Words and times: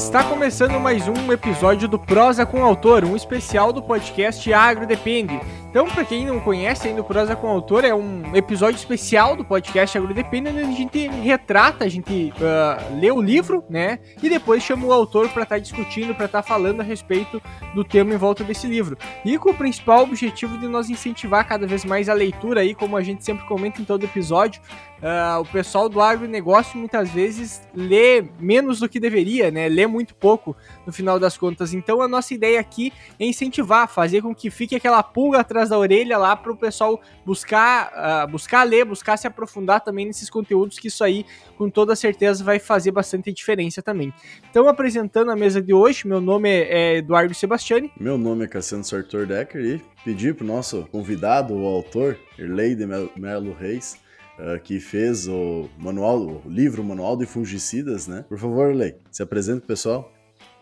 Está 0.00 0.24
começando 0.24 0.80
mais 0.80 1.06
um 1.06 1.30
episódio 1.30 1.86
do 1.86 1.98
Prosa 1.98 2.46
com 2.46 2.64
Autor, 2.64 3.04
um 3.04 3.14
especial 3.14 3.70
do 3.70 3.82
podcast 3.82 4.50
Agro 4.50 4.86
Depende. 4.86 5.38
Então, 5.68 5.86
para 5.86 6.04
quem 6.04 6.26
não 6.26 6.40
conhece 6.40 6.88
ainda 6.88 7.02
o 7.02 7.04
Prosa 7.04 7.36
com 7.36 7.46
Autor, 7.46 7.84
é 7.84 7.94
um 7.94 8.34
episódio 8.34 8.76
especial 8.76 9.36
do 9.36 9.44
podcast 9.44 9.96
Agro 9.96 10.12
Depende, 10.12 10.48
onde 10.48 10.60
a 10.60 10.64
gente 10.64 11.06
retrata, 11.06 11.84
a 11.84 11.88
gente 11.88 12.32
uh, 12.38 12.98
lê 12.98 13.12
o 13.12 13.20
livro, 13.20 13.62
né? 13.70 14.00
E 14.20 14.28
depois 14.28 14.64
chama 14.64 14.84
o 14.86 14.92
autor 14.92 15.28
para 15.28 15.44
estar 15.44 15.56
tá 15.56 15.60
discutindo, 15.60 16.12
para 16.12 16.24
estar 16.24 16.42
tá 16.42 16.48
falando 16.48 16.80
a 16.80 16.82
respeito 16.82 17.40
do 17.72 17.84
tema 17.84 18.14
em 18.14 18.16
volta 18.16 18.42
desse 18.42 18.66
livro. 18.66 18.98
E 19.24 19.38
com 19.38 19.50
o 19.50 19.54
principal 19.54 20.02
objetivo 20.02 20.58
de 20.58 20.66
nós 20.66 20.90
incentivar 20.90 21.46
cada 21.46 21.68
vez 21.68 21.84
mais 21.84 22.08
a 22.08 22.14
leitura 22.14 22.62
aí, 22.62 22.74
como 22.74 22.96
a 22.96 23.02
gente 23.02 23.24
sempre 23.24 23.46
comenta 23.46 23.80
em 23.80 23.84
todo 23.84 24.02
episódio, 24.02 24.60
Uh, 25.00 25.40
o 25.40 25.46
pessoal 25.46 25.88
do 25.88 25.98
agronegócio 25.98 26.78
muitas 26.78 27.08
vezes 27.08 27.62
lê 27.74 28.22
menos 28.38 28.80
do 28.80 28.88
que 28.88 29.00
deveria, 29.00 29.50
né? 29.50 29.66
Lê 29.66 29.86
muito 29.86 30.14
pouco 30.14 30.54
no 30.86 30.92
final 30.92 31.18
das 31.18 31.38
contas. 31.38 31.72
Então 31.72 32.02
a 32.02 32.08
nossa 32.08 32.34
ideia 32.34 32.60
aqui 32.60 32.92
é 33.18 33.24
incentivar, 33.24 33.88
fazer 33.88 34.20
com 34.20 34.34
que 34.34 34.50
fique 34.50 34.76
aquela 34.76 35.02
pulga 35.02 35.40
atrás 35.40 35.70
da 35.70 35.78
orelha 35.78 36.18
lá 36.18 36.36
para 36.36 36.52
o 36.52 36.56
pessoal 36.56 37.00
buscar, 37.24 37.90
uh, 38.26 38.30
buscar 38.30 38.62
ler, 38.64 38.84
buscar 38.84 39.16
se 39.16 39.26
aprofundar 39.26 39.80
também 39.80 40.04
nesses 40.04 40.28
conteúdos, 40.28 40.78
que 40.78 40.88
isso 40.88 41.02
aí 41.02 41.24
com 41.56 41.70
toda 41.70 41.96
certeza 41.96 42.44
vai 42.44 42.58
fazer 42.58 42.90
bastante 42.90 43.32
diferença 43.32 43.80
também. 43.80 44.12
Então 44.50 44.68
apresentando 44.68 45.30
a 45.30 45.36
mesa 45.36 45.62
de 45.62 45.72
hoje, 45.72 46.06
meu 46.06 46.20
nome 46.20 46.50
é 46.50 46.96
Eduardo 46.96 47.32
Sebastiani. 47.32 47.90
Meu 47.98 48.18
nome 48.18 48.44
é 48.44 48.48
Cassiano 48.48 48.84
Sartor 48.84 49.24
Decker 49.26 49.64
e 49.64 49.82
pedir 50.04 50.34
para 50.34 50.44
o 50.44 50.46
nosso 50.46 50.86
convidado, 50.92 51.54
o 51.54 51.66
autor, 51.66 52.18
Erleide 52.38 52.86
Melo 53.16 53.56
Reis, 53.58 53.96
uh, 54.40 54.58
que 54.60 54.80
fez 54.80 55.28
o 55.28 55.68
manual, 55.78 56.42
o 56.44 56.48
livro 56.48 56.82
Manual 56.82 57.16
de 57.16 57.26
Fungicidas, 57.26 58.08
né? 58.08 58.24
Por 58.28 58.38
favor, 58.38 58.74
Lei, 58.74 58.96
se 59.10 59.22
apresente, 59.22 59.66
pessoal. 59.66 60.12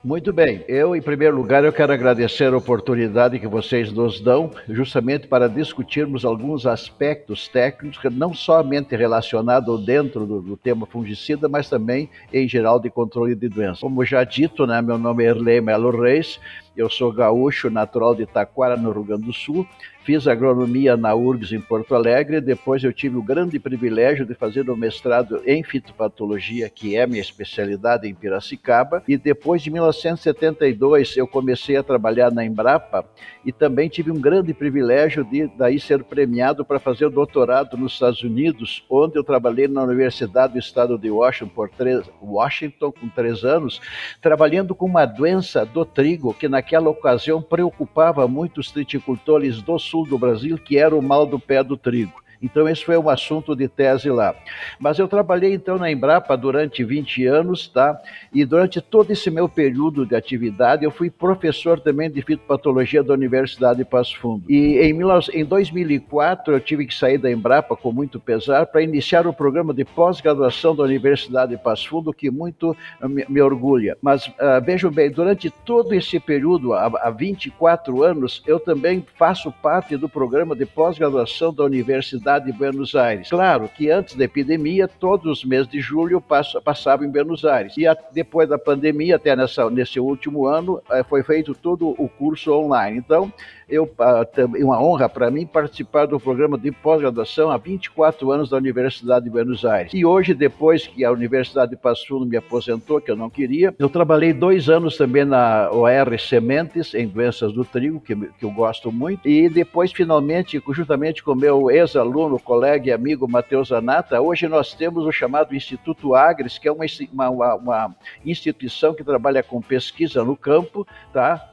Muito 0.03 0.33
bem. 0.33 0.65
Eu, 0.69 0.95
em 0.95 1.03
primeiro 1.03 1.37
lugar, 1.37 1.65
eu 1.65 1.73
quero 1.73 1.93
agradecer 1.93 2.53
a 2.53 2.57
oportunidade 2.57 3.41
que 3.41 3.48
vocês 3.48 3.91
nos 3.91 4.20
dão, 4.20 4.53
justamente 4.69 5.27
para 5.27 5.48
discutirmos 5.48 6.25
alguns 6.25 6.67
aspectos 6.67 7.48
técnicos, 7.48 7.98
não 8.12 8.33
somente 8.33 8.95
relacionados 8.95 9.85
dentro 9.85 10.25
do, 10.25 10.41
do, 10.41 10.57
tema 10.57 10.87
fungicida, 10.87 11.48
mas 11.48 11.69
também, 11.69 12.09
em 12.33 12.48
geral, 12.48 12.79
de 12.79 12.89
controle 12.89 13.35
de 13.35 13.48
doenças. 13.48 13.81
Como 13.81 14.05
já 14.05 14.23
dito, 14.23 14.69
né, 14.69 14.81
meu 14.81 14.98
nome 14.98 15.25
é 15.25 15.31
Erlei 15.31 15.61
Melo 15.61 15.91
Reis, 15.91 16.39
eu 16.77 16.89
sou 16.89 17.13
gaúcho, 17.13 17.69
natural 17.69 18.15
de 18.15 18.25
Taquara, 18.25 18.77
no 18.77 18.92
Rio 18.92 19.03
Grande 19.03 19.25
do 19.25 19.33
Sul, 19.33 19.67
Fiz 20.09 20.27
agronomia 20.27 20.97
na 20.97 21.14
URGS 21.14 21.53
em 21.53 21.61
Porto 21.61 21.95
Alegre, 21.95 22.41
depois 22.41 22.83
eu 22.83 22.95
tive 22.95 23.19
o 23.19 23.23
grande 23.23 23.59
privilégio 23.59 24.25
de 24.25 24.33
fazer 24.33 24.70
o 24.70 24.75
mestrado 24.75 25.42
em 25.45 25.62
fitopatologia, 25.62 26.70
que 26.70 26.97
é 26.97 27.06
minha 27.06 27.20
especialidade 27.20 28.09
em 28.09 28.14
Piracicaba, 28.14 29.03
e 29.06 29.19
depois 29.19 29.61
de 29.61 29.70
1972 29.70 31.14
eu 31.19 31.27
comecei 31.27 31.77
a 31.77 31.83
trabalhar 31.83 32.33
na 32.33 32.42
Embrapa 32.42 33.05
e 33.45 33.53
também 33.53 33.91
tive 33.91 34.11
um 34.11 34.19
grande 34.19 34.55
privilégio 34.55 35.23
de 35.25 35.47
daí 35.59 35.79
ser 35.79 36.03
premiado 36.03 36.64
para 36.64 36.79
fazer 36.79 37.05
o 37.05 37.11
doutorado 37.11 37.77
nos 37.77 37.92
Estados 37.92 38.23
Unidos, 38.23 38.83
onde 38.89 39.19
eu 39.19 39.23
trabalhei 39.23 39.69
na 39.69 39.83
Universidade 39.83 40.55
do 40.55 40.59
Estado 40.59 40.97
de 40.97 41.11
Washington 41.11 41.53
por 41.55 41.69
três, 41.69 42.11
Washington 42.23 42.92
com 42.92 43.11
três 43.11 43.45
anos, 43.45 43.79
trabalhando 44.23 44.75
com 44.75 44.86
uma 44.86 45.05
doença 45.05 45.67
do 45.67 45.84
trigo 45.84 46.33
que 46.33 46.48
naquela 46.48 46.89
ocasião 46.89 47.42
preocupava 47.42 48.27
muito 48.27 48.59
os 48.59 48.70
triticultores 48.70 49.61
do 49.61 49.79
sul 49.79 49.98
sul 49.99 50.07
do 50.07 50.19
Brasil, 50.19 50.57
que 50.57 50.79
era 50.79 50.95
o 50.95 51.03
mal 51.03 51.27
do 51.27 51.39
pé 51.39 51.63
do 51.63 51.77
trigo. 51.77 52.13
Então, 52.41 52.69
esse 52.69 52.84
foi 52.84 52.97
um 52.97 53.08
assunto 53.08 53.55
de 53.56 53.69
tese 53.69 54.11
lá. 54.11 54.34
Mas 54.79 54.98
eu 54.98 55.08
trabalhei 55.08 55.55
então 55.55 55.77
na 55.77 55.90
Embrapa 55.90 56.36
durante 56.36 56.85
20 56.85 57.27
anos, 57.27 57.68
tá? 57.68 58.01
E 58.33 58.45
durante 58.45 58.80
todo 58.80 59.11
esse 59.11 59.30
meu 59.30 59.48
período 59.48 60.07
de 60.07 60.14
atividade, 60.14 60.85
eu 60.85 60.90
fui 60.90 61.11
professor 61.11 61.80
também 61.80 62.11
de 62.11 62.23
fitopatologia 62.23 63.02
da 63.02 63.14
Universidade 63.14 63.79
de 63.79 63.85
Passo 63.85 64.18
Fundo. 64.18 64.45
E 64.48 64.79
em, 64.79 64.96
em 65.33 65.45
2004, 65.45 66.55
eu 66.55 66.61
tive 66.61 66.86
que 66.86 66.95
sair 66.95 67.18
da 67.18 67.30
Embrapa 67.30 67.74
com 67.77 67.92
muito 67.92 68.20
pesar 68.20 68.67
para 68.67 68.83
iniciar 68.83 69.27
o 69.27 69.33
programa 69.33 69.74
de 69.74 69.84
pós-graduação 69.84 70.77
da 70.77 70.84
Universidade 70.84 71.57
de 71.57 71.63
Passo 71.63 71.89
Fundo, 71.89 72.13
que 72.13 72.30
muito 72.30 72.77
me, 73.02 73.24
me 73.29 73.40
orgulha. 73.40 73.96
Mas 74.01 74.27
uh, 74.27 74.63
vejam 74.64 74.90
bem, 74.90 75.11
durante 75.11 75.51
todo 75.51 75.92
esse 75.95 76.20
período, 76.20 76.73
há, 76.73 76.86
há 76.86 77.11
24 77.11 78.02
anos, 78.02 78.42
eu 78.46 78.61
também 78.61 79.05
faço 79.17 79.51
parte 79.51 79.96
do 79.96 80.08
programa 80.08 80.55
de 80.55 80.67
pós-graduação 80.67 81.52
da 81.52 81.64
Universidade 81.64 82.27
cidade 82.28 82.46
de 82.46 82.52
Buenos 82.52 82.94
Aires. 82.94 83.30
Claro 83.30 83.70
que 83.74 83.90
antes 83.90 84.14
da 84.14 84.24
epidemia, 84.24 84.86
todos 84.86 85.39
os 85.39 85.44
meses 85.44 85.66
de 85.66 85.80
julho 85.80 86.22
passava 86.62 87.05
em 87.05 87.08
Buenos 87.08 87.44
Aires. 87.44 87.74
E 87.78 87.86
a, 87.86 87.96
depois 88.12 88.46
da 88.46 88.58
pandemia, 88.58 89.16
até 89.16 89.34
nessa, 89.34 89.70
nesse 89.70 89.98
último 89.98 90.46
ano, 90.46 90.83
eh, 90.90 91.02
foi 91.02 91.22
feito 91.22 91.55
todo 91.55 91.89
o 91.98 92.06
curso 92.06 92.52
online. 92.52 92.98
Então, 92.98 93.33
eu, 93.68 93.89
é 94.36 94.64
uma 94.64 94.83
honra 94.83 95.08
para 95.08 95.30
mim 95.30 95.46
participar 95.46 96.06
do 96.06 96.18
programa 96.18 96.56
de 96.56 96.72
pós-graduação 96.72 97.50
há 97.50 97.58
24 97.58 98.30
anos 98.30 98.48
da 98.48 98.56
Universidade 98.56 99.27
de 99.27 99.30
Buenos 99.30 99.64
Aires. 99.64 99.92
E 99.92 100.05
hoje, 100.05 100.33
depois 100.33 100.86
que 100.86 101.05
a 101.05 101.12
Universidade 101.12 101.70
de 101.70 101.77
Passo 101.77 102.06
Fundo 102.08 102.24
me 102.24 102.36
aposentou, 102.36 103.00
que 103.00 103.10
eu 103.10 103.16
não 103.16 103.28
queria, 103.28 103.74
eu 103.78 103.89
trabalhei 103.89 104.33
dois 104.33 104.70
anos 104.70 104.96
também 104.96 105.24
na 105.24 105.70
OR 105.70 106.18
Sementes, 106.18 106.95
em 106.95 107.06
doenças 107.06 107.52
do 107.52 107.64
trigo, 107.64 108.00
que, 108.00 108.16
que 108.16 108.45
eu 108.45 108.50
gosto 108.50 108.90
muito. 108.90 109.28
E 109.28 109.48
depois, 109.48 109.92
finalmente, 109.92 110.62
juntamente 110.70 111.22
com 111.22 111.34
meu 111.34 111.70
ex-aluno, 111.70 112.17
colega 112.40 112.89
e 112.89 112.92
amigo 112.92 113.29
Matheus 113.29 113.70
Anata, 113.70 114.20
hoje 114.20 114.48
nós 114.48 114.74
temos 114.74 115.05
o 115.05 115.12
chamado 115.12 115.55
Instituto 115.55 116.14
Agres, 116.14 116.58
que 116.58 116.67
é 116.67 116.73
uma, 116.73 116.84
uma, 117.30 117.55
uma 117.55 117.96
instituição 118.24 118.95
que 118.95 119.05
trabalha 119.05 119.42
com 119.42 119.61
pesquisa 119.61 120.24
no 120.24 120.36
campo, 120.36 120.86
tá? 121.12 121.48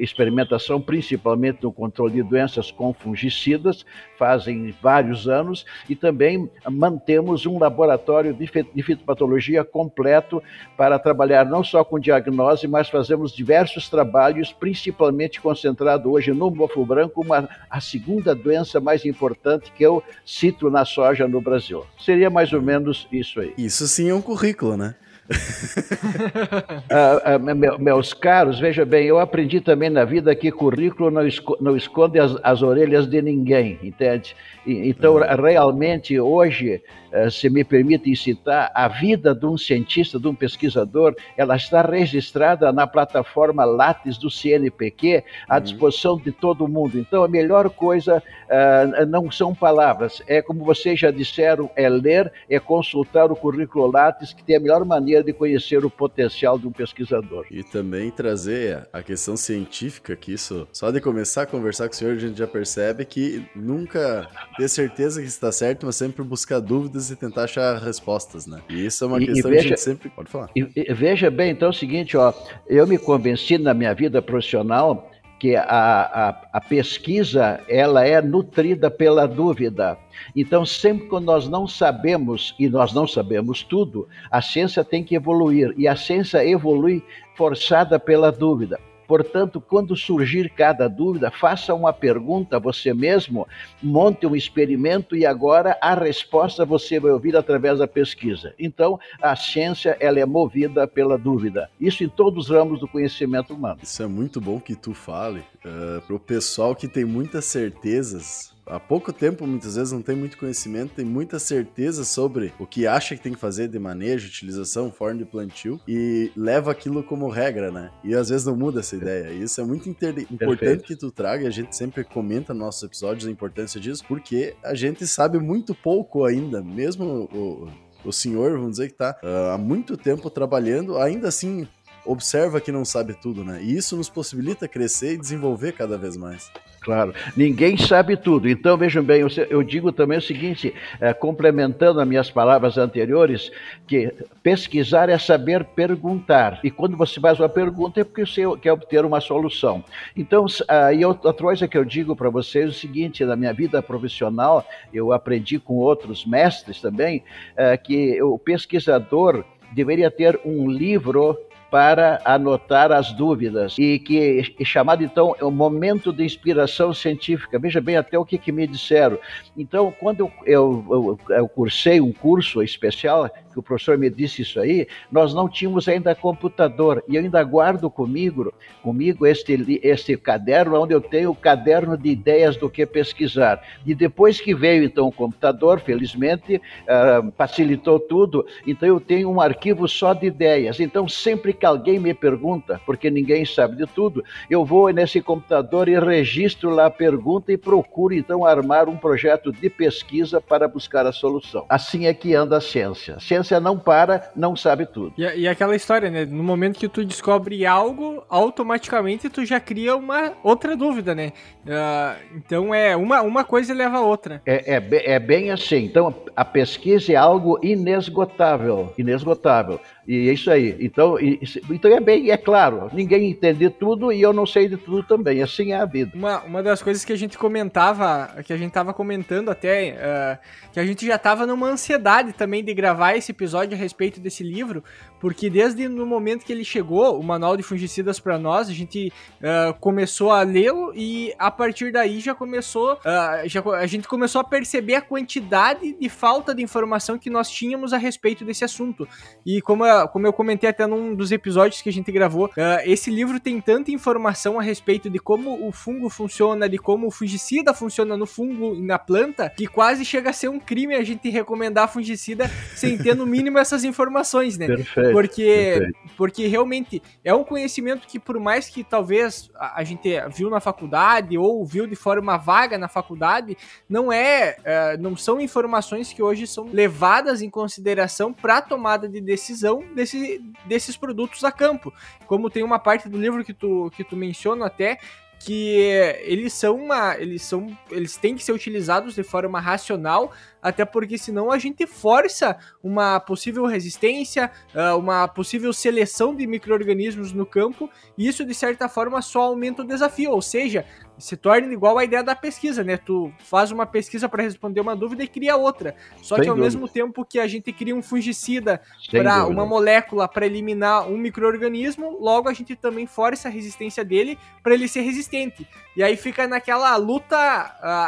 Experimentação 0.00 0.80
principalmente 0.80 1.62
no 1.62 1.72
controle 1.72 2.14
de 2.14 2.22
doenças 2.22 2.70
com 2.70 2.92
fungicidas, 2.92 3.84
fazem 4.18 4.74
vários 4.82 5.28
anos, 5.28 5.64
e 5.88 5.96
também 5.96 6.50
mantemos 6.70 7.46
um 7.46 7.58
laboratório 7.58 8.34
de 8.34 8.82
fitopatologia 8.82 9.64
completo 9.64 10.42
para 10.76 10.98
trabalhar 10.98 11.44
não 11.44 11.64
só 11.64 11.84
com 11.84 11.98
diagnose, 11.98 12.66
mas 12.66 12.88
fazemos 12.88 13.32
diversos 13.32 13.88
trabalhos, 13.88 14.52
principalmente 14.52 15.40
concentrado 15.40 16.10
hoje 16.10 16.32
no 16.32 16.50
mofo 16.50 16.84
branco, 16.84 17.22
uma, 17.22 17.48
a 17.68 17.80
segunda 17.80 18.34
doença 18.34 18.80
mais 18.80 19.04
importante 19.04 19.72
que 19.72 19.84
eu 19.84 20.02
cito 20.24 20.70
na 20.70 20.84
soja 20.84 21.26
no 21.26 21.40
Brasil. 21.40 21.84
Seria 21.98 22.30
mais 22.30 22.52
ou 22.52 22.60
menos 22.60 23.08
isso 23.10 23.40
aí. 23.40 23.54
Isso 23.56 23.86
sim 23.88 24.10
é 24.10 24.14
um 24.14 24.22
currículo, 24.22 24.76
né? 24.76 24.94
ah, 26.90 27.22
ah, 27.24 27.38
meus 27.78 28.12
caros, 28.12 28.58
veja 28.58 28.84
bem, 28.84 29.06
eu 29.06 29.18
aprendi 29.18 29.60
também 29.60 29.88
na 29.88 30.04
vida 30.04 30.34
que 30.34 30.50
currículo 30.50 31.10
não, 31.10 31.26
esco 31.26 31.56
não 31.60 31.76
esconde 31.76 32.18
as, 32.18 32.36
as, 32.42 32.62
orelhas 32.62 33.06
de 33.06 33.22
ninguém, 33.22 33.78
entende? 33.82 34.34
E, 34.66 34.88
então, 34.88 35.14
uhum. 35.14 35.20
realmente, 35.20 36.18
hoje, 36.18 36.82
eh, 37.12 37.30
se 37.30 37.48
me 37.48 37.64
permitem 37.64 38.14
citar, 38.14 38.70
a 38.74 38.88
vida 38.88 39.34
de 39.34 39.46
um 39.46 39.56
cientista, 39.56 40.18
de 40.18 40.28
um 40.28 40.34
pesquisador, 40.34 41.14
ela 41.36 41.56
está 41.56 41.82
registrada 41.82 42.72
na 42.72 42.86
plataforma 42.86 43.64
Lattes 43.64 44.18
do 44.18 44.30
CNPq, 44.30 45.22
à 45.48 45.56
uhum. 45.56 45.60
disposição 45.60 46.16
de 46.18 46.32
todo 46.32 46.68
mundo. 46.68 46.98
Então, 46.98 47.22
a 47.22 47.28
melhor 47.28 47.70
coisa 47.70 48.22
uh, 48.48 49.06
não 49.06 49.30
são 49.30 49.54
palavras, 49.54 50.22
é 50.26 50.42
como 50.42 50.64
vocês 50.64 50.98
já 50.98 51.10
disseram, 51.10 51.70
é 51.76 51.88
ler, 51.88 52.32
é 52.48 52.58
consultar 52.58 53.30
o 53.30 53.36
currículo 53.36 53.90
Lattes, 53.90 54.32
que 54.32 54.42
tem 54.42 54.56
a 54.56 54.60
melhor 54.60 54.84
maneira 54.84 55.19
de 55.22 55.32
conhecer 55.32 55.84
o 55.84 55.90
potencial 55.90 56.58
de 56.58 56.66
um 56.66 56.72
pesquisador. 56.72 57.46
E 57.50 57.62
também 57.62 58.10
trazer 58.10 58.88
a 58.92 59.02
questão 59.02 59.36
científica, 59.36 60.16
que 60.16 60.32
isso, 60.32 60.66
só 60.72 60.90
de 60.90 61.00
começar 61.00 61.42
a 61.42 61.46
conversar 61.46 61.88
com 61.88 61.94
o 61.94 61.96
senhor, 61.96 62.14
a 62.14 62.18
gente 62.18 62.38
já 62.38 62.46
percebe 62.46 63.04
que 63.04 63.44
nunca 63.54 64.28
ter 64.56 64.68
certeza 64.68 65.20
que 65.20 65.28
está 65.28 65.50
certo, 65.50 65.86
mas 65.86 65.96
sempre 65.96 66.22
buscar 66.22 66.60
dúvidas 66.60 67.10
e 67.10 67.16
tentar 67.16 67.44
achar 67.44 67.78
respostas, 67.78 68.46
né? 68.46 68.60
E 68.68 68.86
isso 68.86 69.04
é 69.04 69.06
uma 69.06 69.22
e, 69.22 69.26
questão 69.26 69.50
e 69.50 69.54
veja, 69.54 69.62
que 69.62 69.66
a 69.66 69.76
gente 69.76 69.80
sempre 69.80 70.08
pode 70.10 70.30
falar. 70.30 70.50
E, 70.54 70.68
e, 70.76 70.94
veja 70.94 71.30
bem, 71.30 71.50
então 71.50 71.68
é 71.68 71.70
o 71.70 71.74
seguinte, 71.74 72.16
ó, 72.16 72.32
eu 72.66 72.86
me 72.86 72.98
convenci 72.98 73.58
na 73.58 73.74
minha 73.74 73.94
vida 73.94 74.22
profissional 74.22 75.09
que 75.40 75.56
a, 75.56 75.64
a, 75.64 76.28
a, 76.52 76.60
pesquisa 76.60 77.60
ela 77.66 78.06
é 78.06 78.20
nutrida 78.20 78.90
pela 78.90 79.26
dúvida. 79.26 79.96
Então, 80.36 80.66
sempre 80.66 81.08
que 81.08 81.18
nós 81.18 81.48
não 81.48 81.66
sabemos, 81.66 82.54
e 82.58 82.68
nós 82.68 82.92
não 82.92 83.06
sabemos 83.06 83.62
tudo, 83.62 84.06
a 84.30 84.42
ciência 84.42 84.84
tem 84.84 85.02
que 85.02 85.16
evoluir, 85.16 85.72
e 85.78 85.88
a 85.88 85.96
ciência 85.96 86.46
evolui 86.46 87.02
forçada 87.34 87.98
pela 87.98 88.30
dúvida. 88.30 88.78
Portanto, 89.10 89.60
quando 89.60 89.96
surgir 89.96 90.50
cada 90.50 90.86
dúvida, 90.86 91.32
faça 91.32 91.74
uma 91.74 91.92
pergunta 91.92 92.54
a 92.54 92.58
você 92.60 92.94
mesmo, 92.94 93.44
monte 93.82 94.24
um 94.24 94.36
experimento 94.36 95.16
e 95.16 95.26
agora 95.26 95.76
a 95.82 95.94
resposta 95.94 96.64
você 96.64 97.00
vai 97.00 97.10
ouvir 97.10 97.36
através 97.36 97.80
da 97.80 97.88
pesquisa. 97.88 98.54
Então, 98.56 99.00
a 99.20 99.34
ciência 99.34 99.96
ela 99.98 100.20
é 100.20 100.24
movida 100.24 100.86
pela 100.86 101.18
dúvida. 101.18 101.68
Isso 101.80 102.04
em 102.04 102.08
todos 102.08 102.44
os 102.44 102.56
ramos 102.56 102.78
do 102.78 102.86
conhecimento 102.86 103.52
humano. 103.52 103.80
Isso 103.82 104.00
é 104.00 104.06
muito 104.06 104.40
bom 104.40 104.60
que 104.60 104.76
tu 104.76 104.94
fale 104.94 105.40
uh, 105.40 105.44
eh, 105.64 106.00
para 106.06 106.14
o 106.14 106.20
pessoal 106.20 106.76
que 106.76 106.86
tem 106.86 107.04
muitas 107.04 107.46
certezas 107.46 108.54
há 108.70 108.80
pouco 108.80 109.12
tempo, 109.12 109.46
muitas 109.46 109.76
vezes, 109.76 109.92
não 109.92 110.02
tem 110.02 110.16
muito 110.16 110.38
conhecimento, 110.38 110.94
tem 110.94 111.04
muita 111.04 111.38
certeza 111.38 112.04
sobre 112.04 112.52
o 112.58 112.66
que 112.66 112.86
acha 112.86 113.16
que 113.16 113.22
tem 113.22 113.32
que 113.32 113.38
fazer 113.38 113.68
de 113.68 113.78
manejo, 113.78 114.28
utilização, 114.28 114.90
forma 114.90 115.18
de 115.18 115.24
plantio 115.24 115.80
e 115.86 116.30
leva 116.36 116.70
aquilo 116.70 117.02
como 117.02 117.28
regra, 117.28 117.70
né? 117.70 117.90
E 118.04 118.14
às 118.14 118.28
vezes 118.28 118.46
não 118.46 118.56
muda 118.56 118.80
essa 118.80 118.96
ideia. 118.96 119.32
E 119.32 119.42
isso 119.42 119.60
é 119.60 119.64
muito 119.64 119.88
importante 119.88 120.36
Perfeito. 120.38 120.84
que 120.84 120.96
tu 120.96 121.10
traga, 121.10 121.44
e 121.44 121.46
a 121.46 121.50
gente 121.50 121.76
sempre 121.76 122.04
comenta 122.04 122.54
nos 122.54 122.60
nossos 122.60 122.82
episódios 122.84 123.26
a 123.26 123.30
importância 123.30 123.80
disso, 123.80 124.04
porque 124.06 124.54
a 124.62 124.74
gente 124.74 125.06
sabe 125.06 125.38
muito 125.38 125.74
pouco 125.74 126.24
ainda, 126.24 126.62
mesmo 126.62 127.28
o, 127.32 127.68
o 128.04 128.12
senhor, 128.12 128.52
vamos 128.52 128.72
dizer 128.72 128.88
que 128.88 128.94
está 128.94 129.18
uh, 129.22 129.54
há 129.54 129.58
muito 129.58 129.96
tempo 129.96 130.30
trabalhando, 130.30 130.96
ainda 130.98 131.28
assim 131.28 131.66
observa 132.04 132.60
que 132.60 132.72
não 132.72 132.84
sabe 132.84 133.14
tudo, 133.14 133.44
né? 133.44 133.60
E 133.62 133.76
isso 133.76 133.96
nos 133.96 134.08
possibilita 134.08 134.68
crescer 134.68 135.14
e 135.14 135.18
desenvolver 135.18 135.72
cada 135.72 135.96
vez 135.96 136.16
mais. 136.16 136.50
Claro, 136.80 137.14
ninguém 137.36 137.76
sabe 137.76 138.16
tudo. 138.16 138.48
Então, 138.48 138.76
vejam 138.76 139.04
bem, 139.04 139.22
eu 139.50 139.62
digo 139.62 139.92
também 139.92 140.16
o 140.16 140.22
seguinte, 140.22 140.74
é, 140.98 141.12
complementando 141.12 142.00
as 142.00 142.08
minhas 142.08 142.30
palavras 142.30 142.78
anteriores, 142.78 143.52
que 143.86 144.10
pesquisar 144.42 145.10
é 145.10 145.18
saber 145.18 145.62
perguntar. 145.62 146.58
E 146.64 146.70
quando 146.70 146.96
você 146.96 147.20
faz 147.20 147.38
uma 147.38 147.50
pergunta 147.50 148.00
é 148.00 148.04
porque 148.04 148.24
você 148.24 148.42
quer 148.62 148.72
obter 148.72 149.04
uma 149.04 149.20
solução. 149.20 149.84
Então, 150.16 150.46
aí 150.66 151.04
outra 151.04 151.34
coisa 151.34 151.68
que 151.68 151.76
eu 151.76 151.84
digo 151.84 152.16
para 152.16 152.30
vocês 152.30 152.64
é 152.64 152.68
o 152.68 152.72
seguinte, 152.72 153.24
na 153.26 153.36
minha 153.36 153.52
vida 153.52 153.82
profissional, 153.82 154.66
eu 154.92 155.12
aprendi 155.12 155.58
com 155.58 155.74
outros 155.74 156.24
mestres 156.24 156.80
também, 156.80 157.22
é, 157.56 157.76
que 157.76 158.22
o 158.22 158.38
pesquisador 158.38 159.44
deveria 159.72 160.10
ter 160.10 160.40
um 160.44 160.68
livro 160.68 161.38
para 161.70 162.20
anotar 162.24 162.90
as 162.90 163.12
dúvidas 163.12 163.76
e 163.78 163.98
que 163.98 164.42
é 164.58 164.64
chamado 164.64 165.04
então 165.04 165.34
é 165.38 165.44
o 165.44 165.50
momento 165.50 166.12
de 166.12 166.24
inspiração 166.24 166.92
científica. 166.92 167.58
Veja 167.58 167.80
bem 167.80 167.96
até 167.96 168.18
o 168.18 168.24
que, 168.24 168.38
que 168.38 168.50
me 168.50 168.66
disseram. 168.66 169.18
Então, 169.56 169.92
quando 169.98 170.20
eu, 170.20 170.32
eu, 170.44 170.86
eu, 171.28 171.36
eu 171.36 171.48
cursei 171.48 172.00
um 172.00 172.12
curso 172.12 172.62
especial 172.62 173.30
que 173.52 173.58
o 173.58 173.62
professor 173.62 173.98
me 173.98 174.08
disse 174.08 174.42
isso 174.42 174.60
aí, 174.60 174.86
nós 175.10 175.34
não 175.34 175.48
tínhamos 175.48 175.88
ainda 175.88 176.14
computador. 176.14 177.02
E 177.08 177.16
eu 177.16 177.22
ainda 177.22 177.42
guardo 177.42 177.90
comigo, 177.90 178.52
comigo 178.82 179.26
este, 179.26 179.80
este 179.82 180.16
caderno, 180.16 180.80
onde 180.80 180.94
eu 180.94 181.00
tenho 181.00 181.30
o 181.30 181.34
caderno 181.34 181.96
de 181.96 182.10
ideias 182.10 182.56
do 182.56 182.70
que 182.70 182.86
pesquisar. 182.86 183.62
E 183.84 183.94
depois 183.94 184.40
que 184.40 184.54
veio 184.54 184.84
então 184.84 185.08
o 185.08 185.12
computador, 185.12 185.80
felizmente, 185.80 186.56
uh, 186.56 187.32
facilitou 187.36 187.98
tudo, 187.98 188.46
então 188.66 188.88
eu 188.88 189.00
tenho 189.00 189.30
um 189.30 189.40
arquivo 189.40 189.88
só 189.88 190.14
de 190.14 190.26
ideias. 190.26 190.80
Então, 190.80 191.08
sempre 191.08 191.52
que 191.52 191.66
alguém 191.66 191.98
me 191.98 192.14
pergunta, 192.14 192.80
porque 192.86 193.10
ninguém 193.10 193.44
sabe 193.44 193.76
de 193.76 193.86
tudo, 193.86 194.24
eu 194.48 194.64
vou 194.64 194.90
nesse 194.90 195.20
computador 195.20 195.88
e 195.88 195.98
registro 195.98 196.70
lá 196.70 196.86
a 196.86 196.90
pergunta 196.90 197.52
e 197.52 197.56
procuro 197.56 198.14
então 198.14 198.44
armar 198.44 198.88
um 198.88 198.96
projeto 198.96 199.52
de 199.52 199.68
pesquisa 199.68 200.40
para 200.40 200.68
buscar 200.68 201.06
a 201.06 201.12
solução. 201.12 201.64
Assim 201.68 202.06
é 202.06 202.14
que 202.14 202.34
anda 202.34 202.56
a 202.56 202.60
ciência. 202.60 203.16
A 203.16 203.20
ciência 203.20 203.49
ciência 203.50 203.58
não 203.58 203.76
para, 203.78 204.30
não 204.36 204.54
sabe 204.54 204.86
tudo. 204.86 205.12
E, 205.18 205.22
e, 205.22 205.48
aquela 205.48 205.74
história, 205.74 206.08
né? 206.10 206.24
No 206.24 206.42
momento 206.42 206.78
que 206.78 206.88
tu 206.88 207.04
descobre 207.04 207.66
algo, 207.66 208.22
automaticamente 208.28 209.28
tu 209.28 209.44
já 209.44 209.58
cria 209.58 209.96
uma 209.96 210.32
outra 210.44 210.76
dúvida, 210.76 211.14
né? 211.14 211.32
Uh, 211.66 212.36
então 212.36 212.74
é 212.74 212.96
uma, 212.96 213.20
uma 213.22 213.44
coisa 213.44 213.74
leva 213.74 213.98
a 213.98 214.02
outra. 214.02 214.40
É, 214.46 214.76
é, 214.76 215.12
é 215.14 215.18
bem 215.18 215.50
assim. 215.50 215.84
Então 215.84 216.14
a 216.36 216.44
pesquisa 216.44 217.12
é 217.12 217.16
algo 217.16 217.58
inesgotável. 217.62 218.92
Inesgotável. 218.96 219.80
E 220.06 220.28
é 220.28 220.32
isso 220.32 220.50
aí. 220.50 220.76
Então, 220.80 221.18
e, 221.18 221.40
então 221.70 221.90
é 221.90 222.00
bem, 222.00 222.30
é 222.30 222.36
claro, 222.36 222.90
ninguém 222.92 223.30
entende 223.30 223.68
tudo 223.70 224.12
e 224.12 224.20
eu 224.20 224.32
não 224.32 224.46
sei 224.46 224.68
de 224.68 224.76
tudo 224.76 225.02
também. 225.02 225.42
Assim 225.42 225.72
é 225.72 225.76
a 225.76 225.84
vida. 225.84 226.12
Uma, 226.14 226.42
uma 226.42 226.62
das 226.62 226.82
coisas 226.82 227.04
que 227.04 227.12
a 227.12 227.16
gente 227.16 227.36
comentava, 227.36 228.42
que 228.44 228.52
a 228.52 228.56
gente 228.56 228.72
tava 228.72 228.92
comentando 228.92 229.50
até, 229.50 229.92
uh, 229.92 230.72
que 230.72 230.80
a 230.80 230.86
gente 230.86 231.06
já 231.06 231.18
tava 231.18 231.46
numa 231.46 231.68
ansiedade 231.68 232.32
também 232.32 232.64
de 232.64 232.72
gravar 232.74 233.14
esse 233.16 233.32
episódio 233.32 233.74
a 233.74 233.78
respeito 233.78 234.20
desse 234.20 234.42
livro, 234.42 234.82
porque 235.20 235.50
desde 235.50 235.88
no 235.88 236.06
momento 236.06 236.44
que 236.44 236.52
ele 236.52 236.64
chegou, 236.64 237.18
o 237.18 237.22
manual 237.22 237.56
de 237.56 237.62
fungicidas 237.62 238.18
para 238.18 238.38
nós, 238.38 238.68
a 238.68 238.72
gente 238.72 239.12
uh, 239.40 239.74
começou 239.78 240.30
a 240.30 240.42
lê-lo 240.42 240.92
e 240.94 241.34
a 241.38 241.50
partir 241.50 241.92
daí 241.92 242.20
já 242.20 242.34
começou, 242.34 242.94
uh, 242.94 243.46
já, 243.48 243.62
a 243.62 243.86
gente 243.86 244.08
começou 244.08 244.40
a 244.40 244.44
perceber 244.44 244.94
a 244.94 245.02
quantidade 245.02 245.92
de 245.92 246.08
falta 246.08 246.54
de 246.54 246.62
informação 246.62 247.18
que 247.18 247.28
nós 247.28 247.50
tínhamos 247.50 247.92
a 247.92 247.98
respeito 247.98 248.44
desse 248.44 248.64
assunto. 248.64 249.06
E 249.44 249.60
como, 249.60 249.84
como 250.12 250.26
eu 250.26 250.32
comentei 250.32 250.68
até 250.68 250.86
num 250.86 251.14
dos 251.14 251.32
episódios 251.32 251.82
que 251.82 251.88
a 251.88 251.92
gente 251.92 252.10
gravou, 252.10 252.46
uh, 252.46 252.80
esse 252.84 253.10
livro 253.10 253.38
tem 253.40 253.60
tanta 253.60 253.90
informação 253.90 254.58
a 254.58 254.62
respeito 254.62 255.08
de 255.08 255.18
como 255.18 255.66
o 255.66 255.72
fungo 255.72 256.08
funciona, 256.08 256.68
de 256.68 256.78
como 256.78 257.06
o 257.06 257.10
fungicida 257.10 257.74
funciona 257.74 258.16
no 258.16 258.26
fungo 258.26 258.74
e 258.74 258.82
na 258.82 258.98
planta, 258.98 259.50
que 259.56 259.66
quase 259.66 260.04
chega 260.04 260.30
a 260.30 260.32
ser 260.32 260.48
um 260.48 260.58
crime 260.58 260.94
a 260.94 261.02
gente 261.02 261.28
recomendar 261.30 261.92
fungicida 261.92 262.50
sem 262.74 262.96
ter 262.96 263.14
no 263.14 263.26
mínimo 263.26 263.58
essas 263.58 263.84
informações, 263.84 264.56
né? 264.58 264.66
Perfeito. 264.66 265.12
Porque, 265.12 265.92
porque 266.16 266.46
realmente 266.46 267.02
é 267.24 267.34
um 267.34 267.44
conhecimento 267.44 268.06
que, 268.06 268.18
por 268.18 268.38
mais 268.38 268.68
que 268.68 268.82
talvez 268.82 269.50
a, 269.54 269.80
a, 269.80 269.84
gente 269.84 270.08
viu 270.34 270.50
na 270.50 270.60
faculdade 270.60 271.36
ou 271.36 271.64
viu 271.64 271.86
de 271.86 271.96
forma 271.96 272.36
vaga 272.36 272.78
na 272.78 272.88
faculdade, 272.88 273.56
não 273.88 274.12
é, 274.12 274.56
é 274.64 274.96
não 274.96 275.16
são 275.16 275.40
informações 275.40 276.12
que 276.12 276.22
hoje 276.22 276.46
são 276.46 276.68
levadas 276.72 277.42
em 277.42 277.50
consideração 277.50 278.32
para 278.32 278.60
tomada 278.60 279.08
de 279.08 279.20
decisão 279.20 279.79
desse, 279.94 280.42
desses 280.66 280.96
produtos 280.96 281.44
a 281.44 281.52
campo. 281.52 281.92
Como 282.26 282.50
tem 282.50 282.62
uma 282.62 282.78
parte 282.78 283.08
do 283.08 283.18
livro 283.18 283.44
que 283.44 283.54
tu, 283.54 283.90
que 283.94 284.04
tu 284.04 284.16
menciona 284.16 284.66
até, 284.66 284.98
que 285.40 285.78
eles 286.20 286.52
são 286.52 286.76
uma, 286.76 287.16
eles 287.16 287.42
são, 287.42 287.66
eles 287.90 288.16
têm 288.18 288.36
que 288.36 288.44
ser 288.44 288.52
utilizados 288.52 289.14
de 289.14 289.22
forma 289.22 289.58
racional, 289.58 290.32
até 290.60 290.84
porque 290.84 291.16
senão 291.16 291.50
a 291.50 291.58
gente 291.58 291.86
força 291.86 292.58
uma 292.84 293.18
possível 293.18 293.64
resistência, 293.64 294.50
ah, 294.74 294.96
uma 294.96 295.26
possível 295.26 295.72
seleção 295.72 296.36
de 296.36 296.46
micro-organismos 296.46 297.32
no 297.32 297.46
campo, 297.46 297.88
e 298.18 298.28
isso 298.28 298.44
de 298.44 298.52
certa 298.52 298.86
forma 298.86 299.22
só 299.22 299.40
aumenta 299.40 299.80
o 299.80 299.86
desafio, 299.86 300.30
ou 300.30 300.42
seja, 300.42 300.84
se 301.20 301.36
torna 301.36 301.72
igual 301.72 301.98
a 301.98 302.04
ideia 302.04 302.22
da 302.22 302.34
pesquisa, 302.34 302.82
né? 302.82 302.96
Tu 302.96 303.32
faz 303.38 303.70
uma 303.70 303.86
pesquisa 303.86 304.28
para 304.28 304.42
responder 304.42 304.80
uma 304.80 304.96
dúvida 304.96 305.22
e 305.22 305.28
cria 305.28 305.56
outra. 305.56 305.94
Só 306.22 306.36
Sem 306.36 306.44
que 306.44 306.48
ao 306.48 306.56
dúvida. 306.56 306.64
mesmo 306.64 306.88
tempo 306.88 307.24
que 307.24 307.38
a 307.38 307.46
gente 307.46 307.72
cria 307.72 307.94
um 307.94 308.02
fungicida 308.02 308.80
para 309.10 309.46
uma 309.46 309.66
molécula 309.66 310.26
para 310.26 310.46
eliminar 310.46 311.08
um 311.08 311.16
microorganismo, 311.16 312.16
logo 312.20 312.48
a 312.48 312.52
gente 312.52 312.74
também 312.74 313.06
força 313.06 313.48
a 313.48 313.50
resistência 313.50 314.04
dele 314.04 314.38
para 314.62 314.74
ele 314.74 314.88
ser 314.88 315.02
resistente. 315.02 315.68
E 315.96 316.02
aí 316.02 316.16
fica 316.16 316.46
naquela 316.46 316.96
luta, 316.96 317.36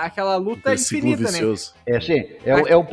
aquela 0.03 0.37
luta 0.37 0.73
infinita, 0.73 1.31
né? 1.33 1.39
É 1.85 1.97
assim, 1.97 2.25
é, 2.45 2.55
o, 2.55 2.69
é, 2.69 2.77
um, 2.77 2.87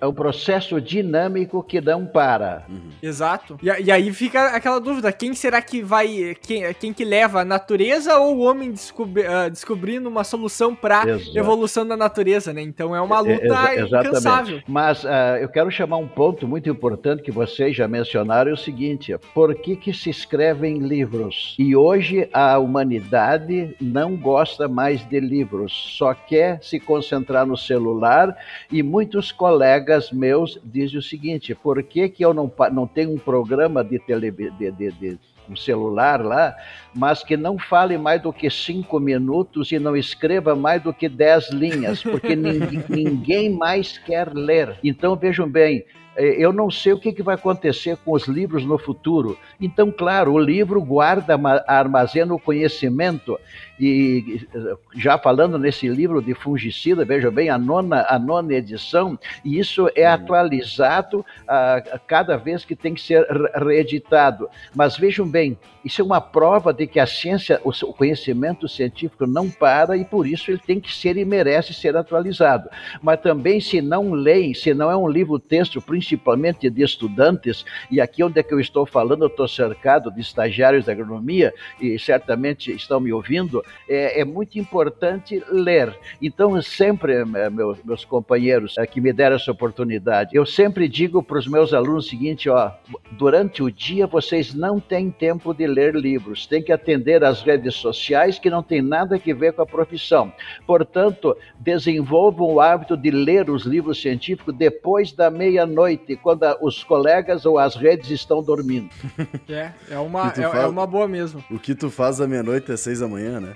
é 0.00 0.06
um 0.06 0.14
processo 0.14 0.80
dinâmico 0.80 1.62
que 1.62 1.80
não 1.80 2.06
para. 2.06 2.64
Uhum. 2.68 2.90
Exato. 3.02 3.58
E, 3.60 3.66
e, 3.66 3.90
aí 3.90 4.12
fica 4.12 4.48
aquela 4.48 4.78
dúvida: 4.78 5.12
quem 5.12 5.34
será 5.34 5.60
que 5.60 5.82
vai. 5.82 6.36
Quem, 6.40 6.72
quem 6.74 6.92
que 6.92 7.04
leva? 7.04 7.40
A 7.40 7.44
natureza 7.44 8.16
ou 8.18 8.36
o 8.36 8.40
homem 8.40 8.70
descobri, 8.70 9.22
uh, 9.22 9.50
descobrindo 9.50 10.08
uma 10.08 10.22
solução 10.22 10.74
para 10.74 11.04
evolução 11.34 11.86
da 11.86 11.96
natureza, 11.96 12.52
né? 12.52 12.62
Então 12.62 12.94
é 12.94 13.00
uma 13.00 13.18
luta 13.18 13.72
é, 13.72 13.80
incansável. 13.82 14.62
Mas 14.66 15.02
uh, 15.02 15.38
eu 15.40 15.48
quero 15.48 15.70
chamar 15.72 15.96
um 15.96 16.08
ponto 16.08 16.46
muito 16.46 16.70
importante 16.70 17.22
que 17.22 17.32
vocês 17.32 17.76
já 17.76 17.88
mencionaram: 17.88 18.52
é 18.52 18.54
o 18.54 18.56
seguinte, 18.56 19.14
por 19.34 19.54
que, 19.56 19.74
que 19.74 19.92
se 19.92 20.08
escrevem 20.08 20.78
livros? 20.78 21.56
E 21.58 21.74
hoje 21.74 22.28
a 22.32 22.58
humanidade 22.58 23.74
não 23.80 24.16
gosta 24.16 24.45
mais 24.68 25.06
de 25.08 25.20
livros, 25.20 25.72
só 25.98 26.14
quer 26.14 26.62
se 26.62 26.78
concentrar 26.78 27.46
no 27.46 27.56
celular 27.56 28.36
e 28.70 28.82
muitos 28.82 29.32
colegas 29.32 30.10
meus 30.10 30.58
dizem 30.64 30.98
o 30.98 31.02
seguinte: 31.02 31.54
por 31.54 31.82
que, 31.82 32.08
que 32.08 32.24
eu 32.24 32.32
não, 32.32 32.50
não 32.72 32.86
tenho 32.86 33.12
um 33.12 33.18
programa 33.18 33.82
de, 33.84 33.98
tele, 33.98 34.30
de, 34.30 34.70
de, 34.70 34.92
de 34.92 35.18
um 35.48 35.56
celular 35.56 36.24
lá, 36.24 36.56
mas 36.94 37.22
que 37.22 37.36
não 37.36 37.58
fale 37.58 37.96
mais 37.96 38.20
do 38.20 38.32
que 38.32 38.50
cinco 38.50 38.98
minutos 38.98 39.70
e 39.72 39.78
não 39.78 39.96
escreva 39.96 40.54
mais 40.54 40.82
do 40.82 40.92
que 40.92 41.08
dez 41.08 41.50
linhas, 41.50 42.02
porque 42.02 42.34
ninguém, 42.36 42.84
ninguém 42.88 43.50
mais 43.50 43.98
quer 43.98 44.32
ler. 44.34 44.78
Então 44.82 45.14
vejam 45.14 45.48
bem, 45.48 45.84
é, 46.16 46.42
eu 46.42 46.50
não 46.52 46.70
sei 46.70 46.94
o 46.94 46.98
que, 46.98 47.22
vai 47.22 47.34
acontecer 47.34 47.96
com 47.98 48.12
os 48.12 48.26
livros 48.26 48.64
no 48.64 48.78
futuro. 48.78 49.38
Então, 49.60 49.92
claro, 49.92 50.32
o 50.32 50.38
livro 50.38 50.80
guarda, 50.80 51.38
armazena 51.66 52.34
o 52.34 52.40
conhecimento. 52.40 53.38
E 53.78 54.46
já 54.94 55.18
falando 55.18 55.58
nesse 55.58 55.88
livro 55.88 56.22
de 56.22 56.34
fungicida, 56.34 57.04
veja 57.04 57.30
bem, 57.30 57.50
a 57.50 57.58
nona, 57.58 58.06
a 58.08 58.18
nona 58.18 58.54
edição, 58.54 59.18
e 59.44 59.58
isso 59.58 59.90
é 59.94 60.06
atualizado 60.06 61.24
a, 61.46 62.00
cada 62.06 62.36
vez 62.36 62.64
que 62.64 62.74
tem 62.74 62.94
que 62.94 63.00
ser 63.00 63.26
reeditado. 63.54 64.48
Mas 64.74 64.96
vejam 64.96 65.28
bem, 65.28 65.58
isso 65.86 66.00
é 66.00 66.04
uma 66.04 66.20
prova 66.20 66.72
de 66.72 66.84
que 66.84 66.98
a 66.98 67.06
ciência, 67.06 67.60
o, 67.62 67.72
conhecimento 67.92 68.66
científico 68.66 69.24
não 69.24 69.48
para 69.48 69.96
e 69.96 70.04
por 70.04 70.26
isso 70.26 70.50
ele 70.50 70.58
tem 70.58 70.80
que 70.80 70.92
ser 70.92 71.16
e 71.16 71.24
merece 71.24 71.72
ser 71.72 71.96
atualizado. 71.96 72.68
Mas 73.00 73.20
também, 73.20 73.60
se 73.60 73.80
não 73.80 74.10
leem, 74.12 74.52
se 74.52 74.74
não 74.74 74.90
é 74.90 74.96
um 74.96 75.08
livro-texto, 75.08 75.80
principalmente 75.80 76.68
de 76.68 76.82
estudantes, 76.82 77.64
e 77.88 78.00
aqui 78.00 78.24
onde 78.24 78.40
é 78.40 78.42
que 78.42 78.52
eu 78.52 78.58
estou 78.58 78.84
falando, 78.84 79.22
eu 79.22 79.28
estou 79.28 79.46
cercado 79.46 80.10
de 80.10 80.20
estagiários 80.20 80.86
da 80.86 80.92
agronomia, 80.92 81.54
e 81.80 81.96
certamente 82.00 82.74
estão 82.74 82.98
me 82.98 83.12
ouvindo, 83.12 83.62
é, 83.88 84.20
é 84.20 84.24
muito 84.24 84.58
importante 84.58 85.42
ler. 85.50 85.96
Então, 86.20 86.60
sempre, 86.62 87.14
eh, 87.14 87.50
meus, 87.50 87.82
meus 87.84 88.04
companheiros 88.04 88.76
é, 88.78 88.86
que 88.86 89.00
me 89.00 89.12
deram 89.12 89.36
essa 89.36 89.50
oportunidade, 89.50 90.34
eu 90.34 90.44
sempre 90.46 90.88
digo 90.88 91.22
para 91.22 91.38
os 91.38 91.46
meus 91.46 91.72
alunos 91.72 92.06
o 92.06 92.08
seguinte, 92.08 92.48
ó, 92.48 92.70
durante 93.12 93.62
o 93.62 93.70
dia 93.70 94.06
vocês 94.06 94.54
não 94.54 94.78
têm 94.80 95.10
tempo 95.10 95.54
de 95.54 95.66
ler 95.66 95.94
livros, 95.94 96.46
tem 96.46 96.62
que 96.62 96.72
atender 96.72 97.24
às 97.24 97.42
redes 97.42 97.74
sociais 97.74 98.38
que 98.38 98.50
não 98.50 98.62
tem 98.62 98.82
nada 98.82 99.16
a 99.16 99.34
ver 99.34 99.52
com 99.52 99.62
a 99.62 99.66
profissão. 99.66 100.32
Portanto, 100.66 101.36
desenvolvam 101.58 102.54
o 102.54 102.60
hábito 102.60 102.96
de 102.96 103.10
ler 103.10 103.50
os 103.50 103.64
livros 103.64 104.00
científicos 104.00 104.54
depois 104.54 105.12
da 105.12 105.30
meia-noite, 105.30 106.16
quando 106.16 106.44
os 106.60 106.82
colegas 106.84 107.44
ou 107.44 107.58
as 107.58 107.74
redes 107.74 108.10
estão 108.10 108.42
dormindo. 108.42 108.90
É, 109.48 109.72
é 109.90 109.98
uma, 109.98 110.28
é, 110.28 110.42
faz... 110.42 110.64
é, 110.64 110.66
uma 110.66 110.86
boa 110.86 111.06
mesmo. 111.06 111.42
O 111.50 111.58
que 111.58 111.74
tu 111.74 111.88
faz 111.90 112.20
à 112.20 112.26
meia-noite 112.26 112.70
é 112.72 112.76
seis 112.76 113.00
da 113.00 113.08
manhã, 113.08 113.40
né? 113.40 113.55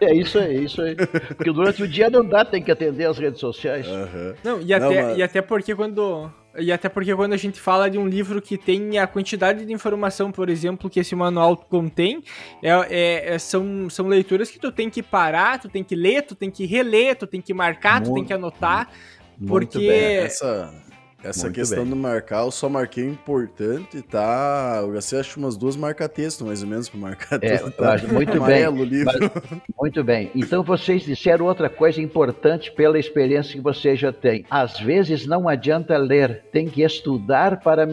É 0.00 0.14
isso 0.14 0.38
aí, 0.38 0.56
é 0.56 0.60
isso 0.60 0.82
aí. 0.82 0.94
Porque 0.96 1.52
durante 1.52 1.82
o 1.82 1.88
dia 1.88 2.10
não 2.10 2.24
dá, 2.24 2.44
tem 2.44 2.62
que 2.62 2.70
atender 2.70 3.06
às 3.06 3.18
redes 3.18 3.40
sociais. 3.40 3.86
Uhum. 3.86 4.34
Não, 4.44 4.60
e 4.60 4.72
até, 4.72 5.02
não, 5.02 5.08
mas... 5.08 5.18
e 5.18 5.22
até 5.22 5.42
porque 5.42 5.74
quando 5.74 6.30
e 6.58 6.72
até 6.72 6.88
porque 6.88 7.14
quando 7.14 7.32
a 7.32 7.36
gente 7.36 7.60
fala 7.60 7.88
de 7.88 7.98
um 7.98 8.06
livro 8.06 8.42
que 8.42 8.58
tem 8.58 8.98
a 8.98 9.06
quantidade 9.06 9.64
de 9.64 9.72
informação, 9.72 10.32
por 10.32 10.48
exemplo, 10.48 10.90
que 10.90 10.98
esse 10.98 11.14
manual 11.14 11.56
contém, 11.56 12.22
é, 12.62 12.70
é, 12.70 13.34
é, 13.34 13.38
são, 13.38 13.88
são 13.88 14.08
leituras 14.08 14.50
que 14.50 14.58
tu 14.58 14.72
tem 14.72 14.90
que 14.90 15.02
parar, 15.02 15.60
tu 15.60 15.68
tem 15.68 15.84
que 15.84 15.94
ler, 15.94 16.22
tu 16.22 16.34
tem 16.34 16.50
que 16.50 16.66
reler, 16.66 17.16
tu 17.16 17.26
tem 17.26 17.40
que 17.40 17.54
marcar, 17.54 18.00
muito, 18.00 18.08
tu 18.08 18.14
tem 18.14 18.24
que 18.24 18.32
anotar. 18.32 18.90
Muito 19.38 19.48
porque. 19.48 19.78
Bem. 19.78 20.16
Essa, 20.16 20.72
essa 21.22 21.44
Muito 21.44 21.56
questão 21.56 21.82
bem. 21.82 21.90
do 21.90 21.96
marcar, 21.96 22.44
eu 22.44 22.50
só 22.50 22.68
marquei 22.68 23.04
importante, 23.04 24.00
tá? 24.02 24.78
Eu 24.80 24.92
gastei 24.92 25.18
acho 25.18 25.38
umas 25.38 25.56
duas 25.56 25.74
marca-texto, 25.74 26.44
mais 26.44 26.62
ou 26.62 26.68
menos, 26.68 26.88
para 26.88 27.00
marcar 27.00 27.42
é. 27.42 27.58
Tá? 27.58 27.96
Muito 28.12 28.40
bem. 28.40 28.84
livro. 28.84 29.12
Mas, 29.20 29.60
muito 29.78 30.04
bem. 30.04 30.30
Então 30.34 30.62
vocês 30.62 31.02
disseram 31.02 31.46
outra 31.46 31.68
coisa 31.68 32.00
importante 32.00 32.70
pela 32.70 32.98
experiência 32.98 33.54
que 33.54 33.60
vocês 33.60 33.98
já 33.98 34.12
têm. 34.12 34.44
Às 34.48 34.78
vezes 34.78 35.26
não 35.26 35.48
adianta 35.48 35.96
ler, 35.96 36.44
tem 36.52 36.68
que 36.68 36.82
estudar 36.82 37.60
para, 37.60 37.86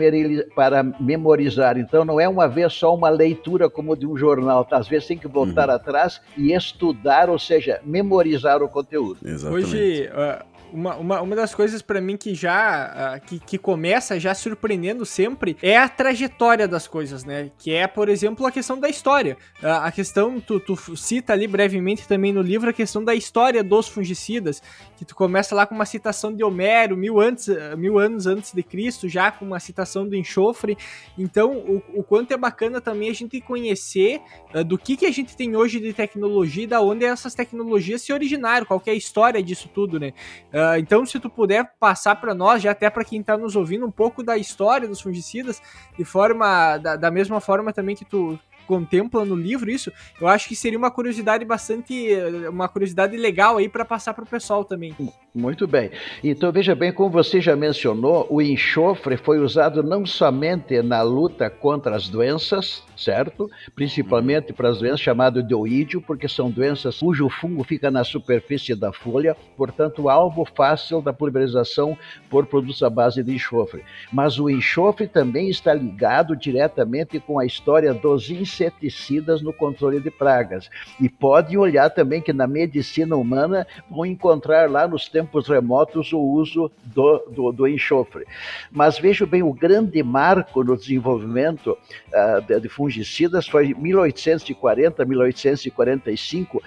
para 0.55 0.83
memorizar. 0.99 1.77
Então 1.79 2.05
não 2.05 2.19
é 2.19 2.29
uma 2.29 2.47
vez 2.47 2.73
só 2.73 2.93
uma 2.93 3.09
leitura 3.09 3.69
como 3.69 3.95
de 3.95 4.05
um 4.05 4.15
jornal. 4.15 4.65
Tá? 4.65 4.77
Às 4.77 4.87
vezes 4.87 5.07
tem 5.07 5.17
que 5.17 5.27
voltar 5.27 5.69
uhum. 5.69 5.75
atrás 5.75 6.21
e 6.37 6.53
estudar, 6.53 7.29
ou 7.29 7.39
seja, 7.39 7.81
memorizar 7.83 8.61
o 8.61 8.69
conteúdo. 8.69 9.17
Exatamente. 9.25 9.65
Hoje, 9.65 10.09
uh 10.13 10.54
uma, 10.75 10.95
uma, 10.97 11.21
uma 11.21 11.35
das 11.35 11.55
coisas 11.55 11.81
para 11.81 12.01
mim 12.01 12.17
que 12.17 12.35
já 12.35 13.15
uh, 13.17 13.25
que, 13.25 13.39
que 13.39 13.57
começa 13.57 14.19
já 14.19 14.35
surpreendendo 14.35 15.05
sempre 15.05 15.55
é 15.61 15.77
a 15.77 15.87
trajetória 15.87 16.67
das 16.67 16.87
coisas, 16.87 17.23
né? 17.23 17.49
Que 17.57 17.73
é, 17.73 17.87
por 17.87 18.09
exemplo, 18.09 18.45
a 18.45 18.51
questão 18.51 18.77
da 18.77 18.89
história. 18.89 19.37
A 19.61 19.91
questão, 19.91 20.39
tu, 20.39 20.59
tu 20.59 20.75
cita 20.97 21.33
ali 21.33 21.47
brevemente 21.47 22.07
também 22.07 22.33
no 22.33 22.41
livro 22.41 22.69
a 22.69 22.73
questão 22.73 23.03
da 23.03 23.15
história 23.15 23.63
dos 23.63 23.87
fungicidas, 23.87 24.61
que 24.97 25.05
tu 25.05 25.15
começa 25.15 25.55
lá 25.55 25.65
com 25.65 25.73
uma 25.73 25.85
citação 25.85 26.33
de 26.33 26.43
Homero, 26.43 26.97
mil, 26.97 27.19
antes, 27.19 27.47
mil 27.77 27.97
anos 27.97 28.27
antes 28.27 28.53
de 28.53 28.61
Cristo, 28.61 29.07
já 29.07 29.31
com 29.31 29.45
uma 29.45 29.59
citação 29.59 30.07
do 30.07 30.15
enxofre. 30.15 30.77
Então, 31.17 31.57
o, 31.57 31.81
o 31.99 32.03
quanto 32.03 32.33
é 32.33 32.37
bacana 32.37 32.81
também 32.81 33.09
a 33.09 33.13
gente 33.13 33.39
conhecer 33.39 34.21
uh, 34.53 34.63
do 34.63 34.77
que, 34.77 34.97
que 34.97 35.05
a 35.05 35.11
gente 35.11 35.35
tem 35.35 35.55
hoje 35.55 35.79
de 35.79 35.93
tecnologia 35.93 36.63
e 36.63 36.67
da 36.67 36.81
onde 36.81 37.05
essas 37.05 37.33
tecnologias 37.33 38.01
se 38.01 38.11
originaram, 38.11 38.65
qual 38.65 38.81
é 38.85 38.91
a 38.91 38.95
história 38.95 39.41
disso 39.41 39.69
tudo, 39.73 39.99
né? 39.99 40.13
Uh, 40.53 40.64
então, 40.77 41.05
se 41.05 41.19
tu 41.19 41.29
puder 41.29 41.71
passar 41.79 42.15
para 42.15 42.33
nós, 42.33 42.61
já 42.61 42.71
até 42.71 42.89
para 42.89 43.03
quem 43.03 43.21
está 43.21 43.37
nos 43.37 43.55
ouvindo, 43.55 43.85
um 43.85 43.91
pouco 43.91 44.23
da 44.23 44.37
história 44.37 44.87
dos 44.87 45.01
fungicidas, 45.01 45.61
de 45.97 46.05
forma 46.05 46.77
da, 46.77 46.95
da 46.95 47.11
mesma 47.11 47.39
forma 47.39 47.73
também 47.73 47.95
que 47.95 48.05
tu 48.05 48.39
contempla 48.65 49.23
no 49.23 49.35
livro 49.35 49.69
isso, 49.69 49.91
eu 50.19 50.27
acho 50.27 50.47
que 50.47 50.55
seria 50.55 50.77
uma 50.77 50.91
curiosidade 50.91 51.45
bastante, 51.45 52.09
uma 52.49 52.67
curiosidade 52.67 53.15
legal 53.17 53.57
aí 53.57 53.69
para 53.69 53.85
passar 53.85 54.13
para 54.13 54.23
o 54.23 54.27
pessoal 54.27 54.63
também. 54.63 54.95
Muito 55.33 55.67
bem. 55.67 55.91
Então 56.23 56.51
veja 56.51 56.73
bem, 56.73 56.93
como 56.93 57.09
você 57.09 57.41
já 57.41 57.55
mencionou, 57.55 58.25
o 58.29 58.41
enxofre 58.41 59.17
foi 59.17 59.39
usado 59.39 59.83
não 59.83 60.05
somente 60.05 60.81
na 60.81 61.01
luta 61.01 61.49
contra 61.49 61.95
as 61.95 62.07
doenças, 62.07 62.83
certo? 62.95 63.49
Principalmente 63.75 64.53
para 64.53 64.69
as 64.69 64.79
doenças 64.79 65.01
chamadas 65.01 65.45
de 65.45 65.53
oídio, 65.53 66.01
porque 66.01 66.27
são 66.27 66.49
doenças 66.49 66.99
cujo 66.99 67.29
fungo 67.29 67.63
fica 67.63 67.91
na 67.91 68.03
superfície 68.03 68.73
da 68.73 68.93
folha, 68.93 69.35
portanto, 69.57 70.09
alvo 70.09 70.45
fácil 70.55 71.01
da 71.01 71.11
pulverização 71.11 71.97
por 72.29 72.45
produtos 72.45 72.81
à 72.81 72.89
base 72.89 73.21
de 73.21 73.35
enxofre. 73.35 73.83
Mas 74.11 74.39
o 74.39 74.49
enxofre 74.49 75.07
também 75.07 75.49
está 75.49 75.73
ligado 75.73 76.35
diretamente 76.35 77.19
com 77.19 77.37
a 77.37 77.45
história 77.45 77.93
dos 77.93 78.29
inseticidas 78.55 79.41
no 79.41 79.51
controle 79.51 79.99
de 79.99 80.09
pragas. 80.09 80.69
E 80.99 81.09
pode 81.09 81.57
olhar 81.57 81.89
também 81.89 82.21
que 82.21 82.31
na 82.31 82.47
medicina 82.47 83.15
humana 83.15 83.67
vão 83.89 84.05
encontrar 84.05 84.69
lá 84.69 84.87
nos 84.87 85.09
tempos 85.09 85.47
remotos 85.47 86.13
o 86.13 86.19
uso 86.19 86.71
do, 86.83 87.17
do, 87.29 87.51
do 87.51 87.67
enxofre. 87.67 88.25
Mas 88.71 88.97
vejo 88.97 89.25
bem, 89.25 89.43
o 89.43 89.53
grande 89.53 90.01
marco 90.01 90.63
no 90.63 90.77
desenvolvimento 90.77 91.71
uh, 91.71 92.41
de, 92.47 92.59
de 92.59 92.69
fungicidas 92.69 93.47
foi 93.47 93.73
1840, 93.73 95.03
1845, 95.05 96.57
uh, 96.57 96.61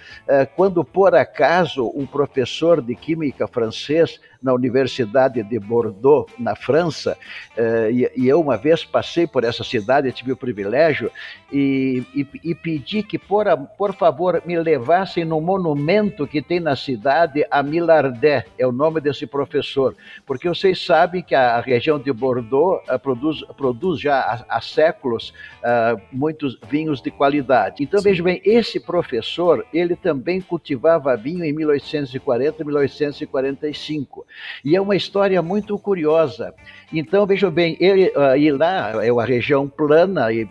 quando 0.55 0.85
por 0.85 1.15
acaso 1.15 1.91
um 1.95 2.07
professor 2.07 2.83
de 2.83 2.95
química 2.95 3.47
francês 3.49 4.21
na 4.43 4.53
Universidade 4.53 5.43
de 5.43 5.59
Bordeaux, 5.59 6.31
na 6.39 6.55
França, 6.55 7.17
uh, 7.57 7.91
e, 7.91 8.29
eu 8.29 8.41
uma 8.41 8.57
vez 8.57 8.85
passei 8.85 9.27
por 9.27 9.45
essa 9.45 9.65
cidade, 9.65 10.13
tive 10.13 10.33
o 10.33 10.37
privilégio, 10.37 11.11
e, 11.53 12.05
e, 12.15 12.27
e 12.45 12.55
pedi 12.55 13.03
que, 13.03 13.19
por, 13.19 13.47
por 13.77 13.95
favor, 13.95 14.43
me 14.47 14.59
levassem 14.59 15.25
no 15.25 15.41
monumento 15.41 16.27
que 16.27 16.41
tem 16.41 16.61
na 16.61 16.77
cidade 16.77 17.45
a 17.51 17.63
Millardet, 17.63 18.47
é 18.59 18.67
o 18.67 18.73
nome 18.73 19.01
desse 19.01 19.27
professor, 19.27 19.97
porque 20.27 20.49
vocês 20.49 20.85
sabem 20.85 21.23
que 21.23 21.35
a 21.35 21.61
região 21.61 21.99
de 21.99 22.13
Bordeaux 22.13 22.83
uh, 22.89 22.99
produz, 22.99 23.43
produz 23.57 24.01
já 24.01 24.21
há, 24.21 24.45
há 24.57 24.61
séculos 24.61 25.33
uh, 25.59 26.01
muitos 26.13 26.59
vinhos 26.69 27.01
de 27.01 27.11
qualidade. 27.11 27.83
Então, 27.83 28.01
veja 28.01 28.23
bem, 28.23 28.41
esse 28.45 28.79
professor, 28.79 29.67
ele 29.73 29.97
também 29.97 30.41
cultivava 30.41 31.17
vinho 31.17 31.45
em 31.45 31.53
1840 31.53 32.63
e 32.63 32.67
1845. 32.67 34.27
E 34.65 34.77
é 34.77 34.81
uma 34.81 34.97
história 34.97 35.41
muito 35.43 35.79
curiosa. 35.79 36.55
Então, 36.93 37.27
veja 37.27 37.51
bem, 37.51 37.77
ele, 37.79 38.09
uh, 38.17 38.37
e 38.37 38.51
lá 38.51 39.05
é 39.05 39.13
uma 39.13 39.25
região 39.25 39.69
plana, 39.69 40.33
e, 40.33 40.45
uh, 40.45 40.49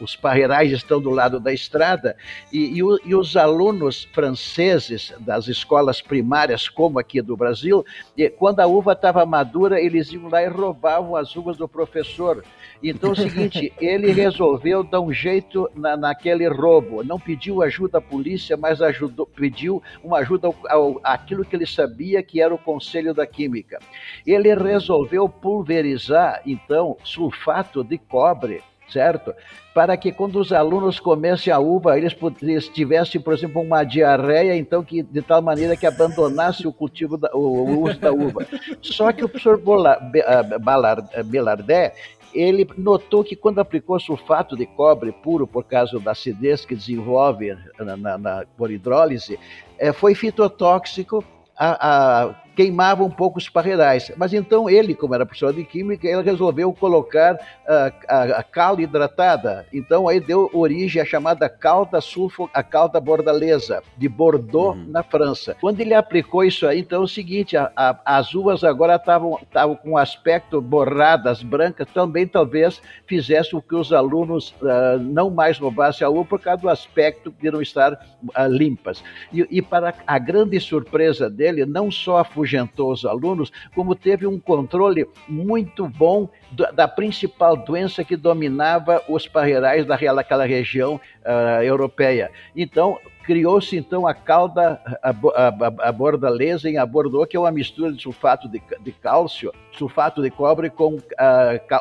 os 0.00 0.16
parreirais 0.16 0.72
estão 0.72 1.00
do 1.00 1.10
lado 1.10 1.38
da 1.38 1.52
estrada, 1.52 2.16
e, 2.50 2.78
e, 2.78 2.82
o, 2.82 2.98
e, 3.04 3.14
os 3.14 3.36
alunos 3.36 4.08
franceses 4.12 5.12
das 5.20 5.48
escolas 5.48 6.00
primárias, 6.00 6.68
como 6.68 6.98
aqui 6.98 7.20
do 7.20 7.36
Brasil, 7.36 7.84
quando 8.38 8.60
a 8.60 8.66
uva 8.66 8.92
estava 8.92 9.26
madura, 9.26 9.80
eles 9.80 10.10
iam 10.12 10.28
lá 10.28 10.42
e 10.42 10.48
roubavam 10.48 11.14
as 11.14 11.36
uvas 11.36 11.56
do 11.58 11.68
professor. 11.68 12.42
Então, 12.82 13.10
é 13.10 13.12
o 13.12 13.16
seguinte, 13.16 13.72
ele 13.80 14.12
resolveu 14.12 14.82
dar 14.82 15.00
um 15.00 15.12
jeito 15.12 15.68
na, 15.74 15.96
naquele 15.96 16.48
roubo. 16.48 17.02
Não 17.02 17.18
pediu 17.18 17.62
ajuda 17.62 17.98
à 17.98 18.00
polícia, 18.00 18.56
mas 18.56 18.82
ajudou, 18.82 19.26
pediu 19.26 19.82
uma 20.02 20.18
ajuda 20.18 20.48
ao, 20.68 21.00
àquilo 21.02 21.44
que 21.44 21.56
ele 21.56 21.66
sabia 21.66 22.22
que 22.22 22.40
era 22.40 22.54
o 22.54 22.58
Conselho 22.58 23.14
da 23.14 23.26
Química. 23.26 23.78
Ele 24.26 24.54
resolveu 24.54 25.28
pulverizar, 25.28 26.42
então, 26.44 26.96
sulfato 27.02 27.82
de 27.82 27.98
cobre 27.98 28.62
certo? 28.88 29.34
Para 29.74 29.96
que 29.96 30.10
quando 30.10 30.36
os 30.36 30.52
alunos 30.52 30.98
comessem 30.98 31.52
a 31.52 31.58
uva, 31.58 31.98
eles, 31.98 32.16
tivessem, 32.68 33.20
por 33.20 33.34
exemplo, 33.34 33.60
uma 33.60 33.84
diarreia, 33.84 34.56
então 34.56 34.82
que 34.82 35.02
de 35.02 35.20
tal 35.20 35.42
maneira 35.42 35.76
que 35.76 35.86
abandonasse 35.86 36.66
o 36.66 36.72
cultivo, 36.72 37.18
da, 37.18 37.30
o, 37.34 37.40
o, 37.40 37.82
uso 37.82 37.98
da 37.98 38.10
uva. 38.12 38.46
Só 38.80 39.12
que 39.12 39.24
o 39.24 39.28
professor 39.28 39.60
Belardet, 41.26 41.92
ele 42.36 42.68
notou 42.76 43.24
que 43.24 43.34
quando 43.34 43.58
aplicou 43.58 43.98
sulfato 43.98 44.56
de 44.56 44.66
cobre 44.66 45.10
puro 45.12 45.46
por 45.46 45.64
causa 45.64 45.98
da 45.98 46.12
acidez 46.12 46.64
que 46.64 46.74
desenvolve 46.74 47.56
na, 47.78 47.96
na, 47.96 48.18
na 48.18 48.44
por 48.56 48.70
hidrólise, 48.70 49.38
é, 49.78 49.92
foi 49.92 50.14
fitotóxico 50.14 51.24
a, 51.56 52.24
a 52.24 52.34
queimava 52.56 53.04
um 53.04 53.10
pouco 53.10 53.38
os 53.38 53.48
parreirais. 53.48 54.10
Mas 54.16 54.32
então 54.32 54.68
ele, 54.68 54.94
como 54.94 55.14
era 55.14 55.26
professor 55.26 55.52
de 55.52 55.62
química, 55.62 56.08
ele 56.08 56.22
resolveu 56.22 56.72
colocar 56.72 57.38
a, 57.68 57.92
a, 58.08 58.22
a 58.38 58.42
cal 58.42 58.80
hidratada. 58.80 59.66
Então 59.72 60.08
aí 60.08 60.18
deu 60.18 60.50
origem 60.54 61.02
à 61.02 61.04
chamada 61.04 61.48
calda 61.48 62.00
sulfo, 62.00 62.48
a 62.54 62.62
calda 62.62 62.98
bordalesa, 62.98 63.82
de 63.96 64.08
Bordeaux, 64.08 64.76
uhum. 64.76 64.86
na 64.88 65.02
França. 65.02 65.56
Quando 65.60 65.80
ele 65.80 65.92
aplicou 65.92 66.42
isso 66.42 66.66
aí, 66.66 66.80
então 66.80 67.02
é 67.02 67.04
o 67.04 67.08
seguinte, 67.08 67.56
a, 67.56 67.70
as 68.04 68.34
uvas 68.34 68.64
agora 68.64 68.96
estavam 68.96 69.76
com 69.76 69.90
um 69.90 69.96
aspecto 69.98 70.60
borradas, 70.60 71.42
brancas, 71.42 71.86
também 71.92 72.26
talvez 72.26 72.80
fizesse 73.06 73.54
o 73.54 73.60
que 73.60 73.74
os 73.74 73.92
alunos 73.92 74.54
uh, 74.62 74.98
não 74.98 75.28
mais 75.28 75.58
roubassem 75.58 76.06
a 76.06 76.10
uva 76.10 76.24
por 76.24 76.40
causa 76.40 76.62
do 76.62 76.68
aspecto 76.70 77.34
de 77.38 77.50
não 77.50 77.60
estar 77.60 77.92
uh, 77.92 78.48
limpas. 78.48 79.04
E, 79.32 79.46
e, 79.50 79.60
para 79.60 79.94
a 80.06 80.18
grande 80.18 80.58
surpresa 80.58 81.28
dele, 81.28 81.66
não 81.66 81.90
só 81.90 82.18
a 82.18 82.24
afugentou 82.46 82.92
os 82.92 83.04
alunos, 83.04 83.52
como 83.74 83.94
teve 83.94 84.26
um 84.26 84.38
controle 84.38 85.06
muito 85.28 85.88
bom 85.88 86.28
da 86.72 86.86
principal 86.86 87.56
doença 87.56 88.04
que 88.04 88.16
dominava 88.16 89.02
os 89.08 89.26
parreirais 89.26 89.84
daquela 89.84 90.46
região 90.46 90.94
uh, 90.94 91.62
europeia. 91.62 92.30
Então, 92.54 92.98
criou-se 93.24 93.76
então 93.76 94.06
a 94.06 94.14
calda 94.14 94.80
a, 95.02 95.10
a, 95.10 95.88
a 95.88 95.92
bordaleza 95.92 96.70
em 96.70 96.78
abordô, 96.78 97.26
que 97.26 97.36
é 97.36 97.40
uma 97.40 97.50
mistura 97.50 97.92
de 97.92 98.00
sulfato 98.00 98.48
de, 98.48 98.62
de 98.80 98.92
cálcio, 98.92 99.52
sulfato 99.72 100.22
de 100.22 100.30
cobre 100.30 100.70
com 100.70 100.94
uh, 100.94 101.00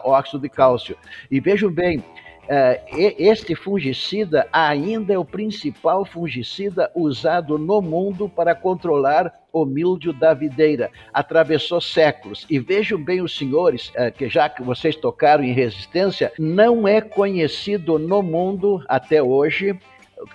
óxido 0.04 0.42
de 0.42 0.50
cálcio. 0.50 0.98
E 1.30 1.40
vejam 1.40 1.72
bem, 1.72 2.04
Uh, 2.46 2.78
este 3.18 3.56
fungicida 3.56 4.48
ainda 4.54 5.12
é 5.12 5.18
o 5.18 5.26
principal 5.26 6.06
fungicida 6.06 6.92
usado 6.94 7.58
no 7.58 7.82
mundo 7.82 8.30
para 8.30 8.54
controlar 8.54 9.34
o 9.56 9.66
mildio 9.66 10.12
da 10.12 10.34
videira. 10.34 10.92
Atravessou 11.14 11.80
séculos. 11.80 12.46
E 12.50 12.60
vejam 12.60 13.02
bem 13.02 13.22
os 13.22 13.38
senhores, 13.38 13.90
uh, 13.90 14.12
que 14.16 14.28
já 14.28 14.50
que 14.50 14.62
vocês 14.62 14.96
tocaram 14.98 15.44
em 15.44 15.54
resistência, 15.54 16.34
não 16.38 16.86
é 16.86 17.00
conhecido 17.00 17.98
no 17.98 18.22
mundo 18.22 18.84
até 18.90 19.24
hoje 19.24 19.80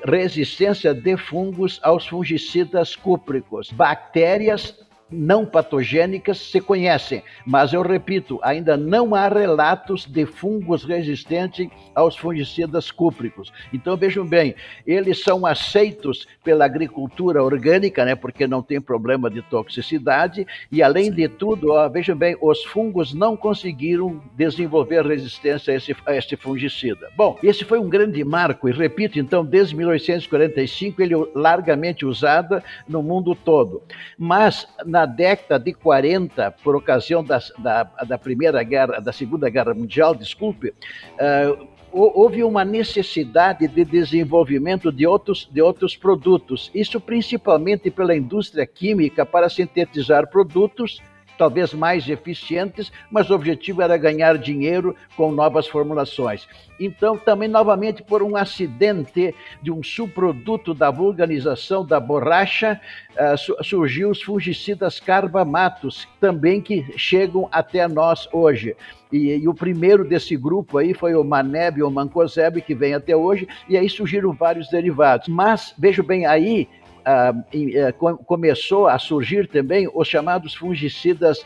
resistência 0.06 0.94
de 0.94 1.16
fungos 1.16 1.80
aos 1.82 2.06
fungicidas 2.06 2.94
cúpricos. 2.94 3.70
Bactérias 3.70 4.74
não 5.10 5.44
patogênicas 5.44 6.38
se 6.38 6.60
conhecem, 6.60 7.22
mas 7.44 7.72
eu 7.72 7.82
repito, 7.82 8.38
ainda 8.42 8.76
não 8.76 9.14
há 9.14 9.28
relatos 9.28 10.06
de 10.06 10.24
fungos 10.24 10.84
resistentes 10.84 11.68
aos 11.94 12.16
fungicidas 12.16 12.90
cúpricos. 12.90 13.52
Então 13.72 13.96
vejam 13.96 14.26
bem, 14.26 14.54
eles 14.86 15.22
são 15.22 15.44
aceitos 15.44 16.26
pela 16.44 16.64
agricultura 16.64 17.42
orgânica, 17.42 18.04
né, 18.04 18.14
porque 18.14 18.46
não 18.46 18.62
tem 18.62 18.80
problema 18.80 19.30
de 19.30 19.42
toxicidade, 19.42 20.46
e 20.70 20.82
além 20.82 21.10
de 21.10 21.28
tudo, 21.28 21.72
ó, 21.72 21.88
vejam 21.88 22.16
bem, 22.16 22.36
os 22.40 22.64
fungos 22.64 23.12
não 23.12 23.36
conseguiram 23.36 24.22
desenvolver 24.36 25.04
resistência 25.06 25.72
a 25.72 25.76
esse, 25.76 25.96
a 26.06 26.16
esse 26.16 26.36
fungicida. 26.36 27.08
Bom, 27.16 27.38
esse 27.42 27.64
foi 27.64 27.78
um 27.78 27.88
grande 27.88 28.22
marco, 28.24 28.68
e 28.68 28.72
repito, 28.72 29.18
então, 29.18 29.44
desde 29.44 29.76
1845 29.76 31.02
ele 31.02 31.14
é 31.14 31.18
largamente 31.34 32.04
usado 32.04 32.62
no 32.88 33.02
mundo 33.02 33.34
todo. 33.34 33.82
Mas 34.18 34.66
na 34.84 34.99
na 35.00 35.06
década 35.06 35.58
de 35.58 35.72
40, 35.72 36.50
por 36.62 36.76
ocasião 36.76 37.24
da, 37.24 37.38
da, 37.58 37.84
da 38.06 38.18
Primeira 38.18 38.62
Guerra, 38.62 39.00
da 39.00 39.12
Segunda 39.12 39.48
Guerra 39.48 39.72
Mundial, 39.72 40.14
desculpe, 40.14 40.68
uh, 40.68 41.68
houve 41.90 42.44
uma 42.44 42.64
necessidade 42.64 43.66
de 43.66 43.84
desenvolvimento 43.84 44.92
de 44.92 45.06
outros, 45.06 45.48
de 45.50 45.62
outros 45.62 45.96
produtos, 45.96 46.70
isso 46.74 47.00
principalmente 47.00 47.90
pela 47.90 48.14
indústria 48.14 48.66
química 48.66 49.24
para 49.24 49.48
sintetizar 49.48 50.28
produtos 50.28 51.00
talvez 51.40 51.72
mais 51.72 52.06
eficientes, 52.06 52.92
mas 53.10 53.30
o 53.30 53.34
objetivo 53.34 53.80
era 53.80 53.96
ganhar 53.96 54.36
dinheiro 54.36 54.94
com 55.16 55.32
novas 55.32 55.66
formulações. 55.66 56.46
Então, 56.78 57.16
também 57.16 57.48
novamente 57.48 58.02
por 58.02 58.22
um 58.22 58.36
acidente 58.36 59.34
de 59.62 59.72
um 59.72 59.82
subproduto 59.82 60.74
da 60.74 60.90
vulganização 60.90 61.82
da 61.82 61.98
borracha, 61.98 62.78
uh, 63.12 63.64
surgiu 63.64 64.10
os 64.10 64.20
fungicidas 64.20 65.00
carbamatos, 65.00 66.06
também 66.20 66.60
que 66.60 66.84
chegam 66.98 67.48
até 67.50 67.88
nós 67.88 68.28
hoje. 68.34 68.76
E, 69.10 69.34
e, 69.36 69.48
o 69.48 69.54
primeiro 69.54 70.04
desse 70.04 70.36
grupo 70.36 70.76
aí 70.76 70.92
foi 70.92 71.14
o 71.14 71.24
Maneb 71.24 71.82
ou 71.82 71.90
Mancozeb, 71.90 72.60
que 72.60 72.74
vem 72.74 72.92
até 72.92 73.16
hoje, 73.16 73.48
e 73.66 73.78
aí 73.78 73.88
surgiram 73.88 74.32
vários 74.32 74.68
derivados. 74.68 75.26
Mas, 75.26 75.74
vejo 75.78 76.02
bem, 76.02 76.26
aí 76.26 76.68
ah, 77.04 77.32
eh, 77.52 77.92
começou 78.26 78.86
a 78.86 78.98
surgir 78.98 79.48
também 79.48 79.88
os 79.92 80.06
chamados 80.06 80.54
fungicidas 80.54 81.44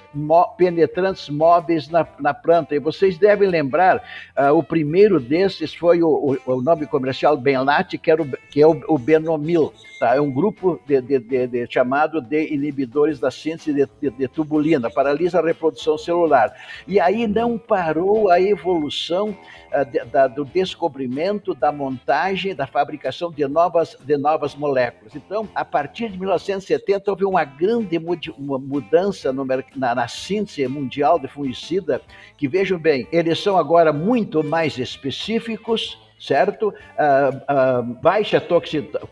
penetrantes 0.56 1.28
móveis 1.28 1.88
na, 1.88 2.06
na 2.18 2.34
planta. 2.34 2.74
E 2.74 2.78
vocês 2.78 3.18
devem 3.18 3.48
lembrar, 3.48 4.02
ah, 4.36 4.52
o 4.52 4.62
primeiro 4.62 5.20
desses 5.20 5.74
foi 5.74 6.02
o, 6.02 6.08
o, 6.08 6.52
o 6.52 6.62
nome 6.62 6.86
comercial 6.86 7.36
Benlat, 7.36 7.96
que, 7.98 8.10
era 8.10 8.22
o, 8.22 8.28
que 8.50 8.60
é 8.60 8.66
o, 8.66 8.80
o 8.88 8.98
Benomil. 8.98 9.72
Tá? 9.98 10.16
É 10.16 10.20
um 10.20 10.30
grupo 10.30 10.80
de, 10.86 11.00
de, 11.00 11.46
de, 11.46 11.66
chamado 11.70 12.20
de 12.20 12.52
inibidores 12.52 13.20
da 13.20 13.30
síntese 13.30 13.72
de, 13.72 14.28
tubulina, 14.28 14.90
paralisa 14.90 15.38
a 15.38 15.42
reprodução 15.42 15.96
celular. 15.96 16.52
E 16.86 16.98
aí 16.98 17.26
não 17.26 17.56
parou 17.56 18.30
a 18.30 18.40
evolução 18.40 19.30
uh, 19.30 20.10
da, 20.10 20.26
do 20.26 20.44
descobrimento, 20.44 21.54
da 21.54 21.70
montagem, 21.70 22.54
da 22.54 22.66
fabricação 22.66 23.30
de 23.30 23.46
novas, 23.46 23.96
de 24.00 24.16
novas 24.16 24.54
moléculas. 24.54 25.14
Então, 25.14 25.43
a 25.54 25.64
partir 25.64 26.08
de 26.10 26.18
1970, 26.18 27.10
houve 27.10 27.24
uma 27.24 27.44
grande 27.44 27.98
mudança 27.98 29.32
no, 29.32 29.44
na, 29.76 29.94
na 29.94 30.08
síntese 30.08 30.66
mundial 30.68 31.18
de 31.18 31.28
fungicida, 31.28 32.00
que 32.36 32.46
vejam 32.46 32.78
bem, 32.78 33.08
eles 33.10 33.38
são 33.38 33.56
agora 33.56 33.92
muito 33.92 34.44
mais 34.44 34.78
específicos, 34.78 35.98
certo? 36.26 36.68
Uh, 36.68 37.80
uh, 37.80 37.82
baixa 38.00 38.40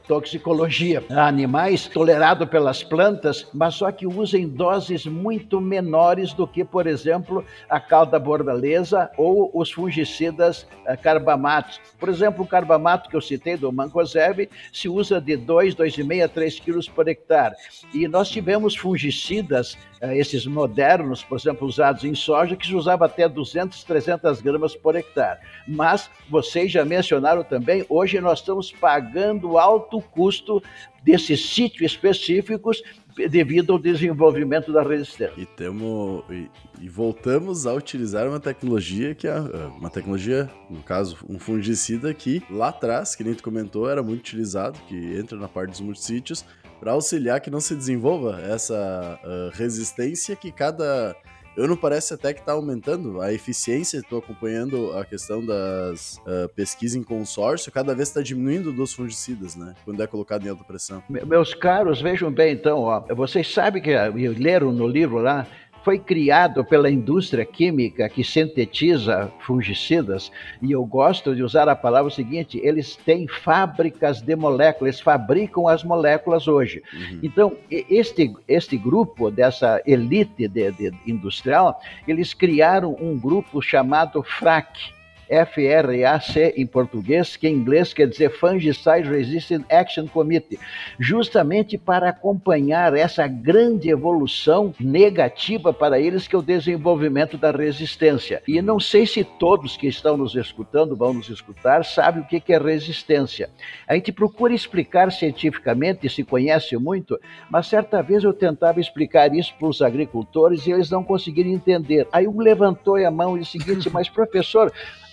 toxicologia 0.08 1.04
animais, 1.10 1.86
tolerado 1.86 2.46
pelas 2.46 2.82
plantas, 2.82 3.46
mas 3.52 3.74
só 3.74 3.92
que 3.92 4.06
usa 4.06 4.38
em 4.38 4.48
doses 4.48 5.04
muito 5.04 5.60
menores 5.60 6.32
do 6.32 6.46
que, 6.46 6.64
por 6.64 6.86
exemplo, 6.86 7.44
a 7.68 7.78
calda 7.78 8.18
bordaleza 8.18 9.10
ou 9.18 9.50
os 9.52 9.70
fungicidas 9.70 10.62
uh, 10.86 11.00
carbamatos. 11.02 11.80
Por 11.98 12.08
exemplo, 12.08 12.44
o 12.44 12.48
carbamato 12.48 13.10
que 13.10 13.16
eu 13.16 13.20
citei 13.20 13.56
do 13.56 13.70
mancozeb 13.70 14.48
se 14.72 14.88
usa 14.88 15.20
de 15.20 15.36
2, 15.36 15.74
2,5 15.74 16.24
a 16.24 16.28
3 16.28 16.60
quilos 16.60 16.88
por 16.88 17.08
hectare. 17.08 17.54
E 17.92 18.08
nós 18.08 18.30
tivemos 18.30 18.74
fungicidas 18.74 19.76
esses 20.02 20.46
modernos, 20.46 21.22
por 21.22 21.38
exemplo, 21.38 21.66
usados 21.66 22.02
em 22.02 22.14
soja, 22.14 22.56
que 22.56 22.66
se 22.66 22.74
usava 22.74 23.06
até 23.06 23.28
200, 23.28 23.84
300 23.84 24.40
gramas 24.40 24.74
por 24.74 24.96
hectare. 24.96 25.40
Mas 25.66 26.10
vocês 26.28 26.72
já 26.72 26.84
mencionaram 26.84 27.44
também, 27.44 27.86
hoje 27.88 28.20
nós 28.20 28.40
estamos 28.40 28.72
pagando 28.72 29.58
alto 29.58 30.00
custo 30.00 30.62
desses 31.04 31.54
sítios 31.54 31.92
específicos 31.92 32.82
devido 33.30 33.72
ao 33.72 33.78
desenvolvimento 33.78 34.72
da 34.72 34.82
resistência. 34.82 35.34
E, 35.36 35.44
temo, 35.44 36.24
e, 36.30 36.48
e, 36.80 36.88
voltamos 36.88 37.66
a 37.66 37.74
utilizar 37.74 38.26
uma 38.26 38.40
tecnologia 38.40 39.14
que 39.14 39.28
é 39.28 39.38
uma 39.78 39.90
tecnologia, 39.90 40.50
no 40.70 40.82
caso, 40.82 41.18
um 41.28 41.38
fungicida 41.38 42.12
que 42.14 42.42
lá 42.50 42.68
atrás, 42.68 43.14
que 43.14 43.22
nem 43.22 43.34
tu 43.34 43.42
comentou, 43.42 43.88
era 43.88 44.02
muito 44.02 44.20
utilizado, 44.20 44.78
que 44.88 45.16
entra 45.16 45.36
na 45.36 45.48
parte 45.48 45.70
dos 45.70 45.80
multissítios, 45.80 46.44
para 46.82 46.92
auxiliar 46.92 47.40
que 47.40 47.48
não 47.48 47.60
se 47.60 47.76
desenvolva 47.76 48.40
essa 48.42 49.16
uh, 49.22 49.56
resistência 49.56 50.34
que 50.34 50.50
cada 50.50 51.14
ano 51.56 51.76
parece 51.76 52.12
até 52.12 52.34
que 52.34 52.40
está 52.40 52.54
aumentando 52.54 53.20
a 53.20 53.32
eficiência. 53.32 53.98
Estou 53.98 54.18
acompanhando 54.18 54.90
a 54.98 55.04
questão 55.04 55.46
das 55.46 56.16
uh, 56.26 56.48
pesquisas 56.56 56.96
em 56.96 57.04
consórcio, 57.04 57.70
cada 57.70 57.94
vez 57.94 58.08
está 58.08 58.20
diminuindo 58.20 58.72
dos 58.72 58.92
fungicidas, 58.92 59.54
né? 59.54 59.74
Quando 59.84 60.02
é 60.02 60.08
colocado 60.08 60.44
em 60.44 60.48
alta 60.48 60.64
pressão. 60.64 61.00
Meus 61.08 61.54
caros, 61.54 62.00
vejam 62.00 62.32
bem 62.32 62.54
então, 62.54 62.80
ó, 62.80 63.00
vocês 63.14 63.52
sabem 63.52 63.80
que 63.80 63.94
leram 64.36 64.72
no 64.72 64.88
livro 64.88 65.18
lá 65.18 65.46
foi 65.84 65.98
criado 65.98 66.64
pela 66.64 66.90
indústria 66.90 67.44
química 67.44 68.08
que 68.08 68.24
sintetiza 68.24 69.30
fungicidas, 69.40 70.30
e 70.60 70.72
eu 70.72 70.84
gosto 70.84 71.34
de 71.34 71.42
usar 71.42 71.68
a 71.68 71.76
palavra 71.76 72.10
seguinte: 72.10 72.60
eles 72.62 72.96
têm 72.96 73.26
fábricas 73.26 74.20
de 74.20 74.36
moléculas, 74.36 74.94
eles 74.94 75.00
fabricam 75.00 75.68
as 75.68 75.84
moléculas 75.84 76.46
hoje. 76.48 76.82
Uhum. 76.92 77.20
Então, 77.22 77.56
este, 77.70 78.32
este 78.46 78.76
grupo, 78.76 79.30
dessa 79.30 79.82
elite 79.86 80.48
de, 80.48 80.70
de 80.72 80.92
industrial, 81.06 81.80
eles 82.06 82.32
criaram 82.34 82.96
um 83.00 83.18
grupo 83.18 83.60
chamado 83.60 84.22
FRAC 84.22 84.92
FRAC 85.32 86.52
em 86.56 86.66
português, 86.66 87.36
que 87.36 87.48
em 87.48 87.54
inglês 87.54 87.94
quer 87.94 88.06
dizer 88.06 88.30
Fungicide 88.30 89.08
Resistant 89.08 89.64
Action 89.70 90.06
Committee, 90.06 90.58
justamente 90.98 91.78
para 91.78 92.10
acompanhar 92.10 92.94
essa 92.94 93.26
grande 93.26 93.88
evolução 93.88 94.74
negativa 94.78 95.72
para 95.72 95.98
eles, 95.98 96.28
que 96.28 96.36
é 96.36 96.38
o 96.38 96.42
desenvolvimento 96.42 97.38
da 97.38 97.50
resistência. 97.50 98.42
E 98.46 98.60
não 98.60 98.78
sei 98.78 99.06
se 99.06 99.24
todos 99.24 99.76
que 99.76 99.86
estão 99.86 100.16
nos 100.16 100.34
escutando, 100.34 100.94
vão 100.94 101.14
nos 101.14 101.28
escutar, 101.28 101.84
sabem 101.84 102.22
o 102.22 102.26
que 102.26 102.52
é 102.52 102.58
resistência. 102.58 103.48
A 103.88 103.94
gente 103.94 104.12
procura 104.12 104.52
explicar 104.52 105.10
cientificamente, 105.10 106.08
se 106.08 106.22
conhece 106.22 106.76
muito, 106.76 107.18
mas 107.50 107.66
certa 107.66 108.02
vez 108.02 108.24
eu 108.24 108.32
tentava 108.32 108.80
explicar 108.80 109.34
isso 109.34 109.54
para 109.58 109.68
os 109.68 109.80
agricultores 109.80 110.66
e 110.66 110.72
eles 110.72 110.90
não 110.90 111.02
conseguiram 111.02 111.50
entender. 111.50 112.06
Aí 112.12 112.28
um 112.28 112.40
levantou 112.40 112.96
a 112.96 113.10
mão 113.10 113.36
e 113.36 113.40
disse 113.40 113.58
o 113.58 113.60
seguinte, 113.62 113.90
mas 113.92 114.08
professor, 114.08 114.72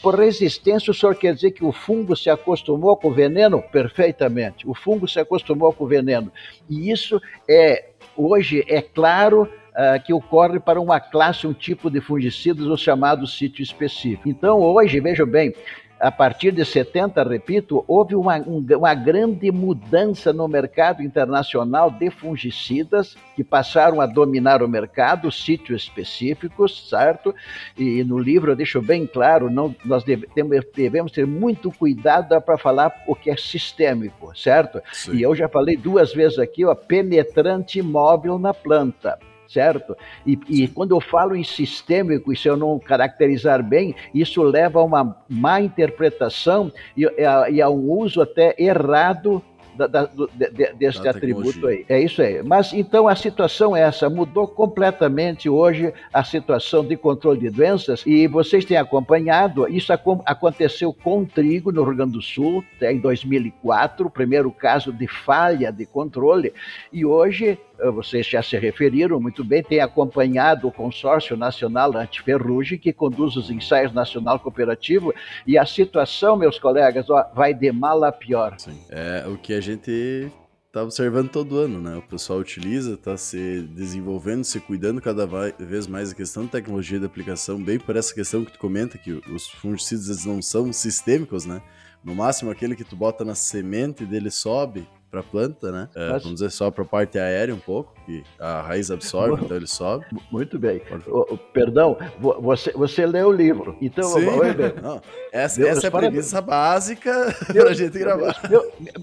por 0.10 0.20
resistência, 0.20 0.90
o 0.90 0.94
senhor 0.94 1.14
quer 1.14 1.36
dizer 1.36 1.52
que 1.52 1.64
o 1.64 1.72
fungo 1.72 2.16
se 2.16 2.32
acostumou 2.32 2.98
com 2.98 3.10
o 3.10 3.14
veneno? 3.14 3.62
Perfeitamente. 3.62 4.68
O 4.68 4.74
fungo 4.74 5.08
se 5.08 5.20
acostumou 5.20 5.72
com 5.72 5.84
o 5.84 5.88
veneno. 5.88 6.32
E 6.68 6.90
isso 6.90 7.22
é, 7.48 7.90
hoje, 8.18 8.66
é 8.68 8.82
claro, 8.82 9.44
uh, 9.44 10.04
que 10.04 10.12
ocorre 10.12 10.60
para 10.60 10.82
uma 10.82 11.00
classe, 11.00 11.46
um 11.46 11.54
tipo 11.54 11.92
de 11.92 12.02
fungicidas, 12.02 12.66
os 12.66 12.82
chamados 12.82 13.38
sítio 13.38 13.62
específico. 13.62 14.28
Então, 14.28 14.60
hoje, 14.60 15.00
vejam 15.00 15.28
bem, 15.28 15.54
a 16.00 16.12
partir 16.12 16.52
de 16.52 16.64
70, 16.64 17.22
repito, 17.24 17.84
houve 17.88 18.16
uma, 18.16 18.38
uma 18.38 18.94
grande 18.94 19.52
mudança 19.52 20.32
no 20.32 20.48
mercado 20.48 21.04
internacional 21.04 21.92
de 21.92 22.10
fungicidas 22.10 23.18
que 23.36 23.44
passaram 23.44 24.00
a 24.00 24.06
dominar 24.06 24.64
o 24.64 24.68
mercado, 24.68 25.32
sítios 25.32 25.84
específicos, 25.84 26.88
certo? 26.90 27.36
E 27.78 28.04
no 28.04 28.18
livro 28.18 28.52
eu 28.52 28.56
deixo 28.56 28.82
bem 28.82 29.06
claro, 29.06 29.50
não, 29.50 29.76
nós 29.84 30.04
devemos 30.04 31.12
ter 31.12 31.28
muito 31.28 31.72
cuidado 31.72 32.40
para 32.42 32.58
falar 32.58 33.04
o 33.06 33.14
que 33.14 33.30
é 33.30 33.36
sistêmico, 33.36 34.32
certo? 34.38 34.82
Sim. 34.94 35.16
E 35.16 35.22
eu 35.22 35.36
já 35.36 35.50
falei 35.50 35.76
duas 35.76 36.14
vezes 36.14 36.40
aqui, 36.40 36.64
ó, 36.64 36.74
penetrante 36.74 37.82
móvel 37.82 38.40
na 38.40 38.54
planta 38.54 39.20
certo? 39.50 39.98
E, 40.26 40.40
e, 40.48 40.68
quando 40.68 40.96
eu 40.96 41.02
falo 41.02 41.36
em 41.36 41.44
sistêmico, 41.44 42.32
e 42.32 42.38
se 42.38 42.48
eu 42.48 42.56
não 42.56 42.78
caracterizar 42.80 43.64
bem, 43.64 43.96
isso 44.14 44.42
leva 44.44 44.80
a 44.80 44.84
uma 44.84 45.18
má 45.28 45.60
interpretação 45.60 46.72
e, 46.96 47.06
a, 47.06 47.50
e 47.50 47.62
a 47.62 47.70
um 47.70 47.92
uso 47.92 48.22
até 48.22 48.56
errado 48.58 49.44
da, 49.76 49.88
da, 49.88 50.06
de, 50.06 50.74
deste 50.74 51.02
da 51.04 51.12
atributo 51.12 51.66
aí. 51.68 51.86
É 51.88 52.02
isso 52.02 52.22
aí. 52.22 52.44
Mas 52.44 52.74
então 52.74 53.08
a 53.08 53.16
situação 53.16 53.76
é 53.76 53.82
essa, 53.82 54.10
mudou 54.10 54.48
completamente 54.48 55.48
hoje 55.48 55.94
a 56.14 56.24
situação 56.24 56.86
de 56.86 56.98
controle 56.98 57.40
de 57.40 57.50
doenças 57.50 58.04
e 58.06 58.28
vocês 58.28 58.66
têm 58.66 58.78
acompanhado, 58.78 59.68
isso 59.70 59.94
aconteceu 60.26 60.94
com 60.94 61.24
trigo 61.24 61.72
no 61.72 61.84
Rio 61.84 61.96
Grande 61.96 62.14
do 62.14 62.22
Sul, 62.22 62.64
em 62.82 63.00
2004, 63.00 64.08
o 64.08 64.10
primeiro 64.10 64.52
caso 64.52 64.92
de 64.92 65.08
falha 65.08 65.72
de 65.72 65.86
controle, 65.86 66.54
e 66.92 67.06
hoje 67.06 67.58
vocês 67.94 68.28
já 68.28 68.42
se 68.42 68.58
referiram 68.58 69.20
muito 69.20 69.44
bem, 69.44 69.64
tem 69.64 69.80
acompanhado 69.80 70.68
o 70.68 70.72
Consórcio 70.72 71.38
Nacional 71.38 71.96
Antiferrugem, 71.96 72.78
que 72.78 72.92
conduz 72.92 73.36
os 73.36 73.50
ensaios 73.50 73.94
nacional 73.94 74.40
cooperativo, 74.40 75.14
e 75.46 75.58
a 75.58 75.66
situação, 75.66 76.36
meus 76.36 76.60
colegas, 76.60 77.10
ó, 77.10 77.26
vai 77.34 77.54
de 77.54 77.72
mal 77.72 78.04
a 78.04 78.12
pior. 78.12 78.56
Sim. 78.58 78.78
É 78.90 79.26
o 79.28 79.38
que 79.38 79.54
a 79.54 79.62
gente 79.62 80.32
está 80.68 80.84
observando 80.84 81.30
todo 81.30 81.58
ano, 81.58 81.82
né? 81.82 81.98
O 81.98 82.02
pessoal 82.02 82.40
utiliza, 82.40 82.94
está 82.94 83.18
se 83.18 83.62
desenvolvendo, 83.62 84.44
se 84.44 84.60
cuidando 84.60 85.02
cada 85.02 85.26
vez 85.58 85.88
mais 85.88 86.12
a 86.12 86.16
questão 86.16 86.44
de 86.44 86.52
tecnologia 86.52 87.00
de 87.00 87.06
aplicação, 87.06 87.62
bem 87.62 87.80
por 87.80 87.96
essa 87.96 88.14
questão 88.14 88.46
que 88.46 88.52
tu 88.52 88.60
comenta, 88.60 88.98
que 88.98 89.12
os 89.12 89.48
fungicidas 89.48 90.26
não 90.26 90.42
são 90.42 90.72
sistêmicos, 90.72 91.46
né? 91.46 91.62
No 92.04 92.14
máximo, 92.16 92.52
aquele 92.52 92.76
que 92.76 92.84
tu 92.84 92.96
bota 92.96 93.26
na 93.26 93.36
semente 93.36 94.06
dele 94.06 94.30
sobe, 94.30 94.88
para 95.10 95.24
planta, 95.24 95.72
né? 95.72 95.90
É, 95.96 96.08
Vamos 96.10 96.34
dizer 96.34 96.52
só 96.52 96.70
para 96.70 96.84
a 96.84 96.88
parte 96.88 97.18
aérea 97.18 97.54
um 97.54 97.60
pouco, 97.60 97.94
que 98.06 98.24
a 98.40 98.62
raiz 98.62 98.92
absorve, 98.92 99.44
então 99.44 99.58
ele 99.58 99.68
sobe. 99.68 100.06
Muito 100.32 100.60
bem. 100.60 100.82
O, 101.08 101.38
perdão, 101.38 101.98
você, 102.20 102.72
você 102.72 103.06
leu 103.06 103.30
o 103.30 103.32
livro. 103.32 103.76
Então, 103.82 104.04
Sim. 104.04 104.26
Não, 104.82 105.02
essa, 105.32 105.68
essa 105.68 105.88
é 105.88 105.90
a 105.90 105.92
premissa 105.92 106.42
básica 106.42 107.36
para 107.52 107.70
a 107.70 107.74
gente 107.74 107.98
gravar. 107.98 108.40
Meu, 108.50 108.72
meu, 108.80 108.94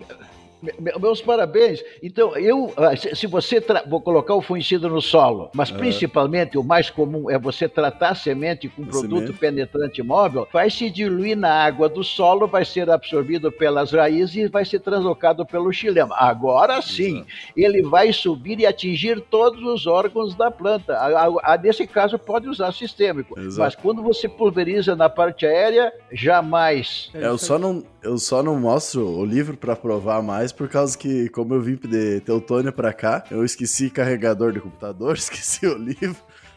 meus 1.01 1.21
parabéns. 1.21 1.83
Então, 2.03 2.37
eu, 2.37 2.73
ah, 2.77 2.97
se 2.97 3.27
você 3.27 3.63
vou 3.87 4.01
colocar 4.01 4.35
o 4.35 4.43
fungicida 4.43 4.89
no 4.89 5.01
solo, 5.01 5.51
mas 5.55 5.71
uhum. 5.71 5.79
principalmente 5.79 6.57
o 6.57 6.63
mais 6.63 6.91
comum 6.91 7.31
é 7.31 7.39
você 7.39 7.69
tratar 7.69 8.11
a 8.11 8.15
semente 8.15 8.69
com 8.69 8.85
produto 8.85 9.27
semente. 9.27 9.39
penetrante 9.39 10.03
móvel, 10.03 10.49
vai 10.53 10.71
se 10.71 10.91
diluir 10.91 11.37
na 11.37 11.51
água 11.51 11.89
do 11.89 12.03
solo, 12.03 12.47
vai 12.47 12.65
ser 12.65 12.89
absorvido 12.91 13.53
pelas 13.53 13.93
raízes 13.93 14.37
e 14.37 14.49
vai 14.49 14.65
ser 14.65 14.81
translocado 14.81 15.45
pelo 15.45 15.73
xilema. 15.73 16.15
Agora 16.17 16.81
sim, 16.81 17.17
Exato. 17.17 17.29
ele 17.57 17.83
vai 17.83 18.13
subir 18.13 18.59
e 18.61 18.67
atingir 18.67 19.21
todos 19.21 19.63
os 19.63 19.87
órgãos 19.87 20.35
da 20.35 20.51
planta. 20.51 20.95
A, 20.95 21.53
a, 21.53 21.59
nesse 21.59 21.87
caso, 21.87 22.19
pode 22.19 22.49
usar 22.49 22.73
sistêmico, 22.73 23.39
Exato. 23.39 23.61
mas 23.61 23.75
quando 23.75 24.03
você 24.03 24.29
pulveriza 24.29 24.97
na 24.97 25.09
parte 25.09 25.47
aérea, 25.47 25.93
jamais. 26.13 27.11
É, 27.15 27.27
eu 27.27 27.39
só 27.39 27.59
não 27.59 27.83
eu 28.07 28.19
só 28.19 28.43
não 28.43 28.59
mostro 28.59 29.05
o 29.05 29.25
livro 29.25 29.57
para 29.57 29.75
provar 29.75 30.23
mais 30.23 30.53
por 30.53 30.69
causa 30.69 30.97
que, 30.97 31.29
como 31.31 31.55
eu 31.55 31.61
vim 31.61 31.77
de 31.77 32.21
Teutônia 32.21 32.71
para 32.71 32.93
cá, 32.93 33.25
eu 33.31 33.45
esqueci 33.45 33.91
carregador 33.91 34.53
de 34.53 34.61
computador, 34.61 35.17
esqueci 35.19 35.67
o 35.67 35.77
livro. 35.77 36.17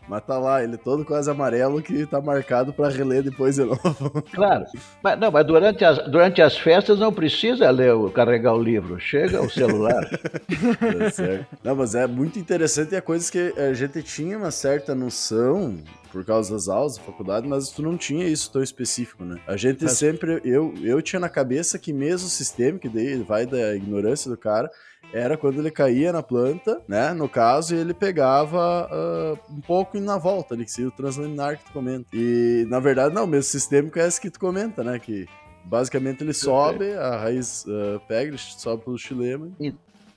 Mas 0.10 0.24
tá 0.26 0.39
lá, 0.39 0.63
ele 0.63 0.76
todo 0.76 1.06
quase 1.06 1.30
amarelo 1.30 1.84
que 1.84 2.04
tá 2.08 2.19
marcado 2.19 2.74
para 2.74 2.89
reler 2.89 3.22
depois 3.22 3.56
de 3.56 3.63
novo. 3.63 4.24
Claro. 4.34 4.65
Mas, 5.04 5.19
não, 5.19 5.30
mas 5.30 5.45
durante 5.45 5.86
as, 5.86 6.00
durante 6.10 6.41
as 6.41 6.58
festas 6.58 6.98
não 6.98 7.13
precisa 7.13 7.69
ler, 7.69 7.93
carregar 8.12 8.56
o 8.56 8.62
livro. 8.62 9.00
Chega 9.00 9.39
o 9.39 9.48
celular. 9.48 10.10
tá 10.10 11.12
certo. 11.12 11.45
Não, 11.63 11.76
mas 11.76 11.93
é 11.93 12.08
muito 12.08 12.39
interessante 12.39 12.93
e 12.93 12.95
é 12.95 13.02
coisas 13.02 13.30
que 13.30 13.54
a 13.56 13.72
gente 13.74 14.02
tinha 14.02 14.36
uma 14.36 14.50
certa 14.50 14.95
noção 14.95 15.78
por 16.12 16.26
causa 16.26 16.54
das 16.56 16.67
aulas 16.67 16.98
da 16.98 17.04
faculdade, 17.04 17.48
mas 17.48 17.69
tu 17.69 17.84
não 17.84 17.95
tinha 17.95 18.28
isso 18.28 18.52
tão 18.52 18.63
específico, 18.63 19.24
né? 19.24 19.39
A 19.45 19.56
gente 19.56 19.84
mas... 19.84 19.93
sempre, 19.93 20.41
eu, 20.43 20.74
eu 20.82 21.04
tinha 21.04 21.19
na 21.19 21.30
cabeça 21.30 21.78
que 21.78 21.93
mesmo 21.93 22.26
o 22.26 22.32
sistema, 22.32 22.80
que 22.80 22.89
daí 22.89 23.17
vai 23.17 23.45
da 23.45 23.76
ignorância 23.76 24.28
do 24.28 24.36
cara, 24.36 24.72
era 25.13 25.38
quando 25.38 25.60
ele 25.60 25.72
caía 25.72 26.12
na 26.12 26.22
planta, 26.22 26.82
né? 26.88 27.13
No 27.13 27.28
caso, 27.28 27.76
ele 27.76 27.93
pegava 27.93 28.88
uh, 28.91 29.54
um 29.54 29.62
pouco 29.62 30.00
na 30.00 30.17
volta 30.17 30.54
ali, 30.54 30.65
que 30.65 30.72
seria 30.72 30.89
o 30.89 30.91
translaminar 30.91 31.58
que 31.58 31.65
tu 31.65 31.72
comenta. 31.72 32.08
E, 32.13 32.65
na 32.69 32.80
verdade, 32.80 33.13
não, 33.13 33.24
o 33.24 33.28
mesmo 33.28 33.43
sistêmico 33.43 33.98
é 34.00 34.08
esse 34.08 34.22
que 34.22 34.30
tu 34.30 34.39
comenta, 34.39 34.84
né? 34.84 35.00
Que 35.00 35.28
basicamente 35.65 36.24
ele 36.24 36.34
sobe, 36.34 36.93
a 36.93 37.17
raiz 37.17 37.65
uh, 37.65 38.00
pega, 38.08 38.30
ele 38.30 38.38
sobe 38.38 38.84
pelo 38.84 38.98
xilema. 38.98 39.50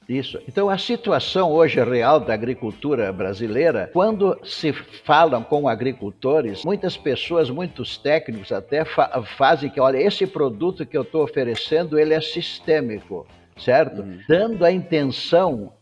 Isso. 0.08 0.38
Então, 0.48 0.68
a 0.68 0.76
situação 0.76 1.50
hoje 1.50 1.82
real 1.82 2.18
da 2.18 2.34
agricultura 2.34 3.12
brasileira, 3.12 3.88
quando 3.92 4.36
se 4.44 4.72
falam 5.04 5.42
com 5.42 5.68
agricultores, 5.68 6.64
muitas 6.64 6.96
pessoas, 6.96 7.48
muitos 7.48 7.96
técnicos 7.96 8.50
até 8.50 8.84
fa 8.84 9.22
fazem 9.36 9.70
que, 9.70 9.80
olha, 9.80 9.98
esse 9.98 10.26
produto 10.26 10.84
que 10.84 10.96
eu 10.96 11.02
estou 11.02 11.22
oferecendo, 11.22 11.98
ele 11.98 12.14
é 12.14 12.20
sistêmico, 12.20 13.26
certo? 13.56 14.02
Uhum. 14.02 14.18
Dando 14.28 14.64
a 14.64 14.72
intenção 14.72 15.72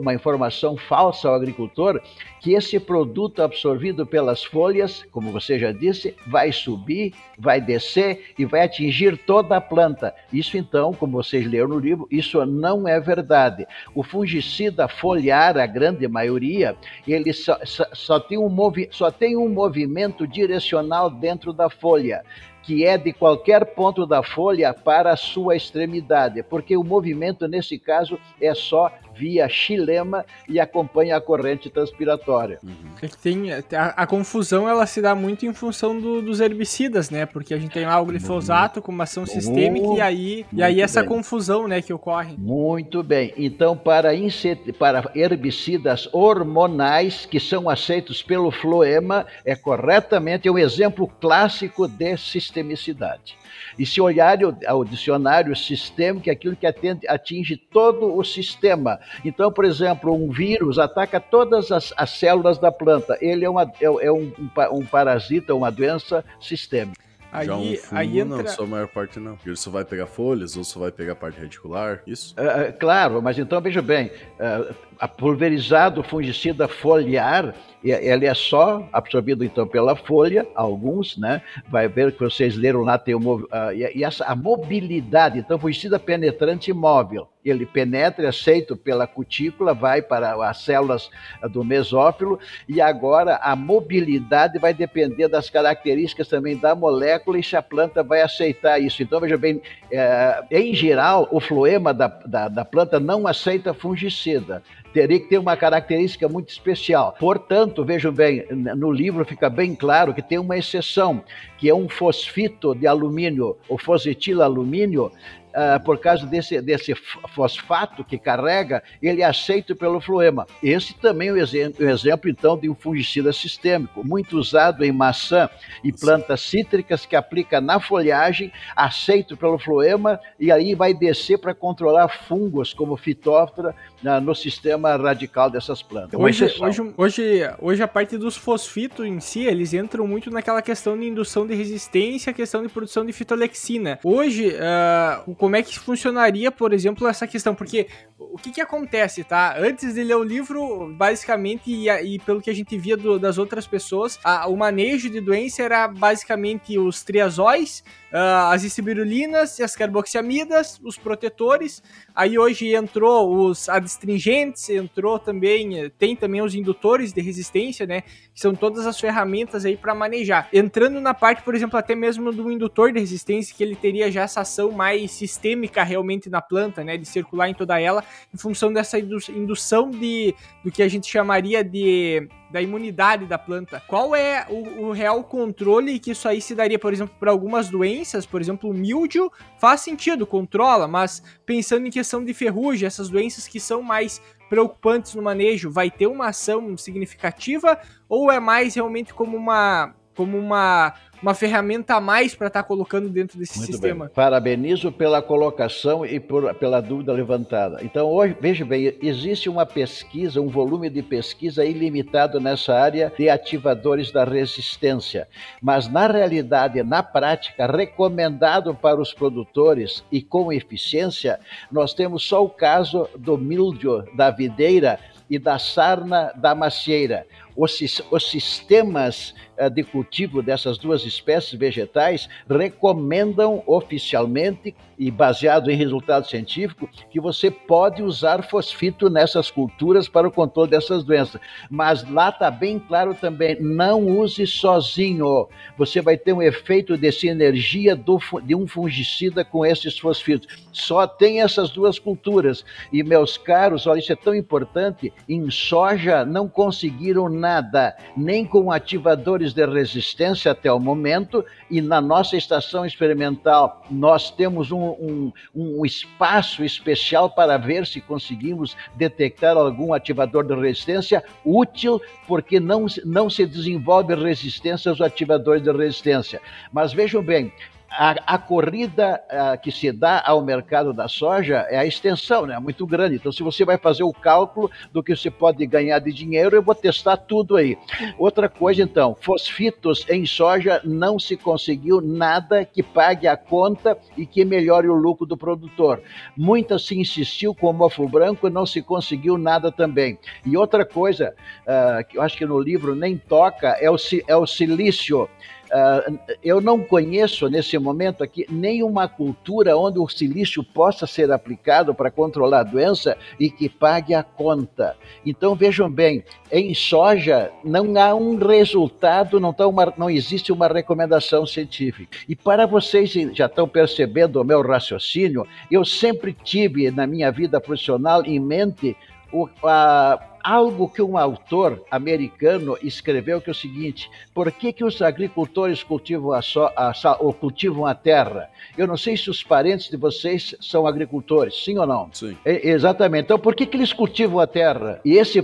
uma 0.00 0.12
informação 0.12 0.76
falsa 0.76 1.28
ao 1.28 1.34
agricultor 1.36 2.00
que 2.40 2.54
esse 2.54 2.80
produto 2.80 3.42
absorvido 3.42 4.04
pelas 4.04 4.42
folhas, 4.42 5.04
como 5.12 5.30
você 5.30 5.56
já 5.56 5.70
disse, 5.70 6.16
vai 6.26 6.50
subir, 6.50 7.14
vai 7.38 7.60
descer 7.60 8.32
e 8.36 8.44
vai 8.44 8.62
atingir 8.62 9.16
toda 9.16 9.56
a 9.56 9.60
planta. 9.60 10.12
Isso 10.32 10.56
então, 10.56 10.92
como 10.92 11.22
vocês 11.22 11.46
leram 11.46 11.68
no 11.68 11.78
livro, 11.78 12.08
isso 12.10 12.44
não 12.44 12.88
é 12.88 12.98
verdade. 12.98 13.64
O 13.94 14.02
fungicida 14.02 14.88
foliar, 14.88 15.56
a 15.56 15.66
grande 15.66 16.08
maioria, 16.08 16.74
ele 17.06 17.32
só, 17.32 17.56
só, 17.64 17.86
só 17.92 18.18
tem, 18.18 18.38
um 18.38 18.48
movi 18.48 18.88
só 18.90 19.12
tem 19.12 19.36
um 19.36 19.48
movimento 19.48 20.26
direcional 20.26 21.08
dentro 21.08 21.52
da 21.52 21.70
folha 21.70 22.24
que 22.62 22.84
é 22.84 22.96
de 22.96 23.12
qualquer 23.12 23.74
ponto 23.74 24.06
da 24.06 24.22
folha 24.22 24.72
para 24.72 25.12
a 25.12 25.16
sua 25.16 25.56
extremidade, 25.56 26.42
porque 26.42 26.76
o 26.76 26.84
movimento 26.84 27.48
nesse 27.48 27.78
caso 27.78 28.18
é 28.40 28.54
só 28.54 28.90
via 29.16 29.48
xilema 29.48 30.24
e 30.48 30.60
acompanha 30.60 31.16
a 31.16 31.20
corrente 31.20 31.70
transpiratória. 31.70 32.58
Uhum. 32.62 32.72
É 33.00 33.08
tem, 33.08 33.52
a, 33.52 33.86
a, 33.96 34.06
confusão 34.06 34.68
ela 34.68 34.86
se 34.86 35.00
dá 35.00 35.14
muito 35.14 35.46
em 35.46 35.52
função 35.52 35.98
do, 35.98 36.22
dos 36.22 36.40
herbicidas, 36.40 37.10
né? 37.10 37.26
Porque 37.26 37.54
a 37.54 37.58
gente 37.58 37.72
tem 37.72 37.86
lá 37.86 38.00
o 38.00 38.06
glifosato 38.06 38.80
com 38.80 38.92
uma 38.92 39.04
ação 39.04 39.26
sistêmica 39.26 39.86
e 39.94 40.00
aí, 40.00 40.46
e 40.52 40.62
aí 40.62 40.80
essa 40.80 41.00
bem. 41.00 41.08
confusão 41.08 41.66
né, 41.68 41.82
que 41.82 41.92
ocorre. 41.92 42.34
Muito 42.38 43.02
bem. 43.02 43.32
Então, 43.36 43.76
para, 43.76 44.14
inset, 44.14 44.72
para 44.72 45.10
herbicidas 45.14 46.08
hormonais 46.12 47.26
que 47.26 47.40
são 47.40 47.68
aceitos 47.68 48.22
pelo 48.22 48.50
floema, 48.50 49.26
é 49.44 49.54
corretamente 49.54 50.48
é 50.48 50.52
um 50.52 50.58
exemplo 50.58 51.10
clássico 51.20 51.88
de 51.88 52.16
sistemicidade. 52.16 53.41
E 53.78 53.86
se 53.86 54.00
olhar 54.00 54.38
ao 54.66 54.84
dicionário 54.84 55.54
sistêmico, 55.56 56.28
é 56.28 56.32
aquilo 56.32 56.56
que 56.56 56.66
atende, 56.66 57.06
atinge 57.08 57.56
todo 57.56 58.16
o 58.16 58.24
sistema. 58.24 58.98
Então, 59.24 59.52
por 59.52 59.64
exemplo, 59.64 60.14
um 60.14 60.30
vírus 60.30 60.78
ataca 60.78 61.20
todas 61.20 61.70
as, 61.70 61.92
as 61.96 62.10
células 62.10 62.58
da 62.58 62.70
planta. 62.70 63.16
Ele 63.20 63.44
é, 63.44 63.50
uma, 63.50 63.62
é, 63.80 63.84
é 63.84 64.12
um, 64.12 64.32
um, 64.38 64.78
um 64.78 64.84
parasita, 64.84 65.54
uma 65.54 65.70
doença 65.70 66.24
sistêmica. 66.40 67.02
Aí, 67.32 67.46
Já 67.46 67.56
um 67.56 67.76
fungo, 67.76 67.98
aí 67.98 68.20
entra... 68.20 68.42
não, 68.42 68.46
só 68.46 68.62
a 68.64 68.66
maior 68.66 68.88
parte 68.88 69.18
não. 69.18 69.38
Ele 69.44 69.56
só 69.56 69.70
vai 69.70 69.86
pegar 69.86 70.06
folhas 70.06 70.54
ou 70.54 70.62
só 70.62 70.80
vai 70.80 70.92
pegar 70.92 71.14
parte 71.14 71.40
radicular, 71.40 72.02
isso? 72.06 72.34
É, 72.38 72.70
claro, 72.72 73.22
mas 73.22 73.38
então 73.38 73.58
veja 73.58 73.80
bem, 73.80 74.10
é, 74.38 74.74
a 75.02 75.08
pulverizado 75.08 76.00
fungicida 76.04 76.68
foliar, 76.68 77.56
ele 77.82 78.24
é 78.24 78.34
só 78.34 78.88
absorvido 78.92 79.44
então 79.44 79.66
pela 79.66 79.96
folha, 79.96 80.46
alguns, 80.54 81.16
né? 81.16 81.42
Vai 81.68 81.88
ver 81.88 82.12
que 82.12 82.20
vocês 82.20 82.56
leram 82.56 82.82
lá, 82.82 82.96
tem 82.96 83.12
o, 83.12 83.18
uh, 83.18 83.48
e 83.74 84.04
essa, 84.04 84.24
a 84.24 84.36
mobilidade, 84.36 85.40
então 85.40 85.58
fungicida 85.58 85.98
penetrante 85.98 86.72
móvel 86.72 87.26
ele 87.44 87.66
penetra, 87.66 88.26
é 88.26 88.28
aceito 88.28 88.76
pela 88.76 89.06
cutícula, 89.06 89.74
vai 89.74 90.00
para 90.00 90.34
as 90.48 90.58
células 90.58 91.10
do 91.50 91.64
mesófilo, 91.64 92.38
e 92.68 92.80
agora 92.80 93.36
a 93.42 93.56
mobilidade 93.56 94.58
vai 94.58 94.72
depender 94.72 95.28
das 95.28 95.50
características 95.50 96.28
também 96.28 96.56
da 96.56 96.74
molécula 96.74 97.38
e 97.38 97.42
se 97.42 97.56
a 97.56 97.62
planta 97.62 98.02
vai 98.02 98.22
aceitar 98.22 98.78
isso. 98.80 99.02
Então, 99.02 99.20
veja 99.20 99.36
bem, 99.36 99.60
é, 99.90 100.44
em 100.50 100.74
geral, 100.74 101.28
o 101.30 101.40
floema 101.40 101.92
da, 101.92 102.06
da, 102.06 102.48
da 102.48 102.64
planta 102.64 103.00
não 103.00 103.26
aceita 103.26 103.74
fungicida 103.74 104.62
teria 104.92 105.18
que 105.18 105.28
ter 105.28 105.38
uma 105.38 105.56
característica 105.56 106.28
muito 106.28 106.50
especial. 106.50 107.16
Portanto, 107.18 107.84
vejam 107.84 108.12
bem, 108.12 108.44
no 108.50 108.90
livro 108.90 109.24
fica 109.24 109.48
bem 109.48 109.74
claro 109.74 110.14
que 110.14 110.22
tem 110.22 110.38
uma 110.38 110.56
exceção, 110.56 111.22
que 111.58 111.68
é 111.68 111.74
um 111.74 111.88
fosfito 111.88 112.74
de 112.74 112.86
alumínio, 112.86 113.56
o 113.68 113.78
fosetilalumínio, 113.78 115.10
uh, 115.52 115.82
por 115.84 115.98
causa 115.98 116.26
desse, 116.26 116.60
desse 116.60 116.94
fosfato 117.34 118.04
que 118.04 118.18
carrega, 118.18 118.82
ele 119.02 119.22
é 119.22 119.24
aceito 119.24 119.74
pelo 119.76 120.00
floema. 120.00 120.46
Esse 120.62 120.94
também 120.94 121.28
é 121.28 121.32
um 121.32 121.36
exemplo, 121.36 121.86
um 121.86 121.90
exemplo, 121.90 122.30
então, 122.30 122.58
de 122.58 122.68
um 122.68 122.74
fungicida 122.74 123.32
sistêmico, 123.32 124.04
muito 124.04 124.38
usado 124.38 124.84
em 124.84 124.92
maçã 124.92 125.48
e 125.82 125.92
plantas 125.92 126.40
cítricas 126.40 127.06
que 127.06 127.16
aplica 127.16 127.60
na 127.60 127.80
folhagem, 127.80 128.52
aceito 128.74 129.36
pelo 129.36 129.58
floema, 129.58 130.20
e 130.38 130.50
aí 130.50 130.74
vai 130.74 130.94
descer 130.94 131.38
para 131.38 131.54
controlar 131.54 132.08
fungos 132.08 132.72
como 132.72 132.96
fitóftora 132.96 133.74
uh, 134.04 134.20
no 134.20 134.34
sistema 134.34 134.96
radical 134.96 135.50
dessas 135.50 135.82
plantas. 135.82 136.18
Hoje, 136.18 136.44
hoje, 136.60 136.92
hoje, 136.96 137.50
hoje, 137.60 137.82
a 137.82 137.88
parte 137.88 138.16
dos 138.16 138.36
fosfitos 138.36 139.06
em 139.06 139.20
si, 139.20 139.44
eles 139.44 139.74
entram 139.74 140.06
muito 140.06 140.30
naquela 140.30 140.62
questão 140.62 140.98
de 140.98 141.06
indução 141.06 141.46
de 141.46 141.54
resistência, 141.54 142.32
questão 142.32 142.62
de 142.62 142.68
produção 142.68 143.04
de 143.04 143.12
fitolexina. 143.12 143.98
Hoje, 144.02 144.48
uh, 144.48 145.34
como 145.42 145.56
é 145.56 145.62
que 145.62 145.76
funcionaria, 145.76 146.52
por 146.52 146.72
exemplo, 146.72 147.08
essa 147.08 147.26
questão? 147.26 147.52
Porque 147.52 147.88
o 148.16 148.38
que 148.38 148.52
que 148.52 148.60
acontece, 148.60 149.24
tá? 149.24 149.58
Antes 149.58 149.92
de 149.92 150.04
ler 150.04 150.14
o 150.14 150.22
livro, 150.22 150.94
basicamente, 150.94 151.68
e, 151.68 151.90
e 151.90 152.20
pelo 152.20 152.40
que 152.40 152.48
a 152.48 152.54
gente 152.54 152.78
via 152.78 152.96
do, 152.96 153.18
das 153.18 153.38
outras 153.38 153.66
pessoas, 153.66 154.20
a, 154.22 154.46
o 154.46 154.56
manejo 154.56 155.10
de 155.10 155.20
doença 155.20 155.60
era 155.64 155.88
basicamente 155.88 156.78
os 156.78 157.02
triazóis, 157.02 157.82
uh, 158.12 158.52
as 158.52 158.62
istibirulinas, 158.62 159.58
as 159.60 159.74
carboxiamidas, 159.74 160.78
os 160.84 160.96
protetores. 160.96 161.82
Aí 162.14 162.38
hoje 162.38 162.74
entrou 162.74 163.46
os 163.46 163.68
adstringentes, 163.68 164.68
entrou 164.68 165.18
também, 165.18 165.90
tem 165.98 166.14
também 166.14 166.42
os 166.42 166.54
indutores 166.54 167.12
de 167.12 167.20
resistência, 167.20 167.86
né? 167.86 168.02
Que 168.02 168.40
são 168.40 168.54
todas 168.54 168.86
as 168.86 169.00
ferramentas 169.00 169.64
aí 169.64 169.76
para 169.76 169.94
manejar. 169.94 170.48
Entrando 170.52 171.00
na 171.00 171.14
parte, 171.14 171.42
por 171.42 171.54
exemplo, 171.54 171.78
até 171.78 171.94
mesmo 171.94 172.32
do 172.32 172.50
indutor 172.50 172.92
de 172.92 173.00
resistência, 173.00 173.54
que 173.56 173.62
ele 173.62 173.74
teria 173.74 174.10
já 174.10 174.22
essa 174.22 174.42
ação 174.42 174.70
mais 174.70 175.10
sistêmica 175.10 175.82
realmente 175.82 176.28
na 176.28 176.42
planta, 176.42 176.84
né? 176.84 176.96
De 176.96 177.06
circular 177.06 177.48
em 177.48 177.54
toda 177.54 177.80
ela, 177.80 178.04
em 178.32 178.36
função 178.36 178.72
dessa 178.72 178.98
indução 178.98 179.90
de 179.90 180.34
do 180.62 180.70
que 180.70 180.82
a 180.82 180.88
gente 180.88 181.08
chamaria 181.08 181.64
de 181.64 182.28
da 182.52 182.60
imunidade 182.60 183.26
da 183.26 183.38
planta. 183.38 183.82
Qual 183.88 184.14
é 184.14 184.46
o, 184.48 184.86
o 184.86 184.92
real 184.92 185.24
controle 185.24 185.98
que 185.98 186.10
isso 186.10 186.28
aí 186.28 186.40
se 186.40 186.54
daria, 186.54 186.78
por 186.78 186.92
exemplo, 186.92 187.14
para 187.18 187.30
algumas 187.30 187.68
doenças, 187.70 188.26
por 188.26 188.40
exemplo, 188.40 188.70
o 188.70 188.74
mildio 188.74 189.32
faz 189.58 189.80
sentido, 189.80 190.26
controla, 190.26 190.86
mas 190.86 191.22
pensando 191.46 191.86
em 191.86 191.90
questão 191.90 192.22
de 192.22 192.34
ferrugem, 192.34 192.86
essas 192.86 193.08
doenças 193.08 193.48
que 193.48 193.58
são 193.58 193.82
mais 193.82 194.20
preocupantes 194.50 195.14
no 195.14 195.22
manejo, 195.22 195.70
vai 195.70 195.90
ter 195.90 196.06
uma 196.06 196.28
ação 196.28 196.76
significativa 196.76 197.78
ou 198.06 198.30
é 198.30 198.38
mais 198.38 198.74
realmente 198.74 199.14
como 199.14 199.36
uma 199.36 199.94
como 200.14 200.36
uma 200.36 200.92
uma 201.22 201.34
ferramenta 201.34 201.94
a 201.94 202.00
mais 202.00 202.34
para 202.34 202.48
estar 202.48 202.62
tá 202.62 202.68
colocando 202.68 203.08
dentro 203.08 203.38
desse 203.38 203.58
Muito 203.58 203.70
sistema. 203.70 204.06
Bem. 204.06 204.14
Parabenizo 204.14 204.90
pela 204.90 205.22
colocação 205.22 206.04
e 206.04 206.18
por, 206.18 206.52
pela 206.56 206.80
dúvida 206.80 207.12
levantada. 207.12 207.78
Então, 207.82 208.08
hoje, 208.08 208.36
veja 208.40 208.64
bem, 208.64 208.96
existe 209.00 209.48
uma 209.48 209.64
pesquisa, 209.64 210.40
um 210.40 210.48
volume 210.48 210.90
de 210.90 211.00
pesquisa 211.00 211.64
ilimitado 211.64 212.40
nessa 212.40 212.74
área 212.74 213.12
de 213.16 213.28
ativadores 213.28 214.10
da 214.10 214.24
resistência. 214.24 215.28
Mas, 215.62 215.86
na 215.88 216.08
realidade, 216.08 216.82
na 216.82 217.02
prática, 217.02 217.66
recomendado 217.66 218.74
para 218.74 219.00
os 219.00 219.14
produtores 219.14 220.04
e 220.10 220.20
com 220.20 220.52
eficiência, 220.52 221.38
nós 221.70 221.94
temos 221.94 222.24
só 222.24 222.44
o 222.44 222.50
caso 222.50 223.08
do 223.16 223.38
mildio 223.38 224.04
da 224.16 224.30
videira 224.30 224.98
e 225.30 225.38
da 225.38 225.58
sarna 225.58 226.32
da 226.36 226.54
macieira 226.54 227.26
os, 227.56 228.02
os 228.10 228.30
sistemas 228.30 229.34
de 229.68 229.82
cultivo 229.82 230.42
dessas 230.42 230.78
duas 230.78 231.04
espécies 231.04 231.58
vegetais 231.58 232.28
recomendam 232.48 233.62
oficialmente 233.66 234.74
e 234.98 235.10
baseado 235.10 235.70
em 235.70 235.74
resultado 235.76 236.28
científico 236.28 236.88
que 237.10 237.20
você 237.20 237.50
pode 237.50 238.02
usar 238.02 238.48
fosfito 238.48 239.10
nessas 239.10 239.50
culturas 239.50 240.08
para 240.08 240.28
o 240.28 240.30
controle 240.30 240.70
dessas 240.70 241.02
doenças. 241.02 241.40
Mas 241.68 242.08
lá 242.08 242.28
está 242.28 242.50
bem 242.50 242.78
claro 242.78 243.14
também, 243.14 243.60
não 243.60 244.06
use 244.06 244.46
sozinho. 244.46 245.48
Você 245.76 246.00
vai 246.00 246.16
ter 246.16 246.32
um 246.32 246.42
efeito 246.42 246.96
de 246.96 247.10
sinergia 247.10 247.96
do, 247.96 248.18
de 248.44 248.54
um 248.54 248.66
fungicida 248.66 249.44
com 249.44 249.66
esses 249.66 249.98
fosfitos. 249.98 250.46
Só 250.72 251.06
tem 251.06 251.40
essas 251.40 251.70
duas 251.70 251.98
culturas. 251.98 252.64
E 252.92 253.02
meus 253.02 253.36
caros, 253.36 253.86
olha, 253.86 253.98
isso 253.98 254.12
é 254.12 254.16
tão 254.16 254.34
importante, 254.34 255.12
em 255.28 255.50
soja 255.50 256.24
não 256.24 256.48
conseguiram 256.48 257.28
nada, 257.28 257.96
nem 258.16 258.44
com 258.44 258.70
ativadores 258.70 259.51
de 259.52 259.64
resistência 259.66 260.52
até 260.52 260.72
o 260.72 260.78
momento, 260.78 261.44
e 261.70 261.80
na 261.80 262.00
nossa 262.00 262.36
estação 262.36 262.84
experimental 262.84 263.84
nós 263.90 264.30
temos 264.30 264.70
um, 264.70 264.82
um, 264.82 265.32
um 265.54 265.86
espaço 265.86 266.64
especial 266.64 267.30
para 267.30 267.56
ver 267.56 267.86
se 267.86 268.00
conseguimos 268.00 268.76
detectar 268.94 269.56
algum 269.56 269.92
ativador 269.92 270.44
de 270.44 270.54
resistência 270.54 271.22
útil, 271.44 272.00
porque 272.26 272.58
não, 272.58 272.86
não 273.04 273.28
se 273.28 273.46
desenvolve 273.46 274.14
resistência 274.14 274.90
aos 274.90 275.00
ativadores 275.00 275.62
de 275.62 275.72
resistência. 275.72 276.40
Mas 276.72 276.92
vejam 276.92 277.22
bem, 277.22 277.52
a, 277.98 278.34
a 278.34 278.38
corrida 278.38 279.22
a, 279.28 279.56
que 279.56 279.70
se 279.70 279.92
dá 279.92 280.22
ao 280.24 280.42
mercado 280.42 280.92
da 280.92 281.08
soja 281.08 281.66
é 281.68 281.78
a 281.78 281.86
extensão, 281.86 282.46
né? 282.46 282.58
Muito 282.58 282.86
grande. 282.86 283.16
Então, 283.16 283.32
se 283.32 283.42
você 283.42 283.64
vai 283.64 283.78
fazer 283.78 284.02
o 284.02 284.12
cálculo 284.12 284.70
do 284.92 285.02
que 285.02 285.14
você 285.14 285.30
pode 285.30 285.64
ganhar 285.66 285.98
de 285.98 286.12
dinheiro, 286.12 286.56
eu 286.56 286.62
vou 286.62 286.74
testar 286.74 287.16
tudo 287.16 287.56
aí. 287.56 287.76
Outra 288.18 288.48
coisa, 288.48 288.82
então, 288.82 289.16
fosfitos 289.20 290.06
em 290.08 290.24
soja 290.24 290.80
não 290.84 291.18
se 291.18 291.36
conseguiu 291.36 292.00
nada 292.00 292.64
que 292.64 292.82
pague 292.82 293.26
a 293.26 293.36
conta 293.36 293.96
e 294.16 294.26
que 294.26 294.44
melhore 294.44 294.88
o 294.88 294.94
lucro 294.94 295.26
do 295.26 295.36
produtor. 295.36 296.02
Muita 296.36 296.78
se 296.78 296.98
insistiu 296.98 297.54
com 297.54 297.70
o 297.70 297.72
mofo 297.72 298.08
branco 298.08 298.46
e 298.46 298.50
não 298.50 298.66
se 298.66 298.82
conseguiu 298.82 299.36
nada 299.36 299.70
também. 299.70 300.18
E 300.44 300.56
outra 300.56 300.84
coisa, 300.84 301.34
uh, 301.62 302.04
que 302.08 302.18
eu 302.18 302.22
acho 302.22 302.36
que 302.36 302.46
no 302.46 302.58
livro 302.58 302.94
nem 302.94 303.16
toca, 303.16 303.76
é 303.80 303.90
o, 303.90 303.96
é 304.26 304.36
o 304.36 304.46
silício. 304.46 305.28
Uh, 305.72 306.18
eu 306.44 306.60
não 306.60 306.84
conheço 306.84 307.48
nesse 307.48 307.78
momento 307.78 308.22
aqui 308.22 308.44
nenhuma 308.50 309.08
cultura 309.08 309.74
onde 309.74 309.98
o 309.98 310.06
silício 310.06 310.62
possa 310.62 311.06
ser 311.06 311.32
aplicado 311.32 311.94
para 311.94 312.10
controlar 312.10 312.60
a 312.60 312.64
doença 312.64 313.16
e 313.40 313.50
que 313.50 313.70
pague 313.70 314.12
a 314.12 314.22
conta. 314.22 314.94
Então 315.24 315.54
vejam 315.54 315.90
bem, 315.90 316.24
em 316.50 316.74
soja 316.74 317.50
não 317.64 317.98
há 317.98 318.14
um 318.14 318.36
resultado, 318.36 319.40
não, 319.40 319.50
tá 319.50 319.66
uma, 319.66 319.94
não 319.96 320.10
existe 320.10 320.52
uma 320.52 320.68
recomendação 320.68 321.46
científica. 321.46 322.18
E 322.28 322.36
para 322.36 322.66
vocês 322.66 323.10
já 323.32 323.46
estão 323.46 323.66
percebendo 323.66 324.42
o 324.42 324.44
meu 324.44 324.60
raciocínio, 324.60 325.46
eu 325.70 325.86
sempre 325.86 326.34
tive 326.34 326.90
na 326.90 327.06
minha 327.06 327.32
vida 327.32 327.58
profissional 327.58 328.22
em 328.26 328.38
mente 328.38 328.94
o, 329.32 329.48
a, 329.64 330.20
algo 330.42 330.88
que 330.88 331.02
um 331.02 331.16
autor 331.16 331.84
americano 331.90 332.76
escreveu 332.82 333.40
que 333.40 333.50
é 333.50 333.52
o 333.52 333.54
seguinte: 333.54 334.10
por 334.34 334.50
que, 334.50 334.72
que 334.72 334.84
os 334.84 335.00
agricultores 335.00 335.82
cultivam 335.82 336.32
a, 336.32 336.42
so, 336.42 336.60
a, 336.76 336.92
ou 337.20 337.32
cultivam 337.32 337.86
a 337.86 337.94
terra? 337.94 338.50
Eu 338.76 338.86
não 338.86 338.96
sei 338.96 339.16
se 339.16 339.28
os 339.30 339.42
parentes 339.42 339.88
de 339.88 339.96
vocês 339.96 340.54
são 340.60 340.86
agricultores, 340.86 341.62
sim 341.64 341.78
ou 341.78 341.86
não? 341.86 342.08
Sim. 342.12 342.36
É, 342.44 342.68
exatamente. 342.70 343.24
Então, 343.24 343.38
por 343.38 343.54
que, 343.54 343.66
que 343.66 343.76
eles 343.76 343.92
cultivam 343.92 344.38
a 344.40 344.46
terra? 344.46 345.00
E 345.04 345.16
esse, 345.16 345.40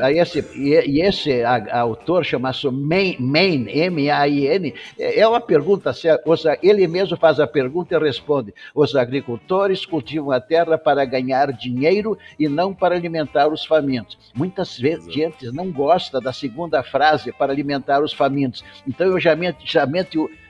a, 0.00 0.12
esse, 0.12 0.40
e, 0.56 1.00
esse 1.00 1.42
autor 1.44 2.24
chamado 2.24 2.72
Maine, 2.72 3.70
M-A-I-N, 3.70 4.74
é, 4.98 5.20
é 5.20 5.28
uma 5.28 5.40
pergunta 5.40 5.92
séria. 5.92 6.20
Ele 6.62 6.86
mesmo 6.86 7.16
faz 7.16 7.40
a 7.40 7.46
pergunta 7.46 7.94
e 7.94 7.98
responde: 7.98 8.54
os 8.74 8.96
agricultores 8.96 9.86
cultivam 9.86 10.30
a 10.30 10.40
terra 10.40 10.76
para 10.76 11.04
ganhar 11.04 11.52
dinheiro 11.52 12.18
e 12.38 12.48
não 12.48 12.74
para 12.74 12.94
alimentar 12.94 13.48
os 13.48 13.64
famintos. 13.64 14.18
Muitas 14.34 14.78
vezes 14.78 15.12
gente 15.12 15.50
não 15.52 15.70
gosta 15.70 16.20
da 16.20 16.32
segunda 16.32 16.82
frase 16.82 17.32
para 17.32 17.52
alimentar 17.52 18.02
os 18.02 18.12
famintos. 18.12 18.64
Então 18.86 19.06
eu 19.06 19.20
já, 19.20 19.36
já 19.64 19.86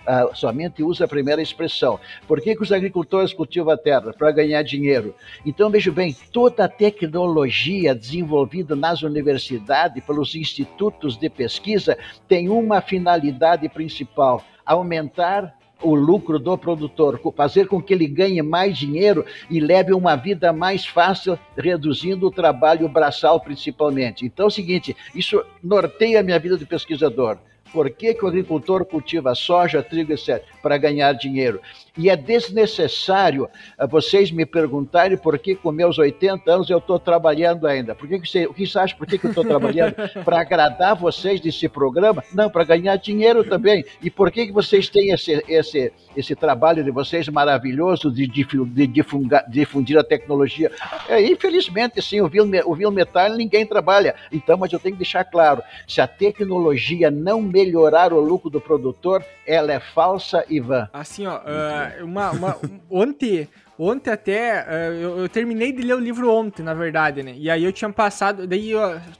Uh, 0.04 0.36
somente 0.36 0.82
usa 0.82 1.06
a 1.06 1.08
primeira 1.08 1.40
expressão. 1.40 1.98
Por 2.28 2.38
que, 2.38 2.54
que 2.54 2.62
os 2.62 2.70
agricultores 2.70 3.32
cultivam 3.32 3.72
a 3.72 3.76
terra? 3.78 4.12
Para 4.12 4.30
ganhar 4.32 4.62
dinheiro. 4.62 5.14
Então, 5.46 5.70
veja 5.70 5.90
bem, 5.90 6.14
toda 6.30 6.66
a 6.66 6.68
tecnologia 6.68 7.94
desenvolvida 7.94 8.76
nas 8.76 9.00
universidades, 9.00 10.04
pelos 10.04 10.34
institutos 10.34 11.16
de 11.16 11.30
pesquisa, 11.30 11.96
tem 12.28 12.50
uma 12.50 12.82
finalidade 12.82 13.66
principal: 13.70 14.44
aumentar 14.66 15.56
o 15.84 15.94
lucro 15.94 16.38
do 16.38 16.56
produtor, 16.56 17.20
fazer 17.36 17.68
com 17.68 17.80
que 17.80 17.92
ele 17.92 18.06
ganhe 18.06 18.42
mais 18.42 18.76
dinheiro 18.76 19.24
e 19.50 19.60
leve 19.60 19.92
uma 19.92 20.16
vida 20.16 20.52
mais 20.52 20.86
fácil, 20.86 21.38
reduzindo 21.56 22.26
o 22.26 22.30
trabalho 22.30 22.88
braçal 22.88 23.38
principalmente. 23.38 24.24
Então 24.24 24.46
é 24.46 24.48
o 24.48 24.50
seguinte, 24.50 24.96
isso 25.14 25.44
norteia 25.62 26.20
a 26.20 26.22
minha 26.22 26.38
vida 26.38 26.56
de 26.56 26.66
pesquisador. 26.66 27.38
Por 27.74 27.90
que, 27.90 28.14
que 28.14 28.24
o 28.24 28.28
agricultor 28.28 28.84
cultiva 28.84 29.34
soja, 29.34 29.82
trigo, 29.82 30.12
etc? 30.12 30.44
Para 30.62 30.78
ganhar 30.78 31.12
dinheiro. 31.12 31.60
E 31.98 32.08
é 32.08 32.16
desnecessário 32.16 33.48
uh, 33.78 33.88
vocês 33.88 34.30
me 34.30 34.46
perguntarem 34.46 35.18
por 35.18 35.36
que, 35.40 35.56
com 35.56 35.72
meus 35.72 35.98
80 35.98 36.52
anos, 36.52 36.70
eu 36.70 36.78
estou 36.78 37.00
trabalhando 37.00 37.66
ainda. 37.66 37.92
Por 37.92 38.08
que, 38.08 38.20
que 38.20 38.28
você, 38.28 38.46
o 38.46 38.54
que 38.54 38.64
você 38.64 38.78
acha? 38.78 38.96
Por 38.96 39.08
que, 39.08 39.18
que 39.18 39.26
eu 39.26 39.30
estou 39.30 39.44
trabalhando? 39.44 39.94
para 40.24 40.40
agradar 40.40 40.94
vocês 40.94 41.40
desse 41.40 41.68
programa? 41.68 42.22
Não, 42.32 42.48
para 42.48 42.62
ganhar 42.62 42.94
dinheiro 42.96 43.42
também. 43.42 43.84
E 44.00 44.08
por 44.08 44.30
que, 44.30 44.46
que 44.46 44.52
vocês 44.52 44.88
têm 44.88 45.10
esse, 45.10 45.42
esse, 45.48 45.92
esse 46.16 46.36
trabalho 46.36 46.84
de 46.84 46.92
vocês 46.92 47.28
maravilhoso 47.28 48.08
de, 48.08 48.26
de, 48.28 48.44
de 48.44 48.86
difundir, 48.86 49.44
difundir 49.48 49.98
a 49.98 50.04
tecnologia? 50.04 50.70
É, 51.08 51.20
infelizmente, 51.20 52.00
sim, 52.00 52.20
o 52.20 52.28
Vil 52.28 52.90
Metal 52.92 53.30
ninguém 53.30 53.66
trabalha. 53.66 54.14
Então, 54.30 54.56
mas 54.56 54.72
eu 54.72 54.78
tenho 54.78 54.94
que 54.94 55.00
deixar 55.00 55.24
claro: 55.24 55.60
se 55.88 56.00
a 56.00 56.06
tecnologia 56.06 57.10
não 57.10 57.42
melhorar 57.64 58.12
o 58.12 58.20
lucro 58.20 58.50
do 58.50 58.60
produtor, 58.60 59.24
ela 59.46 59.72
é 59.72 59.80
falsa 59.80 60.44
vã. 60.62 60.88
Assim, 60.92 61.26
ó. 61.26 61.38
Uh 61.38 61.94
uma, 62.02 62.30
uma 62.30 62.58
ontem, 62.90 63.48
ontem 63.78 64.10
até, 64.10 64.62
uh, 64.62 64.94
eu, 64.94 65.18
eu, 65.18 65.28
terminei 65.28 65.72
de 65.72 65.82
ler 65.82 65.94
o 65.94 65.98
livro 65.98 66.30
ontem, 66.30 66.62
na 66.62 66.74
verdade, 66.74 67.22
né? 67.22 67.34
E 67.36 67.50
aí 67.50 67.64
eu 67.64 67.72
tinha 67.72 67.90
passado, 67.90 68.46
daí 68.46 68.72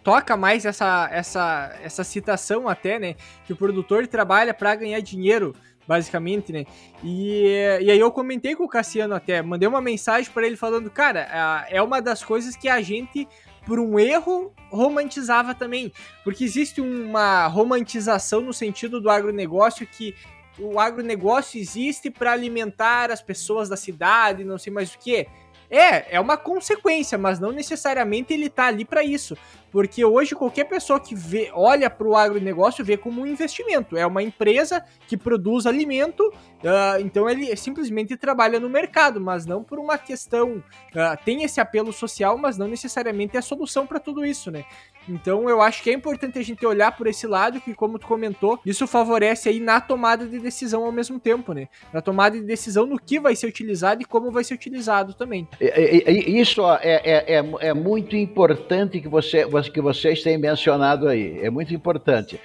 toca 0.03 0.37
mais 0.37 0.65
essa, 0.65 1.09
essa, 1.13 1.77
essa 1.83 2.05
citação 2.05 2.69
até, 2.69 2.99
né? 2.99 3.15
Que 3.47 3.53
o 3.53 3.57
produtor 3.57 4.07
trabalha 4.07 4.55
para 4.55 4.75
ganhar 4.75 5.01
dinheiro, 5.01 5.55
basicamente, 5.87 6.53
né? 6.53 6.65
E, 7.03 7.45
e 7.81 7.91
aí 7.91 7.99
eu 7.99 8.11
comentei 8.11 8.55
com 8.55 8.65
o 8.65 8.69
Cassiano 8.69 9.15
até, 9.15 9.43
mandei 9.43 9.69
uma 9.69 9.81
mensagem 9.81 10.31
para 10.33 10.47
ele 10.47 10.57
falando, 10.57 10.91
cara, 10.91 11.67
é 11.69 11.83
uma 11.83 12.01
das 12.01 12.23
coisas 12.23 12.57
que 12.57 12.69
a 12.69 12.81
gente 12.81 13.29
por 13.67 13.79
um 13.79 13.99
erro, 13.99 14.53
romantizava 14.71 15.55
também. 15.55 15.93
Porque 16.23 16.45
existe 16.45 16.81
uma 16.81 17.47
romantização 17.47 18.41
no 18.41 18.53
sentido 18.53 19.01
do 19.01 19.11
agronegócio 19.11 19.87
que 19.87 20.15
o 20.59 20.79
agronegócio 20.79 21.61
existe 21.61 22.11
para 22.11 22.33
alimentar 22.33 23.11
as 23.11 23.21
pessoas 23.21 23.69
da 23.69 23.77
cidade, 23.77 24.45
não 24.45 24.59
sei 24.59 24.73
mais 24.73 24.95
o 24.95 24.99
que. 24.99 25.27
É, 25.71 26.17
é 26.17 26.21
uma 26.21 26.37
consequência, 26.37 27.19
mas 27.19 27.41
não 27.41 27.51
necessariamente 27.51 28.33
ele 28.33 28.49
tá 28.49 28.67
ali 28.67 28.85
para 28.85 29.03
isso. 29.03 29.37
Porque 29.75 30.05
hoje 30.05 30.37
qualquer 30.37 30.67
pessoa 30.67 31.01
que 31.01 31.17
vê, 31.17 31.51
olha 31.53 31.91
para 31.91 32.07
o 32.07 32.17
agronegócio 32.17 32.85
vê 32.85 32.97
como 32.97 33.23
um 33.23 33.27
investimento. 33.27 33.97
É 33.97 34.07
uma 34.07 34.23
empresa 34.23 34.85
que 35.09 35.17
produz 35.17 35.67
alimento, 35.67 36.21
uh, 36.29 37.01
então 37.01 37.29
ele 37.29 37.57
simplesmente 37.57 38.17
trabalha 38.17 38.61
no 38.61 38.71
mercado, 38.71 39.21
mas 39.21 39.45
não 39.45 39.65
por 39.65 39.81
uma 39.81 39.99
questão. 39.99 40.63
Uh, 40.95 41.25
tem 41.25 41.43
esse 41.43 41.61
apelo 41.61 41.93
social, 41.93 42.39
mas 42.39 42.57
não 42.57 42.69
necessariamente 42.69 43.35
é 43.35 43.41
a 43.41 43.43
solução 43.43 43.85
para 43.85 43.99
tudo 43.99 44.25
isso, 44.25 44.49
né? 44.49 44.65
Então 45.09 45.51
eu 45.51 45.61
acho 45.61 45.83
que 45.83 45.91
é 45.91 45.93
importante 45.93 46.39
a 46.39 46.43
gente 46.43 46.65
olhar 46.65 46.97
por 46.97 47.09
esse 47.09 47.27
lado, 47.27 47.61
que 47.61 47.75
como 47.75 47.99
tu 47.99 48.07
comentou, 48.07 48.61
isso 48.65 48.87
favorece 48.87 49.49
aí 49.49 49.59
na 49.59 49.81
tomada 49.81 50.25
de 50.25 50.39
decisão 50.39 50.85
ao 50.85 50.93
mesmo 50.93 51.19
tempo, 51.19 51.53
né? 51.53 51.69
Na 51.93 52.01
tomada 52.01 52.39
de 52.39 52.47
decisão 52.47 52.87
no 52.87 52.97
que 52.97 53.19
vai 53.19 53.35
ser 53.35 53.49
utilizado 53.49 54.03
e 54.03 54.05
como 54.05 54.31
vai 54.31 54.45
ser 54.45 54.55
utilizado 54.55 55.15
também. 55.15 55.49
Isso 55.61 56.63
é, 56.81 57.03
é, 57.05 57.39
é, 57.39 57.69
é 57.69 57.75
muito 57.75 58.15
importante 58.17 59.01
que, 59.01 59.09
você, 59.09 59.45
que 59.69 59.81
vocês 59.81 60.23
têm 60.23 60.39
mencionado 60.39 61.09
aí. 61.09 61.41
É 61.43 61.51
muito 61.51 61.75
importante. 61.75 62.41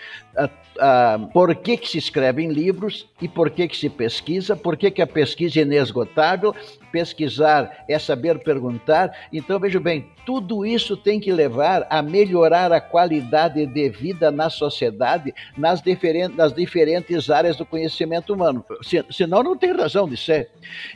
por 1.34 1.55
que, 1.55 1.77
que 1.77 1.88
se 1.88 1.97
escrevem 1.97 2.49
livros 2.49 3.08
e 3.21 3.27
por 3.27 3.49
que, 3.49 3.67
que 3.67 3.77
se 3.77 3.89
pesquisa, 3.89 4.55
por 4.55 4.77
que, 4.77 4.91
que 4.91 5.01
a 5.01 5.08
pesquisa 5.08 5.60
é 5.60 5.63
inesgotável 5.63 6.53
pesquisar, 6.91 7.86
é 7.88 7.97
saber 7.97 8.39
perguntar. 8.39 9.15
Então, 9.32 9.60
veja 9.60 9.79
bem, 9.79 10.08
tudo 10.25 10.65
isso 10.65 10.97
tem 10.97 11.19
que 11.19 11.32
levar 11.32 11.88
a 11.89 12.01
melhorar 12.01 12.71
a 12.71 12.82
qualidade 12.82 13.65
de 13.65 13.89
vida 13.89 14.32
na 14.32 14.49
sociedade, 14.49 15.34
nas, 15.58 15.82
diferentes, 15.82 16.36
nas 16.36 16.53
diferentes 16.53 17.29
áreas 17.29 17.55
do 17.55 17.65
conhecimento 17.65 18.34
humano. 18.34 18.63
Se, 18.82 19.03
senão, 19.12 19.41
não 19.43 19.58
tem 19.58 19.71
razão 19.71 20.08
de 20.08 20.17
ser. 20.17 20.49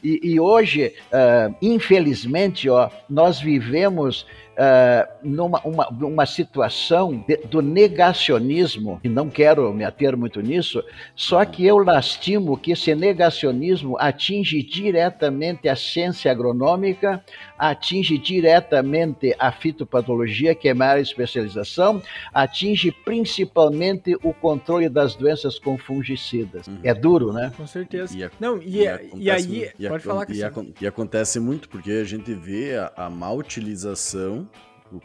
E, 0.03 0.19
e 0.23 0.39
hoje, 0.39 0.93
uh, 1.12 1.55
infelizmente, 1.62 2.69
ó, 2.69 2.89
nós 3.09 3.39
vivemos 3.39 4.25
uh, 4.54 5.12
numa 5.24 5.60
uma, 5.66 5.88
uma 5.89 6.26
situação 6.26 7.24
de, 7.28 7.38
do 7.38 7.62
negacionismo, 7.62 9.00
e 9.04 9.10
não 9.10 9.30
quero 9.30 9.74
me 9.74 9.84
ater 9.84 10.16
muito 10.18 10.42
nisso, 10.42 10.84
só 11.16 11.44
que 11.46 11.66
eu 11.66 11.78
lastimo 11.78 12.58
que 12.58 12.72
esse 12.72 12.94
negacionismo 12.96 13.98
atinge 14.00 14.62
diretamente 14.63 15.68
a 15.68 15.76
ciência 15.76 16.32
agronômica, 16.32 17.24
atinge 17.63 18.17
diretamente 18.17 19.34
a 19.39 19.49
fitopatologia, 19.52 20.54
que 20.54 20.67
é 20.67 20.73
área 20.84 21.02
de 21.02 21.08
especialização, 21.08 22.02
atinge 22.34 22.91
principalmente 22.91 24.17
o 24.21 24.34
controle 24.34 24.89
das 24.89 25.15
doenças 25.15 25.58
com 25.58 25.78
fungicidas. 25.78 26.67
Uhum. 26.67 26.80
É 26.84 26.93
duro, 26.93 27.32
né? 27.32 27.54
Com 27.56 27.65
certeza. 27.65 28.17
E 28.17 28.23
a, 28.23 28.32
não, 28.38 28.58
e, 28.58 28.80
e, 28.80 28.88
é, 28.88 29.10
e 29.15 29.32
aí, 29.32 29.71
e 29.80 29.88
pode 29.88 30.04
falar 30.04 30.26
que 30.26 30.34
e, 30.82 30.88
acontece 30.88 31.39
muito 31.39 31.69
porque 31.69 31.91
a 31.91 32.04
gente 32.04 32.34
vê 32.34 32.76
a, 32.76 32.91
a 32.97 33.10
má 33.10 33.32
utilização 33.32 34.47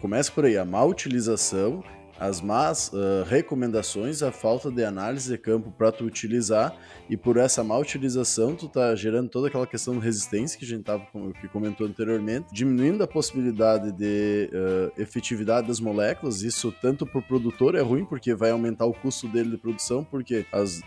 Começa 0.00 0.30
por 0.30 0.44
aí, 0.44 0.58
a 0.58 0.66
má 0.66 0.84
utilização, 0.84 1.82
as 2.18 2.40
más 2.40 2.88
uh, 2.88 3.24
recomendações, 3.26 4.22
a 4.22 4.32
falta 4.32 4.70
de 4.70 4.84
análise 4.84 5.30
de 5.30 5.38
campo 5.38 5.70
para 5.70 5.92
tu 5.92 6.04
utilizar 6.04 6.76
e 7.08 7.16
por 7.16 7.36
essa 7.36 7.62
má 7.62 7.78
utilização 7.78 8.54
tu 8.54 8.68
tá 8.68 8.94
gerando 8.94 9.28
toda 9.28 9.48
aquela 9.48 9.66
questão 9.66 9.94
de 9.94 10.00
resistência 10.00 10.58
que 10.58 10.64
a 10.64 10.68
gente 10.68 10.82
tava 10.82 11.06
que 11.40 11.48
comentou 11.48 11.86
anteriormente, 11.86 12.52
diminuindo 12.52 13.02
a 13.02 13.06
possibilidade 13.06 13.92
de 13.92 14.50
uh, 14.52 15.00
efetividade 15.00 15.68
das 15.68 15.78
moléculas. 15.78 16.42
Isso 16.42 16.74
tanto 16.82 17.06
para 17.06 17.20
o 17.20 17.22
produtor 17.22 17.74
é 17.74 17.80
ruim 17.80 18.04
porque 18.04 18.34
vai 18.34 18.50
aumentar 18.50 18.86
o 18.86 18.92
custo 18.92 19.28
dele 19.28 19.50
de 19.50 19.56
produção, 19.56 20.02
porque 20.02 20.44
as, 20.52 20.80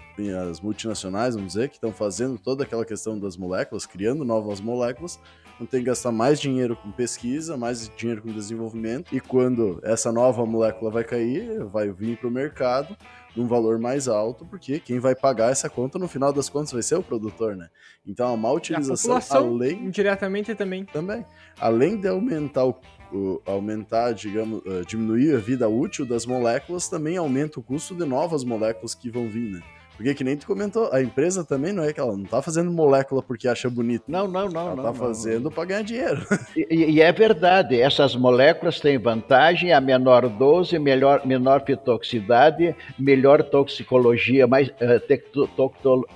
as 0.50 0.60
multinacionais, 0.60 1.36
vamos 1.36 1.54
dizer, 1.54 1.70
que 1.70 1.76
estão 1.76 1.94
fazendo 1.94 2.38
toda 2.38 2.64
aquela 2.64 2.86
questão 2.86 3.18
das 3.18 3.38
moléculas, 3.38 3.86
criando 3.86 4.26
novas 4.26 4.60
moléculas, 4.60 5.20
não 5.62 5.68
tem 5.68 5.82
que 5.82 5.86
gastar 5.86 6.12
mais 6.12 6.42
dinheiro 6.42 6.76
com 6.76 6.92
pesquisa, 6.92 7.56
mais 7.56 7.88
dinheiro 7.96 8.24
com 8.24 8.30
desenvolvimento, 8.30 9.16
e 9.16 9.22
quando 9.22 9.80
essa 9.84 10.12
nova 10.12 10.44
molécula 10.44 10.90
vai 10.90 11.04
cair, 11.04 11.64
vai 11.66 11.92
vir 11.92 12.18
para 12.18 12.28
o 12.28 12.32
mercado 12.32 12.98
num 13.36 13.48
valor 13.48 13.78
mais 13.80 14.08
alto, 14.08 14.44
porque 14.44 14.80
quem 14.80 15.00
vai 15.00 15.16
pagar 15.16 15.52
essa 15.52 15.70
conta 15.70 16.00
no 16.00 16.08
final 16.08 16.34
das 16.34 16.50
contas 16.50 16.72
vai 16.72 16.82
ser 16.82 16.96
o 16.96 17.04
produtor, 17.04 17.56
né? 17.56 17.70
Então 18.06 18.34
a 18.34 18.36
má 18.36 18.52
utilização, 18.52 19.16
a 19.16 19.36
além 19.38 19.86
indiretamente 19.86 20.56
também, 20.56 20.84
também, 20.84 21.24
além 21.60 21.96
de 21.96 22.08
aumentar 22.08 22.66
o, 22.66 22.76
o 23.14 23.40
aumentar, 23.46 24.14
digamos, 24.14 24.62
uh, 24.66 24.84
diminuir 24.86 25.36
a 25.36 25.40
vida 25.40 25.70
útil 25.70 26.08
das 26.08 26.26
moléculas, 26.26 26.90
também 26.90 27.18
aumenta 27.18 27.60
o 27.60 27.64
custo 27.64 27.96
de 27.96 28.04
novas 28.04 28.44
moléculas 28.44 28.96
que 28.96 29.12
vão 29.12 29.30
vir, 29.30 29.52
né? 29.52 29.62
Porque 29.96 30.16
que 30.16 30.24
nem 30.24 30.36
tu 30.36 30.48
comentou, 30.48 30.92
a 30.92 31.02
empresa 31.02 31.44
também 31.44 31.72
não 31.72 31.84
é 31.84 31.94
que 31.94 32.00
ela 32.00 32.16
não 32.16 32.26
tá 32.26 32.42
fazendo 32.42 32.72
molécula 32.72 33.22
porque 33.22 33.48
acha 33.48 33.70
bonito. 33.70 34.04
Não, 34.08 34.28
não, 34.28 34.50
não. 34.50 34.62
Ela 34.62 34.76
não, 34.76 34.84
tá 34.84 34.90
não, 34.90 34.96
fazendo 34.96 35.44
não. 35.46 35.52
para 35.52 35.66
ganhar 35.66 35.84
dinheiro. 35.84 36.26
E, 36.56 36.96
e, 36.96 37.02
é 37.02 37.12
verdade, 37.12 37.80
essas 37.80 38.16
moléculas 38.16 38.80
têm 38.80 38.98
vantagem, 38.98 39.72
a 39.72 39.80
menor 39.80 40.28
dose, 40.28 40.78
melhor, 40.78 41.26
menor 41.26 41.64
fitoxicidade, 41.64 42.76
melhor 43.00 43.42
toxicologia, 43.44 44.46
mais 44.46 44.68
uh, 44.68 45.00
tec, 45.08 45.30
to, 45.32 45.50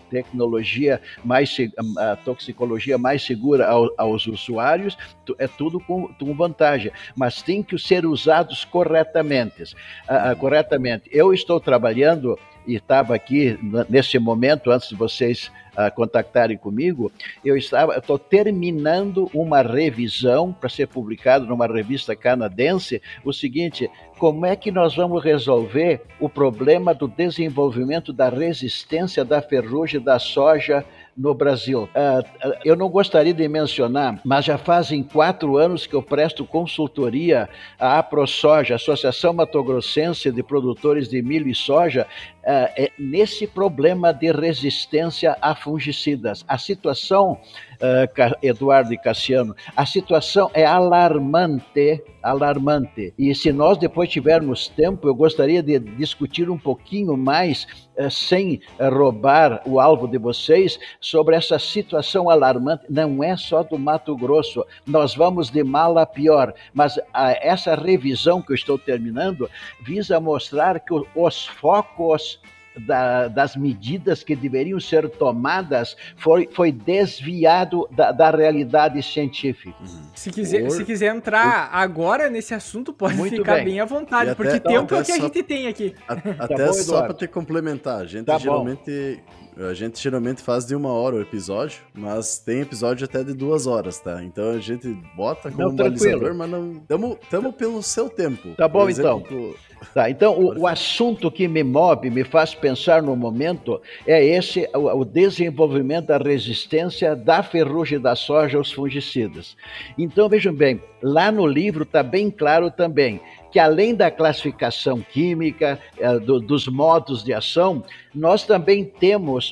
tecnologia 0.10 1.02
mais 1.24 1.58
uh, 1.58 2.18
toxicologia 2.24 2.98
mais 2.98 3.24
segura 3.24 3.68
ao, 3.68 3.90
aos 3.98 4.28
usuários, 4.28 4.98
é 5.38 5.48
tudo 5.48 5.80
com, 5.80 6.08
com, 6.08 6.36
vantagem, 6.36 6.92
mas 7.16 7.42
tem 7.42 7.64
que 7.64 7.78
ser 7.78 8.06
usados 8.06 8.66
corretamente. 8.66 9.64
Uh, 9.64 10.36
corretamente. 10.38 11.10
Eu 11.12 11.34
estou 11.34 11.60
trabalhando 11.60 12.38
e 12.68 12.76
estava 12.76 13.16
aqui 13.16 13.58
nesse 13.90 14.18
momento, 14.20 14.72
antes 14.72 14.90
de 14.90 14.96
vocês 14.96 15.52
uh, 15.74 15.94
contactarem 15.94 16.58
comigo, 16.58 17.12
eu 17.44 17.56
estava, 17.56 17.98
estou 17.98 18.18
terminando 18.18 19.30
uma 19.34 19.62
revisão 19.62 20.54
para 20.54 20.70
ser 20.70 20.88
publicado 20.88 21.46
numa 21.46 21.68
revista 21.68 22.16
canadense, 22.16 23.02
o 23.24 23.34
seguinte, 23.34 23.90
como 24.18 24.46
é 24.46 24.56
que 24.56 24.72
nós 24.72 24.96
vamos 24.96 25.24
resolver 25.24 26.02
o 26.20 26.30
problema 26.30 26.94
do 26.94 27.08
desenvolvimento 27.08 28.14
da 28.14 28.30
resistência 28.30 29.24
da 29.26 29.42
ferrugem 29.42 30.02
da 30.02 30.18
soja 30.20 30.86
no 31.18 31.34
Brasil. 31.34 31.84
Uh, 31.84 32.54
eu 32.66 32.76
não 32.76 32.90
gostaria 32.90 33.34
de 33.34 33.48
mencionar, 33.48 34.20
mas 34.24 34.46
já 34.46 34.58
fazem 34.58 35.02
quatro 35.02 35.56
anos 35.56 35.88
que 35.88 35.96
eu 35.96 36.04
presto 36.04 36.46
consultoria 36.46 37.48
à 37.80 38.00
AproSoja, 38.00 38.76
Associação 38.76 39.34
Matogrossense 39.34 40.30
de 40.30 40.44
Produtores 40.44 41.08
de 41.08 41.22
Milho 41.22 41.48
e 41.48 41.56
Soja, 41.56 42.06
é 42.46 42.92
nesse 42.98 43.48
problema 43.48 44.14
de 44.14 44.32
resistência 44.32 45.36
a 45.42 45.56
fungicidas. 45.56 46.46
A 46.48 46.58
situação 46.58 47.40
uh, 47.76 48.36
Eduardo 48.42 48.94
e 48.94 48.98
Cassiano, 48.98 49.56
a 49.76 49.86
situação 49.86 50.50
é 50.54 50.66
alarmante, 50.66 52.04
alarmante. 52.22 53.14
E 53.18 53.34
se 53.34 53.52
nós 53.52 53.78
depois 53.78 54.10
tivermos 54.10 54.68
tempo, 54.68 55.08
eu 55.08 55.16
gostaria 55.16 55.62
de 55.62 55.80
discutir 55.80 56.50
um 56.50 56.58
pouquinho 56.58 57.18
mais, 57.18 57.68
sem 58.10 58.60
roubar 58.80 59.62
o 59.66 59.80
alvo 59.80 60.08
de 60.08 60.18
vocês, 60.18 60.80
sobre 61.00 61.36
essa 61.36 61.58
situação 61.58 62.30
alarmante. 62.30 62.86
Não 62.90 63.24
é 63.24 63.38
só 63.38 63.64
do 63.64 63.78
Mato 63.78 64.16
Grosso, 64.16 64.66
nós 64.86 65.16
vamos 65.16 65.50
de 65.50 65.64
mal 65.64 65.98
a 65.98 66.06
pior, 66.06 66.54
mas 66.74 67.00
essa 67.42 67.76
revisão 67.76 68.42
que 68.42 68.52
eu 68.52 68.56
estou 68.56 68.78
terminando 68.78 69.50
visa 69.82 70.20
mostrar 70.20 70.80
que 70.80 70.94
os 71.16 71.46
focos 71.48 72.35
da, 72.80 73.28
das 73.28 73.56
medidas 73.56 74.24
que 74.24 74.36
deveriam 74.36 74.80
ser 74.80 75.10
tomadas 75.10 75.96
foi, 76.18 76.50
foi 76.52 76.72
desviado 76.72 77.88
da, 77.92 78.12
da 78.12 78.30
realidade 78.30 79.02
científica. 79.02 79.76
Uhum. 79.82 80.10
Se 80.14 80.32
quiser, 80.32 80.64
Por... 80.64 80.72
se 80.72 80.86
quiser 80.86 81.16
entrar 81.16 81.70
Por... 81.70 81.78
agora 81.78 82.30
nesse 82.30 82.54
assunto, 82.54 82.94
pode 82.94 83.16
Muito 83.16 83.38
ficar 83.38 83.56
bem. 83.56 83.66
bem. 83.66 83.80
à 83.80 83.86
vontade, 83.86 84.32
até, 84.32 84.36
porque 84.36 84.60
tempo 84.60 84.96
é 84.96 85.00
o 85.00 85.04
que 85.04 85.12
a 85.12 85.18
gente 85.18 85.44
tem 85.44 85.68
aqui. 85.68 85.96
A, 86.08 86.14
até 86.14 86.34
tá 86.56 86.66
bom, 86.68 86.74
só 86.74 87.02
para 87.04 87.14
te 87.14 87.28
complementar, 87.28 88.02
a 88.02 88.06
gente 88.06 88.26
tá 88.26 88.38
geralmente. 88.38 89.22
A 89.58 89.74
gente 89.74 90.02
geralmente 90.02 90.42
faz 90.42 90.66
de 90.66 90.76
uma 90.76 90.92
hora 90.92 91.16
o 91.16 91.22
episódio, 91.22 91.80
mas 91.94 92.38
tem 92.38 92.60
episódio 92.60 93.06
até 93.06 93.24
de 93.24 93.34
duas 93.34 93.66
horas, 93.66 94.00
tá? 94.00 94.22
Então 94.22 94.52
a 94.52 94.60
gente 94.60 94.88
bota 95.16 95.50
como 95.50 95.70
não, 95.70 95.76
balizador, 95.76 96.36
mas 96.36 96.50
não. 96.50 96.76
Tamo, 96.88 97.18
tamo 97.30 97.54
pelo 97.54 97.82
seu 97.82 98.10
tempo. 98.10 98.54
Tá 98.56 98.68
bom, 98.68 98.90
exemplo, 98.90 99.26
então. 99.26 99.56
Tá, 99.94 100.10
então, 100.10 100.38
o, 100.38 100.62
o, 100.62 100.68
assunto 100.68 101.30
que 101.32 101.48
me 101.48 101.64
move, 101.64 102.10
me 102.10 102.24
faz 102.24 102.56
pensar 102.56 103.02
no 103.02 103.16
momento, 103.16 103.82
é 104.06 104.24
esse, 104.26 104.68
o, 104.74 105.00
o 105.00 105.06
desenvolvimento 105.06 106.08
da 106.08 106.18
resistência 106.18 107.16
da 107.16 107.44
ferrugem 107.44 108.00
da 108.00 108.16
soja 108.16 108.58
aos 108.58 108.72
fungicidas. 108.72 109.56
Então, 109.98 110.28
vejam 110.28 110.54
bem, 110.54 110.82
lá 111.02 111.32
no 111.32 111.46
livro 111.46 111.84
está 111.84 112.02
bem 112.02 112.30
claro 112.32 112.72
também 112.72 113.22
que 113.56 113.60
além 113.60 113.96
da 113.96 114.12
classificação 114.12 115.00
química, 115.00 115.80
uh, 115.98 116.20
do, 116.20 116.42
dos 116.42 116.68
modos 116.68 117.24
de 117.24 117.34
ação, 117.34 117.82
nós 118.14 118.44
também 118.44 118.84
temos 118.84 119.52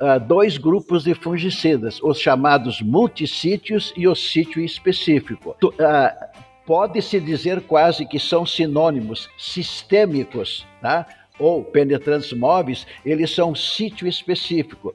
uh, 0.00 0.20
dois 0.24 0.56
grupos 0.56 1.02
de 1.02 1.14
fungicidas, 1.14 2.00
os 2.00 2.20
chamados 2.20 2.80
multissítios 2.80 3.92
e 3.96 4.06
o 4.06 4.14
sítio 4.14 4.64
específico. 4.64 5.56
Uh, 5.64 6.40
pode-se 6.64 7.18
dizer 7.18 7.62
quase 7.62 8.06
que 8.06 8.20
são 8.20 8.46
sinônimos 8.46 9.28
sistêmicos, 9.36 10.64
tá? 10.80 11.04
ou 11.36 11.64
penetrantes 11.64 12.32
móveis, 12.32 12.86
eles 13.04 13.34
são 13.34 13.52
sítio 13.52 14.06
específico. 14.06 14.94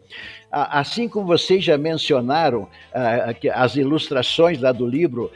Assim 0.58 1.10
como 1.10 1.26
vocês 1.26 1.66
já 1.66 1.78
mencionaram, 1.78 2.70
as 3.54 3.76
ilustrações 3.76 4.62
lá 4.62 4.72
do 4.72 4.88
livro 4.88 5.30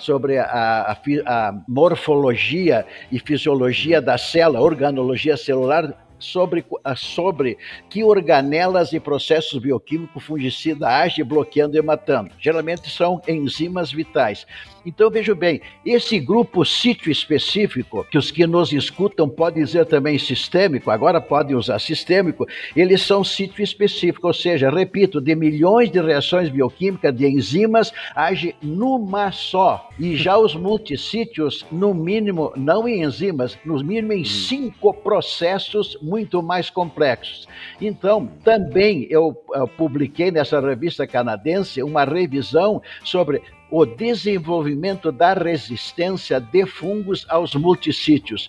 sobre 0.00 0.38
a, 0.38 1.54
morfologia 1.68 2.84
e 3.12 3.20
fisiologia 3.20 4.02
da 4.02 4.18
célula, 4.18 4.60
organologia 4.60 5.36
celular, 5.36 5.94
sobre, 6.18 6.64
sobre 6.96 7.58
que 7.88 8.02
organelas 8.02 8.92
e 8.92 8.98
processos 8.98 9.60
bioquímicos 9.60 10.24
fungicida 10.24 10.88
age 10.88 11.22
bloqueando 11.22 11.76
e 11.76 11.82
matando. 11.82 12.32
Geralmente 12.40 12.90
são 12.90 13.22
enzimas 13.28 13.92
vitais. 13.92 14.46
Então, 14.86 15.10
veja 15.10 15.34
bem, 15.34 15.60
esse 15.84 16.20
grupo 16.20 16.64
sítio 16.64 17.10
específico, 17.10 18.06
que 18.08 18.16
os 18.16 18.30
que 18.30 18.46
nos 18.46 18.72
escutam 18.72 19.28
podem 19.28 19.64
dizer 19.64 19.84
também 19.84 20.16
sistêmico, 20.16 20.92
agora 20.92 21.20
podem 21.20 21.56
usar 21.56 21.80
sistêmico, 21.80 22.46
eles 22.76 23.02
são 23.02 23.24
sítio 23.24 23.64
específico, 23.64 24.28
ou 24.28 24.32
seja, 24.32 24.70
repito, 24.70 25.20
de 25.20 25.34
milhões 25.34 25.90
de 25.90 26.00
reações 26.00 26.48
bioquímicas 26.50 27.12
de 27.12 27.26
enzimas, 27.26 27.92
age 28.14 28.54
numa 28.62 29.32
só. 29.32 29.90
E 29.98 30.14
já 30.14 30.38
os 30.38 30.54
multissítios, 30.54 31.66
no 31.72 31.92
mínimo, 31.92 32.52
não 32.54 32.86
em 32.86 33.02
enzimas, 33.02 33.58
no 33.64 33.82
mínimo 33.82 34.12
em 34.12 34.24
cinco 34.24 34.94
processos 34.94 35.98
muito 36.00 36.40
mais 36.40 36.70
complexos. 36.70 37.48
Então, 37.80 38.30
também 38.44 39.08
eu, 39.10 39.36
eu 39.52 39.66
publiquei 39.66 40.30
nessa 40.30 40.60
revista 40.60 41.08
canadense 41.08 41.82
uma 41.82 42.04
revisão 42.04 42.80
sobre 43.02 43.42
o 43.78 43.84
desenvolvimento 43.84 45.12
da 45.12 45.34
resistência 45.34 46.40
de 46.40 46.64
fungos 46.64 47.26
aos 47.28 47.54
multissítios. 47.54 48.48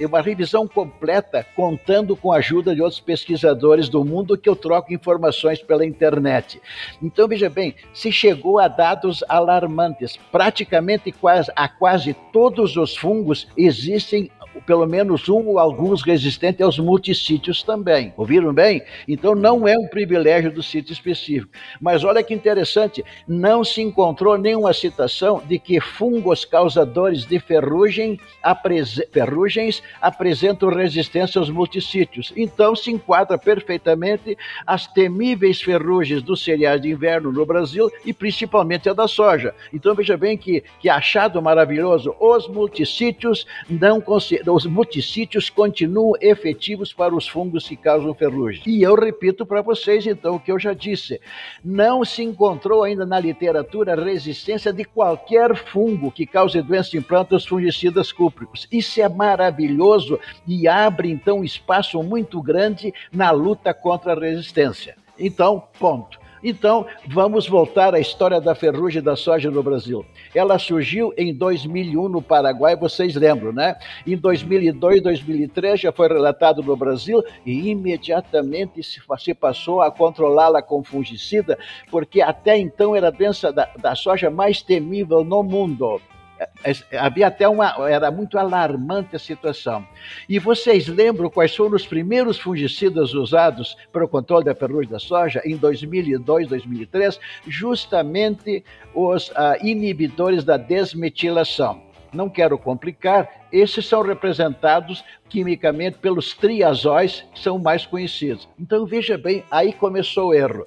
Uma 0.00 0.22
revisão 0.22 0.66
completa 0.66 1.46
contando 1.54 2.16
com 2.16 2.32
a 2.32 2.38
ajuda 2.38 2.74
de 2.74 2.80
outros 2.80 2.98
pesquisadores 2.98 3.90
do 3.90 4.02
mundo 4.02 4.38
que 4.38 4.48
eu 4.48 4.56
troco 4.56 4.94
informações 4.94 5.60
pela 5.60 5.84
internet. 5.84 6.58
Então, 7.02 7.28
veja 7.28 7.50
bem, 7.50 7.74
se 7.92 8.10
chegou 8.10 8.58
a 8.58 8.66
dados 8.66 9.22
alarmantes. 9.28 10.18
Praticamente 10.32 11.12
quase, 11.12 11.52
a 11.54 11.68
quase 11.68 12.14
todos 12.32 12.78
os 12.78 12.96
fungos 12.96 13.46
existem 13.58 14.30
pelo 14.64 14.86
menos 14.86 15.28
um 15.28 15.46
ou 15.48 15.58
alguns 15.58 16.02
resistentes 16.02 16.60
aos 16.60 16.78
multissítios 16.78 17.62
também. 17.62 18.12
Ouviram 18.16 18.52
bem? 18.52 18.82
Então 19.06 19.34
não 19.34 19.66
é 19.66 19.76
um 19.76 19.88
privilégio 19.88 20.50
do 20.50 20.62
sítio 20.62 20.92
específico. 20.92 21.52
Mas 21.80 22.04
olha 22.04 22.22
que 22.22 22.34
interessante, 22.34 23.04
não 23.26 23.64
se 23.64 23.82
encontrou 23.82 24.38
nenhuma 24.38 24.72
citação 24.72 25.42
de 25.46 25.58
que 25.58 25.80
fungos 25.80 26.44
causadores 26.44 27.24
de 27.24 27.38
ferrugem, 27.38 28.18
apres, 28.42 29.00
ferrugens 29.12 29.82
apresentam 30.00 30.68
resistência 30.68 31.38
aos 31.38 31.50
multissítios. 31.50 32.32
Então 32.36 32.74
se 32.74 32.90
enquadra 32.90 33.36
perfeitamente 33.36 34.36
as 34.66 34.86
temíveis 34.86 35.60
ferrugens 35.60 36.22
dos 36.22 36.42
cereais 36.42 36.80
de 36.80 36.90
inverno 36.90 37.32
no 37.32 37.44
Brasil 37.44 37.90
e 38.04 38.12
principalmente 38.12 38.88
a 38.88 38.92
da 38.92 39.08
soja. 39.08 39.54
Então 39.72 39.94
veja 39.94 40.16
bem 40.16 40.36
que, 40.36 40.62
que 40.80 40.88
achado 40.88 41.40
maravilhoso, 41.42 42.14
os 42.20 42.48
multissítios 42.48 43.46
não 43.68 44.00
consideram 44.00 44.45
os 44.54 44.66
multissítios 44.66 45.50
continuam 45.50 46.12
efetivos 46.20 46.92
para 46.92 47.14
os 47.14 47.26
fungos 47.26 47.68
que 47.68 47.76
causam 47.76 48.14
ferrugem. 48.14 48.62
E 48.66 48.82
eu 48.82 48.94
repito 48.94 49.44
para 49.44 49.62
vocês, 49.62 50.06
então, 50.06 50.36
o 50.36 50.40
que 50.40 50.52
eu 50.52 50.58
já 50.58 50.72
disse: 50.72 51.20
não 51.64 52.04
se 52.04 52.22
encontrou 52.22 52.84
ainda 52.84 53.04
na 53.04 53.18
literatura 53.18 53.94
resistência 53.94 54.72
de 54.72 54.84
qualquer 54.84 55.56
fungo 55.56 56.10
que 56.10 56.26
cause 56.26 56.60
doença 56.62 56.96
em 56.96 57.02
plantas 57.02 57.46
fungicidas 57.46 58.12
cúpricos. 58.12 58.68
Isso 58.70 59.00
é 59.00 59.08
maravilhoso 59.08 60.18
e 60.46 60.68
abre, 60.68 61.10
então, 61.10 61.38
um 61.38 61.44
espaço 61.44 62.02
muito 62.02 62.40
grande 62.42 62.92
na 63.12 63.30
luta 63.30 63.72
contra 63.72 64.12
a 64.12 64.20
resistência. 64.20 64.96
Então, 65.18 65.62
ponto. 65.78 66.25
Então, 66.48 66.86
vamos 67.08 67.48
voltar 67.48 67.92
à 67.92 67.98
história 67.98 68.40
da 68.40 68.54
ferrugem 68.54 69.02
da 69.02 69.16
soja 69.16 69.50
no 69.50 69.64
Brasil. 69.64 70.06
Ela 70.32 70.60
surgiu 70.60 71.12
em 71.18 71.34
2001 71.34 72.08
no 72.08 72.22
Paraguai, 72.22 72.76
vocês 72.76 73.16
lembram, 73.16 73.52
né? 73.52 73.74
Em 74.06 74.16
2002, 74.16 75.02
2003 75.02 75.80
já 75.80 75.90
foi 75.90 76.06
relatado 76.06 76.62
no 76.62 76.76
Brasil 76.76 77.20
e 77.44 77.70
imediatamente 77.70 78.80
se 78.80 79.34
passou 79.34 79.82
a 79.82 79.90
controlá-la 79.90 80.62
com 80.62 80.84
fungicida, 80.84 81.58
porque 81.90 82.22
até 82.22 82.56
então 82.56 82.94
era 82.94 83.08
a 83.08 83.10
doença 83.10 83.52
da, 83.52 83.68
da 83.76 83.96
soja 83.96 84.30
mais 84.30 84.62
temível 84.62 85.24
no 85.24 85.42
mundo. 85.42 86.00
É, 86.38 86.72
é, 86.90 86.98
havia 86.98 87.28
até 87.28 87.48
uma. 87.48 87.74
Era 87.88 88.10
muito 88.10 88.38
alarmante 88.38 89.16
a 89.16 89.18
situação. 89.18 89.86
E 90.28 90.38
vocês 90.38 90.86
lembram 90.86 91.30
quais 91.30 91.54
foram 91.54 91.76
os 91.76 91.86
primeiros 91.86 92.38
fungicidas 92.38 93.14
usados 93.14 93.76
para 93.92 94.04
o 94.04 94.08
controle 94.08 94.44
da 94.44 94.54
ferrugem 94.54 94.90
da 94.90 94.98
soja 94.98 95.40
em 95.44 95.56
2002, 95.56 96.48
2003? 96.48 97.18
Justamente 97.46 98.64
os 98.94 99.32
ah, 99.34 99.56
inibidores 99.62 100.44
da 100.44 100.56
desmetilação 100.56 101.85
não 102.16 102.28
quero 102.28 102.58
complicar, 102.58 103.28
esses 103.52 103.86
são 103.86 104.02
representados 104.02 105.04
quimicamente 105.28 105.98
pelos 105.98 106.34
triazóis, 106.34 107.24
que 107.32 107.40
são 107.40 107.58
mais 107.58 107.84
conhecidos. 107.84 108.48
Então 108.58 108.86
veja 108.86 109.18
bem, 109.18 109.44
aí 109.50 109.72
começou 109.72 110.30
o 110.30 110.34
erro. 110.34 110.64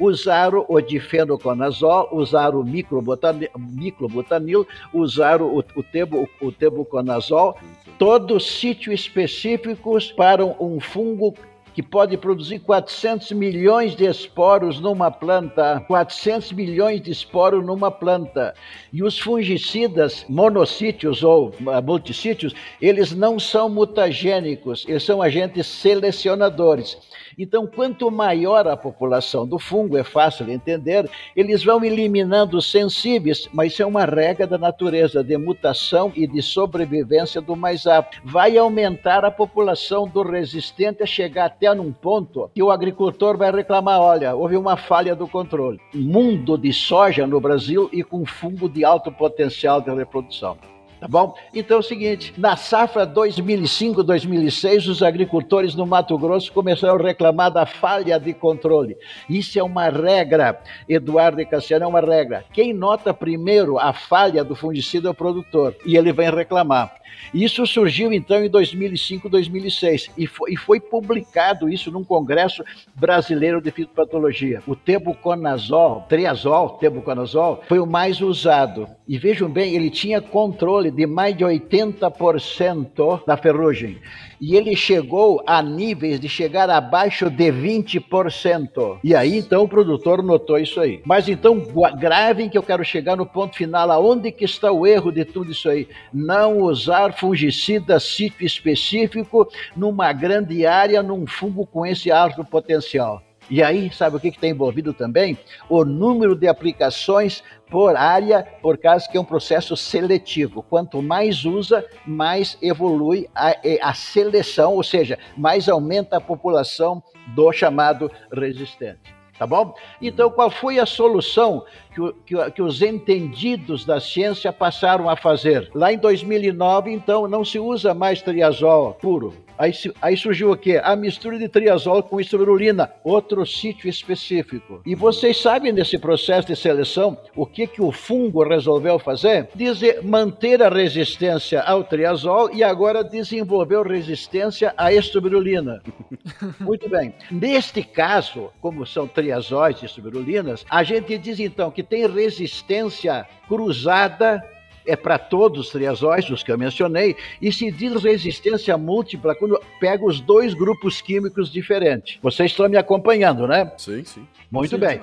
Usaram 0.00 0.64
o 0.68 0.80
difenoconazol, 0.80 2.08
usaram 2.12 2.60
o 2.60 2.64
microbutanil, 2.64 4.66
usaram 4.92 5.46
o, 5.46 5.58
o, 5.58 5.82
tebo, 5.82 6.28
o 6.40 6.52
tebuconazol, 6.52 7.56
todos 7.98 8.58
sítios 8.58 9.00
específicos 9.00 10.12
para 10.12 10.44
um 10.44 10.80
fungo 10.80 11.34
que 11.78 11.82
pode 11.84 12.16
produzir 12.16 12.58
400 12.58 13.30
milhões 13.30 13.94
de 13.94 14.04
esporos 14.04 14.80
numa 14.80 15.12
planta, 15.12 15.80
400 15.86 16.50
milhões 16.50 17.00
de 17.00 17.12
esporos 17.12 17.64
numa 17.64 17.88
planta. 17.88 18.52
E 18.92 19.00
os 19.00 19.16
fungicidas 19.16 20.26
monossítios 20.28 21.22
ou 21.22 21.54
ah, 21.68 21.80
multissítios, 21.80 22.52
eles 22.82 23.12
não 23.12 23.38
são 23.38 23.68
mutagênicos, 23.68 24.84
eles 24.88 25.04
são 25.04 25.22
agentes 25.22 25.68
selecionadores. 25.68 26.98
Então, 27.38 27.66
quanto 27.66 28.10
maior 28.10 28.66
a 28.66 28.76
população 28.76 29.46
do 29.46 29.58
fungo, 29.58 29.96
é 29.96 30.04
fácil 30.04 30.46
de 30.46 30.52
entender, 30.52 31.08
eles 31.36 31.64
vão 31.64 31.84
eliminando 31.84 32.60
sensíveis, 32.60 33.48
mas 33.52 33.72
isso 33.72 33.82
é 33.82 33.86
uma 33.86 34.04
regra 34.04 34.46
da 34.46 34.58
natureza 34.58 35.22
de 35.22 35.36
mutação 35.36 36.12
e 36.14 36.26
de 36.26 36.42
sobrevivência 36.42 37.40
do 37.40 37.56
mais 37.56 37.86
apto. 37.86 38.20
Vai 38.24 38.56
aumentar 38.56 39.24
a 39.24 39.30
população 39.30 40.06
do 40.06 40.22
resistente 40.22 41.02
a 41.02 41.06
chegar 41.06 41.46
até 41.46 41.72
num 41.74 41.92
ponto 41.92 42.50
que 42.54 42.62
o 42.62 42.70
agricultor 42.70 43.36
vai 43.36 43.50
reclamar: 43.50 44.00
olha, 44.00 44.34
houve 44.34 44.56
uma 44.56 44.76
falha 44.76 45.14
do 45.14 45.26
controle. 45.26 45.80
Mundo 45.94 46.56
de 46.56 46.72
soja 46.72 47.26
no 47.26 47.40
Brasil 47.40 47.88
e 47.92 48.02
com 48.02 48.24
fungo 48.24 48.68
de 48.68 48.84
alto 48.84 49.10
potencial 49.10 49.80
de 49.80 49.94
reprodução. 49.94 50.56
Tá 51.00 51.06
bom? 51.06 51.34
Então 51.54 51.76
é 51.76 51.80
o 51.80 51.82
seguinte: 51.82 52.34
na 52.36 52.56
safra 52.56 53.06
2005-2006, 53.06 54.88
os 54.88 55.02
agricultores 55.02 55.74
no 55.74 55.86
Mato 55.86 56.18
Grosso 56.18 56.52
começaram 56.52 56.98
a 56.98 57.02
reclamar 57.02 57.52
da 57.52 57.64
falha 57.66 58.18
de 58.18 58.34
controle. 58.34 58.96
Isso 59.28 59.58
é 59.58 59.62
uma 59.62 59.88
regra, 59.88 60.60
Eduardo 60.88 61.40
e 61.40 61.46
Cassiano, 61.46 61.84
é 61.84 61.88
uma 61.88 62.00
regra. 62.00 62.44
Quem 62.52 62.72
nota 62.72 63.14
primeiro 63.14 63.78
a 63.78 63.92
falha 63.92 64.42
do 64.42 64.56
fungicida 64.56 65.08
é 65.08 65.10
o 65.10 65.14
produtor, 65.14 65.74
e 65.86 65.96
ele 65.96 66.12
vem 66.12 66.30
reclamar. 66.30 66.98
Isso 67.32 67.66
surgiu 67.66 68.12
então 68.12 68.44
em 68.44 68.48
2005, 68.48 69.28
2006 69.28 70.10
e 70.16 70.26
foi, 70.26 70.52
e 70.52 70.56
foi 70.56 70.80
publicado 70.80 71.68
isso 71.68 71.90
num 71.90 72.04
congresso 72.04 72.64
brasileiro 72.94 73.60
de 73.60 73.70
fitopatologia. 73.70 74.62
O 74.66 74.74
tebuconazol, 74.74 76.06
triazol, 76.08 76.70
tebuconazol, 76.70 77.62
foi 77.68 77.78
o 77.78 77.86
mais 77.86 78.20
usado. 78.20 78.88
E 79.08 79.16
vejam 79.16 79.48
bem, 79.48 79.74
ele 79.74 79.88
tinha 79.88 80.20
controle 80.20 80.90
de 80.90 81.06
mais 81.06 81.34
de 81.34 81.42
80% 81.42 83.24
da 83.26 83.38
ferrugem 83.38 83.98
e 84.40 84.54
ele 84.54 84.76
chegou 84.76 85.42
a 85.46 85.62
níveis 85.62 86.20
de 86.20 86.28
chegar 86.28 86.68
abaixo 86.70 87.30
de 87.30 87.50
20%. 87.50 88.98
E 89.02 89.14
aí 89.14 89.38
então 89.38 89.64
o 89.64 89.68
produtor 89.68 90.22
notou 90.22 90.58
isso 90.58 90.78
aí. 90.80 91.00
Mas 91.04 91.28
então 91.28 91.62
gravem 91.98 92.48
que 92.48 92.58
eu 92.58 92.62
quero 92.62 92.84
chegar 92.84 93.16
no 93.16 93.26
ponto 93.26 93.56
final, 93.56 93.90
aonde 93.90 94.30
que 94.30 94.44
está 94.44 94.70
o 94.70 94.86
erro 94.86 95.10
de 95.10 95.24
tudo 95.24 95.52
isso 95.52 95.68
aí? 95.68 95.88
Não 96.12 96.58
usar 96.58 97.14
fungicida 97.14 97.98
sítio 97.98 98.46
específico 98.46 99.48
numa 99.76 100.12
grande 100.12 100.66
área 100.66 101.02
num 101.02 101.26
fungo 101.26 101.66
com 101.66 101.86
esse 101.86 102.10
alto 102.10 102.44
potencial. 102.44 103.22
E 103.50 103.62
aí, 103.62 103.90
sabe 103.92 104.16
o 104.16 104.20
que 104.20 104.28
está 104.28 104.46
envolvido 104.46 104.92
também? 104.92 105.38
O 105.68 105.84
número 105.84 106.34
de 106.34 106.46
aplicações 106.46 107.42
por 107.70 107.96
área, 107.96 108.46
por 108.62 108.76
causa 108.78 109.08
que 109.08 109.16
é 109.16 109.20
um 109.20 109.24
processo 109.24 109.76
seletivo. 109.76 110.62
Quanto 110.62 111.02
mais 111.02 111.44
usa, 111.44 111.84
mais 112.06 112.58
evolui 112.60 113.28
a, 113.34 113.54
a 113.82 113.94
seleção, 113.94 114.74
ou 114.74 114.82
seja, 114.82 115.18
mais 115.36 115.68
aumenta 115.68 116.16
a 116.16 116.20
população 116.20 117.02
do 117.28 117.50
chamado 117.52 118.10
resistente. 118.32 119.18
Tá 119.38 119.46
bom? 119.46 119.72
Então, 120.02 120.30
qual 120.30 120.50
foi 120.50 120.80
a 120.80 120.86
solução 120.86 121.64
que, 121.98 122.34
que, 122.34 122.50
que, 122.52 122.62
os 122.62 122.80
entendidos 122.80 123.84
da 123.84 124.00
ciência 124.00 124.52
passaram 124.52 125.08
a 125.10 125.16
fazer? 125.16 125.68
Lá 125.74 125.92
em 125.92 125.98
2009, 125.98 126.92
então, 126.92 127.26
não 127.26 127.44
se 127.44 127.58
usa 127.58 127.92
mais 127.92 128.22
triazol 128.22 128.94
puro 128.94 129.48
Aí, 129.58 129.72
aí 130.00 130.16
surgiu 130.16 130.52
o 130.52 130.56
quê? 130.56 130.80
A 130.82 130.94
mistura 130.94 131.36
de 131.36 131.48
triazol 131.48 132.00
com 132.00 132.20
estrurulina, 132.20 132.92
outro 133.02 133.44
sítio 133.44 133.90
específico. 133.90 134.80
E 134.86 134.94
vocês 134.94 135.36
sabem 135.36 135.72
nesse 135.72 135.98
processo 135.98 136.46
de 136.46 136.54
seleção 136.54 137.18
o 137.34 137.44
que, 137.44 137.66
que 137.66 137.82
o 137.82 137.90
fungo 137.90 138.44
resolveu 138.44 139.00
fazer? 139.00 139.48
Dizer, 139.56 140.04
manter 140.04 140.62
a 140.62 140.68
resistência 140.68 141.60
ao 141.62 141.82
triazol 141.82 142.54
e 142.54 142.62
agora 142.62 143.02
desenvolveu 143.02 143.82
resistência 143.82 144.72
à 144.76 144.92
estrurulina. 144.92 145.82
Muito 146.60 146.88
bem. 146.88 147.12
Neste 147.28 147.82
caso, 147.82 148.52
como 148.60 148.86
são 148.86 149.08
triazóis 149.08 149.82
e 149.82 149.86
estrurulinas, 149.86 150.64
a 150.70 150.84
gente 150.84 151.18
diz 151.18 151.40
então 151.40 151.72
que 151.72 151.82
tem 151.88 152.06
resistência 152.06 153.26
cruzada 153.46 154.44
é 154.86 154.96
para 154.96 155.18
todos 155.18 155.66
os 155.66 155.70
triazóis, 155.70 156.28
os 156.30 156.42
que 156.42 156.50
eu 156.50 156.56
mencionei, 156.56 157.14
e 157.42 157.52
se 157.52 157.70
diz 157.70 158.02
resistência 158.02 158.76
múltipla 158.78 159.34
quando 159.34 159.60
pega 159.78 160.02
os 160.04 160.18
dois 160.18 160.54
grupos 160.54 161.02
químicos 161.02 161.52
diferentes. 161.52 162.18
Vocês 162.22 162.50
estão 162.50 162.66
me 162.70 162.78
acompanhando, 162.78 163.46
né? 163.46 163.70
Sim, 163.76 164.02
sim. 164.02 164.26
Muito 164.50 164.76
sim, 164.76 164.80
bem. 164.80 164.98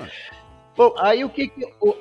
Bom, 0.75 0.93
aí 0.97 1.23
o 1.23 1.29
que, 1.29 1.49
que 1.49 1.65
o, 1.79 1.95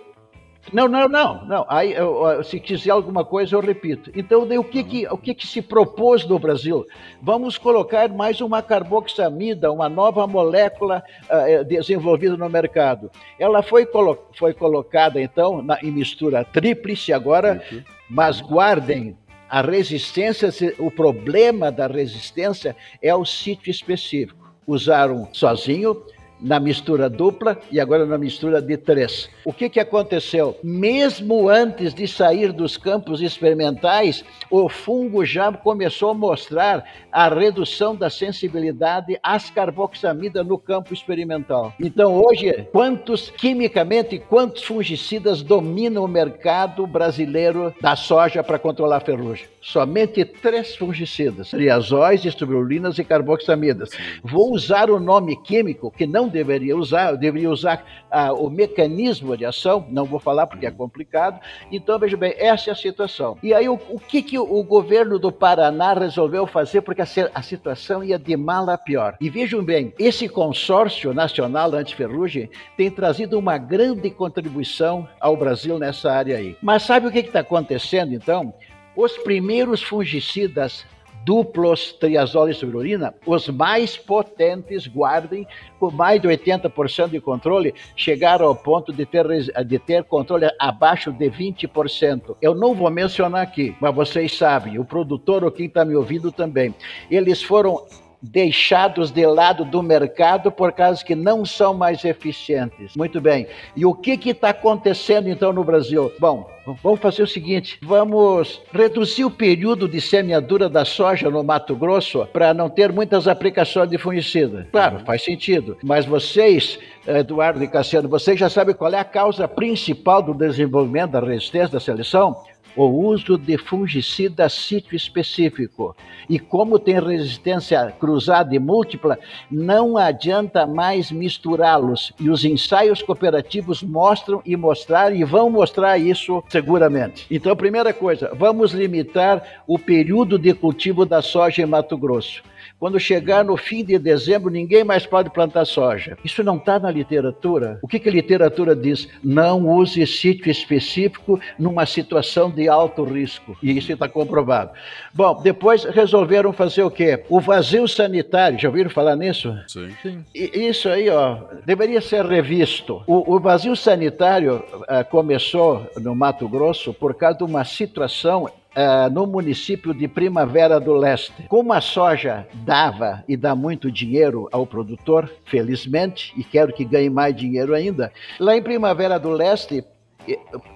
não, 0.73 0.89
não, 0.89 1.09
não, 1.09 1.45
não. 1.47 1.67
Aí, 1.69 1.93
eu, 1.93 2.43
se 2.43 2.59
quiser 2.59 2.91
alguma 2.91 3.25
coisa, 3.25 3.55
eu 3.55 3.61
repito. 3.61 4.11
Então, 4.15 4.43
o 4.43 4.65
que, 4.65 4.83
que, 4.83 5.07
o 5.07 5.17
que, 5.17 5.35
que 5.35 5.47
se 5.47 5.61
propôs 5.61 6.27
no 6.27 6.39
Brasil? 6.39 6.87
Vamos 7.21 7.59
colocar 7.59 8.09
mais 8.09 8.41
uma 8.41 8.63
carboxamida, 8.63 9.71
uma 9.71 9.89
nova 9.89 10.27
molécula 10.27 11.03
uh, 11.25 11.65
desenvolvida 11.65 12.37
no 12.37 12.49
mercado. 12.49 13.11
Ela 13.39 13.63
foi, 13.63 13.87
colo 13.87 14.19
foi 14.35 14.55
colocada, 14.55 15.21
então, 15.21 15.63
na, 15.63 15.79
em 15.83 15.91
mistura 15.91 16.45
tríplice 16.45 17.13
agora, 17.13 17.63
mas 18.09 18.41
guardem 18.41 19.17
a 19.49 19.61
resistência, 19.61 20.51
o 20.79 20.91
problema 20.91 21.71
da 21.71 21.87
resistência 21.87 22.75
é 23.01 23.15
o 23.15 23.25
sítio 23.25 23.71
específico. 23.71 24.53
Usaram 24.67 25.29
sozinho, 25.33 26.03
na 26.45 26.61
mistura 26.61 27.09
dupla 27.09 27.59
e 27.73 27.81
agora 27.81 28.05
na 28.05 28.19
mistura 28.19 28.61
de 28.61 28.77
três. 28.77 29.31
O 29.47 29.53
que, 29.53 29.71
que 29.71 29.81
aconteceu? 29.81 30.57
Mesmo 30.63 31.49
antes 31.49 31.95
de 31.95 32.07
sair 32.07 32.53
dos 32.53 32.77
campos 32.77 33.23
experimentais, 33.23 34.23
o 34.51 34.69
fungo 34.69 35.25
já 35.25 35.51
começou 35.51 36.11
a 36.11 36.15
mostrar 36.15 36.85
a 37.11 37.29
redução 37.29 37.97
da 37.97 38.11
sensibilidade 38.11 39.19
às 39.23 39.49
carboxamidas 39.49 40.47
no 40.47 40.59
campo 40.59 40.93
experimental. 40.93 41.73
Então, 41.81 42.15
hoje, 42.23 42.69
quantos, 42.71 43.31
quimicamente, 43.31 44.19
quantos 44.19 44.65
fungicidas 44.65 45.41
dominam 45.43 46.05
o 46.05 46.09
mercado 46.09 46.87
brasileiro 46.87 47.75
da 47.81 47.97
soja 47.97 48.43
para 48.43 48.59
controlar 48.59 48.99
a 48.99 49.01
ferrugem? 49.01 49.47
Somente 49.63 50.25
três 50.27 50.77
fungicidas: 50.77 51.51
triazóis, 51.51 52.25
estrubirulinas 52.25 52.99
e 52.99 53.05
carboxamidas. 53.05 53.91
Vou 54.23 54.53
usar 54.53 54.91
o 54.91 55.01
nome 55.01 55.41
químico 55.43 55.91
que 55.91 56.07
não 56.07 56.29
deveria 56.35 56.77
usar, 56.77 57.13
eu 57.13 57.17
deveria 57.17 57.51
usar 57.51 57.85
ah, 58.11 58.33
o 58.33 58.51
mecanismo 58.51 59.37
de 59.37 59.47
ação, 59.47 59.87
não 59.89 60.05
vou 60.05 60.21
falar 60.21 60.47
porque 60.47 60.67
é 60.67 60.71
complicado. 60.71 61.41
Então, 61.73 61.99
veja 61.99 62.17
bem, 62.17 62.35
essa 62.37 62.71
é 62.71 62.73
a 62.73 62.77
situação. 62.77 63.39
E 63.43 63.55
aí, 63.55 63.69
o, 63.69 63.79
o 63.89 63.99
que, 63.99 64.21
que 64.21 64.39
o 64.39 64.63
governo 64.63 65.19
do 65.19 65.33
Paraná 65.33 65.95
resolveu 65.95 66.47
fazer? 66.47 66.83
Porque 66.83 67.01
a, 67.01 67.07
a 67.35 67.43
situação 67.43 68.03
ia 68.03 68.19
de 68.19 68.37
mal 68.37 68.69
a 68.69 68.77
pior. 68.77 69.17
E 69.21 69.31
vejam 69.31 69.65
bem, 69.65 69.95
esse 69.99 70.29
consórcio 70.29 71.15
nacional 71.15 71.73
antiferrugem 71.73 72.51
tem 72.77 72.91
trazido 72.91 73.39
uma 73.39 73.57
grande 73.57 74.11
contribuição 74.11 75.09
ao 75.21 75.37
Brasil 75.37 75.79
nessa 75.79 76.13
área 76.13 76.37
aí. 76.37 76.57
Mas 76.61 76.83
sabe 76.83 77.07
o 77.07 77.13
que 77.13 77.21
está 77.21 77.41
acontecendo, 77.41 78.13
então? 78.13 78.53
Os 78.97 79.17
primeiros 79.19 79.83
fungicidas 79.83 80.85
duplos 81.25 81.93
triazol 81.93 82.49
e 82.49 82.55
subirurina, 82.55 83.15
os 83.27 83.49
mais 83.49 83.97
potentes, 83.97 84.87
guardem, 84.87 85.47
com 85.79 85.91
mais 85.91 86.21
de 86.21 86.29
80% 86.29 87.09
de 87.09 87.21
controle, 87.21 87.75
chegaram 87.97 88.47
ao 88.47 88.55
ponto 88.55 88.93
de 88.93 89.07
ter, 89.07 89.27
de 89.65 89.79
ter 89.79 90.05
controle 90.05 90.49
abaixo 90.59 91.13
de 91.13 91.31
20%. 91.31 92.37
Eu 92.41 92.55
não 92.55 92.75
vou 92.75 92.91
mencionar 92.91 93.43
aqui, 93.43 93.75
mas 93.81 93.95
vocês 93.95 94.37
sabem, 94.37 94.79
o 94.79 94.85
produtor 94.85 95.45
ou 95.45 95.51
quem 95.51 95.67
está 95.67 95.85
me 95.85 95.97
ouvindo 95.97 96.31
também, 96.31 96.75
eles 97.11 97.43
foram 97.43 97.85
deixados 98.21 99.11
de 99.11 99.27
lado 99.27 99.65
do 99.65 99.83
mercado 99.83 100.51
por 100.51 100.73
causa 100.73 101.05
que 101.05 101.15
não 101.15 101.45
são 101.45 101.75
mais 101.75 102.05
eficientes. 102.05 102.97
Muito 102.97 103.21
bem. 103.21 103.47
E 103.77 103.85
o 103.85 103.95
que 103.95 104.19
está 104.31 104.51
acontecendo 104.51 105.29
então 105.29 105.53
no 105.53 105.63
Brasil? 105.63 106.11
Bom, 106.19 106.49
vamos 106.83 107.01
fazer 107.01 107.23
o 107.23 107.27
seguinte: 107.27 107.79
vamos 107.83 108.61
reduzir 108.73 109.25
o 109.25 109.31
período 109.31 109.89
de 109.89 110.01
semeadura 110.01 110.69
da 110.69 110.85
soja 110.85 111.31
no 111.31 111.43
Mato 111.43 111.75
Grosso 111.77 112.27
para 112.33 112.55
não 112.55 112.69
ter 112.69 112.93
muitas 112.93 113.29
aplicações 113.29 113.91
de 113.91 113.99
fungicida. 113.99 114.69
Claro, 114.71 115.01
faz 115.05 115.23
sentido. 115.23 115.77
Mas 115.83 116.07
vocês, 116.07 116.79
Eduardo 117.07 117.63
e 117.63 117.69
Cassiano, 117.69 118.09
vocês 118.09 118.39
já 118.39 118.49
sabem 118.49 118.75
qual 118.75 118.93
é 118.93 118.99
a 118.99 119.05
causa 119.05 119.47
principal 119.47 120.23
do 120.23 120.35
desenvolvimento 120.35 121.13
da 121.13 121.21
resistência 121.21 121.69
da 121.69 121.81
seleção? 121.81 122.37
O 122.77 122.85
uso 122.87 123.39
de 123.39 123.57
fungicida 123.57 124.49
sítio 124.49 124.97
específico. 124.97 125.95
E 126.29 126.39
como 126.39 126.79
tem 126.79 126.99
resistência 126.99 127.93
cruzada 127.99 128.55
e 128.55 128.59
múltipla, 128.59 129.19
não 129.51 129.97
adianta 129.97 130.67
mais 130.67 131.11
misturá-los. 131.11 132.13
E 132.19 132.31
os 132.31 132.45
ensaios 132.45 133.03
cooperativos 133.03 133.83
mostram 133.83 134.43
e 134.45 134.57
mostraram 134.57 135.15
e 135.15 135.25
vão 135.25 135.51
mostrar 135.51 135.99
isso 135.99 136.43
seguramente. 136.49 137.27
Então, 137.31 137.55
primeira 137.55 137.93
coisa, 137.93 138.31
vamos 138.35 138.73
limitar 138.73 139.63
o 139.67 139.79
período 139.79 140.39
de 140.39 140.53
cultivo 140.55 141.05
da 141.05 141.23
soja 141.23 141.63
em 141.63 141.67
Mato 141.67 141.97
Grosso. 141.97 142.43
Quando 142.79 142.99
chegar 143.01 143.45
no 143.45 143.57
fim 143.57 143.85
de 143.85 143.99
dezembro, 143.99 144.51
ninguém 144.51 144.85
mais 144.85 145.07
pode 145.07 145.31
plantar 145.31 145.65
soja. 145.65 146.19
Isso 146.25 146.43
não 146.43 146.57
está 146.57 146.79
na 146.79 146.91
literatura. 146.91 147.79
O 147.83 147.89
que, 147.89 147.99
que 147.99 148.09
a 148.09 148.13
literatura 148.13 148.77
diz? 148.77 149.09
Não 149.23 149.67
use 149.69 150.07
sítio 150.07 150.51
específico 150.51 151.41
numa 151.59 151.87
situação 151.87 152.51
de 152.51 152.69
alto 152.69 153.05
risco. 153.05 153.57
E 153.63 153.77
isso 153.77 153.93
está 153.93 154.09
comprovado. 154.09 154.73
Bom, 155.13 155.41
depois 155.43 155.85
resolveram 155.85 156.53
fazer 156.53 156.83
o 156.83 156.91
quê? 156.91 157.25
O 157.29 157.41
vazio 157.41 157.87
sanitário. 157.89 158.59
Já 158.59 158.69
ouviram 158.69 158.91
falar 158.91 159.17
nisso? 159.17 159.57
Sim. 159.67 159.89
Sim. 160.03 160.25
E 160.35 160.69
Isso 160.69 160.89
aí, 160.89 161.09
ó, 161.09 161.39
deveria 161.65 162.01
ser 162.01 162.25
revisto. 162.25 163.03
O, 163.07 163.35
o 163.35 163.41
vazio 163.41 163.77
sanitário 163.77 164.65
ah, 164.89 165.05
começou 165.05 165.87
no 166.01 166.15
Mato 166.15 166.49
Grosso 166.49 166.93
por 166.93 167.15
causa 167.15 167.39
de 167.39 167.45
uma 167.45 167.65
situação 167.65 168.49
ah, 168.75 169.09
no 169.11 169.27
município 169.27 169.93
de 169.95 170.09
Primavera 170.09 170.79
do 170.81 170.93
Leste. 170.95 171.45
Como 171.49 171.73
a 171.73 171.81
soja 171.81 172.47
dava 172.65 173.23
e 173.29 173.37
dá 173.37 173.55
muito 173.55 173.91
dinheiro 173.91 174.49
ao 174.53 174.67
produtor, 174.67 175.31
felizmente, 175.45 176.33
e 176.37 176.45
quero 176.45 176.73
que 176.73 176.85
ganhe 176.85 177.11
mais 177.11 177.35
dinheiro 177.37 177.75
ainda, 177.75 178.13
lá 178.39 178.57
em 178.57 178.63
Primavera 178.63 179.19
do 179.19 179.31
Leste, 179.31 179.85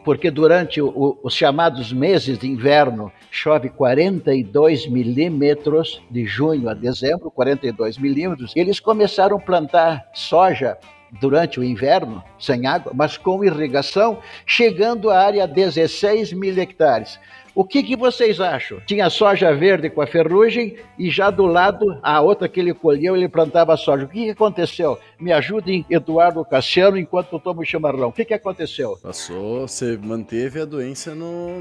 porque 0.05 0.30
durante 0.30 0.80
o- 0.80 1.18
os 1.22 1.34
chamados 1.34 1.90
meses 1.92 2.38
de 2.38 2.46
inverno 2.46 3.11
chove 3.30 3.70
42 3.70 4.86
milímetros 4.86 6.03
de 6.11 6.26
junho 6.26 6.68
a 6.68 6.74
dezembro, 6.74 7.30
42 7.30 7.96
milímetros, 7.96 8.53
eles 8.55 8.78
começaram 8.78 9.36
a 9.38 9.40
plantar 9.40 10.07
soja 10.12 10.76
durante 11.18 11.59
o 11.59 11.64
inverno, 11.64 12.22
sem 12.38 12.66
água, 12.66 12.92
mas 12.94 13.16
com 13.16 13.42
irrigação, 13.42 14.18
chegando 14.44 15.09
à 15.09 15.18
área 15.18 15.46
16 15.49 16.34
mil 16.34 16.55
hectares. 16.59 17.18
O 17.59 17.64
que, 17.64 17.82
que 17.82 17.96
vocês 17.96 18.40
acham? 18.40 18.78
Tinha 18.86 19.11
soja 19.11 19.52
verde 19.52 19.90
com 19.90 20.00
a 20.00 20.06
ferrugem 20.06 20.76
e 20.96 21.11
já 21.11 21.28
do 21.28 21.44
lado, 21.44 21.98
a 22.04 22.20
outra 22.20 22.48
que 22.48 22.61
ele 22.61 22.72
colheu, 22.72 23.16
ele 23.16 23.28
plantava 23.28 23.76
soja. 23.76 24.04
O 24.04 24.09
que, 24.09 24.26
que 24.26 24.30
aconteceu? 24.30 24.96
Me 25.20 25.32
ajudem, 25.32 25.84
Eduardo 25.90 26.44
Cassiano, 26.44 26.96
enquanto 26.96 27.32
eu 27.32 27.40
tomo 27.40 27.64
chimarrão. 27.64 28.08
O 28.08 28.12
que, 28.12 28.24
que 28.24 28.34
aconteceu? 28.34 28.96
Passou, 29.02 29.66
você 29.66 29.98
manteve 30.00 30.60
a 30.60 30.64
doença 30.64 31.14
no, 31.14 31.60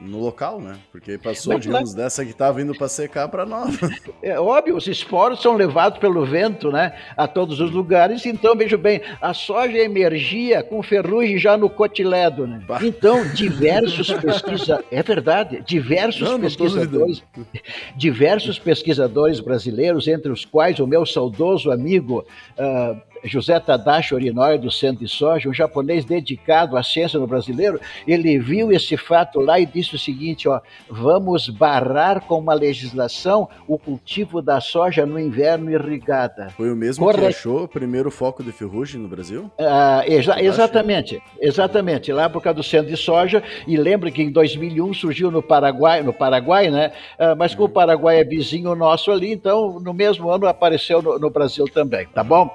no 0.00 0.20
local, 0.20 0.60
né? 0.60 0.78
Porque 0.90 1.18
passou, 1.18 1.52
Mas, 1.52 1.62
digamos, 1.62 1.94
dessa 1.94 2.24
que 2.24 2.32
tava 2.32 2.62
indo 2.62 2.74
pra 2.74 2.88
secar 2.88 3.28
pra 3.28 3.44
nova. 3.44 3.72
É 4.22 4.40
óbvio, 4.40 4.76
os 4.76 4.86
esporos 4.86 5.42
são 5.42 5.54
levados 5.54 5.98
pelo 5.98 6.24
vento, 6.24 6.72
né, 6.72 6.96
a 7.14 7.28
todos 7.28 7.60
os 7.60 7.70
lugares. 7.70 8.24
Então, 8.24 8.56
veja 8.56 8.78
bem, 8.78 9.02
a 9.20 9.34
soja 9.34 9.76
emergia 9.76 10.62
com 10.62 10.82
ferrugem 10.82 11.36
já 11.36 11.56
no 11.58 11.68
cotiledo, 11.68 12.46
né? 12.46 12.62
Bah. 12.66 12.80
Então, 12.82 13.26
diversos 13.34 14.10
pesquisadores, 14.12 14.88
é 14.90 15.02
verdade, 15.02 15.62
diversos 15.66 16.22
Não, 16.22 16.32
não 16.32 16.40
pesquisadores, 16.40 17.22
diversos 17.96 18.58
pesquisadores 18.58 19.40
brasileiros, 19.40 20.08
entre 20.08 20.32
os 20.32 20.44
quais 20.44 20.78
o 20.80 20.86
meu 20.86 21.04
saudoso 21.04 21.70
amigo 21.70 22.24
ah, 22.94 23.13
José 23.24 23.58
Tadashi 23.58 24.14
Orinoi, 24.14 24.58
do 24.58 24.70
Centro 24.70 25.04
de 25.04 25.10
Soja, 25.10 25.48
um 25.48 25.54
japonês 25.54 26.04
dedicado 26.04 26.76
à 26.76 26.82
ciência 26.82 27.18
no 27.18 27.26
brasileiro, 27.26 27.80
ele 28.06 28.38
viu 28.38 28.70
esse 28.70 28.96
fato 28.96 29.40
lá 29.40 29.58
e 29.58 29.66
disse 29.66 29.94
o 29.94 29.98
seguinte, 29.98 30.48
ó, 30.48 30.60
vamos 30.88 31.48
barrar 31.48 32.20
com 32.20 32.38
uma 32.38 32.54
legislação 32.54 33.48
o 33.66 33.78
cultivo 33.78 34.42
da 34.42 34.60
soja 34.60 35.06
no 35.06 35.18
inverno 35.18 35.70
irrigada. 35.70 36.50
Foi 36.56 36.70
o 36.70 36.76
mesmo 36.76 37.06
que 37.06 37.12
Correto. 37.14 37.36
achou 37.36 37.64
o 37.64 37.68
primeiro 37.68 38.10
foco 38.10 38.42
de 38.42 38.52
ferrugem 38.52 39.00
no 39.00 39.08
Brasil? 39.08 39.50
Ah, 39.58 40.02
exa- 40.06 40.40
exatamente, 40.42 41.22
exatamente, 41.40 42.12
lá 42.12 42.28
por 42.28 42.42
causa 42.42 42.56
do 42.56 42.62
centro 42.62 42.90
de 42.90 42.96
soja, 42.96 43.42
e 43.66 43.76
lembra 43.76 44.10
que 44.10 44.22
em 44.22 44.30
2001 44.30 44.92
surgiu 44.94 45.30
no 45.30 45.42
Paraguai, 45.42 46.02
no 46.02 46.12
Paraguai, 46.12 46.70
né? 46.70 46.92
Ah, 47.18 47.34
mas 47.34 47.54
como 47.54 47.66
o 47.66 47.70
Paraguai 47.72 48.20
é 48.20 48.24
vizinho 48.24 48.74
nosso 48.74 49.10
ali, 49.10 49.32
então 49.32 49.80
no 49.80 49.94
mesmo 49.94 50.28
ano 50.30 50.46
apareceu 50.46 51.00
no, 51.00 51.18
no 51.18 51.30
Brasil 51.30 51.64
também, 51.66 52.06
tá 52.06 52.22
bom? 52.22 52.52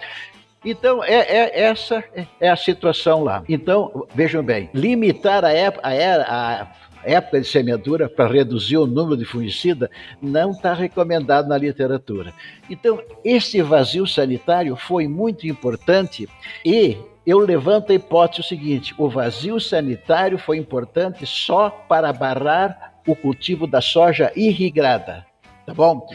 Então, 0.64 1.04
é, 1.04 1.14
é- 1.20 1.62
essa 1.62 2.04
é 2.40 2.50
a 2.50 2.56
situação 2.56 3.24
lá. 3.24 3.44
Então, 3.48 4.06
vejam 4.14 4.44
bem, 4.44 4.70
limitar 4.74 5.46
a, 5.46 5.54
ép- 5.54 5.80
a 5.82 5.94
era- 5.94 6.26
a 6.28 6.68
época 7.04 7.40
de 7.40 7.48
semeadura 7.48 8.10
para 8.10 8.28
reduzir 8.28 8.78
o 8.78 8.86
número 8.86 9.16
de 9.16 9.24
fungicida 9.24 9.90
não 10.22 10.52
está 10.52 10.74
recomendado 10.74 11.48
na 11.48 11.58
literatura. 11.58 12.34
Então, 12.70 13.02
esse 13.24 13.62
vazio 13.62 14.06
sanitário 14.06 14.76
foi 14.76 15.08
muito 15.08 15.48
importante 15.48 16.28
e 16.66 16.98
eu 17.26 17.40
levanto 17.40 17.92
a 17.92 17.96
hipótese 17.96 18.48
seguinte: 18.50 18.94
o 18.98 19.08
vazio 19.10 19.60
sanitário 19.62 20.38
foi 20.38 20.58
importante 20.58 21.26
só 21.26 21.70
para 21.70 22.12
barrar 22.12 22.96
o 23.08 23.16
cultivo 23.16 23.66
da 23.66 23.80
soja 23.80 24.32
irrigada. 24.36 25.26
Tá 25.66 25.74
bom? 25.74 26.06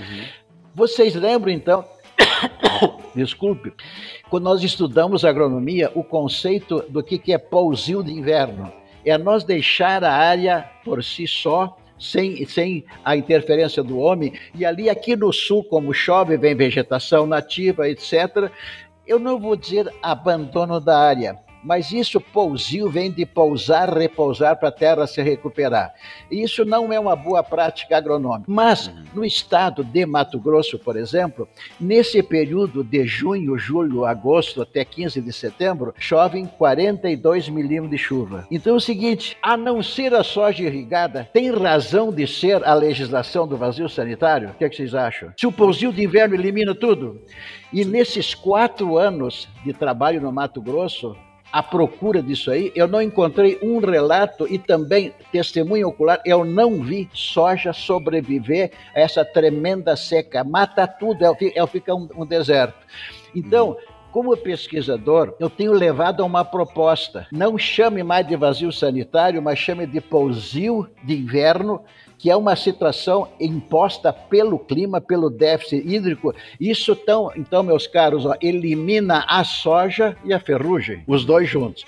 Vocês 0.74 1.14
lembram 1.14 1.52
então, 1.52 1.84
desculpe, 3.14 3.72
quando 4.34 4.46
nós 4.46 4.64
estudamos 4.64 5.24
agronomia, 5.24 5.92
o 5.94 6.02
conceito 6.02 6.84
do 6.88 7.04
que 7.04 7.32
é 7.32 7.38
pousio 7.38 8.02
de 8.02 8.10
inverno? 8.10 8.72
É 9.04 9.16
nós 9.16 9.44
deixar 9.44 10.02
a 10.02 10.12
área 10.12 10.68
por 10.84 11.04
si 11.04 11.24
só, 11.24 11.76
sem, 11.96 12.44
sem 12.44 12.84
a 13.04 13.16
interferência 13.16 13.80
do 13.80 13.96
homem, 13.96 14.32
e 14.52 14.64
ali 14.64 14.90
aqui 14.90 15.14
no 15.14 15.32
sul, 15.32 15.62
como 15.62 15.94
chove, 15.94 16.36
vem 16.36 16.52
vegetação 16.56 17.28
nativa, 17.28 17.88
etc. 17.88 18.50
Eu 19.06 19.20
não 19.20 19.38
vou 19.38 19.54
dizer 19.54 19.88
abandono 20.02 20.80
da 20.80 20.98
área, 20.98 21.38
mas 21.64 21.90
isso 21.92 22.20
pousio 22.20 22.90
vem 22.90 23.10
de 23.10 23.24
pousar, 23.24 23.88
repousar 23.88 24.56
para 24.56 24.68
a 24.68 24.72
terra 24.72 25.06
se 25.06 25.22
recuperar. 25.22 25.94
E 26.30 26.42
Isso 26.42 26.64
não 26.64 26.92
é 26.92 27.00
uma 27.00 27.16
boa 27.16 27.42
prática 27.42 27.96
agronômica. 27.96 28.44
Mas 28.46 28.92
no 29.14 29.24
estado 29.24 29.82
de 29.82 30.04
Mato 30.04 30.38
Grosso, 30.38 30.78
por 30.78 30.96
exemplo, 30.96 31.48
nesse 31.80 32.22
período 32.22 32.84
de 32.84 33.06
junho, 33.06 33.56
julho, 33.56 34.04
agosto 34.04 34.60
até 34.60 34.84
15 34.84 35.20
de 35.20 35.32
setembro, 35.32 35.94
chovem 35.98 36.46
42 36.46 37.48
milímetros 37.48 37.90
de 37.90 37.98
chuva. 37.98 38.46
Então 38.50 38.74
é 38.74 38.76
o 38.76 38.80
seguinte, 38.80 39.36
a 39.42 39.56
não 39.56 39.82
ser 39.82 40.12
a 40.14 40.22
soja 40.22 40.64
irrigada, 40.64 41.28
tem 41.32 41.50
razão 41.50 42.12
de 42.12 42.26
ser 42.26 42.62
a 42.64 42.74
legislação 42.74 43.48
do 43.48 43.56
vazio 43.56 43.88
sanitário? 43.88 44.50
O 44.50 44.54
que, 44.54 44.64
é 44.64 44.68
que 44.68 44.76
vocês 44.76 44.94
acham? 44.94 45.32
Se 45.38 45.46
o 45.46 45.52
pousio 45.52 45.92
de 45.92 46.04
inverno 46.04 46.34
elimina 46.34 46.74
tudo? 46.74 47.22
E 47.72 47.84
nesses 47.84 48.34
quatro 48.34 48.98
anos 48.98 49.48
de 49.64 49.72
trabalho 49.72 50.20
no 50.20 50.30
Mato 50.30 50.60
Grosso, 50.60 51.16
à 51.54 51.62
procura 51.62 52.20
disso 52.20 52.50
aí, 52.50 52.72
eu 52.74 52.88
não 52.88 53.00
encontrei 53.00 53.60
um 53.62 53.78
relato 53.78 54.44
e 54.52 54.58
também 54.58 55.14
testemunho 55.30 55.86
ocular, 55.86 56.20
eu 56.26 56.44
não 56.44 56.82
vi 56.82 57.08
soja 57.14 57.72
sobreviver 57.72 58.72
a 58.92 58.98
essa 58.98 59.24
tremenda 59.24 59.94
seca. 59.94 60.42
Mata 60.42 60.84
tudo, 60.88 61.24
ela 61.24 61.36
fica, 61.36 61.56
ela 61.56 61.68
fica 61.68 61.94
um, 61.94 62.08
um 62.16 62.26
deserto. 62.26 62.74
Então, 63.32 63.76
como 64.10 64.36
pesquisador, 64.36 65.36
eu 65.38 65.48
tenho 65.48 65.72
levado 65.72 66.24
a 66.24 66.26
uma 66.26 66.44
proposta. 66.44 67.28
Não 67.30 67.56
chame 67.56 68.02
mais 68.02 68.26
de 68.26 68.34
vazio 68.34 68.72
sanitário, 68.72 69.40
mas 69.40 69.56
chame 69.56 69.86
de 69.86 70.00
pousio 70.00 70.90
de 71.04 71.14
inverno, 71.14 71.84
que 72.24 72.30
é 72.30 72.36
uma 72.36 72.56
situação 72.56 73.28
imposta 73.38 74.10
pelo 74.10 74.58
clima, 74.58 74.98
pelo 74.98 75.28
déficit 75.28 75.86
hídrico. 75.86 76.34
Isso, 76.58 76.96
tão, 76.96 77.30
então, 77.36 77.62
meus 77.62 77.86
caros, 77.86 78.24
ó, 78.24 78.34
elimina 78.40 79.26
a 79.28 79.44
soja 79.44 80.16
e 80.24 80.32
a 80.32 80.40
ferrugem, 80.40 81.02
os 81.06 81.22
dois 81.22 81.46
juntos. 81.50 81.84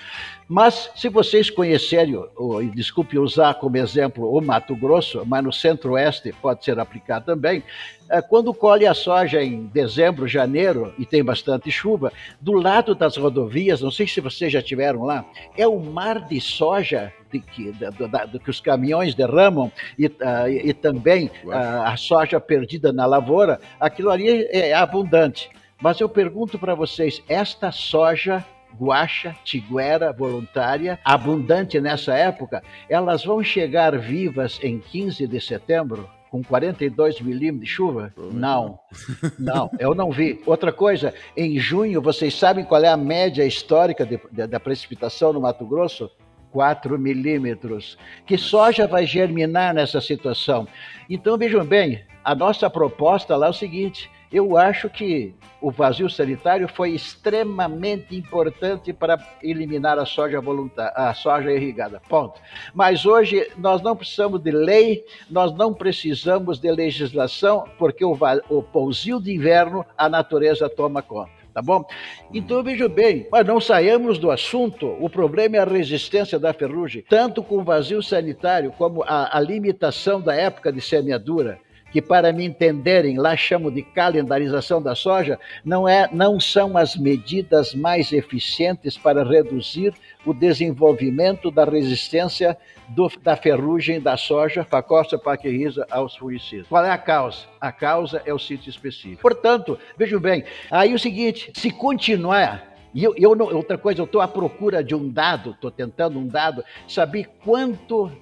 Mas 0.46 0.90
se 0.94 1.08
vocês 1.08 1.48
conhecerem, 1.48 2.22
o- 2.36 2.60
e 2.60 2.66
desculpe 2.66 3.18
usar 3.18 3.54
como 3.54 3.78
exemplo 3.78 4.30
o 4.30 4.40
Mato 4.42 4.76
Grosso, 4.76 5.22
mas 5.26 5.42
no 5.42 5.50
centro-oeste 5.52 6.34
pode 6.40 6.62
ser 6.64 6.78
aplicado 6.78 7.24
também, 7.24 7.62
eh, 8.10 8.20
quando 8.20 8.52
colhe 8.52 8.86
a 8.86 8.92
soja 8.92 9.42
em 9.42 9.64
dezembro, 9.72 10.28
janeiro 10.28 10.92
e 10.98 11.06
tem 11.06 11.24
bastante 11.24 11.70
chuva, 11.70 12.12
do 12.40 12.52
lado 12.52 12.94
das 12.94 13.16
rodovias, 13.16 13.80
não 13.80 13.90
sei 13.90 14.06
se 14.06 14.20
vocês 14.20 14.52
já 14.52 14.60
tiveram 14.62 15.02
lá, 15.04 15.24
é 15.56 15.66
um 15.66 15.80
mar 15.80 16.28
de 16.28 16.40
soja 16.42 17.10
de 17.32 17.40
que, 17.40 17.72
da- 17.72 17.90
da- 17.90 18.24
do 18.26 18.38
que 18.40 18.50
os 18.50 18.60
caminhões 18.60 19.14
derramam 19.14 19.70
e, 19.98 20.10
ah, 20.20 20.48
e- 20.48 20.68
e 20.68 20.72
também 20.74 21.30
Ué. 21.44 21.54
ah, 21.56 21.88
a 21.92 21.96
soja 21.96 22.40
perdida 22.40 22.92
na 22.92 23.06
lavoura, 23.06 23.60
aquilo 23.80 24.10
ali 24.10 24.44
é 24.50 24.72
abundante. 24.74 25.50
Mas 25.80 26.00
eu 26.00 26.08
pergunto 26.08 26.58
para 26.58 26.74
vocês, 26.74 27.22
esta 27.28 27.70
soja 27.70 28.44
guaxa, 28.78 29.34
tiguera, 29.44 30.12
voluntária, 30.12 30.98
abundante 31.04 31.80
nessa 31.80 32.14
época, 32.14 32.62
elas 32.88 33.24
vão 33.24 33.42
chegar 33.42 33.96
vivas 33.98 34.58
em 34.62 34.78
15 34.78 35.26
de 35.26 35.40
setembro? 35.40 36.08
Com 36.30 36.42
42 36.42 37.20
milímetros 37.20 37.60
de 37.68 37.74
chuva? 37.74 38.12
Não, 38.16 38.78
não, 39.38 39.70
eu 39.78 39.94
não 39.94 40.10
vi. 40.10 40.42
Outra 40.44 40.72
coisa, 40.72 41.14
em 41.36 41.56
junho, 41.58 42.02
vocês 42.02 42.34
sabem 42.34 42.64
qual 42.64 42.82
é 42.82 42.88
a 42.88 42.96
média 42.96 43.44
histórica 43.46 44.04
de- 44.04 44.20
de- 44.32 44.46
da 44.46 44.58
precipitação 44.60 45.32
no 45.32 45.40
Mato 45.40 45.64
Grosso? 45.64 46.10
4 46.56 46.98
milímetros. 46.98 47.98
Que 48.24 48.38
soja 48.38 48.86
vai 48.86 49.04
germinar 49.04 49.74
nessa 49.74 50.00
situação? 50.00 50.66
Então, 51.06 51.36
vejam 51.36 51.62
bem, 51.62 52.02
a 52.24 52.34
nossa 52.34 52.70
proposta 52.70 53.36
lá 53.36 53.48
é 53.48 53.50
o 53.50 53.52
seguinte: 53.52 54.10
eu 54.32 54.56
acho 54.56 54.88
que 54.88 55.34
o 55.60 55.70
vazio 55.70 56.08
sanitário 56.08 56.66
foi 56.66 56.92
extremamente 56.92 58.16
importante 58.16 58.90
para 58.90 59.18
eliminar 59.42 59.98
a 59.98 60.06
soja 60.06 60.40
voluntária, 60.40 60.94
a 60.96 61.12
soja 61.12 61.52
irrigada. 61.52 62.00
Ponto. 62.08 62.40
Mas 62.72 63.04
hoje 63.04 63.46
nós 63.58 63.82
não 63.82 63.94
precisamos 63.94 64.40
de 64.40 64.50
lei, 64.50 65.04
nós 65.30 65.54
não 65.54 65.74
precisamos 65.74 66.58
de 66.58 66.70
legislação, 66.70 67.68
porque 67.78 68.02
o, 68.02 68.16
o 68.48 68.62
pousio 68.62 69.20
de 69.20 69.34
inverno 69.34 69.84
a 69.94 70.08
natureza 70.08 70.70
toma 70.70 71.02
conta 71.02 71.45
tá 71.56 71.62
bom? 71.62 71.86
Então 72.34 72.62
veja 72.62 72.86
bem, 72.86 73.26
mas 73.32 73.46
não 73.46 73.58
saímos 73.58 74.18
do 74.18 74.30
assunto. 74.30 74.94
O 75.00 75.08
problema 75.08 75.56
é 75.56 75.60
a 75.60 75.64
resistência 75.64 76.38
da 76.38 76.52
ferrugem, 76.52 77.02
tanto 77.08 77.42
com 77.42 77.56
o 77.56 77.64
vazio 77.64 78.02
sanitário 78.02 78.74
como 78.76 79.02
a, 79.04 79.34
a 79.34 79.40
limitação 79.40 80.20
da 80.20 80.34
época 80.34 80.70
de 80.70 80.82
semeadura 80.82 81.58
que 81.96 82.02
para 82.02 82.30
me 82.30 82.44
entenderem 82.44 83.16
lá 83.16 83.34
chamo 83.34 83.70
de 83.70 83.80
calendarização 83.80 84.82
da 84.82 84.94
soja, 84.94 85.40
não, 85.64 85.88
é, 85.88 86.06
não 86.12 86.38
são 86.38 86.76
as 86.76 86.94
medidas 86.94 87.74
mais 87.74 88.12
eficientes 88.12 88.98
para 88.98 89.24
reduzir 89.24 89.94
o 90.22 90.34
desenvolvimento 90.34 91.50
da 91.50 91.64
resistência 91.64 92.54
do, 92.88 93.10
da 93.22 93.34
ferrugem 93.34 93.98
da 93.98 94.14
soja, 94.14 94.62
Facosta 94.62 95.16
paquerriza 95.16 95.86
aos 95.90 96.14
fungicidas. 96.14 96.66
Qual 96.66 96.84
é 96.84 96.90
a 96.90 96.98
causa? 96.98 97.46
A 97.58 97.72
causa 97.72 98.20
é 98.26 98.34
o 98.34 98.38
sítio 98.38 98.68
específico. 98.68 99.22
Portanto, 99.22 99.78
vejam 99.96 100.20
bem, 100.20 100.44
aí 100.70 100.92
o 100.92 100.98
seguinte, 100.98 101.50
se 101.54 101.70
continuar 101.70 102.76
e 102.92 103.02
eu, 103.02 103.14
eu 103.16 103.34
não, 103.34 103.46
outra 103.54 103.78
coisa, 103.78 104.02
eu 104.02 104.04
estou 104.04 104.20
à 104.20 104.28
procura 104.28 104.84
de 104.84 104.94
um 104.94 105.08
dado, 105.08 105.52
estou 105.52 105.70
tentando 105.70 106.18
um 106.18 106.26
dado, 106.26 106.62
saber 106.86 107.26
quanto 107.42 108.12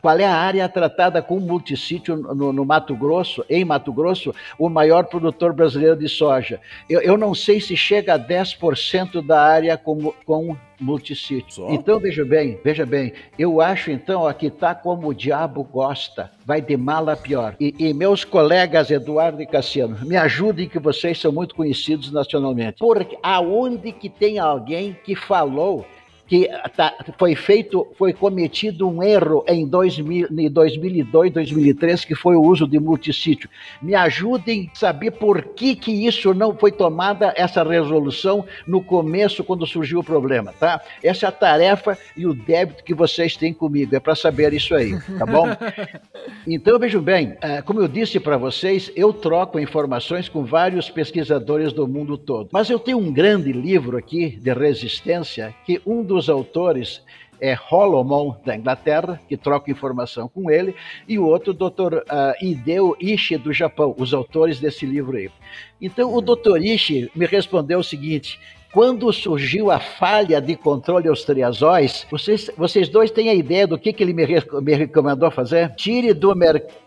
qual 0.00 0.18
é 0.18 0.24
a 0.24 0.34
área 0.34 0.68
tratada 0.68 1.22
com 1.22 1.38
multissítio 1.40 2.16
no, 2.16 2.52
no, 2.52 2.64
Mato 2.64 2.94
Grosso, 2.94 3.44
em 3.48 3.64
Mato 3.64 3.92
Grosso, 3.92 4.34
o 4.58 4.68
maior 4.68 5.04
produtor 5.04 5.52
brasileiro 5.52 5.96
de 5.96 6.08
soja. 6.08 6.60
Eu, 6.88 7.00
eu 7.00 7.16
não 7.16 7.34
sei 7.34 7.60
se 7.60 7.76
chega 7.76 8.14
a 8.14 8.18
10% 8.18 9.24
da 9.24 9.40
área 9.40 9.76
com, 9.76 10.12
com 10.24 10.56
multissítio. 10.80 11.66
Então, 11.70 11.98
veja 11.98 12.24
bem, 12.24 12.58
veja 12.62 12.84
bem, 12.84 13.12
eu 13.38 13.60
acho 13.60 13.90
então 13.90 14.26
aqui 14.26 14.46
está 14.46 14.74
como 14.74 15.08
o 15.08 15.14
diabo 15.14 15.62
gosta, 15.64 16.30
vai 16.44 16.60
de 16.60 16.76
mal 16.76 17.08
a 17.08 17.16
pior. 17.16 17.56
E, 17.60 17.74
e, 17.78 17.94
meus 17.94 18.24
colegas 18.24 18.90
Eduardo 18.90 19.40
e 19.40 19.46
Cassiano, 19.46 19.96
me 20.04 20.16
ajudem 20.16 20.68
que 20.68 20.78
vocês 20.78 21.18
são 21.18 21.32
muito 21.32 21.54
conhecidos 21.54 22.10
nacionalmente. 22.10 22.78
Porque 22.78 23.16
aonde 23.22 23.92
que 23.92 24.08
tem 24.08 24.38
alguém 24.38 24.96
que 25.04 25.14
falou 25.14 25.86
que 26.26 26.48
tá, 26.76 26.94
foi 27.18 27.34
feito, 27.34 27.86
foi 27.98 28.12
cometido 28.12 28.88
um 28.88 29.02
erro 29.02 29.44
em, 29.46 29.66
2000, 29.66 30.28
em 30.30 30.50
2002, 30.50 31.32
2003, 31.32 32.04
que 32.04 32.14
foi 32.14 32.34
o 32.34 32.42
uso 32.42 32.66
de 32.66 32.78
multissítio. 32.80 33.48
Me 33.82 33.94
ajudem 33.94 34.70
a 34.72 34.78
saber 34.78 35.12
por 35.12 35.42
que, 35.42 35.76
que 35.76 36.06
isso 36.06 36.32
não 36.32 36.56
foi 36.56 36.72
tomada, 36.72 37.32
essa 37.36 37.62
resolução, 37.62 38.44
no 38.66 38.82
começo, 38.82 39.44
quando 39.44 39.66
surgiu 39.66 40.00
o 40.00 40.04
problema, 40.04 40.52
tá? 40.58 40.80
Essa 41.02 41.26
é 41.26 41.28
a 41.28 41.32
tarefa 41.32 41.98
e 42.16 42.26
o 42.26 42.34
débito 42.34 42.84
que 42.84 42.94
vocês 42.94 43.36
têm 43.36 43.52
comigo, 43.52 43.94
é 43.94 44.00
para 44.00 44.14
saber 44.14 44.52
isso 44.54 44.74
aí, 44.74 44.98
tá 45.18 45.26
bom? 45.26 45.46
Então, 46.46 46.78
vejam 46.78 47.02
bem, 47.02 47.36
é, 47.40 47.62
como 47.62 47.80
eu 47.80 47.88
disse 47.88 48.20
para 48.20 48.36
vocês, 48.36 48.90
eu 48.94 49.12
troco 49.12 49.58
informações 49.58 50.28
com 50.28 50.44
vários 50.44 50.90
pesquisadores 50.90 51.72
do 51.72 51.88
mundo 51.88 52.16
todo, 52.16 52.48
mas 52.52 52.68
eu 52.68 52.78
tenho 52.78 52.98
um 52.98 53.12
grande 53.12 53.52
livro 53.52 53.96
aqui 53.96 54.38
de 54.40 54.52
resistência 54.52 55.54
que 55.64 55.80
um 55.86 56.02
dos 56.02 56.13
dos 56.14 56.30
autores 56.30 57.02
é 57.40 57.56
Holomon, 57.70 58.36
da 58.46 58.56
Inglaterra, 58.56 59.20
que 59.28 59.36
troca 59.36 59.70
informação 59.70 60.28
com 60.28 60.48
ele, 60.48 60.74
e 61.08 61.18
o 61.18 61.26
outro, 61.26 61.52
Dr. 61.52 61.96
Uh, 61.96 62.34
Hideo 62.40 62.96
Ishii, 63.00 63.36
do 63.36 63.52
Japão, 63.52 63.94
os 63.98 64.14
autores 64.14 64.60
desse 64.60 64.86
livro 64.86 65.16
aí. 65.16 65.28
Então, 65.82 66.14
o 66.14 66.20
Dr. 66.20 66.58
Ishii 66.58 67.10
me 67.16 67.26
respondeu 67.26 67.80
o 67.80 67.84
seguinte: 67.84 68.38
quando 68.72 69.12
surgiu 69.12 69.72
a 69.72 69.80
falha 69.80 70.40
de 70.40 70.54
controle 70.54 71.08
aos 71.08 71.24
triazóis, 71.24 72.06
vocês, 72.08 72.48
vocês 72.56 72.88
dois 72.88 73.10
têm 73.10 73.28
a 73.28 73.34
ideia 73.34 73.66
do 73.66 73.76
que, 73.76 73.92
que 73.92 74.04
ele 74.04 74.14
me, 74.14 74.24
me 74.62 74.74
recomendou 74.74 75.28
fazer? 75.32 75.74
Tire 75.74 76.14
do, 76.14 76.32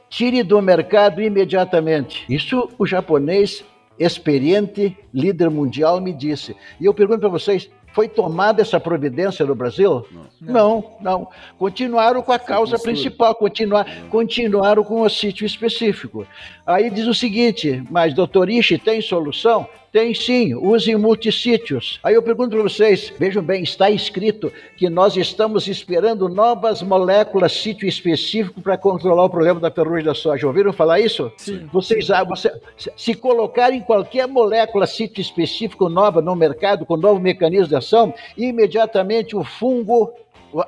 tire 0.09 0.41
do 0.41 0.61
mercado 0.61 1.21
imediatamente. 1.21 2.23
Isso 2.29 2.69
o 2.79 2.85
japonês 2.85 3.65
experiente, 3.99 4.95
líder 5.13 5.49
mundial, 5.49 5.99
me 5.99 6.13
disse. 6.13 6.55
E 6.79 6.85
eu 6.85 6.93
pergunto 6.93 7.19
para 7.19 7.29
vocês, 7.29 7.69
foi 7.97 8.07
tomada 8.07 8.61
essa 8.61 8.79
providência 8.79 9.43
no 9.43 9.55
Brasil? 9.55 10.05
Não, 10.39 10.53
não. 10.53 10.83
não. 11.01 11.27
Continuaram 11.57 12.21
com 12.21 12.31
a 12.31 12.37
causa 12.37 12.77
principal, 12.77 13.33
continuar, 13.33 13.87
continuaram 14.11 14.83
com 14.83 15.01
o 15.01 15.09
sítio 15.09 15.47
específico. 15.47 16.23
Aí 16.63 16.91
diz 16.91 17.07
o 17.07 17.13
seguinte, 17.15 17.83
mas 17.89 18.13
doutor 18.13 18.51
Ishi, 18.51 18.77
tem 18.77 19.01
solução? 19.01 19.67
Tem 19.91 20.13
sim, 20.13 20.53
use 20.53 20.95
multissítios. 20.95 21.99
Aí 22.03 22.13
eu 22.13 22.21
pergunto 22.21 22.51
para 22.51 22.63
vocês, 22.63 23.13
vejam 23.17 23.41
bem, 23.41 23.63
está 23.63 23.89
escrito 23.89 24.51
que 24.75 24.89
nós 24.89 25.15
estamos 25.15 25.67
esperando 25.67 26.27
novas 26.27 26.81
moléculas 26.81 27.53
sítio 27.53 27.87
específico 27.87 28.61
para 28.61 28.77
controlar 28.77 29.23
o 29.23 29.29
problema 29.29 29.59
da 29.59 29.71
ferrugem 29.71 30.03
da 30.03 30.13
soja. 30.13 30.45
Ouviram 30.45 30.73
falar 30.73 30.99
isso? 30.99 31.31
Sim. 31.37 31.69
Vocês, 31.71 32.11
ah, 32.11 32.23
você, 32.23 32.51
se 32.95 33.13
colocarem 33.13 33.81
qualquer 33.81 34.27
molécula 34.27 34.85
sítio 34.85 35.21
específico 35.21 35.87
nova 35.87 36.21
no 36.21 36.35
mercado, 36.35 36.85
com 36.85 36.97
novo 36.97 37.19
mecanismo 37.19 37.67
de 37.67 37.75
ação, 37.75 38.13
imediatamente 38.37 39.35
o 39.35 39.43
fungo 39.43 40.13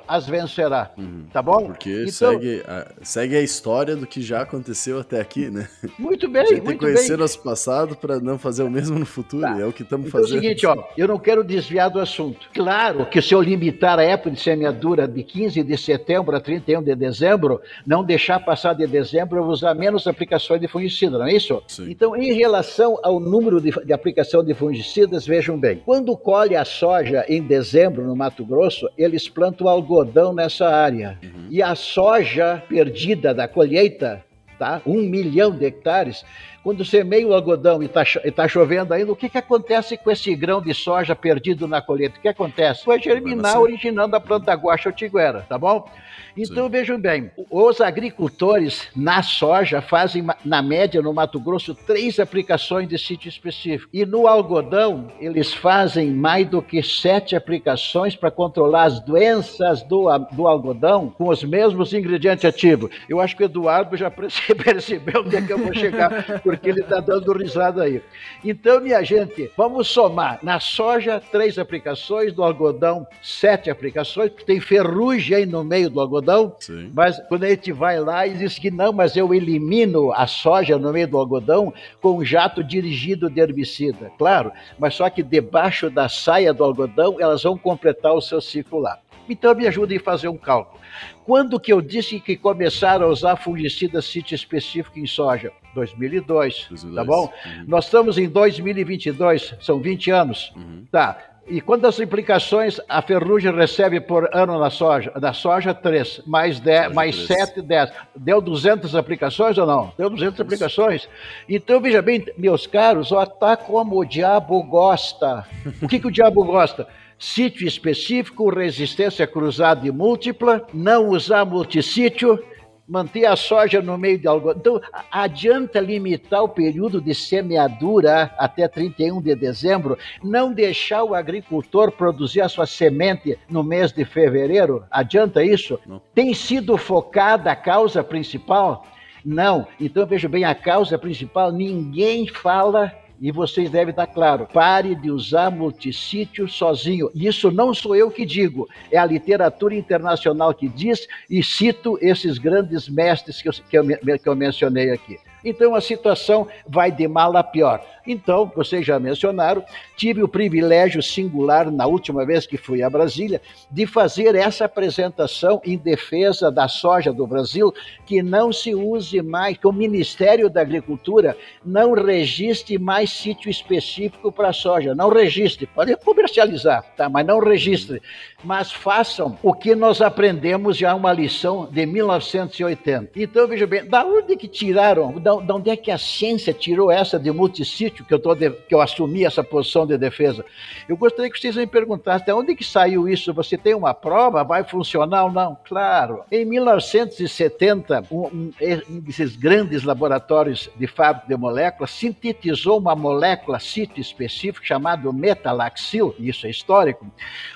as 0.06 0.26
vencerá. 0.26 0.90
Uhum. 0.96 1.24
Tá 1.32 1.42
bom? 1.42 1.66
Porque 1.66 2.02
então, 2.02 2.32
segue, 2.32 2.62
a, 2.66 2.86
segue 3.02 3.36
a 3.36 3.42
história 3.42 3.96
do 3.96 4.06
que 4.06 4.22
já 4.22 4.42
aconteceu 4.42 5.00
até 5.00 5.20
aqui, 5.20 5.50
né? 5.50 5.68
Muito 5.98 6.28
bem, 6.30 6.44
muito 6.44 6.64
tem 6.64 6.72
que 6.72 6.84
conhecer 6.84 7.16
nosso 7.16 7.42
passado 7.42 7.96
para 7.96 8.20
não 8.20 8.38
fazer 8.38 8.62
o 8.62 8.70
mesmo 8.70 8.98
no 8.98 9.06
futuro. 9.06 9.42
Tá. 9.42 9.60
É 9.60 9.64
o 9.64 9.72
que 9.72 9.82
estamos 9.82 10.08
então, 10.08 10.20
fazendo. 10.20 10.36
É 10.36 10.38
o 10.38 10.42
seguinte, 10.42 10.66
ó, 10.66 10.84
eu 10.96 11.08
não 11.08 11.18
quero 11.18 11.44
desviar 11.44 11.90
do 11.90 12.00
assunto. 12.00 12.48
Claro 12.52 13.06
que 13.06 13.20
se 13.22 13.34
eu 13.34 13.40
limitar 13.40 13.98
a 13.98 14.02
época 14.02 14.30
de 14.30 14.40
semeadura 14.40 15.06
de 15.06 15.22
15 15.22 15.62
de 15.62 15.76
setembro 15.78 16.36
a 16.36 16.40
31 16.40 16.82
de 16.82 16.94
dezembro, 16.94 17.60
não 17.86 18.04
deixar 18.04 18.40
passar 18.40 18.74
de 18.74 18.86
dezembro, 18.86 19.38
eu 19.38 19.44
vou 19.44 19.52
usar 19.52 19.74
menos 19.74 20.06
aplicações 20.06 20.60
de 20.60 20.68
fungicida, 20.68 21.18
não 21.18 21.26
é 21.26 21.32
isso? 21.32 21.62
Sim. 21.66 21.90
Então, 21.90 22.16
em 22.16 22.32
relação 22.32 22.98
ao 23.02 23.20
número 23.20 23.60
de, 23.60 23.70
de 23.70 23.92
aplicação 23.92 24.44
de 24.44 24.54
fungicidas, 24.54 25.26
vejam 25.26 25.58
bem. 25.58 25.82
Quando 25.84 26.16
colhe 26.16 26.56
a 26.56 26.64
soja 26.64 27.24
em 27.28 27.42
dezembro 27.42 28.04
no 28.04 28.16
Mato 28.16 28.44
Grosso, 28.44 28.88
eles 28.96 29.28
plantam 29.28 29.68
algodão 29.80 30.32
nessa 30.32 30.68
área. 30.68 31.18
Uhum. 31.22 31.46
E 31.50 31.62
a 31.62 31.74
soja 31.74 32.62
perdida 32.68 33.34
da 33.34 33.48
colheita, 33.48 34.24
tá? 34.58 34.80
um 34.86 35.02
milhão 35.02 35.50
de 35.50 35.64
hectares, 35.64 36.24
quando 36.62 36.84
semeia 36.84 37.26
o 37.26 37.32
algodão 37.32 37.82
e 37.82 37.86
está 37.86 38.04
tá 38.34 38.46
chovendo 38.46 38.92
ainda, 38.92 39.10
o 39.10 39.16
que, 39.16 39.28
que 39.28 39.38
acontece 39.38 39.96
com 39.96 40.10
esse 40.10 40.34
grão 40.34 40.60
de 40.60 40.74
soja 40.74 41.16
perdido 41.16 41.66
na 41.66 41.80
colheita? 41.80 42.18
O 42.18 42.20
que 42.20 42.28
acontece? 42.28 42.84
Vai 42.84 43.00
germinar 43.00 43.58
originando 43.58 44.14
a 44.14 44.20
planta 44.20 44.52
guaxa 44.52 44.90
ou 44.90 44.94
tiguera, 44.94 45.44
tá 45.48 45.56
bom? 45.56 45.88
Então 46.36 46.64
Sim. 46.64 46.70
vejam 46.70 47.00
bem, 47.00 47.30
os 47.50 47.80
agricultores 47.80 48.88
na 48.94 49.22
soja 49.22 49.80
fazem, 49.80 50.24
na 50.44 50.62
média, 50.62 51.02
no 51.02 51.12
Mato 51.12 51.40
Grosso, 51.40 51.74
três 51.74 52.18
aplicações 52.18 52.88
de 52.88 52.98
sítio 52.98 53.28
específico. 53.28 53.90
E 53.92 54.04
no 54.04 54.26
algodão, 54.26 55.08
eles 55.20 55.52
fazem 55.52 56.10
mais 56.10 56.46
do 56.46 56.62
que 56.62 56.82
sete 56.82 57.34
aplicações 57.34 58.14
para 58.16 58.30
controlar 58.30 58.84
as 58.84 59.00
doenças 59.00 59.82
do, 59.82 60.06
do 60.32 60.46
algodão 60.46 61.12
com 61.16 61.28
os 61.28 61.42
mesmos 61.42 61.92
ingredientes 61.92 62.44
ativos. 62.44 62.90
Eu 63.08 63.20
acho 63.20 63.36
que 63.36 63.42
o 63.42 63.46
Eduardo 63.46 63.96
já 63.96 64.10
percebeu 64.10 65.22
onde 65.22 65.36
é 65.36 65.42
que 65.42 65.52
eu 65.52 65.58
vou 65.58 65.74
chegar 65.74 66.40
porque 66.42 66.68
ele 66.68 66.80
está 66.80 67.00
dando 67.00 67.32
risada 67.32 67.82
aí. 67.82 68.02
Então, 68.44 68.80
minha 68.80 69.02
gente, 69.02 69.50
vamos 69.56 69.88
somar. 69.88 70.38
Na 70.42 70.60
soja, 70.60 71.20
três 71.20 71.58
aplicações, 71.58 72.34
no 72.34 72.42
algodão, 72.42 73.06
sete 73.22 73.70
aplicações, 73.70 74.30
porque 74.30 74.44
tem 74.44 74.60
ferrugem 74.60 75.38
aí 75.38 75.46
no 75.46 75.64
meio 75.64 75.90
do 75.90 76.00
algodão. 76.00 76.19
Sim. 76.58 76.90
Mas 76.94 77.20
quando 77.28 77.44
a 77.44 77.48
gente 77.48 77.72
vai 77.72 78.00
lá 78.00 78.26
e 78.26 78.34
diz 78.34 78.58
que 78.58 78.70
não, 78.70 78.92
mas 78.92 79.16
eu 79.16 79.32
elimino 79.34 80.12
a 80.12 80.26
soja 80.26 80.78
no 80.78 80.92
meio 80.92 81.08
do 81.08 81.18
algodão 81.18 81.72
com 82.00 82.18
um 82.18 82.24
jato 82.24 82.62
dirigido 82.62 83.30
de 83.30 83.40
herbicida. 83.40 84.10
Claro, 84.18 84.52
mas 84.78 84.94
só 84.94 85.08
que 85.08 85.22
debaixo 85.22 85.90
da 85.90 86.08
saia 86.08 86.52
do 86.52 86.64
algodão, 86.64 87.16
elas 87.20 87.42
vão 87.42 87.56
completar 87.56 88.12
o 88.12 88.20
seu 88.20 88.40
ciclo 88.40 88.80
lá. 88.80 88.98
Então 89.28 89.54
me 89.54 89.66
ajude 89.66 89.96
a 89.96 90.00
fazer 90.00 90.28
um 90.28 90.36
cálculo. 90.36 90.80
Quando 91.24 91.60
que 91.60 91.72
eu 91.72 91.80
disse 91.80 92.18
que 92.18 92.36
começaram 92.36 93.06
a 93.06 93.10
usar 93.10 93.36
fungicida 93.36 94.02
sítio 94.02 94.34
específico 94.34 94.98
em 94.98 95.06
soja? 95.06 95.52
2002, 95.74 96.66
2002. 96.68 96.94
tá 96.94 97.04
bom? 97.04 97.32
Uhum. 97.46 97.64
Nós 97.68 97.84
estamos 97.84 98.18
em 98.18 98.28
2022, 98.28 99.54
são 99.60 99.80
20 99.80 100.10
anos. 100.10 100.52
Uhum. 100.56 100.84
Tá. 100.90 101.16
E 101.46 101.60
quantas 101.60 101.98
implicações 101.98 102.80
a 102.88 103.02
ferrugem 103.02 103.52
recebe 103.52 104.00
por 104.00 104.28
ano 104.32 104.58
na 104.58 104.70
soja? 104.70 105.10
Da 105.18 105.32
soja, 105.32 105.74
3, 105.74 106.22
mais, 106.26 106.60
10, 106.60 106.92
mais 106.92 107.26
7, 107.26 107.60
10. 107.60 107.90
Deu 108.14 108.40
200 108.40 108.94
aplicações 108.94 109.58
ou 109.58 109.66
não? 109.66 109.92
Deu 109.98 110.08
200 110.08 110.34
Isso. 110.34 110.42
aplicações. 110.42 111.08
Então, 111.48 111.80
veja 111.80 112.00
bem, 112.00 112.24
meus 112.38 112.66
caros, 112.66 113.10
ó, 113.10 113.26
tá 113.26 113.56
como 113.56 113.98
o 113.98 114.04
diabo 114.04 114.62
gosta. 114.62 115.44
O 115.82 115.88
que, 115.88 115.98
que 115.98 116.06
o 116.06 116.12
diabo 116.12 116.44
gosta? 116.44 116.86
Sítio 117.18 117.66
específico, 117.66 118.48
resistência 118.48 119.26
cruzada 119.26 119.86
e 119.86 119.90
múltipla, 119.90 120.66
não 120.72 121.08
usar 121.08 121.44
multissítio, 121.44 122.42
manter 122.90 123.24
a 123.24 123.36
soja 123.36 123.80
no 123.80 123.96
meio 123.96 124.18
de 124.18 124.26
algodão. 124.26 124.58
Então, 124.58 124.80
adianta 125.10 125.78
limitar 125.78 126.42
o 126.42 126.48
período 126.48 127.00
de 127.00 127.14
semeadura 127.14 128.34
até 128.36 128.66
31 128.66 129.22
de 129.22 129.34
dezembro, 129.36 129.96
não 130.22 130.52
deixar 130.52 131.04
o 131.04 131.14
agricultor 131.14 131.92
produzir 131.92 132.40
a 132.40 132.48
sua 132.48 132.66
semente 132.66 133.38
no 133.48 133.62
mês 133.62 133.92
de 133.92 134.04
fevereiro? 134.04 134.84
Adianta 134.90 135.44
isso? 135.44 135.78
Não. 135.86 136.02
Tem 136.12 136.34
sido 136.34 136.76
focada 136.76 137.52
a 137.52 137.56
causa 137.56 138.02
principal? 138.02 138.84
Não. 139.24 139.68
Então, 139.78 140.04
veja 140.04 140.28
bem, 140.28 140.44
a 140.44 140.54
causa 140.54 140.98
principal, 140.98 141.52
ninguém 141.52 142.26
fala 142.26 142.92
e 143.20 143.30
vocês 143.30 143.70
devem 143.70 143.90
estar 143.90 144.06
claro, 144.06 144.48
pare 144.52 144.94
de 144.94 145.10
usar 145.10 145.50
multissítio 145.50 146.48
sozinho. 146.48 147.10
Isso 147.14 147.50
não 147.50 147.74
sou 147.74 147.94
eu 147.94 148.10
que 148.10 148.24
digo, 148.24 148.68
é 148.90 148.96
a 148.96 149.04
literatura 149.04 149.74
internacional 149.74 150.54
que 150.54 150.68
diz 150.68 151.06
e 151.28 151.42
cito 151.42 151.98
esses 152.00 152.38
grandes 152.38 152.88
mestres 152.88 153.42
que 153.42 153.48
eu, 153.48 153.52
que 153.52 153.78
eu, 153.78 154.18
que 154.18 154.28
eu 154.28 154.34
mencionei 154.34 154.90
aqui. 154.90 155.18
Então 155.44 155.74
a 155.74 155.80
situação 155.80 156.46
vai 156.66 156.90
de 156.90 157.06
mal 157.08 157.36
a 157.36 157.42
pior. 157.42 157.84
Então, 158.06 158.50
vocês 158.56 158.84
já 158.84 158.98
mencionaram, 158.98 159.64
tive 159.96 160.22
o 160.22 160.28
privilégio 160.28 161.02
singular, 161.02 161.70
na 161.70 161.86
última 161.86 162.24
vez 162.24 162.46
que 162.46 162.56
fui 162.56 162.82
a 162.82 162.90
Brasília, 162.90 163.40
de 163.70 163.86
fazer 163.86 164.34
essa 164.34 164.64
apresentação 164.64 165.60
em 165.64 165.76
defesa 165.76 166.50
da 166.50 166.66
soja 166.66 167.12
do 167.12 167.26
Brasil, 167.26 167.72
que 168.06 168.22
não 168.22 168.52
se 168.52 168.74
use 168.74 169.20
mais, 169.22 169.56
que 169.56 169.66
o 169.66 169.72
Ministério 169.72 170.48
da 170.48 170.60
Agricultura 170.60 171.36
não 171.64 171.92
registre 171.92 172.78
mais 172.78 173.10
sítio 173.10 173.50
específico 173.50 174.32
para 174.32 174.52
soja. 174.52 174.94
Não 174.94 175.08
registre, 175.08 175.66
pode 175.66 175.94
comercializar, 175.96 176.82
tá? 176.96 177.08
mas 177.08 177.26
não 177.26 177.38
registre. 177.38 178.00
Mas 178.42 178.72
façam 178.72 179.38
o 179.42 179.52
que 179.52 179.74
nós 179.74 180.00
aprendemos 180.00 180.76
já 180.76 180.94
uma 180.94 181.12
lição 181.12 181.68
de 181.70 181.86
1980. 181.86 183.10
Então, 183.16 183.46
veja 183.46 183.66
bem, 183.66 183.84
da 183.84 184.04
onde 184.04 184.36
que 184.36 184.48
tiraram, 184.48 185.18
da, 185.18 185.34
da 185.36 185.54
onde 185.54 185.70
é 185.70 185.76
que 185.76 185.90
a 185.90 185.98
ciência 185.98 186.52
tirou 186.52 186.90
essa 186.90 187.18
de 187.18 187.30
multissítio? 187.30 188.04
que 188.04 188.14
eu, 188.14 188.18
tô 188.18 188.34
de, 188.34 188.50
que 188.50 188.74
eu 188.74 188.80
assumi 188.80 189.24
essa 189.24 189.42
posição 189.42 189.86
de 189.86 189.96
defesa. 189.96 190.44
Eu 190.88 190.96
gostaria 190.96 191.30
que 191.30 191.38
vocês 191.38 191.56
me 191.56 191.66
perguntassem, 191.66 192.32
onde 192.34 192.54
que 192.54 192.64
saiu 192.64 193.08
isso? 193.08 193.32
Você 193.34 193.56
tem 193.56 193.74
uma 193.74 193.94
prova? 193.94 194.42
Vai 194.42 194.64
funcionar 194.64 195.24
ou 195.24 195.32
não? 195.32 195.56
Claro. 195.64 196.24
Em 196.30 196.44
1970, 196.44 198.04
um, 198.10 198.20
um, 198.20 198.52
um 198.90 199.00
desses 199.00 199.36
grandes 199.36 199.84
laboratórios 199.84 200.68
de 200.76 200.86
fábrica 200.86 201.28
de 201.28 201.36
moléculas 201.36 201.90
sintetizou 201.90 202.78
uma 202.78 202.96
molécula 202.96 203.58
sítio 203.58 204.00
específico 204.00 204.66
chamado 204.66 205.12
metalaxil, 205.12 206.14
isso 206.18 206.46
é 206.46 206.50
histórico, 206.50 207.06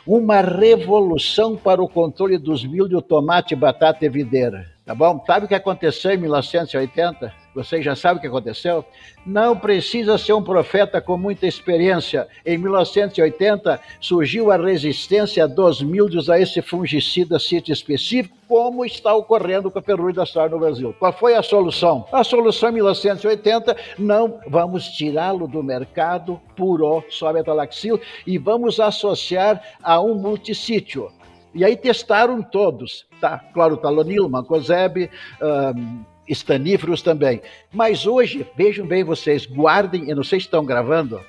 uma 0.07 0.41
revolução 0.75 1.57
para 1.57 1.83
o 1.83 1.89
controle 1.89 2.37
dos 2.37 2.65
milho, 2.65 3.01
tomate, 3.01 3.55
batata 3.55 4.05
e 4.05 4.09
videira. 4.09 4.74
Tá 4.85 4.95
bom? 4.95 5.25
Sabe 5.27 5.47
o 5.47 5.49
que 5.49 5.55
aconteceu 5.55 6.11
em 6.11 6.19
1980? 6.19 7.33
Vocês 7.55 7.83
já 7.83 7.97
sabem 7.97 8.19
o 8.19 8.21
que 8.21 8.27
aconteceu? 8.27 8.85
Não 9.25 9.57
precisa 9.57 10.19
ser 10.19 10.35
um 10.35 10.43
profeta 10.43 11.01
com 11.01 11.17
muita 11.17 11.47
experiência. 11.47 12.29
Em 12.45 12.59
1980 12.59 13.81
surgiu 13.99 14.51
a 14.51 14.59
resistência 14.59 15.49
dos 15.49 15.81
mildios 15.81 16.29
a 16.29 16.39
esse 16.39 16.61
fungicida 16.61 17.39
sítio 17.39 17.73
específico, 17.73 18.37
como 18.47 18.85
está 18.85 19.15
ocorrendo 19.15 19.71
com 19.71 19.79
a 19.79 19.83
ferrugem 19.83 20.17
da 20.17 20.27
soja 20.27 20.51
no 20.51 20.59
Brasil. 20.59 20.95
Qual 20.99 21.13
foi 21.15 21.35
a 21.35 21.43
solução? 21.43 22.07
A 22.13 22.23
solução 22.23 22.69
em 22.69 22.75
1980, 22.75 23.75
não 23.99 24.39
vamos 24.47 24.89
tirá-lo 24.89 25.49
do 25.49 25.63
mercado 25.63 26.39
puro, 26.55 27.03
só 27.09 27.33
metalaxil, 27.33 27.99
e 28.27 28.37
vamos 28.37 28.79
associar 28.79 29.63
a 29.83 29.99
um 29.99 30.15
multissítio. 30.15 31.11
E 31.55 31.65
aí 31.65 31.77
testaram 31.77 32.43
todos, 32.43 33.07
tá? 33.21 33.39
Clorotalonil, 33.53 34.29
mancozeb, 34.29 35.09
um, 35.41 36.05
estaníferos 36.29 37.01
também. 37.01 37.41
Mas 37.73 38.07
hoje, 38.07 38.47
vejam 38.57 38.87
bem 38.87 39.05
vocês, 39.05 39.47
guardem, 39.47 40.09
eu 40.09 40.17
não 40.17 40.25
sei 40.25 40.41
se 40.41 40.47
estão 40.47 40.65
gravando, 40.65 41.21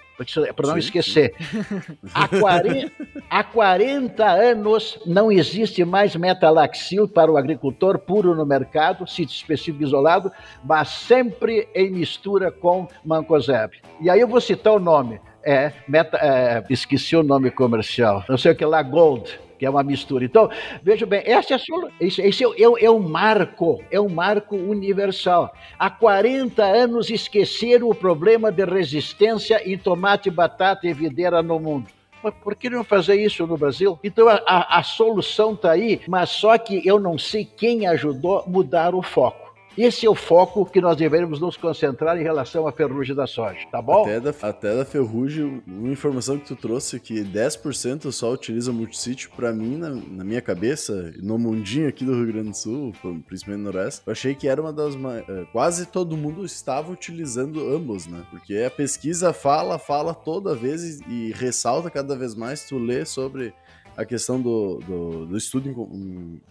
para 0.56 0.68
não 0.68 0.74
sim, 0.76 0.80
esquecer. 0.80 1.36
Há 2.14 2.28
40, 2.28 2.92
há 3.30 3.44
40 3.44 4.26
anos 4.26 5.00
não 5.06 5.32
existe 5.32 5.84
mais 5.84 6.16
metalaxil 6.16 7.08
para 7.08 7.32
o 7.32 7.38
agricultor 7.38 8.00
puro 8.00 8.34
no 8.34 8.46
mercado, 8.46 9.06
sítio 9.06 9.36
específico 9.36 9.84
isolado, 9.84 10.32
mas 10.64 10.88
sempre 10.90 11.68
em 11.76 11.92
mistura 11.92 12.52
com 12.52 12.88
mancozeb. 13.04 13.74
E 14.00 14.10
aí 14.10 14.20
eu 14.20 14.28
vou 14.28 14.40
citar 14.40 14.74
o 14.74 14.80
nome. 14.80 15.20
É, 15.46 15.72
meta, 15.88 16.18
é, 16.18 16.64
esqueci 16.70 17.16
o 17.16 17.24
nome 17.24 17.52
comercial. 17.52 18.24
Não 18.28 18.38
sei 18.38 18.52
o 18.52 18.56
que 18.56 18.66
lá, 18.66 18.82
Gold 18.82 19.46
que 19.58 19.66
é 19.66 19.70
uma 19.70 19.84
mistura. 19.84 20.26
Então, 20.26 20.50
veja 20.84 21.06
bem, 21.06 21.22
essa 21.26 21.56
é 21.56 21.58
sua, 21.58 21.90
esse, 22.00 22.22
esse 22.22 22.44
é, 22.44 22.48
é, 22.48 22.86
é 22.86 22.92
um 22.92 23.00
marco, 23.00 23.82
é 23.90 24.00
um 24.00 24.10
marco 24.10 24.56
universal. 24.56 25.54
Há 25.80 25.90
40 25.90 26.64
anos 26.64 27.10
esqueceram 27.10 27.90
o 27.90 27.96
problema 27.96 28.52
de 28.52 28.66
resistência 28.66 29.62
em 29.66 29.78
tomate, 29.78 30.30
batata 30.30 30.88
e 30.88 30.94
videira 30.94 31.42
no 31.42 31.60
mundo. 31.60 31.88
Mas 32.24 32.34
por 32.44 32.56
que 32.56 32.70
não 32.70 32.84
fazer 32.84 33.22
isso 33.22 33.46
no 33.46 33.58
Brasil? 33.58 34.00
Então 34.04 34.28
a, 34.28 34.42
a, 34.48 34.80
a 34.80 34.84
solução 34.84 35.54
está 35.54 35.72
aí, 35.72 36.02
mas 36.08 36.32
só 36.32 36.58
que 36.58 36.86
eu 36.86 37.00
não 37.00 37.18
sei 37.18 37.46
quem 37.46 37.88
ajudou 37.88 38.44
mudar 38.48 38.96
o 38.96 39.02
foco. 39.04 39.45
Esse 39.78 40.06
é 40.06 40.10
o 40.10 40.16
foco 40.16 40.66
que 40.66 40.80
nós 40.80 40.96
devemos 40.96 41.40
nos 41.40 41.58
concentrar 41.58 42.18
em 42.18 42.24
relação 42.24 42.66
à 42.66 42.72
ferrugem 42.72 43.14
da 43.14 43.28
soja, 43.28 43.60
tá 43.70 43.82
bom? 43.82 44.04
Até 44.04 44.20
da, 44.22 44.34
até 44.42 44.76
da 44.76 44.86
ferrugem, 44.86 45.62
uma 45.68 45.92
informação 45.92 46.38
que 46.38 46.46
tu 46.46 46.56
trouxe 46.56 46.98
que 46.98 47.22
10% 47.24 48.10
só 48.12 48.32
utiliza 48.32 48.72
multissítio, 48.72 49.30
para 49.36 49.52
mim, 49.52 49.78
na, 49.78 49.90
na, 49.90 50.24
minha 50.24 50.42
cabeça, 50.42 51.14
no 51.22 51.38
mundinho 51.38 51.90
aqui 51.90 52.06
do 52.06 52.14
Rio 52.14 52.28
Grande 52.28 52.52
do 52.52 52.58
Sul, 52.58 52.94
principalmente 53.28 53.64
no 53.64 53.72
Noroeste, 53.72 54.02
eu 54.06 54.12
achei 54.14 54.34
que 54.34 54.48
era 54.48 54.62
uma 54.62 54.72
das... 54.72 54.96
Eh, 54.96 55.46
quase 55.52 55.86
todo 55.86 56.16
mundo 56.16 56.46
estava 56.46 56.92
utilizando 56.92 57.60
ambos, 57.76 58.08
né? 58.08 58.24
Porque 58.30 58.56
a 58.56 58.72
pesquisa 58.72 59.34
fala, 59.34 59.78
fala 59.78 60.14
toda 60.14 60.56
vez 60.56 61.02
e, 61.02 61.04
e 61.10 61.32
ressalta 61.34 61.90
cada 61.90 62.16
vez 62.16 62.34
mais, 62.34 62.64
tu 62.64 62.78
lê 62.78 63.04
sobre 63.04 63.54
a 63.98 64.06
questão 64.06 64.40
do, 64.42 64.80
do, 64.80 65.26
do 65.26 65.38
estudo 65.38 65.70
em, 65.70 66.42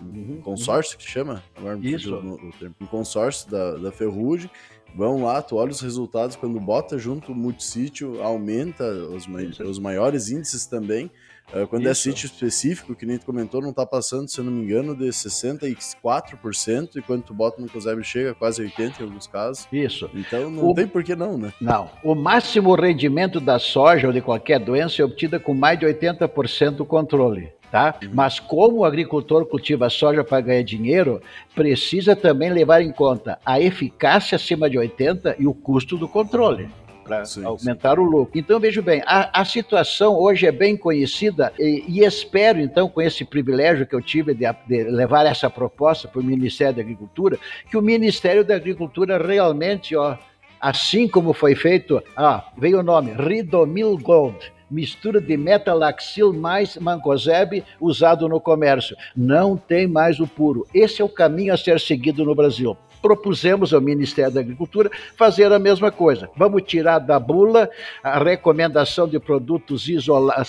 uhum, 0.00 0.40
consórcio 0.42 0.96
uhum. 0.96 1.04
que 1.04 1.10
chama? 1.10 1.42
Agora 1.56 1.78
Isso. 1.82 2.10
Termo. 2.58 2.74
Um 2.80 2.86
consórcio 2.86 3.50
da, 3.50 3.76
da 3.76 3.92
Ferrugem. 3.92 4.50
Vão 4.94 5.22
lá, 5.22 5.40
tu 5.40 5.56
olha 5.56 5.70
os 5.70 5.80
resultados, 5.80 6.34
quando 6.34 6.58
bota 6.58 6.98
junto 6.98 7.30
o 7.30 7.34
multissítio, 7.34 8.20
aumenta 8.22 8.84
os, 8.84 9.24
os 9.60 9.78
maiores 9.78 10.30
índices 10.30 10.66
também. 10.66 11.10
Uh, 11.52 11.66
quando 11.66 11.86
é 11.88 11.90
Isso. 11.90 12.08
é 12.08 12.12
sítio 12.12 12.26
específico, 12.26 12.94
que 12.94 13.04
nem 13.04 13.18
tu 13.18 13.26
comentou, 13.26 13.60
não 13.60 13.72
tá 13.72 13.84
passando, 13.84 14.28
se 14.28 14.38
eu 14.38 14.44
não 14.44 14.52
me 14.52 14.62
engano, 14.62 14.94
de 14.94 15.06
64%, 15.06 16.96
e 16.96 17.02
quando 17.02 17.22
tu 17.24 17.34
bota 17.34 17.60
no 17.60 17.68
COSEB 17.68 18.04
chega 18.04 18.30
a 18.30 18.34
quase 18.34 18.62
80% 18.62 19.00
em 19.00 19.02
alguns 19.02 19.26
casos. 19.26 19.66
Isso. 19.72 20.08
Então 20.14 20.48
não 20.48 20.68
o... 20.68 20.74
tem 20.74 20.86
por 20.86 21.02
que 21.02 21.16
não, 21.16 21.36
né? 21.36 21.52
Não. 21.60 21.90
O 22.04 22.14
máximo 22.14 22.74
rendimento 22.74 23.40
da 23.40 23.58
soja 23.58 24.06
ou 24.06 24.12
de 24.12 24.20
qualquer 24.20 24.60
doença 24.60 25.02
é 25.02 25.04
obtida 25.04 25.40
com 25.40 25.52
mais 25.52 25.78
de 25.78 25.86
80% 25.86 26.70
do 26.76 26.84
controle 26.84 27.52
tá? 27.70 27.94
Uhum. 28.02 28.10
Mas 28.12 28.38
como 28.38 28.78
o 28.78 28.84
agricultor 28.84 29.46
cultiva 29.46 29.88
soja 29.88 30.24
para 30.24 30.40
ganhar 30.40 30.62
dinheiro, 30.62 31.20
precisa 31.54 32.16
também 32.16 32.50
levar 32.50 32.82
em 32.82 32.92
conta 32.92 33.38
a 33.44 33.60
eficácia 33.60 34.36
acima 34.36 34.68
de 34.68 34.78
80 34.78 35.36
e 35.38 35.46
o 35.46 35.54
custo 35.54 35.96
do 35.96 36.08
controle 36.08 36.68
para 37.10 37.24
aumentar 37.44 37.96
sim. 37.96 38.00
o 38.00 38.04
lucro. 38.04 38.38
Então, 38.38 38.60
vejo 38.60 38.80
bem, 38.82 39.02
a, 39.04 39.40
a, 39.40 39.44
situação 39.44 40.14
hoje 40.16 40.46
é 40.46 40.52
bem 40.52 40.76
conhecida 40.76 41.52
e, 41.58 41.84
e, 41.88 42.04
espero, 42.04 42.60
então, 42.60 42.88
com 42.88 43.02
esse 43.02 43.24
privilégio 43.24 43.84
que 43.84 43.94
eu 43.94 44.00
tive 44.00 44.32
de, 44.32 44.46
de 44.68 44.84
levar 44.84 45.26
essa 45.26 45.50
proposta 45.50 46.06
para 46.06 46.20
o 46.20 46.24
Ministério 46.24 46.76
da 46.76 46.82
Agricultura, 46.82 47.36
que 47.68 47.76
o 47.76 47.82
Ministério 47.82 48.44
da 48.44 48.54
Agricultura 48.54 49.18
realmente, 49.18 49.96
ó, 49.96 50.16
assim 50.60 51.08
como 51.08 51.32
foi 51.32 51.56
feito, 51.56 52.00
ah, 52.16 52.44
veio 52.56 52.78
o 52.78 52.82
nome, 52.82 53.12
Ridomil 53.12 53.98
Gold, 53.98 54.52
mistura 54.70 55.20
de 55.20 55.36
metalaxil 55.36 56.32
mais 56.32 56.76
mancozeb 56.76 57.64
usado 57.80 58.28
no 58.28 58.40
comércio. 58.40 58.96
Não 59.16 59.56
tem 59.56 59.86
mais 59.86 60.20
o 60.20 60.26
puro. 60.26 60.66
Esse 60.72 61.02
é 61.02 61.04
o 61.04 61.08
caminho 61.08 61.52
a 61.52 61.56
ser 61.56 61.80
seguido 61.80 62.24
no 62.24 62.34
Brasil 62.34 62.76
propusemos 63.00 63.72
ao 63.72 63.80
Ministério 63.80 64.32
da 64.32 64.40
Agricultura 64.40 64.90
fazer 65.16 65.52
a 65.52 65.58
mesma 65.58 65.90
coisa. 65.90 66.28
Vamos 66.36 66.62
tirar 66.62 66.98
da 66.98 67.18
bula 67.18 67.68
a 68.02 68.18
recomendação 68.22 69.08
de 69.08 69.18
produtos 69.18 69.88
isola 69.88 70.44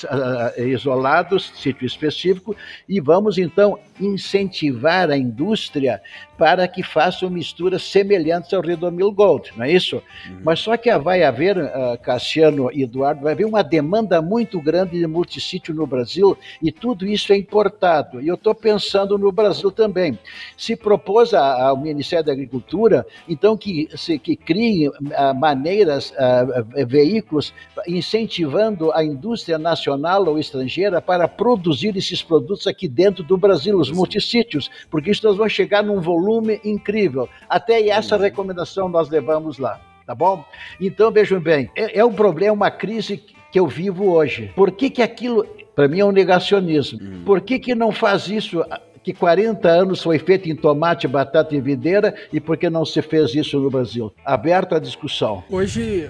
isolados, 0.57 1.51
sítio 1.55 1.85
específico, 1.85 2.55
e 2.87 2.99
vamos 2.99 3.37
então 3.37 3.79
incentivar 3.99 5.09
a 5.09 5.17
indústria 5.17 6.01
para 6.37 6.67
que 6.67 6.81
façam 6.81 7.29
misturas 7.29 7.83
semelhantes 7.83 8.51
ao 8.51 8.61
Redomil 8.61 9.11
Gold, 9.11 9.51
não 9.55 9.63
é 9.63 9.71
isso? 9.71 9.97
Uhum. 9.97 10.39
Mas 10.43 10.59
só 10.59 10.75
que 10.75 10.91
vai 10.97 11.21
haver, 11.21 11.55
uh, 11.55 11.97
Cassiano 12.01 12.71
e 12.73 12.81
Eduardo, 12.81 13.21
vai 13.21 13.33
haver 13.33 13.45
uma 13.45 13.63
demanda 13.63 14.21
muito 14.23 14.59
grande 14.59 14.97
de 14.97 15.05
multissítio 15.05 15.71
no 15.71 15.85
Brasil 15.85 16.35
e 16.59 16.71
tudo 16.71 17.05
isso 17.05 17.31
é 17.31 17.37
importado. 17.37 18.19
E 18.19 18.27
eu 18.27 18.33
estou 18.33 18.55
pensando 18.55 19.19
no 19.19 19.31
Brasil 19.31 19.71
também. 19.71 20.17
Se 20.57 20.75
propôs 20.75 21.31
ao 21.33 21.77
Ministério 21.77 22.25
da 22.25 22.33
agricultura, 22.41 23.05
então 23.27 23.55
que, 23.55 23.87
se, 23.95 24.17
que 24.17 24.35
criem 24.35 24.89
uh, 24.89 24.93
maneiras, 25.35 26.11
uh, 26.11 26.85
veículos 26.87 27.53
incentivando 27.87 28.91
a 28.91 29.03
indústria 29.03 29.57
nacional 29.57 30.25
ou 30.27 30.39
estrangeira 30.39 31.01
para 31.01 31.27
produzir 31.27 31.95
esses 31.95 32.21
produtos 32.21 32.67
aqui 32.67 32.87
dentro 32.87 33.23
do 33.23 33.37
Brasil, 33.37 33.77
os 33.77 33.91
multissítios, 33.91 34.69
porque 34.89 35.11
isso 35.11 35.25
nós 35.25 35.37
vamos 35.37 35.53
chegar 35.53 35.83
num 35.83 36.01
volume 36.01 36.59
incrível. 36.63 37.29
Até 37.47 37.87
essa 37.87 38.17
recomendação 38.17 38.89
nós 38.89 39.09
levamos 39.09 39.57
lá, 39.57 39.79
tá 40.05 40.15
bom? 40.15 40.43
Então 40.79 41.11
vejam 41.11 41.39
bem, 41.39 41.69
é, 41.75 41.99
é 41.99 42.05
um 42.05 42.13
problema, 42.13 42.53
uma 42.53 42.71
crise 42.71 43.23
que 43.51 43.59
eu 43.59 43.67
vivo 43.67 44.11
hoje. 44.11 44.51
Por 44.55 44.71
que, 44.71 44.89
que 44.89 45.01
aquilo, 45.01 45.45
para 45.75 45.87
mim, 45.87 45.99
é 45.99 46.05
um 46.05 46.11
negacionismo? 46.11 46.99
Hum. 47.01 47.21
Por 47.25 47.41
que, 47.41 47.59
que 47.59 47.75
não 47.75 47.91
faz 47.91 48.27
isso 48.27 48.63
que 49.03 49.13
40 49.13 49.67
anos 49.67 50.01
foi 50.01 50.19
feito 50.19 50.49
em 50.49 50.55
tomate, 50.55 51.07
batata 51.07 51.55
e 51.55 51.61
videira 51.61 52.13
e 52.31 52.39
por 52.39 52.57
que 52.57 52.69
não 52.69 52.85
se 52.85 53.01
fez 53.01 53.33
isso 53.33 53.59
no 53.59 53.69
Brasil? 53.69 54.13
Aberto 54.23 54.75
à 54.75 54.79
discussão. 54.79 55.43
Hoje, 55.49 56.09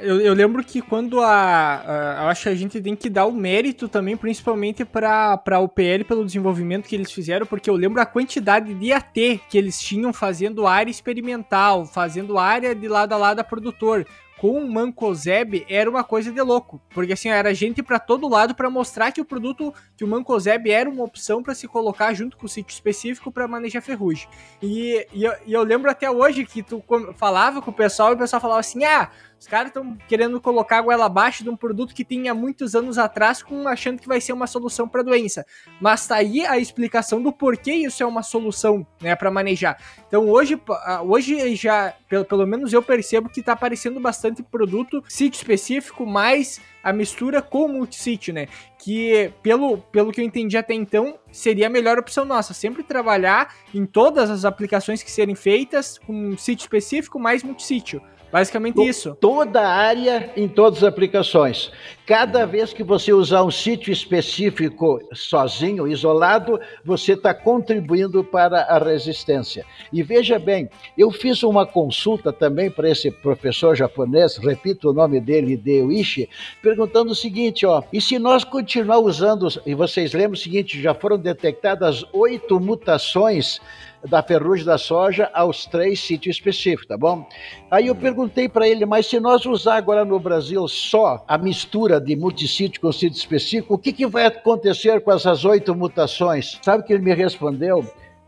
eu, 0.00 0.20
eu 0.20 0.34
lembro 0.34 0.62
que 0.62 0.80
quando 0.80 1.20
a, 1.20 2.18
Eu 2.22 2.28
acho 2.28 2.44
que 2.44 2.48
a 2.48 2.54
gente 2.54 2.80
tem 2.80 2.94
que 2.94 3.08
dar 3.08 3.26
o 3.26 3.32
mérito 3.32 3.88
também, 3.88 4.16
principalmente 4.16 4.84
para 4.84 5.40
a 5.46 5.60
UPL, 5.60 6.04
pelo 6.06 6.24
desenvolvimento 6.24 6.88
que 6.88 6.94
eles 6.94 7.12
fizeram, 7.12 7.46
porque 7.46 7.68
eu 7.68 7.74
lembro 7.74 8.00
a 8.00 8.06
quantidade 8.06 8.74
de 8.74 8.92
AT 8.92 9.14
que 9.48 9.58
eles 9.58 9.80
tinham 9.80 10.12
fazendo 10.12 10.66
área 10.66 10.90
experimental, 10.90 11.84
fazendo 11.84 12.38
área 12.38 12.74
de 12.74 12.88
lado 12.88 13.12
a 13.12 13.16
lado 13.16 13.40
a 13.40 13.44
produtor 13.44 14.06
com 14.38 14.58
o 14.58 14.70
Mancozeb 14.70 15.64
era 15.68 15.88
uma 15.88 16.02
coisa 16.02 16.32
de 16.32 16.40
louco, 16.40 16.80
porque 16.90 17.12
assim, 17.12 17.28
era 17.28 17.54
gente 17.54 17.82
para 17.82 17.98
todo 17.98 18.28
lado 18.28 18.54
para 18.54 18.68
mostrar 18.68 19.12
que 19.12 19.20
o 19.20 19.24
produto, 19.24 19.72
que 19.96 20.04
o 20.04 20.08
Mancozeb 20.08 20.70
era 20.70 20.88
uma 20.88 21.04
opção 21.04 21.42
para 21.42 21.54
se 21.54 21.68
colocar 21.68 22.12
junto 22.14 22.36
com 22.36 22.46
o 22.46 22.48
sítio 22.48 22.72
específico 22.72 23.30
para 23.30 23.46
manejar 23.46 23.80
ferrugem. 23.80 24.28
E, 24.62 25.06
e, 25.12 25.24
eu, 25.24 25.32
e, 25.46 25.52
eu, 25.52 25.62
lembro 25.62 25.90
até 25.90 26.10
hoje 26.10 26.44
que 26.44 26.62
tu 26.62 26.82
falava 27.16 27.62
com 27.62 27.70
o 27.70 27.74
pessoal 27.74 28.10
e 28.10 28.14
o 28.14 28.18
pessoal 28.18 28.40
falava 28.40 28.60
assim: 28.60 28.84
"Ah, 28.84 29.10
os 29.44 29.48
caras 29.48 29.68
estão 29.68 29.94
querendo 30.08 30.40
colocar 30.40 30.78
a 30.78 30.80
goela 30.80 31.04
abaixo 31.04 31.44
de 31.44 31.50
um 31.50 31.56
produto 31.56 31.94
que 31.94 32.02
tinha 32.02 32.32
muitos 32.32 32.74
anos 32.74 32.96
atrás, 32.96 33.42
com 33.42 33.68
achando 33.68 34.00
que 34.00 34.08
vai 34.08 34.18
ser 34.18 34.32
uma 34.32 34.46
solução 34.46 34.88
para 34.88 35.02
a 35.02 35.04
doença. 35.04 35.44
Mas 35.78 36.06
tá 36.06 36.16
aí 36.16 36.46
a 36.46 36.58
explicação 36.58 37.22
do 37.22 37.30
porquê 37.30 37.74
isso 37.74 38.02
é 38.02 38.06
uma 38.06 38.22
solução, 38.22 38.86
né, 39.02 39.14
para 39.14 39.30
manejar. 39.30 39.76
Então 40.08 40.30
hoje, 40.30 40.58
hoje 41.04 41.54
já, 41.56 41.92
pelo, 42.08 42.24
pelo 42.24 42.46
menos 42.46 42.72
eu 42.72 42.82
percebo 42.82 43.28
que 43.28 43.42
tá 43.42 43.52
aparecendo 43.52 44.00
bastante 44.00 44.42
produto 44.42 45.04
sítio 45.06 45.36
específico, 45.36 46.06
mais 46.06 46.58
a 46.82 46.90
mistura 46.90 47.42
com 47.42 47.64
o 47.64 47.68
multisítio, 47.68 48.32
né? 48.32 48.46
Que, 48.78 49.32
pelo, 49.42 49.78
pelo 49.78 50.12
que 50.12 50.20
eu 50.20 50.24
entendi 50.24 50.56
até 50.56 50.74
então, 50.74 51.18
seria 51.32 51.66
a 51.66 51.70
melhor 51.70 51.98
opção 51.98 52.26
nossa. 52.26 52.52
Sempre 52.52 52.82
trabalhar 52.82 53.54
em 53.74 53.86
todas 53.86 54.30
as 54.30 54.44
aplicações 54.44 55.02
que 55.02 55.10
serem 55.10 55.34
feitas 55.34 55.98
com 55.98 56.12
um 56.12 56.36
sítio 56.36 56.64
específico 56.64 57.18
mais 57.18 57.42
multisítio. 57.42 58.02
Basicamente 58.32 58.80
isso. 58.80 59.16
Toda 59.20 59.60
a 59.60 59.68
área 59.68 60.32
em 60.36 60.48
todas 60.48 60.78
as 60.78 60.88
aplicações. 60.88 61.70
Cada 62.06 62.44
vez 62.44 62.72
que 62.72 62.82
você 62.82 63.12
usar 63.12 63.42
um 63.44 63.50
sítio 63.50 63.92
específico 63.92 65.00
sozinho, 65.14 65.88
isolado, 65.88 66.60
você 66.84 67.12
está 67.12 67.32
contribuindo 67.32 68.22
para 68.22 68.60
a 68.62 68.78
resistência. 68.78 69.64
E 69.90 70.02
veja 70.02 70.38
bem, 70.38 70.68
eu 70.98 71.10
fiz 71.10 71.42
uma 71.42 71.64
consulta 71.64 72.30
também 72.30 72.70
para 72.70 72.90
esse 72.90 73.10
professor 73.10 73.74
japonês, 73.74 74.36
repito 74.36 74.90
o 74.90 74.92
nome 74.92 75.18
dele, 75.18 75.56
Deishi, 75.56 76.28
perguntando 76.60 77.12
o 77.12 77.14
seguinte, 77.14 77.64
ó, 77.64 77.82
e 77.90 78.00
se 78.00 78.18
nós 78.18 78.44
continuar 78.44 78.98
usando, 78.98 79.48
e 79.64 79.74
vocês 79.74 80.12
lembram 80.12 80.34
o 80.34 80.36
seguinte, 80.36 80.82
já 80.82 80.92
foram 80.92 81.16
detectadas 81.16 82.04
oito 82.12 82.60
mutações 82.60 83.60
da 84.08 84.22
ferrugem 84.22 84.64
da 84.64 84.78
soja 84.78 85.30
aos 85.32 85.66
três 85.66 86.00
sítios 86.00 86.36
específicos, 86.36 86.86
tá 86.86 86.96
bom? 86.96 87.26
Aí 87.70 87.86
eu 87.86 87.94
perguntei 87.94 88.48
para 88.48 88.68
ele, 88.68 88.84
mas 88.84 89.06
se 89.06 89.18
nós 89.18 89.44
usar 89.46 89.76
agora 89.76 90.04
no 90.04 90.18
Brasil 90.18 90.66
só 90.68 91.24
a 91.26 91.38
mistura 91.38 92.00
de 92.00 92.14
multissítio 92.14 92.80
com 92.80 92.92
sítio 92.92 93.18
específico, 93.18 93.74
o 93.74 93.78
que, 93.78 93.92
que 93.92 94.06
vai 94.06 94.26
acontecer 94.26 95.00
com 95.00 95.12
essas 95.12 95.44
oito 95.44 95.74
mutações? 95.74 96.58
Sabe 96.62 96.82
o 96.82 96.86
que 96.86 96.92
ele 96.92 97.02
me 97.02 97.14
respondeu? 97.14 97.84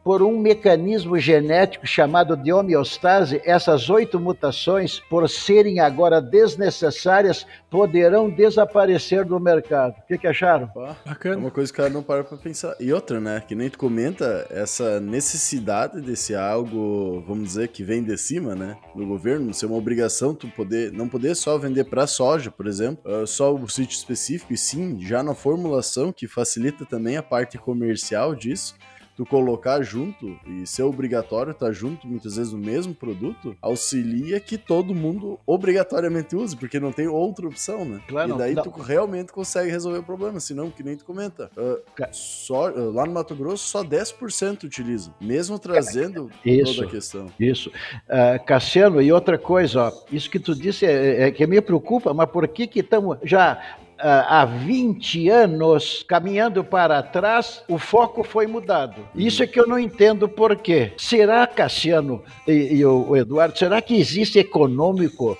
Por 0.07 0.23
um 0.23 0.39
mecanismo 0.39 1.19
genético 1.19 1.85
chamado 1.85 2.37
de 2.37 2.53
homeostase, 2.53 3.43
essas 3.45 3.91
oito 3.91 4.21
mutações, 4.21 5.01
por 5.11 5.29
serem 5.29 5.81
agora 5.81 6.23
desnecessárias, 6.23 7.45
poderão 7.69 8.31
desaparecer 8.31 9.25
do 9.25 9.41
mercado. 9.41 9.97
O 9.99 10.07
que, 10.07 10.17
que 10.17 10.29
acharam? 10.29 10.71
Bacana. 11.05 11.35
É 11.35 11.39
uma 11.39 11.51
coisa 11.51 11.73
que 11.73 11.81
o 11.81 11.83
cara 11.83 11.93
não 11.93 12.05
para 12.05 12.23
pra 12.23 12.39
pensar. 12.39 12.77
E 12.79 12.93
outra, 12.93 13.19
né? 13.19 13.43
Que 13.49 13.57
nem 13.57 13.69
tu 13.69 13.79
comenta, 13.79 14.47
essa 14.49 15.01
necessidade 15.01 16.01
desse 16.01 16.37
algo, 16.37 17.25
vamos 17.27 17.49
dizer, 17.49 17.67
que 17.67 17.83
vem 17.83 18.01
de 18.01 18.17
cima, 18.17 18.55
né? 18.55 18.77
Do 18.95 19.05
governo, 19.05 19.53
ser 19.53 19.67
uma 19.67 19.77
obrigação 19.77 20.37
tu 20.37 20.47
poder, 20.51 20.93
não 20.93 21.09
poder 21.09 21.35
só 21.35 21.59
vender 21.59 21.83
para 21.83 22.07
soja, 22.07 22.49
por 22.49 22.69
exemplo, 22.69 23.03
uh, 23.13 23.27
só 23.27 23.53
o 23.53 23.69
sítio 23.69 23.97
específico, 23.97 24.53
e 24.53 24.57
sim, 24.57 25.01
já 25.01 25.21
na 25.21 25.35
formulação, 25.35 26.13
que 26.13 26.29
facilita 26.29 26.87
também 26.87 27.17
a 27.17 27.25
parte 27.25 27.59
comercial 27.59 28.37
disso 28.37 28.77
tu 29.17 29.25
colocar 29.25 29.83
junto 29.83 30.39
e 30.47 30.67
ser 30.67 30.83
obrigatório 30.83 31.53
estar 31.53 31.67
tá 31.67 31.73
junto 31.73 32.07
muitas 32.07 32.37
vezes 32.37 32.53
no 32.53 32.59
mesmo 32.59 32.95
produto, 32.95 33.57
auxilia 33.62 34.39
que 34.39 34.59
todo 34.59 34.95
mundo 34.95 35.41
obrigatoriamente 35.47 36.37
use, 36.37 36.55
porque 36.55 36.79
não 36.79 36.93
tem 36.93 37.09
outra 37.09 37.47
opção, 37.47 37.85
né? 37.85 38.01
Claro, 38.07 38.35
e 38.35 38.39
daí 38.39 38.55
não, 38.55 38.62
tu 38.62 38.71
realmente 38.71 39.33
consegue 39.33 39.71
resolver 39.71 39.99
o 39.99 40.03
problema, 40.03 40.39
senão, 40.39 40.71
que 40.71 40.83
nem 40.83 40.97
tu 40.97 41.05
comenta, 41.05 41.51
uh, 41.57 41.83
só, 42.12 42.71
uh, 42.71 42.93
lá 42.93 43.07
no 43.07 43.12
Mato 43.12 43.35
Grosso 43.35 43.67
só 43.67 43.83
10% 43.83 44.64
utilizam, 44.64 45.14
mesmo 45.21 45.59
trazendo 45.59 46.31
isso, 46.45 46.75
toda 46.75 46.87
a 46.87 46.91
questão. 46.91 47.27
Isso. 47.41 47.71
Uh, 47.71 48.45
Cassiano, 48.45 49.01
e 49.01 49.11
outra 49.11 49.39
coisa, 49.39 49.85
ó, 49.85 49.93
isso 50.12 50.31
que 50.31 50.39
tu 50.39 50.55
disse 50.55 50.85
é, 50.85 51.23
é, 51.23 51.31
que 51.31 51.47
me 51.47 51.61
preocupa, 51.62 52.12
mas 52.12 52.29
por 52.29 52.47
que 52.49 52.67
que 52.67 52.81
estamos 52.81 53.19
já 53.23 53.79
há 53.99 54.45
20 54.45 55.29
anos 55.29 56.05
caminhando 56.07 56.63
para 56.63 57.03
trás, 57.03 57.63
o 57.69 57.79
foco 57.79 58.23
foi 58.23 58.47
mudado. 58.47 58.97
Isso 59.15 59.43
é 59.43 59.47
que 59.47 59.59
eu 59.59 59.67
não 59.67 59.79
entendo 59.79 60.29
por 60.29 60.57
quê. 60.57 60.93
Será, 60.97 61.47
Cassiano 61.47 62.23
e, 62.47 62.77
e 62.77 62.85
o 62.85 63.17
Eduardo, 63.17 63.59
será 63.59 63.81
que 63.81 63.97
existe 63.97 64.39
econômico, 64.39 65.37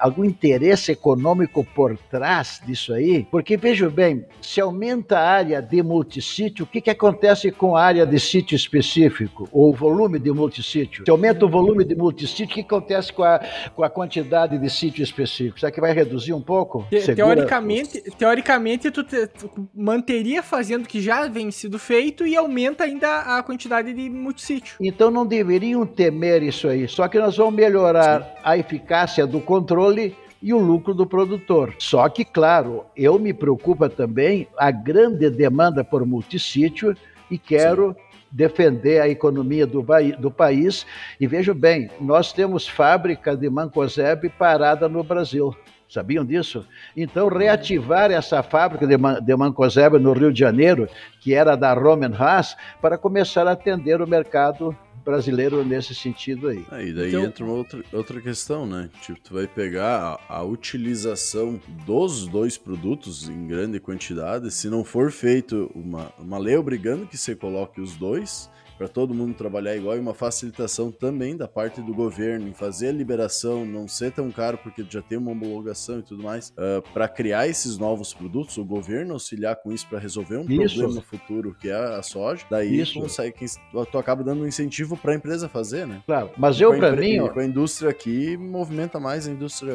algum 0.00 0.24
interesse 0.24 0.92
econômico 0.92 1.64
por 1.74 1.96
trás 2.10 2.60
disso 2.64 2.92
aí? 2.92 3.26
Porque 3.30 3.56
veja 3.56 3.88
bem, 3.88 4.24
se 4.40 4.60
aumenta 4.60 5.18
a 5.18 5.28
área 5.28 5.60
de 5.62 5.82
multissítio, 5.82 6.64
o 6.64 6.68
que, 6.68 6.80
que 6.80 6.90
acontece 6.90 7.50
com 7.50 7.76
a 7.76 7.82
área 7.82 8.06
de 8.06 8.18
sítio 8.18 8.56
específico, 8.56 9.48
ou 9.52 9.70
o 9.70 9.72
volume 9.72 10.18
de 10.18 10.30
multissítio? 10.30 11.04
Se 11.04 11.10
aumenta 11.10 11.44
o 11.44 11.48
volume 11.48 11.84
de 11.84 11.94
multissítio, 11.94 12.46
o 12.46 12.48
que 12.48 12.60
acontece 12.60 13.12
com 13.12 13.24
a, 13.24 13.40
com 13.74 13.82
a 13.82 13.90
quantidade 13.90 14.58
de 14.58 14.70
sítio 14.70 15.02
específico? 15.02 15.58
Será 15.60 15.72
que 15.72 15.80
vai 15.80 15.92
reduzir 15.92 16.32
um 16.32 16.40
pouco? 16.40 16.86
Te, 16.90 17.14
teoricamente, 17.14 17.87
teoricamente, 17.88 18.10
teoricamente 18.16 18.90
tu, 18.90 19.02
te, 19.02 19.26
tu, 19.26 19.68
manteria 19.74 20.42
fazendo 20.42 20.84
o 20.84 20.88
que 20.88 21.00
já 21.00 21.26
vem 21.26 21.50
sido 21.50 21.78
feito 21.78 22.26
e 22.26 22.36
aumenta 22.36 22.84
ainda 22.84 23.38
a 23.38 23.42
quantidade 23.42 23.92
de 23.92 24.08
multissítio. 24.08 24.76
Então 24.80 25.10
não 25.10 25.26
deveriam 25.26 25.86
temer 25.86 26.42
isso 26.42 26.68
aí, 26.68 26.86
só 26.88 27.08
que 27.08 27.18
nós 27.18 27.36
vamos 27.36 27.54
melhorar 27.54 28.22
Sim. 28.22 28.30
a 28.44 28.58
eficácia 28.58 29.26
do 29.26 29.40
controle 29.40 30.16
e 30.40 30.54
o 30.54 30.58
lucro 30.58 30.94
do 30.94 31.06
produtor. 31.06 31.74
Só 31.78 32.08
que, 32.08 32.24
claro, 32.24 32.84
eu 32.96 33.18
me 33.18 33.32
preocupa 33.32 33.88
também 33.88 34.46
a 34.56 34.70
grande 34.70 35.28
demanda 35.30 35.82
por 35.82 36.06
multissítio 36.06 36.96
e 37.30 37.36
quero 37.36 37.94
Sim 37.94 38.08
defender 38.30 39.00
a 39.00 39.08
economia 39.08 39.66
do, 39.66 39.84
do, 40.18 40.30
país. 40.30 40.86
E 41.20 41.26
vejo 41.26 41.54
bem, 41.54 41.90
nós 42.00 42.32
temos 42.32 42.68
fábrica 42.68 43.36
de 43.36 43.48
Mancozeb 43.48 44.28
parada 44.38 44.88
no 44.88 45.02
Brasil. 45.02 45.54
Sabiam 45.88 46.24
disso? 46.24 46.66
Então, 46.94 47.28
reativar 47.28 48.10
essa 48.10 48.42
fábrica 48.42 48.86
de, 48.86 48.96
man 48.98 49.22
de 49.22 49.34
Mancozeba 49.34 49.98
no 49.98 50.12
Rio 50.12 50.32
de 50.32 50.38
Janeiro, 50.38 50.86
que 51.20 51.32
era 51.32 51.56
da 51.56 51.72
Roman 51.72 52.14
Haas, 52.14 52.56
para 52.80 52.98
começar 52.98 53.46
a 53.46 53.52
atender 53.52 54.02
o 54.02 54.06
mercado 54.06 54.76
brasileiro 55.08 55.64
nesse 55.64 55.94
sentido 55.94 56.48
aí. 56.48 56.62
Aí 56.70 56.92
daí 56.92 57.08
então, 57.08 57.24
entra 57.24 57.42
uma 57.42 57.54
outra, 57.54 57.82
outra 57.94 58.20
questão, 58.20 58.66
né? 58.66 58.90
Tipo, 59.00 59.18
tu 59.20 59.32
vai 59.32 59.46
pegar 59.46 60.20
a, 60.28 60.36
a, 60.40 60.42
utilização 60.42 61.58
dos 61.86 62.26
dois 62.26 62.58
produtos 62.58 63.26
em 63.26 63.46
grande 63.46 63.80
quantidade, 63.80 64.50
se 64.50 64.68
não 64.68 64.84
for 64.84 65.10
feito 65.10 65.70
uma, 65.74 66.12
uma 66.18 66.36
lei 66.36 66.56
obrigando 66.58 67.06
que 67.06 67.16
você 67.16 67.34
coloque 67.34 67.80
os 67.80 67.96
dois, 67.96 68.50
para 68.78 68.86
todo 68.86 69.12
mundo 69.12 69.34
trabalhar 69.34 69.76
igual 69.76 69.96
e 69.96 69.98
uma 70.00 70.14
facilitação 70.14 70.92
também 70.92 71.36
da 71.36 71.48
parte 71.48 71.82
do 71.82 71.92
governo 71.92 72.48
em 72.48 72.54
fazer 72.54 72.90
a 72.90 72.92
liberação, 72.92 73.66
não 73.66 73.88
ser 73.88 74.12
tão 74.12 74.30
caro 74.30 74.56
porque 74.62 74.86
já 74.88 75.02
tem 75.02 75.18
uma 75.18 75.32
homologação 75.32 75.98
e 75.98 76.02
tudo 76.02 76.22
mais, 76.22 76.50
uh, 76.50 76.78
ah, 76.78 76.82
para 76.94 77.08
criar 77.08 77.48
esses 77.48 77.76
novos 77.76 78.14
produtos, 78.14 78.56
o 78.56 78.64
governo 78.64 79.14
auxiliar 79.14 79.56
com 79.56 79.72
isso 79.72 79.86
para 79.88 79.98
resolver 79.98 80.36
um 80.36 80.42
isso. 80.42 80.76
problema 80.76 80.94
no 80.94 81.02
futuro 81.02 81.56
que 81.60 81.68
é 81.68 81.74
a 81.74 82.02
soja, 82.02 82.44
daí 82.48 82.80
isso. 82.80 83.00
consegue, 83.00 83.46
tu 83.90 83.98
acaba 83.98 84.22
dando 84.22 84.42
um 84.42 84.46
incentivo 84.46 84.96
para 84.96 85.12
a 85.12 85.14
empresa 85.16 85.48
fazer, 85.48 85.86
né? 85.86 86.02
Claro, 86.06 86.30
mas 86.36 86.60
eu 86.60 86.76
para 86.78 86.92
mim, 86.92 87.18
com 87.26 87.40
a 87.40 87.44
indústria 87.44 87.90
aqui 87.90 88.36
movimenta 88.36 89.00
mais 89.00 89.26
a 89.26 89.30
indústria 89.32 89.74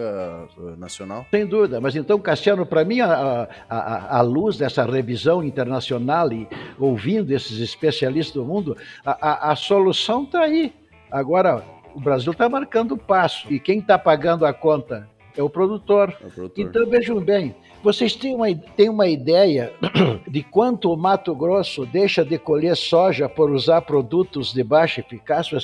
uh, 0.58 0.78
nacional. 0.78 1.26
Sem 1.30 1.46
dúvida, 1.46 1.82
mas 1.82 1.96
então 1.96 2.18
Cassiano, 2.20 2.66
para 2.66 2.86
mim 2.86 3.02
a, 3.02 3.50
a, 3.70 4.18
a 4.20 4.22
luz 4.22 4.58
dessa 4.58 4.86
revisão 4.86 5.44
internacional 5.44 6.32
e 6.32 6.48
ouvindo 6.80 7.34
esses 7.34 7.60
especialistas 7.60 8.34
do 8.34 8.46
mundo, 8.46 8.78
a, 9.06 9.50
a, 9.50 9.52
a 9.52 9.56
solução 9.56 10.24
está 10.24 10.42
aí. 10.42 10.74
Agora, 11.12 11.64
o 11.94 12.00
Brasil 12.00 12.32
está 12.32 12.50
marcando 12.50 12.94
o 12.94 12.98
passo. 12.98 13.52
E 13.54 13.60
quem 13.60 13.80
está 13.80 13.98
pagando 13.98 14.46
a 14.46 14.54
conta 14.54 15.08
é 15.38 15.44
o 15.44 15.50
produtor. 15.50 16.16
É 16.22 16.28
o 16.28 16.32
produtor. 16.32 16.66
Então 16.66 16.90
vejam 16.90 17.20
bem, 17.20 17.56
vocês 17.84 18.16
têm 18.16 18.34
uma, 18.34 18.54
têm 18.56 18.90
uma 18.90 19.08
ideia 19.08 19.74
de 20.28 20.42
quanto 20.42 20.92
o 20.92 20.98
Mato 20.98 21.36
Grosso 21.36 21.86
deixa 21.86 22.24
de 22.24 22.38
colher 22.38 22.76
soja 22.78 23.28
por 23.28 23.52
usar 23.52 23.82
produtos 23.82 24.54
de 24.54 24.64
baixa 24.64 25.02
eficácia? 25.02 25.60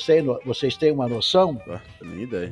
Vocês 0.45 0.75
têm, 0.75 0.91
uma 0.91 1.07
noção? 1.07 1.59
Ah, 1.69 1.79
nem 2.03 2.23
ideia. 2.23 2.47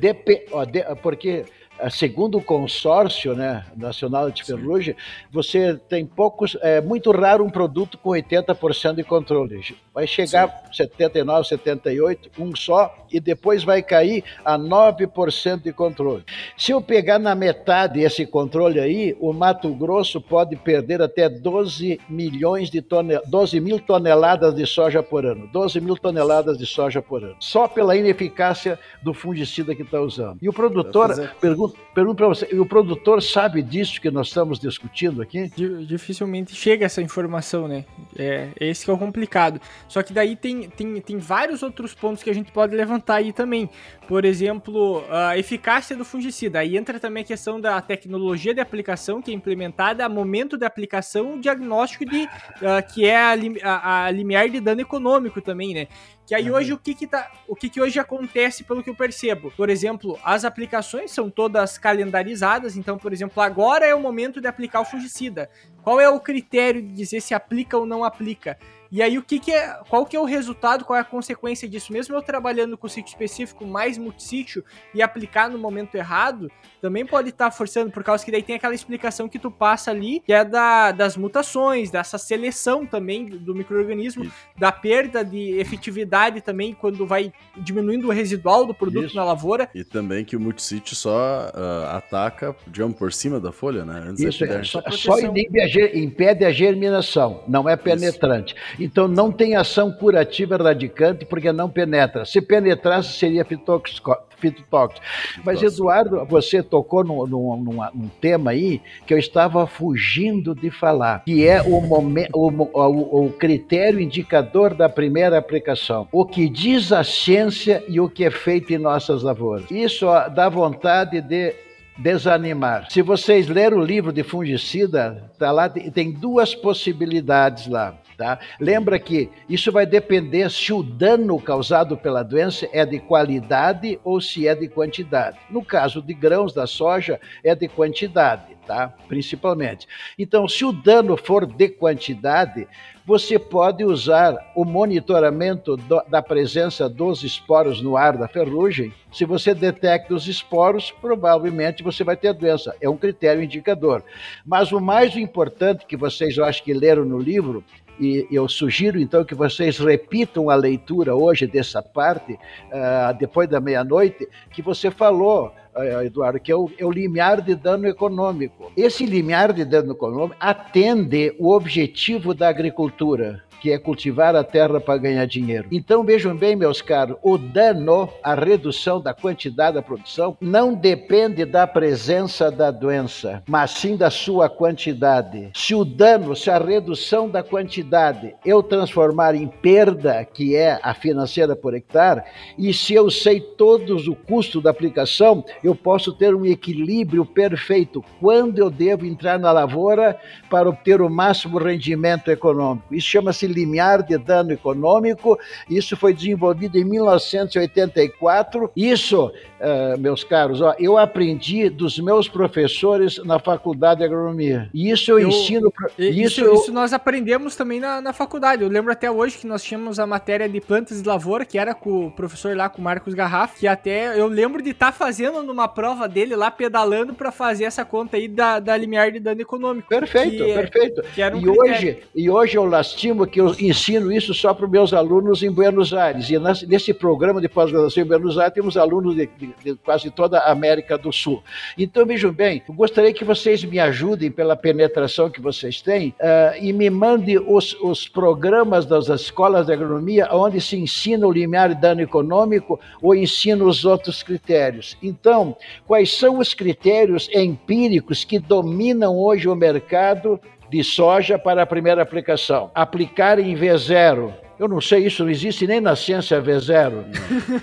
Ó, 0.52 0.64
de- 0.64 0.84
porque, 1.02 1.44
ah, 1.78 1.90
segundo 1.90 2.38
o 2.38 2.42
consórcio 2.42 3.34
né, 3.34 3.66
nacional 3.76 4.30
de 4.30 4.42
ferrugem, 4.42 4.96
você 5.30 5.76
tem 5.88 6.06
poucos, 6.06 6.56
é 6.62 6.80
muito 6.80 7.10
raro 7.10 7.44
um 7.44 7.50
produto 7.50 7.98
com 7.98 8.10
80% 8.10 8.94
de 8.94 9.04
controle. 9.04 9.60
Vai 9.98 10.06
chegar 10.06 10.62
79, 10.72 11.48
78, 11.48 12.30
um 12.38 12.54
só, 12.54 12.94
e 13.10 13.18
depois 13.18 13.64
vai 13.64 13.82
cair 13.82 14.22
a 14.44 14.56
9% 14.56 15.62
de 15.64 15.72
controle. 15.72 16.22
Se 16.56 16.70
eu 16.70 16.80
pegar 16.80 17.18
na 17.18 17.34
metade 17.34 18.00
esse 18.00 18.24
controle 18.24 18.78
aí, 18.78 19.16
o 19.18 19.32
Mato 19.32 19.74
Grosso 19.74 20.20
pode 20.20 20.54
perder 20.54 21.02
até 21.02 21.28
12 21.28 21.98
milhões 22.08 22.70
de 22.70 22.80
tonel 22.80 23.20
12 23.26 23.58
mil 23.58 23.80
toneladas 23.80 24.54
de 24.54 24.64
soja 24.66 25.02
por 25.02 25.26
ano. 25.26 25.48
12 25.52 25.80
mil 25.80 25.96
toneladas 25.96 26.56
de 26.56 26.64
soja 26.66 27.02
por 27.02 27.24
ano. 27.24 27.34
Só 27.40 27.66
pela 27.66 27.96
ineficácia 27.96 28.78
do 29.02 29.12
fungicida 29.12 29.74
que 29.74 29.82
está 29.82 30.00
usando. 30.00 30.38
E 30.40 30.48
o 30.48 30.52
produtor, 30.52 31.28
pergunto, 31.40 31.76
pergunto 31.92 32.16
para 32.18 32.28
você, 32.28 32.44
o 32.54 32.64
produtor 32.64 33.20
sabe 33.20 33.62
disso 33.62 34.00
que 34.00 34.12
nós 34.12 34.28
estamos 34.28 34.60
discutindo 34.60 35.20
aqui? 35.20 35.50
Di- 35.56 35.86
Dificilmente 35.86 36.54
chega 36.54 36.86
essa 36.86 37.02
informação, 37.02 37.66
né? 37.66 37.84
É 38.16 38.50
esse 38.60 38.84
que 38.84 38.90
é 38.92 38.94
o 38.94 38.98
complicado. 38.98 39.60
Só 39.88 40.02
que 40.02 40.12
daí 40.12 40.36
tem, 40.36 40.68
tem, 40.68 41.00
tem 41.00 41.16
vários 41.18 41.62
outros 41.62 41.94
pontos 41.94 42.22
que 42.22 42.28
a 42.28 42.34
gente 42.34 42.52
pode 42.52 42.76
levantar 42.76 43.16
aí 43.16 43.32
também. 43.32 43.70
Por 44.06 44.24
exemplo, 44.24 45.02
a 45.10 45.38
eficácia 45.38 45.96
do 45.96 46.04
fungicida. 46.04 46.58
Aí 46.58 46.76
entra 46.76 47.00
também 47.00 47.22
a 47.22 47.26
questão 47.26 47.58
da 47.58 47.80
tecnologia 47.80 48.52
de 48.54 48.60
aplicação 48.60 49.22
que 49.22 49.30
é 49.30 49.34
implementada, 49.34 50.06
momento 50.08 50.58
de 50.58 50.66
aplicação, 50.66 51.40
diagnóstico 51.40 52.04
de 52.04 52.28
ah, 52.62 52.82
que 52.82 53.06
é 53.06 53.16
a, 53.16 53.32
a- 53.64 54.04
a 54.04 54.10
limiar 54.10 54.48
de 54.50 54.60
dano 54.60 54.80
econômico 54.82 55.40
também, 55.40 55.72
né? 55.72 55.86
Que 56.26 56.34
aí 56.34 56.50
hoje 56.50 56.74
o 56.74 56.78
que 56.78 56.94
que 56.94 57.06
tá, 57.06 57.30
o 57.48 57.56
que 57.56 57.70
que 57.70 57.80
hoje 57.80 57.98
acontece 57.98 58.62
pelo 58.64 58.82
que 58.82 58.90
eu 58.90 58.94
percebo? 58.94 59.50
Por 59.56 59.70
exemplo, 59.70 60.18
as 60.22 60.44
aplicações 60.44 61.10
são 61.10 61.30
todas 61.30 61.78
calendarizadas, 61.78 62.76
então, 62.76 62.98
por 62.98 63.14
exemplo, 63.14 63.42
agora 63.42 63.86
é 63.86 63.94
o 63.94 64.00
momento 64.00 64.38
de 64.38 64.46
aplicar 64.46 64.80
o 64.80 64.84
fungicida. 64.84 65.48
Qual 65.82 65.98
é 65.98 66.08
o 66.10 66.20
critério 66.20 66.82
de 66.82 66.92
dizer 66.92 67.22
se 67.22 67.32
aplica 67.32 67.78
ou 67.78 67.86
não 67.86 68.04
aplica? 68.04 68.58
E 68.90 69.02
aí 69.02 69.18
o 69.18 69.22
que, 69.22 69.38
que 69.38 69.52
é, 69.52 69.78
qual 69.88 70.06
que 70.06 70.16
é 70.16 70.20
o 70.20 70.24
resultado, 70.24 70.84
qual 70.84 70.96
é 70.96 71.00
a 71.00 71.04
consequência 71.04 71.68
disso? 71.68 71.92
Mesmo 71.92 72.14
eu 72.16 72.22
trabalhando 72.22 72.76
com 72.76 72.88
sítio 72.88 73.10
específico, 73.10 73.66
mais 73.66 73.98
multissítio 73.98 74.64
e 74.94 75.02
aplicar 75.02 75.50
no 75.50 75.58
momento 75.58 75.94
errado, 75.94 76.50
também 76.80 77.04
pode 77.04 77.28
estar 77.28 77.50
forçando, 77.50 77.90
por 77.90 78.02
causa 78.02 78.24
que 78.24 78.30
daí 78.30 78.42
tem 78.42 78.56
aquela 78.56 78.74
explicação 78.74 79.28
que 79.28 79.38
tu 79.38 79.50
passa 79.50 79.90
ali, 79.90 80.20
que 80.24 80.32
é 80.32 80.44
da, 80.44 80.92
das 80.92 81.16
mutações, 81.16 81.90
dessa 81.90 82.16
seleção 82.18 82.86
também 82.86 83.26
do 83.26 83.54
microorganismo, 83.54 84.30
da 84.56 84.72
perda 84.72 85.24
de 85.24 85.58
efetividade 85.58 86.40
também 86.40 86.72
quando 86.72 87.06
vai 87.06 87.32
diminuindo 87.56 88.08
o 88.08 88.10
residual 88.10 88.64
do 88.64 88.74
produto 88.74 89.06
Isso. 89.06 89.16
na 89.16 89.24
lavoura. 89.24 89.68
E 89.74 89.84
também 89.84 90.24
que 90.24 90.36
o 90.36 90.40
multisítio 90.40 90.96
só 90.96 91.50
ah, 91.54 91.96
ataca, 91.96 92.56
digamos, 92.66 92.96
por 92.96 93.12
cima 93.12 93.38
da 93.38 93.52
folha, 93.52 93.84
né? 93.84 94.04
Antes 94.08 94.22
da 94.22 94.28
Isso 94.28 94.44
é, 94.44 94.64
só, 94.64 94.80
proteção. 94.80 95.12
só 95.14 95.20
inibe 95.20 95.60
a 95.60 95.66
ger- 95.66 95.96
impede 95.96 96.44
a 96.44 96.50
germinação, 96.50 97.42
não 97.46 97.68
é 97.68 97.76
penetrante. 97.76 98.54
Então 98.78 99.08
não 99.08 99.30
tem 99.32 99.56
ação 99.56 99.90
curativa 99.92 100.56
radicante 100.56 101.24
porque 101.24 101.50
não 101.52 101.68
penetra. 101.68 102.24
Se 102.24 102.40
penetrasse, 102.40 103.12
seria 103.18 103.44
fitóxico. 103.44 104.16
fitotóxico. 104.38 105.04
Mas. 105.44 105.60
Eduardo, 105.62 106.24
você 106.24 106.62
tocou 106.62 107.02
num, 107.02 107.26
num- 107.26 107.56
num- 107.92 108.08
tema 108.20 108.52
aí 108.52 108.80
que 109.04 109.12
eu 109.12 109.18
estava 109.18 109.66
fugindo 109.66 110.54
de 110.54 110.70
falar, 110.70 111.24
que 111.24 111.44
é 111.46 111.60
o, 111.60 111.80
momen- 111.80 112.28
o 112.32 112.48
o- 112.48 113.26
o 113.26 113.32
critério 113.32 113.98
indicador 114.00 114.74
da 114.74 114.88
primeira 114.88 115.36
aplicação. 115.36 116.06
O 116.12 116.24
que 116.24 116.48
diz 116.48 116.92
a 116.92 117.02
ciência 117.02 117.82
e 117.88 117.98
o 118.00 118.08
que 118.08 118.24
é 118.24 118.30
feito 118.30 118.72
em 118.72 118.78
nossas 118.78 119.22
lavouras. 119.24 119.68
Isso 119.72 120.06
ó, 120.06 120.28
dá 120.28 120.48
vontade 120.48 121.20
de 121.20 121.52
desanimar. 121.96 122.86
Se 122.90 123.02
vocês 123.02 123.48
lerem 123.48 123.76
o 123.78 123.82
livro 123.84 124.12
de 124.12 124.22
fungicida, 124.22 125.30
tá 125.36 125.50
lá, 125.50 125.68
tem 125.68 126.12
duas 126.12 126.54
possibilidades 126.54 127.66
lá. 127.66 127.94
Tá? 128.18 128.36
Lembra 128.58 128.98
que 128.98 129.30
isso 129.48 129.70
vai 129.70 129.86
depender 129.86 130.50
se 130.50 130.72
o 130.72 130.82
dano 130.82 131.40
causado 131.40 131.96
pela 131.96 132.24
doença 132.24 132.68
é 132.72 132.84
de 132.84 132.98
qualidade 132.98 134.00
ou 134.02 134.20
se 134.20 134.48
é 134.48 134.56
de 134.56 134.66
quantidade. 134.66 135.38
No 135.48 135.64
caso 135.64 136.02
de 136.02 136.12
grãos 136.14 136.52
da 136.52 136.66
soja, 136.66 137.20
é 137.44 137.54
de 137.54 137.68
quantidade, 137.68 138.56
tá? 138.66 138.92
Principalmente. 139.06 139.86
Então, 140.18 140.48
se 140.48 140.64
o 140.64 140.72
dano 140.72 141.16
for 141.16 141.46
de 141.46 141.68
quantidade, 141.68 142.66
você 143.06 143.38
pode 143.38 143.84
usar 143.84 144.36
o 144.52 144.64
monitoramento 144.64 145.76
do- 145.76 146.02
da 146.08 146.20
presença 146.20 146.88
dos 146.88 147.22
esporos 147.22 147.80
no 147.80 147.96
ar 147.96 148.18
da 148.18 148.26
ferrugem. 148.26 148.92
Se 149.12 149.24
você 149.24 149.54
detecta 149.54 150.12
os 150.12 150.26
esporos, 150.26 150.90
provavelmente 150.90 151.84
você 151.84 152.02
vai 152.02 152.16
ter 152.16 152.34
doença. 152.34 152.74
É 152.80 152.88
um 152.90 152.96
critério 152.96 153.44
indicador. 153.44 154.02
Mas 154.44 154.72
o 154.72 154.80
mais 154.80 155.16
importante 155.16 155.86
que 155.86 155.96
vocês, 155.96 156.36
eu 156.36 156.44
acho 156.44 156.64
que 156.64 156.74
leram 156.74 157.04
no 157.04 157.18
livro, 157.18 157.62
e 157.98 158.26
eu 158.30 158.48
sugiro 158.48 158.98
então 158.98 159.24
que 159.24 159.34
vocês 159.34 159.78
repitam 159.78 160.50
a 160.50 160.54
leitura 160.54 161.14
hoje 161.14 161.46
dessa 161.46 161.82
parte, 161.82 162.38
ah, 162.72 163.12
depois 163.12 163.48
da 163.48 163.60
meia-noite, 163.60 164.28
que 164.52 164.62
você 164.62 164.90
falou, 164.90 165.52
ah, 165.74 166.04
Eduardo, 166.04 166.40
que 166.40 166.52
é 166.52 166.56
o, 166.56 166.70
é 166.78 166.84
o 166.84 166.90
limiar 166.90 167.40
de 167.40 167.54
dano 167.54 167.86
econômico. 167.86 168.70
Esse 168.76 169.04
limiar 169.04 169.52
de 169.52 169.64
dano 169.64 169.92
econômico 169.92 170.36
atende 170.38 171.34
o 171.38 171.50
objetivo 171.50 172.34
da 172.34 172.48
agricultura, 172.48 173.42
que 173.60 173.72
é 173.72 173.78
cultivar 173.78 174.34
a 174.36 174.44
terra 174.44 174.80
para 174.80 174.98
ganhar 174.98 175.26
dinheiro. 175.26 175.68
Então 175.70 176.04
vejam 176.04 176.36
bem, 176.36 176.56
meus 176.56 176.80
caros, 176.80 177.16
o 177.22 177.36
dano, 177.36 178.08
a 178.22 178.34
redução 178.34 179.00
da 179.00 179.12
quantidade 179.12 179.74
da 179.74 179.82
produção, 179.82 180.36
não 180.40 180.74
depende 180.74 181.44
da 181.44 181.66
presença 181.66 182.50
da 182.50 182.70
doença, 182.70 183.42
mas 183.48 183.72
sim 183.72 183.96
da 183.96 184.10
sua 184.10 184.48
quantidade. 184.48 185.50
Se 185.54 185.74
o 185.74 185.84
dano, 185.84 186.36
se 186.36 186.50
a 186.50 186.58
redução 186.58 187.28
da 187.28 187.42
quantidade 187.42 188.34
eu 188.44 188.62
transformar 188.62 189.34
em 189.34 189.46
perda, 189.46 190.24
que 190.24 190.54
é 190.54 190.78
a 190.82 190.94
financeira 190.94 191.56
por 191.56 191.74
hectare, 191.74 192.22
e 192.56 192.72
se 192.72 192.94
eu 192.94 193.10
sei 193.10 193.40
todos 193.40 194.06
o 194.06 194.14
custo 194.14 194.60
da 194.60 194.70
aplicação, 194.70 195.44
eu 195.62 195.74
posso 195.74 196.12
ter 196.12 196.34
um 196.34 196.44
equilíbrio 196.44 197.24
perfeito. 197.24 198.04
Quando 198.20 198.58
eu 198.58 198.70
devo 198.70 199.06
entrar 199.06 199.38
na 199.38 199.50
lavoura 199.50 200.18
para 200.48 200.68
obter 200.68 201.00
o 201.00 201.10
máximo 201.10 201.58
rendimento 201.58 202.30
econômico? 202.30 202.94
Isso 202.94 203.08
chama-se 203.08 203.47
limiar 203.48 204.02
de 204.02 204.16
dano 204.18 204.52
econômico. 204.52 205.38
Isso 205.68 205.96
foi 205.96 206.12
desenvolvido 206.14 206.76
em 206.78 206.84
1984. 206.84 208.70
Isso, 208.76 209.30
eh, 209.60 209.96
meus 209.98 210.22
caros, 210.24 210.60
ó, 210.60 210.74
eu 210.78 210.96
aprendi 210.98 211.68
dos 211.68 211.98
meus 211.98 212.28
professores 212.28 213.18
na 213.24 213.38
faculdade 213.38 213.98
de 214.00 214.04
agronomia. 214.04 214.68
Isso 214.72 215.10
eu, 215.10 215.18
Eu- 215.20 215.28
ensino. 215.28 215.70
pra- 215.70 215.90
Isso, 215.98 216.20
Isso, 216.20 216.40
eu- 216.42 216.54
isso 216.54 216.72
nós 216.72 216.92
aprendemos 216.92 217.56
também 217.56 217.80
na, 217.80 218.00
na 218.00 218.12
faculdade. 218.12 218.62
Eu 218.62 218.68
lembro 218.68 218.92
até 218.92 219.10
hoje 219.10 219.38
que 219.38 219.46
nós 219.46 219.62
tínhamos 219.62 219.98
a 219.98 220.06
matéria 220.06 220.48
de 220.48 220.60
plantas 220.60 221.02
de 221.02 221.08
lavoura, 221.08 221.44
que 221.44 221.58
era 221.58 221.74
com 221.74 222.06
o 222.06 222.10
professor 222.10 222.56
lá, 222.56 222.68
com 222.68 222.80
o 222.80 222.84
Marcos 222.84 223.14
Garraf, 223.14 223.58
que 223.58 223.66
até 223.66 224.18
eu 224.18 224.26
lembro 224.26 224.62
de 224.62 224.70
estar 224.70 224.92
fazendo 224.92 225.42
numa 225.42 225.68
prova 225.68 226.08
dele 226.08 226.36
lá, 226.36 226.50
pedalando 226.50 227.14
pra 227.14 227.30
fazer 227.32 227.64
essa 227.64 227.84
conta 227.84 228.16
aí 228.16 228.28
da, 228.28 228.58
da 228.60 228.76
limiar 228.76 229.10
de 229.12 229.18
dano 229.20 229.40
econômico. 229.40 229.88
Perfeito, 229.88 230.36
que 230.44 230.50
é- 230.50 230.54
perfeito. 230.54 231.02
Que 231.14 231.22
um 231.22 231.26
e, 231.26 231.30
critério. 231.42 231.60
hoje, 231.62 231.98
e 232.14 232.30
hoje 232.30 232.56
eu 232.56 232.64
lastimo 232.64 233.26
que 233.26 233.37
eu 233.38 233.54
ensino 233.60 234.10
isso 234.12 234.32
só 234.34 234.52
para 234.52 234.64
os 234.64 234.70
meus 234.70 234.92
alunos 234.92 235.42
em 235.42 235.50
Buenos 235.50 235.92
Aires. 235.94 236.28
E 236.30 236.38
nesse 236.66 236.92
programa 236.92 237.40
de 237.40 237.48
pós-graduação 237.48 238.02
em 238.02 238.06
Buenos 238.06 238.38
Aires 238.38 238.54
temos 238.54 238.76
alunos 238.76 239.14
de, 239.16 239.26
de- 239.38 239.54
de 239.64 239.74
quase 239.76 240.10
toda 240.10 240.38
a 240.38 240.50
América 240.52 240.96
do 240.98 241.12
Sul. 241.12 241.42
Então, 241.76 242.04
vejam 242.06 242.32
bem, 242.32 242.62
eu 242.68 242.74
gostaria 242.74 243.12
que 243.12 243.24
vocês 243.24 243.64
me 243.64 243.78
ajudem 243.78 244.30
pela 244.30 244.56
penetração 244.56 245.30
que 245.30 245.40
vocês 245.40 245.80
têm 245.80 246.14
ah, 246.20 246.54
e 246.60 246.72
me 246.72 246.90
mandem 246.90 247.38
os, 247.38 247.74
os 247.82 248.06
programas 248.08 248.86
das 248.86 249.08
escolas 249.08 249.66
de 249.66 249.72
agronomia 249.72 250.28
onde 250.32 250.60
se 250.60 250.76
ensina 250.76 251.26
o 251.26 251.32
limiar 251.32 251.68
de 251.74 251.80
dano 251.80 252.00
econômico 252.00 252.78
ou 253.02 253.14
ensina 253.14 253.64
os 253.64 253.84
outros 253.84 254.22
critérios. 254.22 254.96
Então, 255.02 255.56
quais 255.86 256.16
são 256.16 256.38
os 256.38 256.54
critérios 256.54 257.28
empíricos 257.32 258.24
que 258.24 258.38
dominam 258.38 259.16
hoje 259.16 259.48
o 259.48 259.54
mercado 259.54 260.40
de 260.70 260.82
soja 260.84 261.38
para 261.38 261.62
a 261.62 261.66
primeira 261.66 262.02
aplicação. 262.02 262.70
Aplicar 262.74 263.38
em 263.38 263.54
V0. 263.54 264.32
Eu 264.58 264.66
não 264.66 264.80
sei, 264.80 265.06
isso 265.06 265.22
não 265.22 265.30
existe 265.30 265.68
nem 265.68 265.80
na 265.80 265.94
ciência 265.94 266.42
V0. 266.42 267.04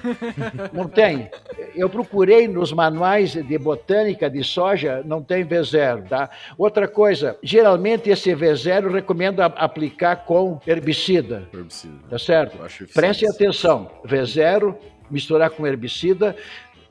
Não 0.72 0.88
tem. 0.88 1.30
Eu 1.76 1.90
procurei 1.90 2.48
nos 2.48 2.72
manuais 2.72 3.34
de 3.34 3.58
botânica 3.58 4.30
de 4.30 4.42
soja, 4.46 5.02
não 5.06 5.22
tem 5.22 5.46
V0, 5.46 6.08
tá? 6.08 6.30
Outra 6.58 6.88
coisa, 6.88 7.38
geralmente 7.44 8.10
esse 8.10 8.34
V0 8.34 8.84
eu 8.86 8.92
recomendo 8.94 9.42
aplicar 9.42 10.16
com 10.26 10.58
herbicida, 10.66 11.50
Herbicida. 11.54 11.96
tá 12.10 12.18
certo? 12.18 12.58
Prestem 12.94 13.28
atenção, 13.30 13.92
V0 14.08 14.74
misturar 15.12 15.50
com 15.50 15.68
herbicida. 15.68 16.36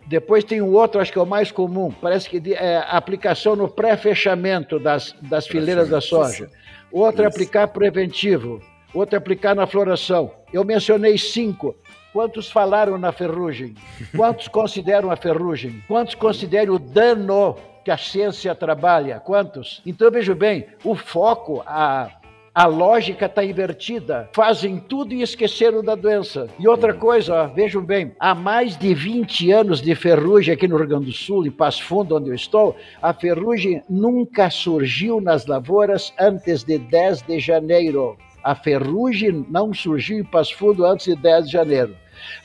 Depois 0.06 0.44
tem 0.44 0.60
um 0.60 0.72
outro, 0.72 1.00
acho 1.00 1.12
que 1.12 1.18
é 1.18 1.22
o 1.22 1.26
mais 1.26 1.50
comum, 1.50 1.90
parece 1.90 2.28
que 2.28 2.54
é 2.54 2.84
aplicação 2.88 3.56
no 3.56 3.68
pré-fechamento 3.68 4.78
das, 4.78 5.14
das 5.22 5.46
fileiras 5.46 5.88
da 5.88 6.00
soja. 6.00 6.50
Outro 6.92 7.22
é 7.22 7.26
aplicar 7.26 7.68
preventivo, 7.68 8.62
outro 8.92 9.16
é 9.16 9.18
aplicar 9.18 9.54
na 9.54 9.66
floração. 9.66 10.30
Eu 10.52 10.64
mencionei 10.64 11.16
cinco. 11.18 11.74
Quantos 12.12 12.48
falaram 12.48 12.96
na 12.96 13.10
ferrugem? 13.10 13.74
Quantos 14.14 14.46
consideram 14.48 15.10
a 15.10 15.16
ferrugem? 15.16 15.82
Quantos 15.88 16.14
consideram 16.14 16.74
o 16.74 16.78
dano 16.78 17.56
que 17.84 17.90
a 17.90 17.98
ciência 17.98 18.54
trabalha? 18.54 19.18
Quantos? 19.18 19.82
Então, 19.84 20.08
veja 20.10 20.34
bem, 20.34 20.66
o 20.84 20.94
foco, 20.94 21.64
a, 21.66 22.08
a 22.54 22.66
lógica 22.66 23.26
está 23.26 23.44
invertida. 23.44 24.30
Fazem 24.32 24.78
tudo 24.78 25.12
e 25.12 25.22
esqueceram 25.22 25.82
da 25.82 25.96
doença. 25.96 26.46
E 26.58 26.68
outra 26.68 26.94
coisa, 26.94 27.34
ó, 27.34 27.46
vejam 27.48 27.82
bem, 27.82 28.12
há 28.20 28.34
mais 28.34 28.76
de 28.76 28.94
20 28.94 29.50
anos 29.50 29.82
de 29.82 29.94
ferrugem 29.96 30.54
aqui 30.54 30.68
no 30.68 30.76
Rio 30.76 30.86
Grande 30.86 31.06
do 31.06 31.12
Sul, 31.12 31.44
em 31.44 31.50
Passo 31.50 31.82
Fundo, 31.82 32.16
onde 32.16 32.30
eu 32.30 32.34
estou, 32.34 32.76
a 33.02 33.12
ferrugem 33.12 33.82
nunca 33.90 34.48
surgiu 34.50 35.20
nas 35.20 35.46
lavouras 35.46 36.14
antes 36.18 36.62
de 36.62 36.78
10 36.78 37.22
de 37.22 37.40
janeiro. 37.40 38.16
A 38.42 38.54
ferrugem 38.54 39.44
não 39.50 39.74
surgiu 39.74 40.18
em 40.18 40.24
Passo 40.24 40.56
Fundo 40.56 40.84
antes 40.84 41.06
de 41.06 41.16
10 41.16 41.46
de 41.46 41.52
janeiro. 41.52 41.96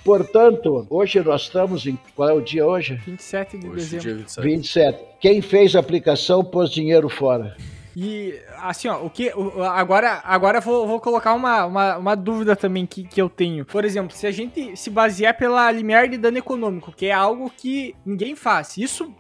Portanto, 0.03 0.88
hoje 0.90 1.19
nós 1.22 1.44
estamos 1.44 1.86
em. 1.86 1.98
Qual 2.15 2.27
é 2.27 2.34
o 2.34 2.41
dia 2.41 2.65
hoje? 2.65 2.95
27 3.06 3.57
de 3.57 3.68
hoje, 3.68 3.76
dezembro. 3.76 4.02
Dia 4.02 4.15
27. 4.15 4.48
27. 4.48 4.99
Quem 5.19 5.41
fez 5.41 5.76
a 5.76 5.80
aplicação 5.80 6.44
pôs 6.44 6.72
dinheiro 6.72 7.07
fora. 7.07 7.56
E 8.01 8.39
assim, 8.61 8.88
ó, 8.88 9.03
o 9.03 9.09
que. 9.09 9.30
Agora, 9.73 10.21
agora 10.23 10.61
vou, 10.61 10.88
vou 10.88 11.01
colocar 11.01 11.34
uma, 11.34 11.65
uma, 11.65 11.97
uma, 11.97 12.15
dúvida 12.15 12.55
também 12.55 12.85
que, 12.85 13.03
que 13.03 13.21
eu 13.21 13.27
tenho. 13.30 13.65
Por 13.65 13.84
exemplo, 13.84 14.15
se 14.15 14.26
a 14.26 14.31
gente 14.31 14.73
se 14.77 14.89
basear 14.89 15.38
pela 15.38 15.69
limiar 15.69 16.07
de 16.07 16.17
dano 16.17 16.38
econômico, 16.38 16.93
que 16.93 17.07
é 17.07 17.11
algo 17.11 17.51
que 17.57 17.93
ninguém 18.05 18.38
faz, 18.38 18.77
isso 18.77 19.13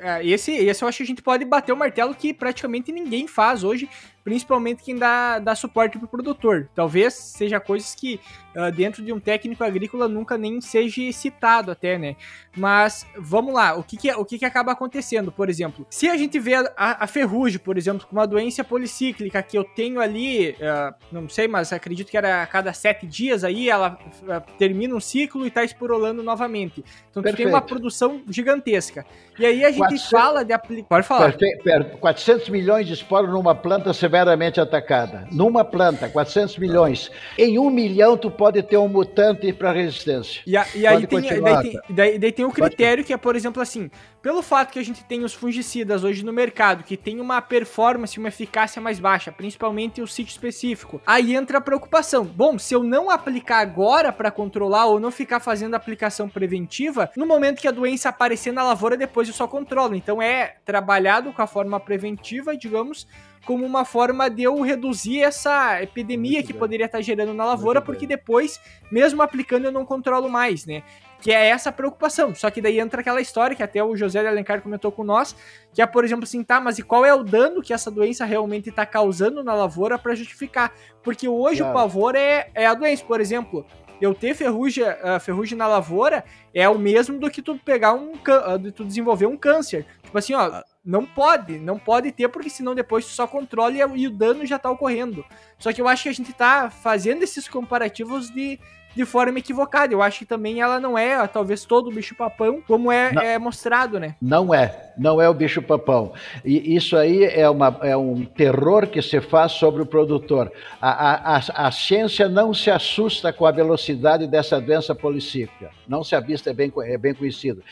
é, 0.00 0.26
esse, 0.26 0.52
esse 0.52 0.84
eu 0.84 0.88
acho 0.88 0.98
que 0.98 1.02
a 1.04 1.06
gente 1.06 1.22
pode 1.22 1.46
bater 1.46 1.72
o 1.72 1.76
martelo 1.76 2.14
que 2.14 2.34
praticamente 2.34 2.92
ninguém 2.92 3.26
faz 3.26 3.64
hoje, 3.64 3.88
principalmente 4.28 4.82
quem 4.82 4.94
dá, 4.94 5.38
dá 5.38 5.54
suporte 5.54 5.96
para 5.96 6.04
o 6.04 6.08
produtor. 6.08 6.68
Talvez 6.74 7.14
seja 7.14 7.58
coisas 7.58 7.94
que 7.94 8.20
uh, 8.54 8.70
dentro 8.70 9.02
de 9.02 9.10
um 9.10 9.18
técnico 9.18 9.64
agrícola 9.64 10.06
nunca 10.06 10.36
nem 10.36 10.60
seja 10.60 11.10
citado 11.12 11.70
até, 11.70 11.96
né? 11.96 12.14
Mas 12.54 13.06
vamos 13.16 13.54
lá, 13.54 13.74
o 13.74 13.82
que 13.82 13.96
que, 13.96 14.12
o 14.12 14.26
que 14.26 14.38
que 14.38 14.44
acaba 14.44 14.72
acontecendo? 14.72 15.32
Por 15.32 15.48
exemplo, 15.48 15.86
se 15.88 16.10
a 16.10 16.16
gente 16.18 16.38
vê 16.38 16.56
a, 16.56 17.04
a 17.04 17.06
ferrugem, 17.06 17.58
por 17.58 17.78
exemplo, 17.78 18.06
com 18.06 18.16
uma 18.16 18.26
doença 18.26 18.62
policíclica 18.62 19.42
que 19.42 19.56
eu 19.56 19.64
tenho 19.64 19.98
ali, 19.98 20.50
uh, 20.50 20.94
não 21.10 21.26
sei, 21.26 21.48
mas 21.48 21.72
acredito 21.72 22.10
que 22.10 22.16
era 22.18 22.42
a 22.42 22.46
cada 22.46 22.74
sete 22.74 23.06
dias 23.06 23.44
aí, 23.44 23.70
ela 23.70 23.98
uh, 24.24 24.58
termina 24.58 24.94
um 24.94 25.00
ciclo 25.00 25.46
e 25.46 25.48
está 25.48 25.64
esporolando 25.64 26.22
novamente. 26.22 26.84
Então 27.10 27.22
tu 27.22 27.34
tem 27.34 27.46
uma 27.46 27.62
produção 27.62 28.20
gigantesca. 28.28 29.06
E 29.38 29.46
aí 29.46 29.64
a 29.64 29.70
gente 29.70 29.78
400... 29.78 30.10
fala 30.10 30.44
de 30.44 30.52
aplicar. 30.52 30.88
Pode 30.88 31.06
falar. 31.06 31.32
Perfeito. 31.32 31.96
400 31.98 32.48
milhões 32.50 32.86
de 32.86 32.92
esporos 32.92 33.30
numa 33.30 33.54
planta, 33.54 33.92
você 33.92 34.08
vai 34.08 34.17
severamente 34.18 34.60
atacada. 34.60 35.26
Numa 35.30 35.64
planta, 35.64 36.08
400 36.08 36.58
milhões. 36.58 37.10
Em 37.36 37.58
um 37.58 37.70
milhão, 37.70 38.16
tu 38.16 38.30
pode 38.30 38.62
ter 38.62 38.76
um 38.76 38.88
mutante 38.88 39.52
para 39.52 39.72
resistência. 39.72 40.42
E, 40.46 40.56
a, 40.56 40.66
e 40.74 40.86
aí 40.86 41.06
tem, 41.06 41.20
daí, 41.20 41.62
tem, 41.62 41.80
daí, 41.88 42.18
daí 42.18 42.32
tem 42.32 42.44
o 42.44 42.50
critério 42.50 43.04
que 43.04 43.12
é, 43.12 43.16
por 43.16 43.36
exemplo, 43.36 43.62
assim, 43.62 43.90
pelo 44.20 44.42
fato 44.42 44.72
que 44.72 44.78
a 44.78 44.84
gente 44.84 45.04
tem 45.04 45.22
os 45.22 45.32
fungicidas 45.32 46.02
hoje 46.02 46.24
no 46.24 46.32
mercado, 46.32 46.82
que 46.82 46.96
tem 46.96 47.20
uma 47.20 47.40
performance, 47.40 48.18
uma 48.18 48.28
eficácia 48.28 48.82
mais 48.82 48.98
baixa, 48.98 49.30
principalmente 49.30 50.02
o 50.02 50.06
sítio 50.06 50.32
específico, 50.32 51.00
aí 51.06 51.34
entra 51.34 51.58
a 51.58 51.60
preocupação. 51.60 52.24
Bom, 52.24 52.58
se 52.58 52.74
eu 52.74 52.82
não 52.82 53.10
aplicar 53.10 53.60
agora 53.60 54.12
para 54.12 54.30
controlar 54.30 54.86
ou 54.86 54.98
não 54.98 55.10
ficar 55.10 55.40
fazendo 55.40 55.74
aplicação 55.74 56.28
preventiva, 56.28 57.10
no 57.16 57.26
momento 57.26 57.60
que 57.60 57.68
a 57.68 57.72
doença 57.72 58.08
aparecer 58.08 58.52
na 58.52 58.64
lavoura, 58.64 58.96
depois 58.96 59.28
eu 59.28 59.34
só 59.34 59.46
controlo. 59.46 59.94
Então 59.94 60.20
é 60.20 60.56
trabalhado 60.64 61.32
com 61.32 61.42
a 61.42 61.46
forma 61.46 61.78
preventiva, 61.78 62.56
digamos, 62.56 63.06
como 63.44 63.64
uma 63.64 63.84
forma 63.84 64.28
de 64.28 64.42
eu 64.42 64.60
reduzir 64.60 65.22
essa 65.22 65.82
epidemia 65.82 66.38
Muito 66.38 66.46
que 66.46 66.52
bem. 66.52 66.60
poderia 66.60 66.86
estar 66.86 67.00
gerando 67.00 67.34
na 67.34 67.44
lavoura, 67.44 67.80
Muito 67.80 67.86
porque 67.86 68.06
bem. 68.06 68.16
depois, 68.16 68.60
mesmo 68.90 69.22
aplicando, 69.22 69.66
eu 69.66 69.72
não 69.72 69.84
controlo 69.84 70.28
mais, 70.28 70.66
né? 70.66 70.82
Que 71.20 71.32
é 71.32 71.48
essa 71.48 71.72
preocupação. 71.72 72.34
Só 72.34 72.50
que 72.50 72.60
daí 72.60 72.78
entra 72.78 73.00
aquela 73.00 73.20
história 73.20 73.56
que 73.56 73.62
até 73.62 73.82
o 73.82 73.96
José 73.96 74.20
de 74.20 74.28
Alencar 74.28 74.62
comentou 74.62 74.92
com 74.92 75.02
nós, 75.02 75.34
que 75.72 75.82
é, 75.82 75.86
por 75.86 76.04
exemplo, 76.04 76.24
assim, 76.24 76.44
tá, 76.44 76.60
mas 76.60 76.78
e 76.78 76.82
qual 76.82 77.04
é 77.04 77.12
o 77.12 77.24
dano 77.24 77.60
que 77.60 77.72
essa 77.72 77.90
doença 77.90 78.24
realmente 78.24 78.68
está 78.68 78.86
causando 78.86 79.42
na 79.42 79.54
lavoura 79.54 79.98
para 79.98 80.14
justificar? 80.14 80.72
Porque 81.02 81.28
hoje 81.28 81.58
claro. 81.58 81.72
o 81.72 81.80
pavor 81.80 82.14
é, 82.14 82.50
é 82.54 82.66
a 82.66 82.74
doença, 82.74 83.04
por 83.04 83.20
exemplo 83.20 83.66
eu 84.00 84.14
ter 84.14 84.34
ferrugem, 84.34 84.84
uh, 84.84 85.20
ferrugem 85.20 85.56
na 85.56 85.66
lavoura 85.66 86.24
é 86.54 86.68
o 86.68 86.78
mesmo 86.78 87.18
do 87.18 87.30
que 87.30 87.42
tu 87.42 87.56
pegar 87.58 87.94
um 87.94 88.12
uh, 88.12 88.58
de 88.58 88.72
tu 88.72 88.84
desenvolver 88.84 89.26
um 89.26 89.36
câncer. 89.36 89.86
Tipo 90.02 90.18
assim, 90.18 90.34
ó, 90.34 90.40
ah. 90.40 90.64
Não 90.88 91.04
pode, 91.04 91.58
não 91.58 91.78
pode 91.78 92.10
ter, 92.10 92.30
porque 92.30 92.48
senão 92.48 92.74
depois 92.74 93.04
tu 93.04 93.10
só 93.10 93.26
controla 93.26 93.74
e, 93.74 94.00
e 94.00 94.06
o 94.06 94.10
dano 94.10 94.46
já 94.46 94.58
tá 94.58 94.70
ocorrendo. 94.70 95.22
Só 95.58 95.70
que 95.70 95.82
eu 95.82 95.86
acho 95.86 96.04
que 96.04 96.08
a 96.08 96.14
gente 96.14 96.32
tá 96.32 96.70
fazendo 96.70 97.22
esses 97.22 97.46
comparativos 97.46 98.30
de 98.30 98.58
de 98.94 99.04
forma 99.04 99.38
equivocada. 99.38 99.92
Eu 99.92 100.02
acho 100.02 100.20
que 100.20 100.24
também 100.24 100.60
ela 100.60 100.80
não 100.80 100.96
é, 100.96 101.26
talvez, 101.26 101.64
todo 101.64 101.88
o 101.88 101.92
bicho-papão, 101.92 102.62
como 102.66 102.90
é, 102.90 103.12
é, 103.22 103.38
mostrado, 103.38 103.98
né? 104.00 104.16
Não 104.20 104.52
é, 104.54 104.92
não 104.96 105.20
é 105.20 105.28
o 105.28 105.34
bicho-papão. 105.34 106.12
E 106.44 106.74
isso 106.74 106.96
aí 106.96 107.24
é, 107.24 107.48
uma, 107.48 107.78
é 107.82 107.96
um 107.96 108.24
terror 108.24 108.86
que 108.86 109.00
se 109.00 109.20
faz 109.20 109.52
sobre 109.52 109.82
o 109.82 109.86
produtor. 109.86 110.50
A, 110.80 111.36
a, 111.36 111.66
a, 111.66 111.70
ciência 111.70 112.28
não 112.28 112.52
se 112.52 112.70
assusta 112.70 113.32
com 113.32 113.46
a 113.46 113.50
velocidade 113.50 114.26
dessa 114.26 114.60
doença 114.60 114.94
policíclica. 114.94 115.70
Não 115.86 116.02
se 116.02 116.14
avista, 116.14 116.50
é 116.50 116.52
bem, 116.52 116.72
é 116.84 116.98
bem 116.98 117.14
conhecido. 117.14 117.62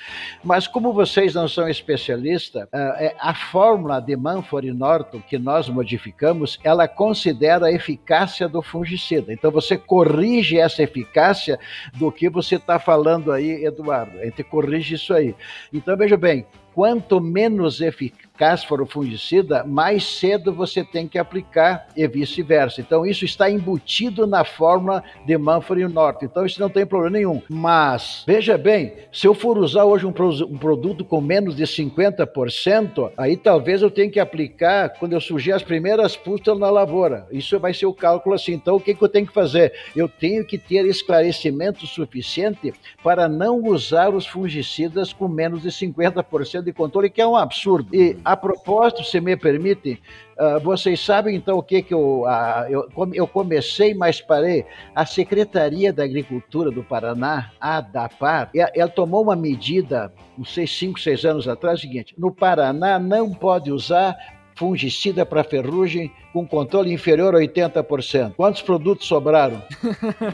Mas 0.44 0.66
como 0.66 0.92
vocês 0.92 1.34
não 1.34 1.48
são 1.48 1.68
especialistas, 1.68 2.68
é, 2.72 3.14
a 3.18 3.34
fórmula 3.34 4.00
de 4.00 4.16
Manford 4.16 4.68
e 4.68 4.72
Norton 4.72 5.20
que 5.20 5.38
nós 5.38 5.68
modificamos, 5.68 6.58
ela 6.62 6.86
considera 6.86 7.66
a 7.66 7.72
eficácia 7.72 8.48
do 8.48 8.62
fungicida. 8.62 9.32
Então 9.32 9.50
você 9.50 9.76
corrige 9.76 10.58
essa 10.58 10.82
eficácia 10.82 11.05
eficácia 11.06 11.58
do 11.94 12.10
que 12.10 12.28
você 12.28 12.56
está 12.56 12.78
falando 12.78 13.32
aí, 13.32 13.64
Eduardo. 13.64 14.18
A 14.18 14.24
gente 14.24 14.42
corrige 14.42 14.96
isso 14.96 15.14
aí. 15.14 15.34
Então, 15.72 15.96
veja 15.96 16.16
bem, 16.16 16.46
quanto 16.74 17.20
menos 17.20 17.80
eficaz 17.80 18.25
eficaz 18.36 18.62
for 18.62 18.82
o 18.82 18.86
fungicida, 18.86 19.64
mais 19.64 20.04
cedo 20.04 20.52
você 20.52 20.84
tem 20.84 21.08
que 21.08 21.18
aplicar 21.18 21.88
e 21.96 22.06
vice-versa. 22.06 22.80
Então, 22.80 23.06
isso 23.06 23.24
está 23.24 23.50
embutido 23.50 24.26
na 24.26 24.44
fórmula 24.44 25.02
de 25.24 25.36
Manfred 25.38 25.92
Norte. 25.92 26.26
Então, 26.26 26.44
isso 26.44 26.60
não 26.60 26.68
tem 26.68 26.84
problema 26.84 27.16
nenhum. 27.16 27.42
Mas, 27.48 28.22
veja 28.26 28.58
bem, 28.58 28.92
se 29.10 29.26
eu 29.26 29.34
for 29.34 29.56
usar 29.56 29.84
hoje 29.84 30.06
um, 30.06 30.10
um 30.10 30.58
produto 30.58 31.04
com 31.04 31.20
menos 31.20 31.56
de 31.56 31.64
50%, 31.64 33.12
aí 33.16 33.36
talvez 33.36 33.80
eu 33.80 33.90
tenha 33.90 34.10
que 34.10 34.20
aplicar 34.20 34.90
quando 34.90 35.14
eu 35.14 35.20
surgir 35.20 35.52
as 35.52 35.62
primeiras 35.62 36.14
pústulas 36.16 36.60
na 36.60 36.70
lavoura. 36.70 37.26
Isso 37.30 37.58
vai 37.58 37.72
ser 37.72 37.86
o 37.86 37.94
cálculo 37.94 38.34
assim. 38.34 38.52
Então, 38.52 38.76
o 38.76 38.80
que, 38.80 38.94
que 38.94 39.02
eu 39.02 39.08
tenho 39.08 39.26
que 39.26 39.32
fazer? 39.32 39.72
Eu 39.94 40.08
tenho 40.08 40.44
que 40.44 40.58
ter 40.58 40.84
esclarecimento 40.84 41.86
suficiente 41.86 42.74
para 43.02 43.28
não 43.28 43.62
usar 43.64 44.14
os 44.14 44.26
fungicidas 44.26 45.12
com 45.12 45.26
menos 45.26 45.62
de 45.62 45.68
50% 45.68 46.62
de 46.62 46.72
controle, 46.72 47.08
que 47.08 47.20
é 47.20 47.26
um 47.26 47.36
absurdo. 47.36 47.88
E 47.94 48.16
a 48.26 48.36
propósito, 48.36 49.04
se 49.04 49.20
me 49.20 49.36
permite, 49.36 50.02
uh, 50.36 50.58
vocês 50.58 50.98
sabem 50.98 51.36
então 51.36 51.58
o 51.58 51.62
que, 51.62 51.80
que 51.80 51.94
eu, 51.94 52.22
uh, 52.22 52.66
eu, 52.68 52.88
eu, 53.14 53.28
comecei, 53.28 53.94
mas 53.94 54.20
parei. 54.20 54.66
A 54.96 55.06
Secretaria 55.06 55.92
da 55.92 56.02
Agricultura 56.02 56.72
do 56.72 56.82
Paraná, 56.82 57.52
a 57.60 57.80
DAPAR, 57.80 58.50
ela, 58.52 58.72
ela 58.74 58.90
tomou 58.90 59.22
uma 59.22 59.36
medida, 59.36 60.12
não 60.36 60.44
sei, 60.44 60.66
cinco, 60.66 60.98
seis 60.98 61.24
anos 61.24 61.46
atrás, 61.46 61.78
o 61.78 61.82
seguinte: 61.82 62.16
no 62.18 62.34
Paraná 62.34 62.98
não 62.98 63.32
pode 63.32 63.70
usar 63.70 64.16
fungicida 64.56 65.24
para 65.24 65.44
ferrugem 65.44 66.10
com 66.32 66.46
controle 66.46 66.92
inferior 66.92 67.34
a 67.34 67.38
80%. 67.38 68.34
Quantos 68.36 68.62
produtos 68.62 69.06
sobraram? 69.06 69.62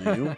Nenhum. 0.05 0.37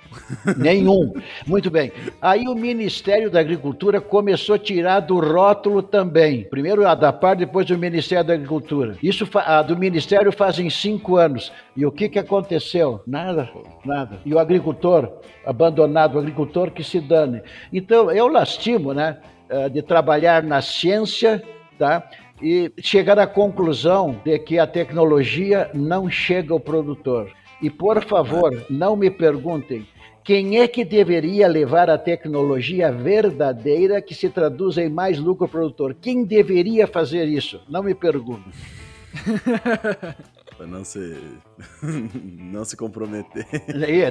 Nenhum. 0.56 1.12
Muito 1.47 1.70
bem. 1.70 1.93
Aí 2.20 2.48
o 2.48 2.55
Ministério 2.55 3.31
da 3.31 3.40
Agricultura 3.40 4.01
começou 4.01 4.56
a 4.56 4.59
tirar 4.59 5.01
do 5.01 5.20
rótulo 5.20 5.82
também. 5.82 6.44
Primeiro 6.44 6.86
a 6.86 6.94
da 6.94 7.12
par, 7.12 7.36
depois 7.36 7.69
o 7.70 7.78
Ministério 7.78 8.24
da 8.24 8.35
Agricultura. 8.35 8.97
Isso 9.02 9.28
a 9.35 9.62
do 9.62 9.77
Ministério 9.77 10.32
fazem 10.32 10.69
cinco 10.70 11.16
anos. 11.16 11.52
E 11.77 11.85
o 11.85 11.93
que, 11.93 12.09
que 12.09 12.19
aconteceu? 12.19 13.02
Nada, 13.06 13.51
nada. 13.85 14.19
E 14.24 14.32
o 14.32 14.39
agricultor, 14.39 15.12
abandonado, 15.44 16.16
o 16.16 16.19
agricultor 16.19 16.70
que 16.70 16.82
se 16.82 17.01
dane. 17.01 17.43
Então, 17.73 18.11
eu 18.11 18.28
lastimo, 18.28 18.94
né, 18.94 19.19
eh, 19.48 19.69
de 19.69 19.82
trabalhar 19.82 20.43
na 20.43 20.62
ciência, 20.62 21.43
tá? 21.78 22.09
E 22.43 22.73
chegar 22.81 23.19
à 23.19 23.27
conclusão 23.27 24.20
de 24.24 24.39
que 24.39 24.59
a 24.59 24.66
tecnologia 24.66 25.70
não 25.74 26.11
chega 26.11 26.52
ao 26.52 26.61
produtor. 26.61 27.31
E 27.62 27.70
por 27.70 28.05
favor, 28.05 28.66
não 28.69 28.97
me 28.97 29.11
perguntem 29.11 29.86
quem 30.24 30.59
é 30.59 30.66
que 30.66 30.85
deveria 30.85 31.47
levar 31.47 31.90
a 31.90 31.98
tecnologia 31.98 32.90
verdadeira 32.90 34.01
que 34.01 34.15
se 34.15 34.28
traduz 34.31 34.78
em 34.78 34.89
mais 34.89 35.19
lucro 35.19 35.47
produtor. 35.47 35.94
Quem 36.01 36.24
deveria 36.24 36.86
fazer 36.86 37.27
isso? 37.27 37.61
Não 37.69 37.82
me 37.82 37.94
perguntem. 37.94 38.52
Pra 40.64 40.66
não 40.66 40.82
se. 40.82 41.18
não 42.40 42.64
se 42.64 42.76
comprometer. 42.76 43.46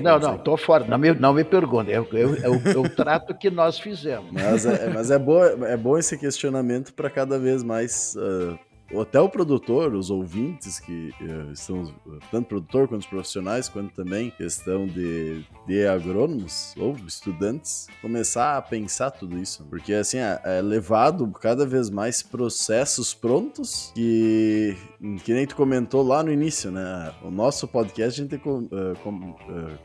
Não, 0.01 0.19
não, 0.19 0.38
tô 0.38 0.55
fora. 0.55 0.85
Não 0.85 0.99
me, 0.99 1.11
não 1.13 1.34
me 1.34 1.43
pergunte. 1.43 1.91
Eu, 1.91 2.07
eu, 2.11 2.35
eu, 2.35 2.61
eu 2.63 2.95
trato 2.95 3.34
que 3.34 3.49
nós 3.49 3.80
fizemos. 3.80 4.31
Mas 4.31 4.65
é, 4.65 4.89
mas 4.89 5.09
é, 5.09 5.17
boa, 5.17 5.47
é 5.67 5.75
bom 5.75 5.97
esse 5.97 6.17
questionamento 6.17 6.93
para 6.93 7.09
cada 7.09 7.39
vez 7.39 7.63
mais. 7.63 8.15
Uh 8.15 8.57
até 9.02 9.20
o 9.20 9.30
produtor, 9.30 9.94
os 9.94 10.10
ouvintes 10.10 10.80
que 10.80 11.14
uh, 11.22 11.52
estão, 11.52 11.94
tanto 12.32 12.48
produtor 12.48 12.88
quanto 12.88 13.02
os 13.02 13.07
profissionais, 13.07 13.70
quanto 13.70 13.94
também 13.94 14.30
questão 14.32 14.86
de, 14.86 15.44
de 15.68 15.86
agrônomos 15.88 16.74
ou 16.78 16.95
estudantes, 17.07 17.88
começar 18.02 18.57
a 18.57 18.61
pensar 18.61 19.11
tudo 19.11 19.38
isso. 19.38 19.65
Porque 19.70 19.94
assim, 19.94 20.18
é, 20.18 20.40
é 20.44 20.61
levado 20.61 21.28
cada 21.40 21.65
vez 21.65 21.90
mais 21.90 22.22
processos 22.22 23.14
prontos 23.14 23.91
que, 23.95 24.76
que 25.24 25.34
nem 25.34 25.45
tu 25.45 25.56
comentou 25.56 26.03
lá 26.03 26.24
no 26.24 26.32
início, 26.32 26.72
né? 26.72 27.14
O 27.24 27.32
nosso 27.32 27.68
podcast 27.68 28.20
a 28.20 28.24
gente 28.24 28.36
uh, 28.36 28.95
com, 29.03 29.10
uh, 29.10 29.38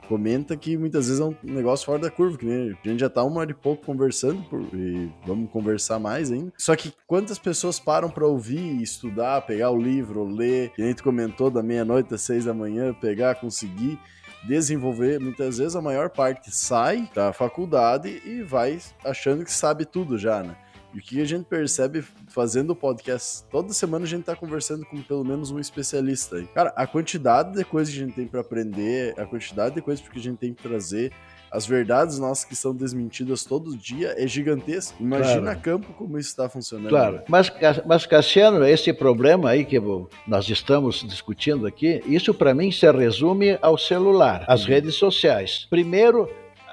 comenta 0.09 0.57
que 0.57 0.77
muitas 0.77 1.07
vezes 1.07 1.21
é 1.21 1.25
um 1.25 1.35
negócio 1.43 1.87
fora 1.87 1.99
da 1.99 2.11
curva, 2.11 2.37
que 2.37 2.47
nem, 2.47 2.77
a 2.85 2.89
gente 2.89 3.01
já 3.01 3.09
tá 3.09 3.23
uma 3.23 3.41
hora 3.41 3.51
e 3.51 3.55
pouco 3.55 3.85
conversando 3.85 4.43
por, 4.49 4.61
e 4.75 5.11
vamos 5.27 5.51
conversar 5.51 5.99
mais 5.99 6.31
ainda. 6.31 6.53
Só 6.57 6.75
que 6.75 6.93
quantas 7.07 7.39
pessoas 7.39 7.79
param 7.79 8.11
para 8.11 8.27
ouvir 8.27 8.83
isso? 8.83 8.98
Estudar, 8.99 9.41
pegar 9.43 9.71
o 9.71 9.81
livro, 9.81 10.25
ler, 10.25 10.71
que 10.71 10.83
a 10.83 10.87
gente 10.87 11.03
comentou 11.03 11.51
da 11.51 11.63
meia-noite 11.63 12.13
às 12.13 12.21
seis 12.21 12.45
da 12.45 12.53
manhã, 12.53 12.93
pegar, 12.93 13.37
conseguir 13.37 13.99
desenvolver. 14.47 15.21
Muitas 15.21 15.59
vezes 15.59 15.77
a 15.77 15.81
maior 15.81 16.11
parte 16.11 16.55
sai 16.55 17.09
da 17.15 17.33
faculdade 17.33 18.21
e 18.25 18.43
vai 18.43 18.79
achando 19.05 19.45
que 19.45 19.53
sabe 19.53 19.85
tudo 19.85 20.19
já, 20.19 20.43
né? 20.43 20.57
E 20.95 20.99
o 20.99 21.03
que 21.03 21.21
a 21.21 21.25
gente 21.25 21.45
percebe 21.45 22.03
fazendo 22.29 22.71
o 22.71 22.77
podcast, 22.77 23.45
toda 23.51 23.73
semana 23.75 24.05
a 24.05 24.09
gente 24.09 24.25
tá 24.25 24.35
conversando 24.35 24.87
com 24.87 25.03
pelo 25.03 25.23
menos 25.23 25.51
um 25.51 25.59
especialista 25.59 26.37
aí. 26.37 26.47
Cara, 26.47 26.73
a 26.75 26.87
quantidade 26.87 27.55
de 27.55 27.65
coisas 27.65 27.93
que 27.93 28.01
a 28.01 28.07
gente 28.07 28.15
tem 28.15 28.27
para 28.27 28.41
aprender, 28.41 29.15
a 29.21 29.27
quantidade 29.27 29.75
de 29.75 29.83
coisas 29.83 30.07
que 30.07 30.19
a 30.19 30.23
gente 30.23 30.39
tem 30.39 30.55
que 30.55 30.63
trazer, 30.63 31.13
as 31.51 31.67
verdades 31.67 32.19
nossas 32.19 32.45
que 32.45 32.57
são 32.57 32.75
desmentidas 32.75 33.45
todo 33.45 33.77
dia 33.77 34.15
é 34.17 34.27
gigantesco. 34.27 34.95
Imagina 35.01 35.41
claro. 35.43 35.61
campo 35.61 35.93
como 35.95 36.19
isso 36.19 36.29
está 36.31 36.49
funcionando. 36.49 36.89
Claro, 36.89 37.23
mas, 37.29 37.53
mas 37.87 38.07
Cassiano, 38.07 38.65
esse 38.65 38.93
problema 38.93 39.51
aí 39.51 39.65
que 39.65 39.79
nós 40.27 40.49
estamos 40.49 41.05
discutindo 41.07 41.67
aqui, 41.67 42.03
isso 42.07 42.35
para 42.35 42.55
mim 42.55 42.71
se 42.71 42.91
resume 42.91 43.59
ao 43.61 43.79
celular, 43.79 44.45
às 44.47 44.65
redes 44.65 44.95
sociais. 44.95 45.67
Primeiro, 45.71 46.29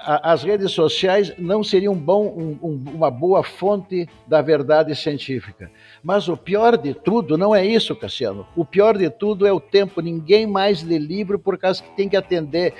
as 0.06 0.44
redes 0.44 0.70
sociais 0.70 1.32
não 1.36 1.64
seriam 1.64 1.94
bom, 1.94 2.58
um, 2.62 2.80
uma 2.94 3.10
boa 3.10 3.42
fonte 3.42 4.08
da 4.26 4.40
verdade 4.40 4.94
científica. 4.94 5.68
Mas 6.02 6.28
o 6.28 6.36
pior 6.36 6.76
de 6.76 6.94
tudo 6.94 7.36
não 7.36 7.52
é 7.52 7.66
isso, 7.66 7.96
Cassiano. 7.96 8.46
O 8.54 8.64
pior 8.64 8.96
de 8.96 9.10
tudo 9.10 9.44
é 9.46 9.52
o 9.52 9.58
tempo. 9.58 10.00
Ninguém 10.00 10.46
mais 10.46 10.82
lê 10.82 10.96
livro 10.96 11.40
por 11.40 11.58
causa 11.58 11.82
que 11.82 11.96
tem 11.96 12.08
que 12.08 12.16
atender. 12.16 12.72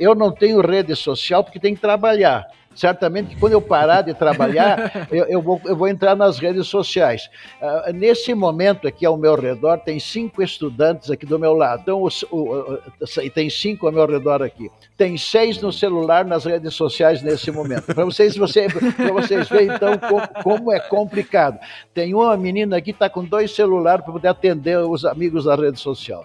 Eu 0.00 0.16
não 0.16 0.32
tenho 0.32 0.60
rede 0.60 0.96
social 0.96 1.44
porque 1.44 1.60
tem 1.60 1.74
que 1.74 1.80
trabalhar 1.80 2.44
certamente 2.76 3.34
que 3.34 3.40
quando 3.40 3.52
eu 3.52 3.60
parar 3.60 4.02
de 4.02 4.14
trabalhar, 4.14 5.08
eu, 5.10 5.24
eu, 5.26 5.42
vou, 5.42 5.60
eu 5.64 5.76
vou 5.76 5.88
entrar 5.88 6.14
nas 6.14 6.38
redes 6.38 6.66
sociais. 6.66 7.28
Uh, 7.60 7.92
nesse 7.92 8.34
momento 8.34 8.88
aqui 8.88 9.04
ao 9.04 9.16
meu 9.16 9.34
redor, 9.34 9.78
tem 9.78 9.98
cinco 9.98 10.42
estudantes 10.42 11.10
aqui 11.10 11.26
do 11.26 11.38
meu 11.38 11.54
lado. 11.54 11.82
Então, 11.82 12.02
os, 12.02 12.22
o, 12.24 12.78
o, 13.00 13.30
tem 13.32 13.50
cinco 13.50 13.86
ao 13.86 13.92
meu 13.92 14.06
redor 14.06 14.42
aqui. 14.42 14.70
Tem 14.96 15.16
seis 15.16 15.60
no 15.60 15.72
celular 15.72 16.24
nas 16.24 16.44
redes 16.44 16.74
sociais 16.74 17.22
nesse 17.22 17.50
momento. 17.50 17.94
Para 17.94 18.04
vocês, 18.04 18.36
você, 18.36 18.66
vocês 19.12 19.48
verem, 19.48 19.68
então, 19.68 19.98
como, 19.98 20.28
como, 20.42 20.72
é 20.72 20.80
complicado. 20.80 21.58
Tem 21.92 22.14
uma 22.14 22.36
menina 22.36 22.76
aqui 22.76 22.86
que 22.86 22.90
está 22.92 23.10
com 23.10 23.24
dois 23.24 23.54
celulares 23.54 24.04
para 24.04 24.12
poder 24.12 24.28
atender 24.28 24.78
os 24.78 25.04
amigos 25.04 25.44
da 25.44 25.54
rede 25.54 25.80
social. 25.80 26.24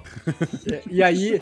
E 0.89 1.01
aí. 1.01 1.41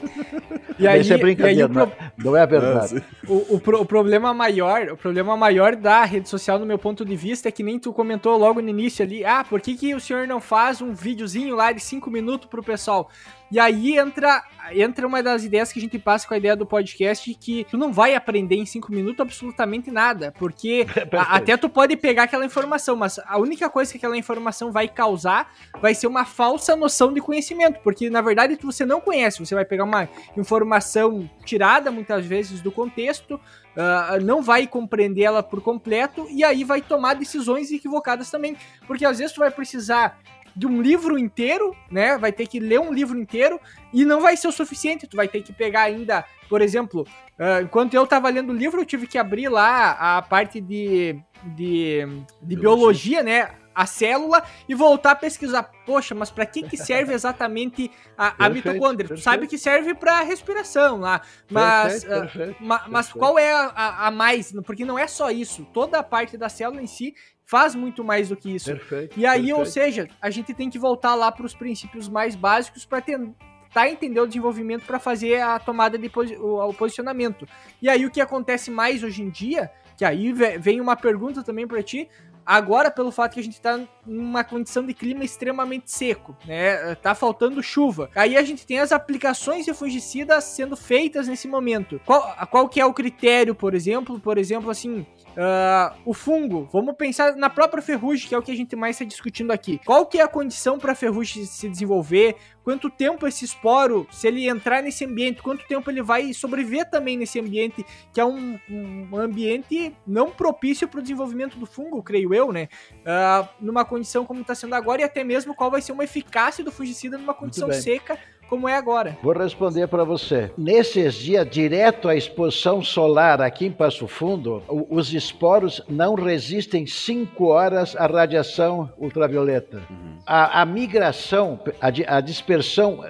E 0.77 0.87
aí, 0.87 1.01
Isso 1.01 1.13
é 1.13 1.17
brincadeira, 1.17 1.65
aí, 1.65 1.69
pro... 1.69 1.91
não 2.17 2.37
é 2.37 2.47
verdade. 2.47 3.03
O, 3.27 3.55
o, 3.55 3.61
o 3.81 3.85
problema 3.85 4.33
maior, 4.33 4.95
problema 5.01 5.35
maior 5.37 5.75
da 5.75 6.03
rede 6.03 6.27
social, 6.29 6.59
no 6.59 6.65
meu 6.65 6.77
ponto 6.77 7.05
de 7.05 7.15
vista, 7.15 7.47
é 7.47 7.51
que 7.51 7.63
nem 7.63 7.79
tu 7.79 7.93
comentou 7.93 8.37
logo 8.37 8.61
no 8.61 8.69
início 8.69 9.03
ali, 9.03 9.25
ah, 9.25 9.43
por 9.43 9.61
que, 9.61 9.75
que 9.75 9.95
o 9.95 9.99
senhor 9.99 10.27
não 10.27 10.39
faz 10.39 10.81
um 10.81 10.93
videozinho 10.93 11.55
lá 11.55 11.71
de 11.71 11.79
5 11.79 12.09
minutos 12.11 12.49
pro 12.49 12.63
pessoal? 12.63 13.09
E 13.51 13.59
aí 13.59 13.97
entra, 13.97 14.43
entra 14.71 15.07
uma 15.07 15.23
das 15.23 15.43
ideias 15.43 15.73
que 15.73 15.79
a 15.79 15.81
gente 15.81 15.97
passa 15.97 16.27
com 16.27 16.35
a 16.35 16.37
ideia 16.37 16.55
do 16.55 16.67
podcast, 16.67 17.33
que 17.33 17.65
tu 17.69 17.77
não 17.77 17.91
vai 17.91 18.13
aprender 18.13 18.55
em 18.55 18.65
cinco 18.65 18.91
minutos 18.91 19.19
absolutamente 19.19 19.89
nada, 19.89 20.31
porque 20.37 20.85
a, 21.11 21.37
até 21.37 21.57
tu 21.57 21.67
pode 21.67 21.97
pegar 21.97 22.23
aquela 22.23 22.45
informação, 22.45 22.95
mas 22.95 23.19
a 23.25 23.39
única 23.39 23.67
coisa 23.67 23.91
que 23.91 23.97
aquela 23.97 24.15
informação 24.15 24.71
vai 24.71 24.87
causar 24.87 25.51
vai 25.81 25.95
ser 25.95 26.05
uma 26.05 26.25
falsa 26.25 26.75
noção 26.75 27.11
de 27.11 27.21
conhecimento, 27.21 27.79
porque 27.83 28.07
na 28.09 28.21
verdade 28.21 28.57
você 28.61 28.85
não 28.85 29.01
conhece, 29.01 29.43
você 29.43 29.55
vai 29.55 29.65
pegar 29.65 29.83
uma 29.83 30.07
informação 30.37 31.27
tirada 31.43 31.89
muitas 31.89 32.27
vezes 32.27 32.61
do 32.61 32.71
contexto, 32.71 33.39
uh, 33.75 34.23
não 34.23 34.41
vai 34.41 34.67
compreender 34.67 35.23
ela 35.23 35.43
por 35.43 35.61
completo 35.61 36.27
e 36.29 36.43
aí 36.43 36.63
vai 36.63 36.81
tomar 36.81 37.15
decisões 37.15 37.71
equivocadas 37.71 38.29
também, 38.29 38.55
porque 38.87 39.05
às 39.05 39.17
vezes 39.19 39.33
tu 39.33 39.39
vai 39.39 39.51
precisar 39.51 40.19
de 40.55 40.67
um 40.67 40.81
livro 40.81 41.17
inteiro, 41.17 41.75
né? 41.89 42.17
Vai 42.17 42.31
ter 42.31 42.47
que 42.47 42.59
ler 42.59 42.79
um 42.79 42.91
livro 42.91 43.17
inteiro 43.17 43.59
e 43.93 44.03
não 44.03 44.19
vai 44.19 44.35
ser 44.35 44.47
o 44.47 44.51
suficiente. 44.51 45.07
Tu 45.07 45.15
vai 45.15 45.27
ter 45.27 45.41
que 45.41 45.53
pegar 45.53 45.83
ainda, 45.83 46.25
por 46.49 46.61
exemplo, 46.61 47.07
uh, 47.39 47.63
enquanto 47.63 47.93
eu 47.93 48.05
tava 48.05 48.29
lendo 48.29 48.51
o 48.51 48.55
livro, 48.55 48.81
eu 48.81 48.85
tive 48.85 49.07
que 49.07 49.17
abrir 49.17 49.47
lá 49.47 49.91
a 49.91 50.21
parte 50.21 50.59
de, 50.59 51.17
de, 51.55 52.05
de 52.41 52.55
biologia, 52.55 53.23
né? 53.23 53.51
A 53.73 53.85
célula 53.85 54.43
e 54.67 54.75
voltar 54.75 55.11
a 55.11 55.15
pesquisar. 55.15 55.63
Poxa, 55.85 56.13
mas 56.13 56.29
para 56.29 56.45
que, 56.45 56.63
que 56.63 56.75
serve 56.77 57.13
exatamente 57.13 57.89
a, 58.17 58.45
a 58.45 58.49
mitocôndria? 58.49 59.07
Tu 59.07 59.21
sabe 59.21 59.47
que 59.47 59.57
serve 59.57 59.93
para 59.93 60.21
respiração 60.21 60.99
lá, 60.99 61.21
mas, 61.49 62.03
perfeito, 62.03 62.21
perfeito, 62.21 62.63
ma, 62.63 62.83
mas 62.87 63.05
perfeito. 63.07 63.19
qual 63.19 63.39
é 63.39 63.53
a, 63.53 64.07
a 64.07 64.11
mais? 64.11 64.51
Porque 64.65 64.85
não 64.85 64.97
é 64.97 65.07
só 65.07 65.31
isso. 65.31 65.65
Toda 65.73 65.99
a 65.99 66.03
parte 66.03 66.37
da 66.37 66.49
célula 66.49 66.81
em 66.81 66.87
si 66.87 67.15
faz 67.49 67.73
muito 67.73 68.03
mais 68.03 68.29
do 68.29 68.37
que 68.37 68.53
isso. 68.53 68.67
Perfeito. 68.67 69.19
E 69.19 69.25
aí, 69.25 69.39
perfeito. 69.39 69.59
ou 69.59 69.65
seja, 69.65 70.07
a 70.21 70.29
gente 70.29 70.53
tem 70.53 70.69
que 70.69 70.77
voltar 70.77 71.15
lá 71.15 71.31
para 71.31 71.47
os 71.47 71.55
princípios 71.55 72.07
mais 72.07 72.35
básicos 72.35 72.85
para 72.85 73.01
tentar 73.01 73.89
entender 73.89 74.19
o 74.19 74.27
desenvolvimento 74.27 74.85
para 74.85 74.99
fazer 74.99 75.41
a 75.41 75.57
tomada 75.57 75.97
de 75.97 76.07
posi 76.09 76.35
o, 76.37 76.71
posicionamento. 76.75 77.47
E 77.81 77.89
aí 77.89 78.05
o 78.05 78.11
que 78.11 78.21
acontece 78.21 78.69
mais 78.69 79.01
hoje 79.01 79.23
em 79.23 79.31
dia, 79.31 79.71
que 79.97 80.05
aí 80.05 80.31
vem 80.31 80.79
uma 80.79 80.95
pergunta 80.95 81.41
também 81.41 81.67
para 81.67 81.81
ti, 81.81 82.07
Agora, 82.51 82.89
pelo 82.89 83.11
fato 83.11 83.35
que 83.35 83.39
a 83.39 83.43
gente 83.43 83.53
está 83.53 83.79
numa 84.03 84.43
condição 84.43 84.83
de 84.83 84.91
clima 84.91 85.23
extremamente 85.23 85.91
seco, 85.91 86.35
né? 86.47 86.95
Tá 86.95 87.13
faltando 87.13 87.61
chuva. 87.61 88.09
Aí 88.15 88.35
a 88.35 88.41
gente 88.41 88.65
tem 88.65 88.79
as 88.79 88.91
aplicações 88.91 89.65
de 89.65 89.73
fungicidas 89.75 90.45
sendo 90.45 90.75
feitas 90.75 91.27
nesse 91.27 91.47
momento. 91.47 92.01
Qual, 92.07 92.35
qual 92.49 92.67
que 92.67 92.81
é 92.81 92.85
o 92.87 92.91
critério, 92.91 93.53
por 93.53 93.75
exemplo? 93.75 94.19
Por 94.19 94.39
exemplo, 94.39 94.71
assim, 94.71 95.05
Uh, 95.37 95.95
o 96.05 96.13
fungo, 96.13 96.67
vamos 96.71 96.95
pensar 96.95 97.35
na 97.35 97.49
própria 97.49 97.81
ferrugem, 97.81 98.27
que 98.27 98.35
é 98.35 98.37
o 98.37 98.41
que 98.41 98.51
a 98.51 98.55
gente 98.55 98.75
mais 98.75 98.95
está 98.95 99.05
discutindo 99.05 99.51
aqui. 99.51 99.79
Qual 99.85 100.05
que 100.05 100.19
é 100.19 100.21
a 100.21 100.27
condição 100.27 100.77
para 100.77 100.91
a 100.91 100.95
ferrugem 100.95 101.45
se 101.45 101.69
desenvolver? 101.69 102.35
Quanto 102.63 102.89
tempo 102.89 103.25
esse 103.25 103.45
esporo, 103.45 104.07
se 104.11 104.27
ele 104.27 104.47
entrar 104.47 104.83
nesse 104.83 105.05
ambiente, 105.05 105.41
quanto 105.41 105.65
tempo 105.65 105.89
ele 105.89 106.01
vai 106.01 106.33
sobreviver 106.33 106.89
também 106.89 107.17
nesse 107.17 107.39
ambiente, 107.39 107.85
que 108.13 108.19
é 108.19 108.25
um, 108.25 108.59
um 108.69 109.17
ambiente 109.17 109.95
não 110.05 110.29
propício 110.29 110.87
para 110.87 110.99
o 110.99 111.01
desenvolvimento 111.01 111.57
do 111.57 111.65
fungo, 111.65 112.03
creio 112.03 112.33
eu, 112.33 112.51
né? 112.51 112.67
Uh, 113.01 113.47
numa 113.59 113.85
condição 113.85 114.25
como 114.25 114.41
está 114.41 114.53
sendo 114.53 114.75
agora, 114.75 115.01
e 115.01 115.03
até 115.05 115.23
mesmo 115.23 115.55
qual 115.55 115.71
vai 115.71 115.81
ser 115.81 115.93
uma 115.93 116.03
eficácia 116.03 116.63
do 116.63 116.71
fungicida 116.71 117.17
numa 117.17 117.33
condição 117.33 117.71
seca 117.71 118.19
como 118.49 118.67
é 118.67 118.75
agora. 118.75 119.17
Vou 119.21 119.33
responder 119.33 119.87
para 119.87 120.03
você. 120.03 120.51
Nesses 120.57 121.13
dias, 121.15 121.47
direto 121.47 122.09
à 122.09 122.15
exposição 122.15 122.83
solar 122.83 123.41
aqui 123.41 123.67
em 123.67 123.71
Passo 123.71 124.07
Fundo, 124.07 124.63
os 124.89 125.13
esporos 125.13 125.81
não 125.87 126.15
resistem 126.15 126.87
cinco 126.87 127.47
horas 127.47 127.95
à 127.95 128.07
radiação 128.07 128.89
ultravioleta. 128.97 129.83
Uhum. 129.89 130.17
A, 130.25 130.61
a, 130.61 130.65
migração, 130.65 131.59
a, 131.79 132.17
a 132.17 132.21
dispersão 132.21 133.01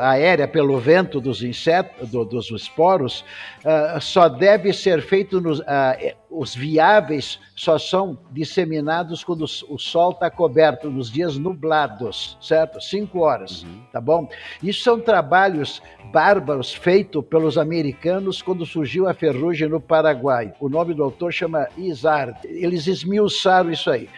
aérea 0.00 0.48
pelo 0.48 0.78
vento 0.78 1.20
dos 1.20 1.42
insetos, 1.42 2.08
do, 2.10 2.24
dos 2.24 2.50
esporos, 2.50 3.24
uh, 3.64 4.00
só 4.00 4.28
deve 4.28 4.72
ser 4.72 5.00
feito 5.00 5.40
nos. 5.40 5.60
Uh, 5.60 6.18
os 6.30 6.54
viáveis 6.54 7.38
só 7.56 7.78
são 7.78 8.18
disseminados 8.30 9.24
quando 9.24 9.44
o 9.44 9.78
sol 9.78 10.12
está 10.12 10.30
coberto, 10.30 10.90
nos 10.90 11.10
dias 11.10 11.36
nublados, 11.36 12.36
certo? 12.40 12.80
Cinco 12.80 13.20
horas, 13.20 13.62
uhum. 13.62 13.80
tá 13.92 14.00
bom? 14.00 14.28
Isso 14.62 14.82
são 14.82 15.00
trabalhos 15.00 15.82
bárbaros 16.12 16.72
feitos 16.72 17.24
pelos 17.24 17.58
americanos 17.58 18.40
quando 18.40 18.64
surgiu 18.64 19.08
a 19.08 19.14
ferrugem 19.14 19.68
no 19.68 19.80
Paraguai. 19.80 20.54
O 20.60 20.68
nome 20.68 20.94
do 20.94 21.02
autor 21.02 21.32
chama 21.32 21.68
Izard. 21.76 22.38
Eles 22.44 22.86
esmiuçaram 22.86 23.70
isso 23.70 23.90
aí. 23.90 24.08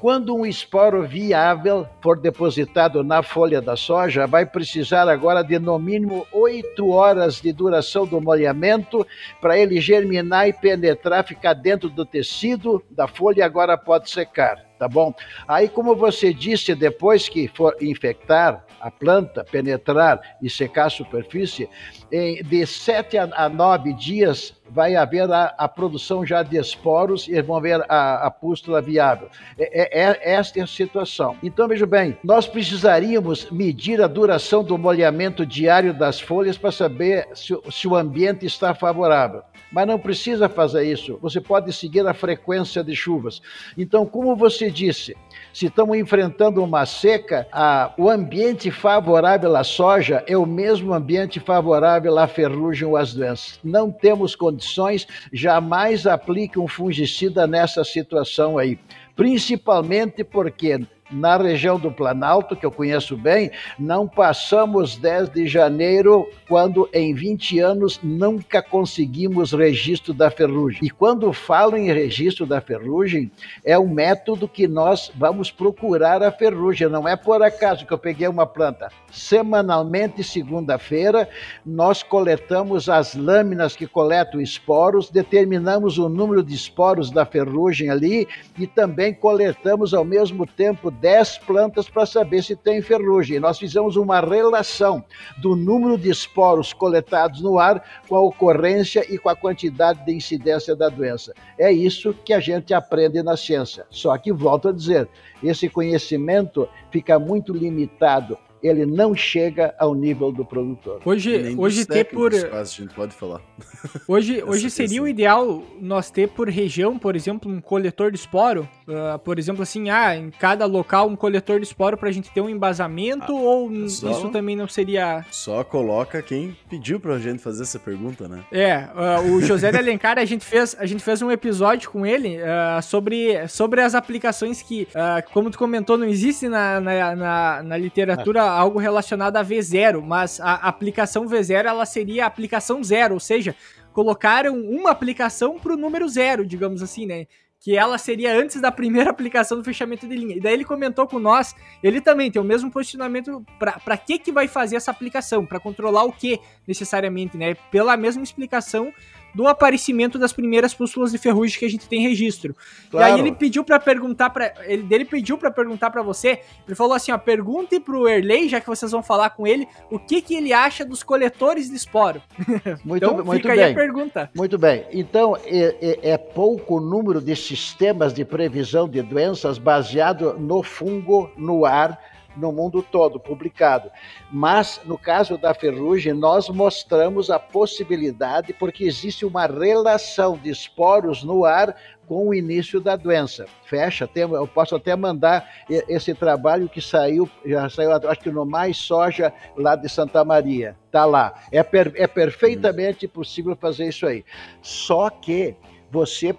Quando 0.00 0.34
um 0.34 0.46
esporo 0.46 1.06
viável 1.06 1.86
for 2.00 2.18
depositado 2.18 3.04
na 3.04 3.22
folha 3.22 3.60
da 3.60 3.76
soja, 3.76 4.26
vai 4.26 4.46
precisar 4.46 5.08
agora 5.08 5.42
de 5.42 5.58
no 5.58 5.78
mínimo 5.78 6.26
oito 6.32 6.88
horas 6.88 7.40
de 7.40 7.52
duração 7.52 8.06
do 8.06 8.18
molhamento 8.18 9.06
para 9.42 9.58
ele 9.58 9.78
germinar 9.78 10.48
e 10.48 10.54
penetrar, 10.54 11.24
ficar 11.24 11.52
dentro 11.60 11.88
do 11.88 12.04
tecido 12.04 12.82
da 12.90 13.06
folha 13.06 13.40
e 13.40 13.42
agora 13.42 13.76
pode 13.76 14.10
secar 14.10 14.70
tá 14.80 14.88
bom? 14.88 15.14
Aí, 15.46 15.68
como 15.68 15.94
você 15.94 16.32
disse, 16.32 16.74
depois 16.74 17.28
que 17.28 17.46
for 17.48 17.76
infectar 17.82 18.64
a 18.80 18.90
planta, 18.90 19.44
penetrar 19.44 20.18
e 20.40 20.48
secar 20.48 20.86
a 20.86 20.90
superfície, 20.90 21.68
de 22.10 22.66
sete 22.66 23.18
a 23.18 23.48
nove 23.50 23.92
dias 23.92 24.54
vai 24.70 24.96
haver 24.96 25.30
a, 25.30 25.54
a, 25.58 25.68
produção 25.68 26.24
já 26.24 26.42
de 26.42 26.56
esporos 26.56 27.28
e 27.28 27.42
vão 27.42 27.60
ver 27.60 27.84
a, 27.90 28.26
a 28.26 28.30
pústula 28.30 28.80
viável. 28.80 29.28
É, 29.58 29.82
é, 29.82 30.08
é, 30.08 30.32
esta 30.32 30.60
é 30.60 30.62
a 30.62 30.66
situação. 30.66 31.36
Então, 31.42 31.68
veja 31.68 31.84
bem, 31.84 32.16
nós 32.24 32.46
precisaríamos 32.46 33.50
medir 33.50 34.00
a 34.00 34.06
duração 34.06 34.64
do 34.64 34.78
molhamento 34.78 35.44
diário 35.44 35.92
das 35.92 36.18
folhas 36.18 36.56
para 36.56 36.72
saber 36.72 37.28
se, 37.34 37.54
se 37.70 37.86
o 37.86 37.94
ambiente 37.94 38.46
está 38.46 38.74
favorável 38.74 39.42
mas 39.70 39.86
não 39.86 39.98
precisa 39.98 40.48
fazer 40.48 40.84
isso. 40.84 41.18
Você 41.22 41.40
pode 41.40 41.72
seguir 41.72 42.06
a 42.06 42.14
frequência 42.14 42.82
de 42.82 42.94
chuvas. 42.94 43.40
Então, 43.76 44.04
como 44.06 44.34
você 44.34 44.70
disse, 44.70 45.16
se 45.52 45.66
estamos 45.66 45.96
enfrentando 45.96 46.62
uma 46.62 46.84
seca, 46.86 47.46
a, 47.52 47.92
o 47.96 48.08
ambiente 48.08 48.70
favorável 48.70 49.56
à 49.56 49.64
soja 49.64 50.24
é 50.26 50.36
o 50.36 50.46
mesmo 50.46 50.92
ambiente 50.92 51.38
favorável 51.40 52.18
à 52.18 52.26
ferrugem 52.26 52.86
ou 52.86 52.96
às 52.96 53.14
doenças. 53.14 53.58
Não 53.62 53.90
temos 53.90 54.34
condições, 54.34 55.06
jamais 55.32 56.06
aplique 56.06 56.58
um 56.58 56.68
fungicida 56.68 57.46
nessa 57.46 57.84
situação 57.84 58.58
aí. 58.58 58.78
Principalmente 59.14 60.24
porque 60.24 60.80
na 61.10 61.36
região 61.36 61.78
do 61.78 61.90
Planalto, 61.90 62.56
que 62.56 62.64
eu 62.64 62.70
conheço 62.70 63.16
bem, 63.16 63.50
não 63.78 64.06
passamos 64.06 64.96
10 64.96 65.30
de 65.30 65.46
janeiro, 65.46 66.28
quando 66.48 66.88
em 66.92 67.14
20 67.14 67.58
anos 67.60 68.00
nunca 68.02 68.62
conseguimos 68.62 69.52
registro 69.52 70.12
da 70.12 70.30
ferrugem. 70.30 70.80
E 70.82 70.90
quando 70.90 71.32
falo 71.32 71.76
em 71.76 71.92
registro 71.92 72.46
da 72.46 72.60
ferrugem, 72.60 73.30
é 73.64 73.78
um 73.78 73.88
método 73.88 74.48
que 74.48 74.66
nós 74.66 75.10
vamos 75.14 75.50
procurar 75.50 76.22
a 76.22 76.30
ferrugem, 76.30 76.88
não 76.88 77.08
é 77.08 77.16
por 77.16 77.42
acaso 77.42 77.86
que 77.86 77.92
eu 77.92 77.98
peguei 77.98 78.28
uma 78.28 78.46
planta. 78.46 78.90
Semanalmente, 79.10 80.22
segunda-feira, 80.22 81.28
nós 81.64 82.02
coletamos 82.02 82.88
as 82.88 83.14
lâminas 83.14 83.74
que 83.76 83.86
coletam 83.86 84.40
esporos, 84.40 85.10
determinamos 85.10 85.98
o 85.98 86.08
número 86.08 86.42
de 86.42 86.54
esporos 86.54 87.10
da 87.10 87.24
ferrugem 87.24 87.90
ali 87.90 88.26
e 88.58 88.66
também 88.66 89.12
coletamos 89.12 89.94
ao 89.94 90.04
mesmo 90.04 90.46
tempo 90.46 90.90
10 91.00 91.38
plantas 91.38 91.88
para 91.88 92.04
saber 92.04 92.42
se 92.42 92.54
tem 92.54 92.82
ferrugem. 92.82 93.40
Nós 93.40 93.58
fizemos 93.58 93.96
uma 93.96 94.20
relação 94.20 95.02
do 95.38 95.56
número 95.56 95.96
de 95.96 96.10
esporos 96.10 96.72
coletados 96.72 97.40
no 97.40 97.58
ar 97.58 97.82
com 98.08 98.16
a 98.16 98.20
ocorrência 98.20 99.04
e 99.12 99.18
com 99.18 99.28
a 99.28 99.36
quantidade 99.36 100.04
de 100.04 100.12
incidência 100.12 100.76
da 100.76 100.88
doença. 100.88 101.34
É 101.58 101.72
isso 101.72 102.14
que 102.24 102.32
a 102.32 102.40
gente 102.40 102.74
aprende 102.74 103.22
na 103.22 103.36
ciência. 103.36 103.86
Só 103.90 104.16
que, 104.18 104.32
volto 104.32 104.68
a 104.68 104.72
dizer, 104.72 105.08
esse 105.42 105.68
conhecimento 105.68 106.68
fica 106.90 107.18
muito 107.18 107.52
limitado 107.52 108.36
ele 108.62 108.84
não 108.86 109.14
chega 109.14 109.74
ao 109.78 109.94
nível 109.94 110.30
do 110.30 110.44
produtor. 110.44 111.00
Hoje, 111.04 111.54
hoje 111.56 111.86
ter 111.86 112.04
por 112.04 112.32
a 112.34 112.64
gente 112.64 112.94
pode 112.94 113.14
falar. 113.14 113.40
Hoje, 114.06 114.42
hoje 114.42 114.70
seria 114.70 115.02
o 115.02 115.08
ideal 115.08 115.62
nós 115.80 116.10
ter 116.10 116.28
por 116.28 116.48
região, 116.48 116.98
por 116.98 117.16
exemplo, 117.16 117.50
um 117.50 117.60
coletor 117.60 118.10
de 118.10 118.18
esporo, 118.18 118.68
uh, 118.86 119.18
por 119.18 119.38
exemplo, 119.38 119.62
assim, 119.62 119.88
ah, 119.88 120.14
em 120.16 120.30
cada 120.30 120.66
local 120.66 121.08
um 121.08 121.16
coletor 121.16 121.60
de 121.60 121.66
esporo 121.66 121.96
para 121.96 122.08
a 122.08 122.12
gente 122.12 122.30
ter 122.30 122.40
um 122.40 122.48
embasamento 122.48 123.32
ah, 123.32 123.40
ou 123.40 123.88
só, 123.88 124.10
isso 124.10 124.28
também 124.28 124.56
não 124.56 124.68
seria? 124.68 125.24
Só 125.30 125.64
coloca 125.64 126.20
quem 126.20 126.56
pediu 126.68 127.00
para 127.00 127.14
a 127.14 127.18
gente 127.18 127.38
fazer 127.38 127.62
essa 127.62 127.78
pergunta, 127.78 128.28
né? 128.28 128.40
É, 128.52 128.88
uh, 128.94 129.34
o 129.34 129.40
José 129.40 129.70
de 129.70 129.78
Alencar 129.78 130.18
a 130.18 130.24
gente 130.24 130.44
fez 130.44 130.76
a 130.78 130.86
gente 130.86 131.02
fez 131.02 131.22
um 131.22 131.30
episódio 131.30 131.90
com 131.90 132.04
ele 132.04 132.38
uh, 132.38 132.82
sobre 132.82 133.46
sobre 133.48 133.80
as 133.80 133.94
aplicações 133.94 134.60
que, 134.62 134.88
como 135.32 135.50
tu 135.50 135.58
comentou, 135.58 135.96
não 135.96 136.06
existe 136.06 136.48
na, 136.48 136.80
na, 136.80 137.16
na, 137.16 137.62
na 137.62 137.76
literatura 137.76 138.49
algo 138.50 138.78
relacionado 138.78 139.36
a 139.36 139.44
V0, 139.44 140.02
mas 140.02 140.40
a 140.40 140.54
aplicação 140.54 141.26
V0 141.26 141.66
ela 141.66 141.86
seria 141.86 142.24
a 142.24 142.26
aplicação 142.26 142.82
zero, 142.82 143.14
ou 143.14 143.20
seja, 143.20 143.54
colocaram 143.92 144.54
uma 144.54 144.90
aplicação 144.90 145.58
para 145.58 145.72
o 145.72 145.76
número 145.76 146.08
zero, 146.08 146.46
digamos 146.46 146.82
assim, 146.82 147.06
né? 147.06 147.26
Que 147.58 147.76
ela 147.76 147.98
seria 147.98 148.34
antes 148.34 148.60
da 148.60 148.72
primeira 148.72 149.10
aplicação 149.10 149.58
do 149.58 149.64
fechamento 149.64 150.08
de 150.08 150.16
linha. 150.16 150.36
E 150.36 150.40
daí 150.40 150.54
ele 150.54 150.64
comentou 150.64 151.06
com 151.06 151.18
nós, 151.18 151.54
ele 151.82 152.00
também 152.00 152.30
tem 152.30 152.40
o 152.40 152.44
mesmo 152.44 152.70
posicionamento 152.70 153.44
para 153.58 153.96
que 153.96 154.18
que 154.18 154.32
vai 154.32 154.48
fazer 154.48 154.76
essa 154.76 154.90
aplicação, 154.90 155.44
para 155.44 155.60
controlar 155.60 156.04
o 156.04 156.12
que 156.12 156.40
necessariamente, 156.66 157.36
né? 157.36 157.54
Pela 157.70 157.96
mesma 157.96 158.22
explicação 158.22 158.92
do 159.34 159.46
aparecimento 159.46 160.18
das 160.18 160.32
primeiras 160.32 160.74
pústulas 160.74 161.12
de 161.12 161.18
ferrugem 161.18 161.58
que 161.58 161.64
a 161.64 161.70
gente 161.70 161.88
tem 161.88 162.00
registro. 162.02 162.54
Claro. 162.90 163.08
E 163.08 163.12
aí 163.12 163.20
ele 163.20 163.32
pediu 163.32 163.64
para 163.64 163.78
perguntar 163.78 164.30
para 164.30 164.52
ele, 164.66 164.86
ele 164.90 165.04
pediu 165.04 165.38
para 165.38 165.50
perguntar 165.50 165.90
para 165.90 166.02
você, 166.02 166.40
ele 166.66 166.74
falou 166.74 166.94
assim, 166.94 167.12
ó, 167.12 167.18
pergunte 167.18 167.78
pro 167.80 168.08
Erley, 168.08 168.48
já 168.48 168.60
que 168.60 168.66
vocês 168.66 168.90
vão 168.92 169.02
falar 169.02 169.30
com 169.30 169.46
ele, 169.46 169.66
o 169.90 169.98
que 169.98 170.20
que 170.20 170.34
ele 170.34 170.52
acha 170.52 170.84
dos 170.84 171.02
coletores 171.02 171.70
de 171.70 171.76
esporo. 171.76 172.22
Muito, 172.84 173.04
então, 173.04 173.24
muito 173.24 173.42
fica 173.42 173.54
bem. 173.54 173.64
aí 173.64 173.72
a 173.72 173.74
pergunta. 173.74 174.30
Muito 174.34 174.58
bem. 174.58 174.86
Então, 174.92 175.36
é, 175.44 175.76
é, 175.80 176.10
é 176.12 176.18
pouco 176.18 176.76
o 176.76 176.80
número 176.80 177.20
de 177.20 177.34
sistemas 177.36 178.12
de 178.12 178.24
previsão 178.24 178.88
de 178.88 179.02
doenças 179.02 179.58
baseado 179.58 180.38
no 180.38 180.62
fungo 180.62 181.30
no 181.36 181.64
ar 181.64 181.98
no 182.36 182.52
mundo 182.52 182.82
todo, 182.82 183.18
publicado. 183.18 183.90
Mas, 184.30 184.80
no 184.84 184.96
caso 184.96 185.36
da 185.36 185.54
ferrugem, 185.54 186.12
nós 186.12 186.48
mostramos 186.48 187.30
a 187.30 187.38
possibilidade, 187.38 188.52
porque 188.52 188.84
existe 188.84 189.24
uma 189.24 189.46
relação 189.46 190.36
de 190.36 190.50
esporos 190.50 191.22
no 191.22 191.44
ar 191.44 191.76
com 192.10 192.26
o 192.26 192.34
início 192.34 192.80
da 192.80 192.96
doença. 192.96 193.46
Fecha, 193.64 194.10
eu 194.16 194.46
posso 194.48 194.74
até 194.74 194.96
mandar 194.96 195.48
esse 195.68 196.12
trabalho 196.12 196.68
que 196.68 196.80
saiu, 196.80 197.30
já 197.46 197.70
saiu, 197.70 197.92
acho 197.92 198.20
que 198.20 198.30
no 198.30 198.44
Mais 198.44 198.76
Soja, 198.76 199.32
lá 199.56 199.76
de 199.76 199.88
Santa 199.88 200.24
Maria. 200.24 200.76
Tá 200.90 201.04
lá. 201.04 201.34
É, 201.52 201.62
per, 201.62 201.92
é 201.94 202.08
perfeitamente 202.08 203.06
possível 203.06 203.54
fazer 203.54 203.86
isso 203.86 204.06
aí. 204.06 204.24
Só 204.60 205.08
que 205.08 205.54
você 205.90 206.32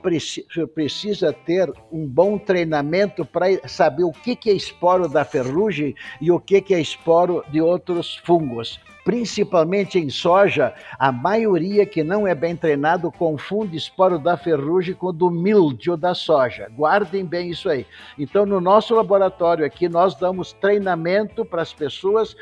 precisa 0.73 1.33
ter 1.33 1.71
um 1.91 2.07
bom 2.07 2.37
treinamento 2.37 3.25
para 3.25 3.67
saber 3.67 4.03
o 4.03 4.11
que 4.11 4.49
é 4.49 4.53
esporo 4.53 5.09
da 5.09 5.25
ferrugem 5.25 5.93
e 6.21 6.31
o 6.31 6.39
que 6.39 6.73
é 6.73 6.79
esporo 6.79 7.43
de 7.51 7.61
outros 7.61 8.15
fungos 8.23 8.79
principalmente 9.03 9.97
em 9.97 10.09
soja, 10.09 10.73
a 10.97 11.11
maioria 11.11 11.85
que 11.85 12.03
não 12.03 12.27
é 12.27 12.35
bem 12.35 12.55
treinado 12.55 13.11
confunde 13.11 13.75
esporo 13.75 14.19
da 14.19 14.37
ferrugem 14.37 14.93
com 14.93 15.13
do 15.13 15.29
mildio 15.29 15.97
da 15.97 16.13
soja. 16.13 16.69
Guardem 16.75 17.25
bem 17.25 17.49
isso 17.49 17.69
aí. 17.69 17.85
Então, 18.17 18.45
no 18.45 18.61
nosso 18.61 18.95
laboratório 18.95 19.65
aqui, 19.65 19.89
nós 19.89 20.15
damos 20.15 20.53
treinamento 20.53 21.43
para 21.43 21.61
as 21.61 21.73
pessoas 21.73 22.35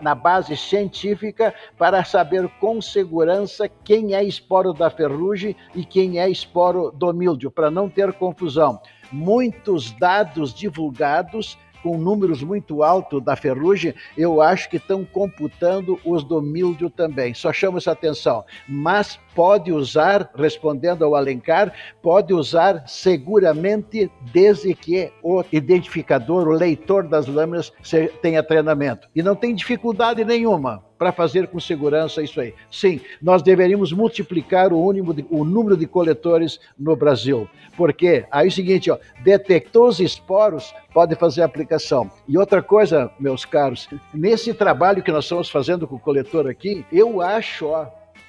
na 0.00 0.14
base 0.14 0.56
científica 0.56 1.54
para 1.78 2.04
saber 2.04 2.48
com 2.60 2.80
segurança 2.80 3.68
quem 3.84 4.14
é 4.14 4.22
esporo 4.22 4.72
da 4.72 4.90
ferrugem 4.90 5.56
e 5.74 5.84
quem 5.84 6.18
é 6.18 6.28
esporo 6.28 6.90
do 6.90 7.12
mildio, 7.12 7.50
para 7.50 7.70
não 7.70 7.88
ter 7.88 8.12
confusão. 8.12 8.80
Muitos 9.12 9.92
dados 9.92 10.52
divulgados 10.52 11.56
com 11.86 11.96
números 11.96 12.42
muito 12.42 12.82
altos 12.82 13.22
da 13.22 13.36
ferrugem, 13.36 13.94
eu 14.18 14.42
acho 14.42 14.68
que 14.68 14.76
estão 14.76 15.04
computando 15.04 16.00
os 16.04 16.24
do 16.24 16.42
mildio 16.42 16.90
também. 16.90 17.32
Só 17.32 17.52
chamo 17.52 17.78
essa 17.78 17.92
atenção. 17.92 18.44
Mas 18.66 19.20
pode 19.36 19.70
usar, 19.70 20.30
respondendo 20.34 21.04
ao 21.04 21.14
Alencar, 21.14 21.72
pode 22.02 22.32
usar 22.32 22.84
seguramente 22.88 24.10
desde 24.32 24.74
que 24.74 25.12
o 25.22 25.44
identificador, 25.52 26.48
o 26.48 26.52
leitor 26.52 27.06
das 27.06 27.28
lâminas 27.28 27.70
tenha 28.22 28.42
treinamento. 28.42 29.06
E 29.14 29.22
não 29.22 29.36
tem 29.36 29.54
dificuldade 29.54 30.24
nenhuma 30.24 30.82
para 30.98 31.12
fazer 31.12 31.48
com 31.48 31.60
segurança 31.60 32.22
isso 32.22 32.40
aí. 32.40 32.54
Sim, 32.70 32.98
nós 33.20 33.42
deveríamos 33.42 33.92
multiplicar 33.92 34.72
o, 34.72 34.92
de, 35.12 35.26
o, 35.30 35.44
número 35.44 35.76
de 35.76 35.86
coletores 35.86 36.58
no 36.78 36.96
Brasil. 36.96 37.46
Porque 37.76 38.24
aí 38.30 38.46
é 38.46 38.48
o 38.48 38.52
seguinte, 38.52 38.90
ó, 38.90 38.96
detectou 39.22 39.88
os 39.88 40.00
esporos, 40.00 40.74
pode 40.94 41.14
fazer 41.14 41.42
a 41.42 41.44
aplicação. 41.44 42.10
E 42.26 42.38
outra 42.38 42.62
coisa, 42.62 43.10
meus 43.20 43.44
caros, 43.44 43.86
nesse 44.14 44.54
trabalho 44.54 45.02
que 45.02 45.12
nós 45.12 45.24
estamos 45.24 45.50
fazendo 45.50 45.86
com 45.86 45.96
o 45.96 46.00
coletor 46.00 46.48
aqui, 46.48 46.86
eu 46.90 47.20
acho, 47.20 47.66
ó, 47.66 47.86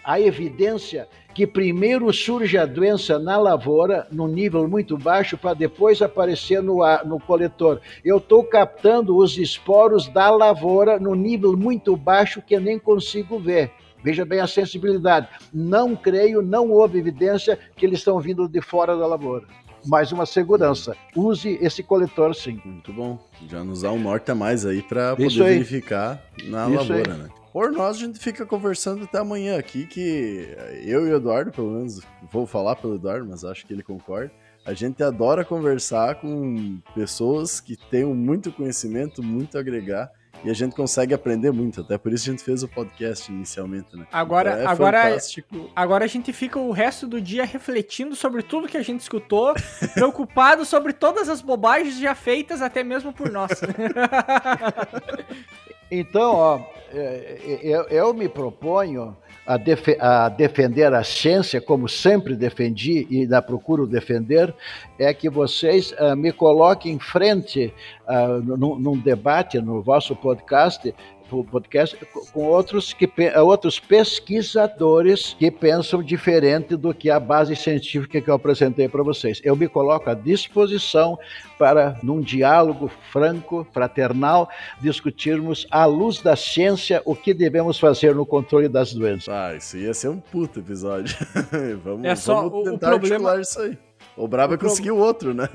a 0.07 0.21
evidência 0.21 1.05
que 1.35 1.45
primeiro 1.45 2.11
surge 2.13 2.57
a 2.57 2.65
doença 2.65 3.19
na 3.19 3.37
lavoura, 3.37 4.07
num 4.09 4.27
nível 4.27 4.65
muito 4.65 4.97
baixo, 4.97 5.37
para 5.37 5.53
depois 5.53 6.01
aparecer 6.01 6.63
no, 6.63 6.77
no 7.05 7.19
coletor. 7.19 7.81
Eu 8.05 8.17
estou 8.17 8.41
captando 8.45 9.17
os 9.17 9.37
esporos 9.37 10.07
da 10.07 10.31
lavoura 10.31 10.97
no 10.97 11.13
nível 11.13 11.57
muito 11.57 11.97
baixo 11.97 12.41
que 12.41 12.55
eu 12.55 12.61
nem 12.61 12.79
consigo 12.79 13.37
ver. 13.37 13.69
Veja 14.01 14.23
bem 14.23 14.39
a 14.39 14.47
sensibilidade. 14.47 15.27
Não 15.53 15.93
creio, 15.93 16.41
não 16.41 16.71
houve 16.71 16.97
evidência 16.99 17.59
que 17.75 17.85
eles 17.85 17.99
estão 17.99 18.17
vindo 18.21 18.47
de 18.47 18.61
fora 18.61 18.95
da 18.95 19.05
lavoura. 19.05 19.45
mais 19.85 20.11
uma 20.13 20.25
segurança. 20.25 20.95
Use 21.15 21.57
esse 21.61 21.83
coletor 21.83 22.33
sim. 22.33 22.61
Muito 22.63 22.93
bom. 22.93 23.19
Já 23.49 23.63
nos 23.63 23.81
dá 23.81 23.91
um 23.91 23.99
norte 23.99 24.31
a 24.31 24.35
mais 24.35 24.65
aí 24.65 24.81
para 24.81 25.15
poder 25.15 25.43
aí. 25.43 25.53
verificar 25.53 26.23
na 26.45 26.69
Isso 26.69 26.77
lavoura, 26.77 27.13
aí. 27.13 27.19
né? 27.19 27.29
Por 27.57 27.71
nós, 27.71 27.97
a 27.97 27.99
gente 28.01 28.19
fica 28.19 28.45
conversando 28.45 29.05
até 29.05 29.17
amanhã 29.17 29.57
aqui, 29.57 29.87
que 29.87 30.55
eu 30.85 31.07
e 31.07 31.11
o 31.11 31.15
Eduardo, 31.15 31.51
pelo 31.51 31.71
menos, 31.71 31.99
vou 32.31 32.45
falar 32.45 32.75
pelo 32.75 32.93
Eduardo, 32.93 33.25
mas 33.27 33.43
acho 33.43 33.65
que 33.65 33.73
ele 33.73 33.81
concorda. 33.81 34.31
A 34.63 34.75
gente 34.75 35.01
adora 35.01 35.43
conversar 35.43 36.21
com 36.21 36.77
pessoas 36.93 37.59
que 37.59 37.75
tenham 37.75 38.13
muito 38.13 38.51
conhecimento, 38.51 39.23
muito 39.23 39.57
a 39.57 39.61
agregar, 39.61 40.11
e 40.45 40.51
a 40.51 40.53
gente 40.53 40.75
consegue 40.75 41.15
aprender 41.15 41.49
muito. 41.49 41.81
Até 41.81 41.97
por 41.97 42.13
isso 42.13 42.29
a 42.29 42.31
gente 42.31 42.43
fez 42.43 42.61
o 42.61 42.67
podcast 42.67 43.31
inicialmente, 43.31 43.97
né? 43.97 44.05
Agora, 44.11 44.51
Então 44.51 44.61
é 44.61 44.67
agora, 44.67 45.01
fantástico. 45.01 45.71
agora 45.75 46.05
a 46.05 46.07
gente 46.07 46.31
fica 46.31 46.59
o 46.59 46.71
resto 46.71 47.07
do 47.07 47.19
dia 47.19 47.43
refletindo 47.43 48.15
sobre 48.15 48.43
tudo 48.43 48.67
que 48.67 48.77
a 48.77 48.83
gente 48.83 48.99
escutou, 48.99 49.55
preocupado 49.95 50.63
sobre 50.63 50.93
todas 50.93 51.27
as 51.27 51.41
bobagens 51.41 51.97
já 51.97 52.13
feitas 52.13 52.61
até 52.61 52.83
mesmo 52.83 53.11
por 53.11 53.31
nós. 53.31 53.49
Então, 55.89 56.35
ó, 56.35 56.76
eu, 56.93 57.83
eu 57.89 58.13
me 58.13 58.27
proponho 58.29 59.15
a, 59.45 59.55
defe- 59.57 59.97
a 59.99 60.27
defender 60.29 60.93
a 60.93 61.03
ciência, 61.03 61.61
como 61.61 61.87
sempre 61.87 62.35
defendi 62.35 63.07
e 63.09 63.21
ainda 63.21 63.41
procuro 63.41 63.87
defender, 63.87 64.53
é 64.99 65.13
que 65.13 65.29
vocês 65.29 65.93
ah, 65.97 66.15
me 66.15 66.31
coloquem 66.33 66.93
em 66.93 66.99
frente 66.99 67.73
ah, 68.05 68.39
num, 68.43 68.77
num 68.77 68.97
debate 68.97 69.59
no 69.61 69.81
vosso 69.81 70.15
podcast 70.15 70.93
po- 71.16 71.16
podcast 71.43 71.95
co- 72.13 72.25
com 72.33 72.45
outros, 72.45 72.93
que, 72.93 73.05
pe- 73.07 73.35
outros 73.37 73.79
pesquisadores 73.79 75.35
que 75.37 75.51
pensam 75.51 76.01
diferente 76.01 76.75
do 76.75 76.93
que 76.93 77.09
a 77.09 77.19
base 77.19 77.55
científica 77.55 78.21
que 78.21 78.29
eu 78.29 78.33
apresentei 78.35 78.87
para 78.87 79.03
vocês. 79.03 79.41
Eu 79.43 79.55
me 79.55 79.67
coloco 79.67 80.09
à 80.09 80.13
disposição 80.13 81.17
para, 81.57 81.97
num 82.03 82.21
diálogo 82.21 82.89
franco, 83.11 83.65
fraternal, 83.73 84.49
discutirmos 84.79 85.65
à 85.71 85.85
luz 85.85 86.21
da 86.21 86.35
ciência 86.35 87.01
o 87.05 87.15
que 87.15 87.33
devemos 87.33 87.79
fazer 87.79 88.13
no 88.15 88.25
controle 88.25 88.67
das 88.69 88.93
doenças. 88.93 89.29
Ah, 89.29 89.55
isso 89.55 89.77
ia 89.77 89.93
ser 89.93 90.09
um 90.09 90.19
puto 90.19 90.59
episódio. 90.59 91.15
vamos, 91.83 92.05
É 92.05 92.15
só 92.15 92.35
vamos 92.35 92.53
o- 92.53 92.59
o 92.61 92.63
tentar 92.63 92.89
problema- 92.89 93.31
articular 93.31 93.41
isso 93.41 93.59
aí. 93.59 93.77
O 94.15 94.27
Brabo 94.27 94.55
é 94.55 94.91
o 94.91 94.95
outro, 94.97 95.31
né? 95.31 95.47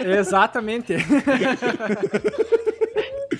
Exatamente. 0.00 0.94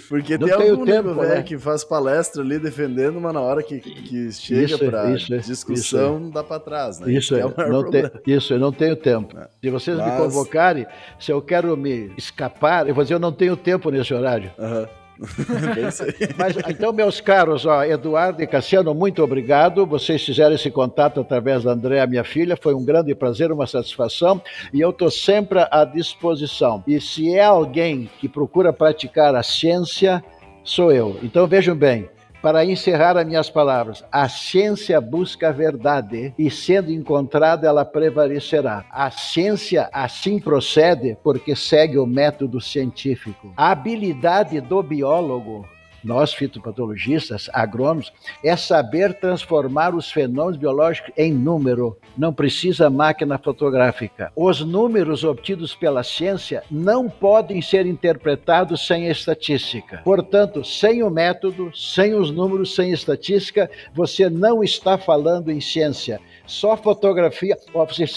Porque 0.08 0.36
Não 0.38 0.46
tem 0.46 0.70
algum 0.70 0.84
tempo, 0.84 1.08
nego 1.08 1.20
velho 1.20 1.34
né? 1.36 1.42
que 1.42 1.58
faz 1.58 1.84
palestra 1.84 2.42
ali 2.42 2.58
defendendo, 2.58 3.20
mas 3.20 3.32
na 3.34 3.40
hora 3.40 3.62
que, 3.62 3.78
que 3.80 4.32
chega 4.32 4.62
Isso, 4.64 4.78
pra 4.78 5.10
isso, 5.10 5.38
discussão, 5.40 6.30
dá 6.30 6.42
pra 6.44 6.58
trás, 6.60 7.00
né? 7.00 7.12
Isso, 7.12 7.34
é, 7.34 7.42
não 7.68 7.90
te- 7.90 8.10
isso, 8.26 8.52
eu 8.54 8.58
não 8.58 8.72
tenho 8.72 8.96
tempo. 8.96 9.36
Se 9.62 9.70
vocês 9.70 9.96
me 9.96 10.02
Mas- 10.04 10.18
convocarem, 10.20 10.86
se 11.18 11.30
eu 11.32 11.40
quero 11.42 11.76
me 11.76 12.12
escapar, 12.16 12.88
eu 12.88 12.94
vou 12.94 13.04
dizer, 13.04 13.14
eu 13.14 13.20
não 13.20 13.32
tenho 13.32 13.56
tempo 13.56 13.90
nesse 13.90 14.12
horário. 14.14 14.50
Aham. 14.58 14.88
É. 15.78 16.34
Mas 16.36 16.56
então, 16.68 16.92
meus 16.92 17.20
caros, 17.20 17.66
ó, 17.66 17.84
Eduardo 17.84 18.42
e 18.42 18.46
Cassiano, 18.46 18.94
muito 18.94 19.22
obrigado. 19.22 19.86
Vocês 19.86 20.22
fizeram 20.24 20.54
esse 20.54 20.70
contato 20.70 21.20
através 21.20 21.64
da 21.64 21.72
Andréa, 21.72 22.06
minha 22.06 22.24
filha. 22.24 22.56
Foi 22.56 22.74
um 22.74 22.84
grande 22.84 23.14
prazer, 23.14 23.50
uma 23.50 23.66
satisfação. 23.66 24.40
E 24.72 24.80
eu 24.80 24.90
estou 24.90 25.10
sempre 25.10 25.66
à 25.70 25.84
disposição. 25.84 26.82
E 26.86 27.00
se 27.00 27.34
é 27.34 27.44
alguém 27.44 28.08
que 28.20 28.28
procura 28.28 28.72
praticar 28.72 29.34
a 29.34 29.42
ciência, 29.42 30.22
sou 30.64 30.92
eu. 30.92 31.18
Então 31.22 31.46
vejam 31.46 31.74
bem. 31.74 32.08
Para 32.40 32.64
encerrar 32.64 33.16
as 33.16 33.26
minhas 33.26 33.50
palavras, 33.50 34.04
a 34.12 34.28
ciência 34.28 35.00
busca 35.00 35.48
a 35.48 35.52
verdade 35.52 36.32
e, 36.38 36.48
sendo 36.48 36.92
encontrada, 36.92 37.66
ela 37.66 37.84
prevalecerá. 37.84 38.84
A 38.90 39.10
ciência 39.10 39.90
assim 39.92 40.38
procede 40.38 41.16
porque 41.24 41.56
segue 41.56 41.98
o 41.98 42.06
método 42.06 42.60
científico. 42.60 43.52
A 43.56 43.72
habilidade 43.72 44.60
do 44.60 44.80
biólogo 44.84 45.66
nós 46.08 46.32
fitopatologistas, 46.32 47.50
agrônomos, 47.52 48.10
é 48.42 48.56
saber 48.56 49.12
transformar 49.20 49.94
os 49.94 50.10
fenômenos 50.10 50.56
biológicos 50.56 51.12
em 51.18 51.30
número. 51.30 51.98
Não 52.16 52.32
precisa 52.32 52.88
máquina 52.88 53.36
fotográfica. 53.36 54.32
Os 54.34 54.64
números 54.64 55.22
obtidos 55.22 55.74
pela 55.74 56.02
ciência 56.02 56.62
não 56.70 57.10
podem 57.10 57.60
ser 57.60 57.84
interpretados 57.84 58.86
sem 58.86 59.06
estatística. 59.06 60.00
Portanto, 60.02 60.64
sem 60.64 61.02
o 61.02 61.10
método, 61.10 61.70
sem 61.76 62.14
os 62.14 62.30
números, 62.30 62.74
sem 62.74 62.90
estatística, 62.90 63.70
você 63.92 64.30
não 64.30 64.64
está 64.64 64.96
falando 64.96 65.50
em 65.50 65.60
ciência. 65.60 66.18
Só 66.46 66.74
fotografia. 66.74 67.58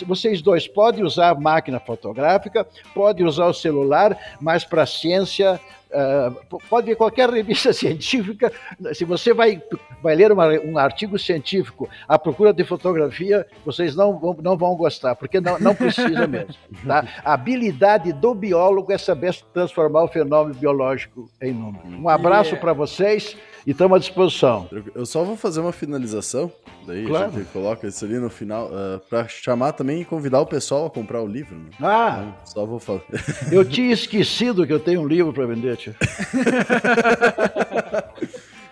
Vocês 0.08 0.42
dois 0.42 0.66
podem 0.66 1.04
usar 1.04 1.32
a 1.32 1.36
máquina 1.36 1.82
fotográfica, 1.82 2.66
podem 2.94 3.26
usar 3.26 3.48
o 3.48 3.54
celular, 3.54 4.18
mas 4.40 4.64
para 4.64 4.84
a 4.84 4.88
ciência 4.88 5.60
Uh, 5.94 6.60
pode 6.70 6.88
ver 6.88 6.96
qualquer 6.96 7.30
revista 7.30 7.74
científica, 7.74 8.52
se 8.94 9.04
você 9.04 9.34
vai, 9.34 9.62
vai 10.02 10.16
ler 10.16 10.32
uma, 10.32 10.48
um 10.62 10.78
artigo 10.78 11.20
científico 11.20 11.90
à 12.08 12.18
procura 12.18 12.54
de 12.54 12.64
fotografia, 12.64 13.46
vocês 13.66 13.96
não 13.96 14.18
vão, 14.18 14.38
não 14.42 14.58
vão 14.58 14.76
gostar, 14.76 15.16
porque 15.16 15.42
não, 15.42 15.60
não 15.60 15.76
precisa 15.76 16.26
mesmo. 16.28 16.54
Tá? 16.88 17.06
A 17.26 17.34
habilidade 17.34 18.14
do 18.14 18.34
biólogo 18.34 18.92
é 18.92 18.98
saber 18.98 19.36
transformar 19.54 20.04
o 20.04 20.08
fenômeno 20.08 20.56
biológico 20.58 21.30
em 21.42 21.52
número. 21.52 21.86
Um 22.02 22.08
abraço 22.08 22.56
E- 22.56 22.58
para 22.58 22.72
vocês 22.74 23.36
e 23.68 23.72
estamos 23.72 23.96
à 23.98 24.00
disposição. 24.00 24.68
Eu 24.96 25.06
só 25.06 25.24
vou 25.24 25.36
fazer 25.36 25.60
uma 25.60 25.72
finalização, 25.72 26.52
daí 26.88 27.06
Claro. 27.06 27.26
a 27.26 27.30
gente 27.38 27.46
coloca 27.52 27.86
isso 27.88 28.04
ali 28.06 28.16
no 28.18 28.30
final, 28.30 28.70
ah, 28.74 29.00
pra 29.10 29.28
chamar 29.28 29.74
também 29.74 30.02
e 30.02 30.06
convidar 30.06 30.40
o 30.42 30.46
pessoal 30.48 30.86
a 30.88 30.90
comprar 30.90 31.22
o 31.22 31.28
livro. 31.28 31.56
Né? 31.56 31.70
Ah, 31.80 32.20
Então, 32.24 32.36
só 32.46 32.66
vou 32.66 32.80
falar. 32.80 33.02
eu 33.52 33.64
tinha 33.70 33.92
esquecido 33.94 34.66
que 34.66 34.74
eu 34.74 34.80
tenho 34.80 35.02
um 35.02 35.08
livro 35.08 35.32
para 35.32 35.46
vender, 35.46 35.78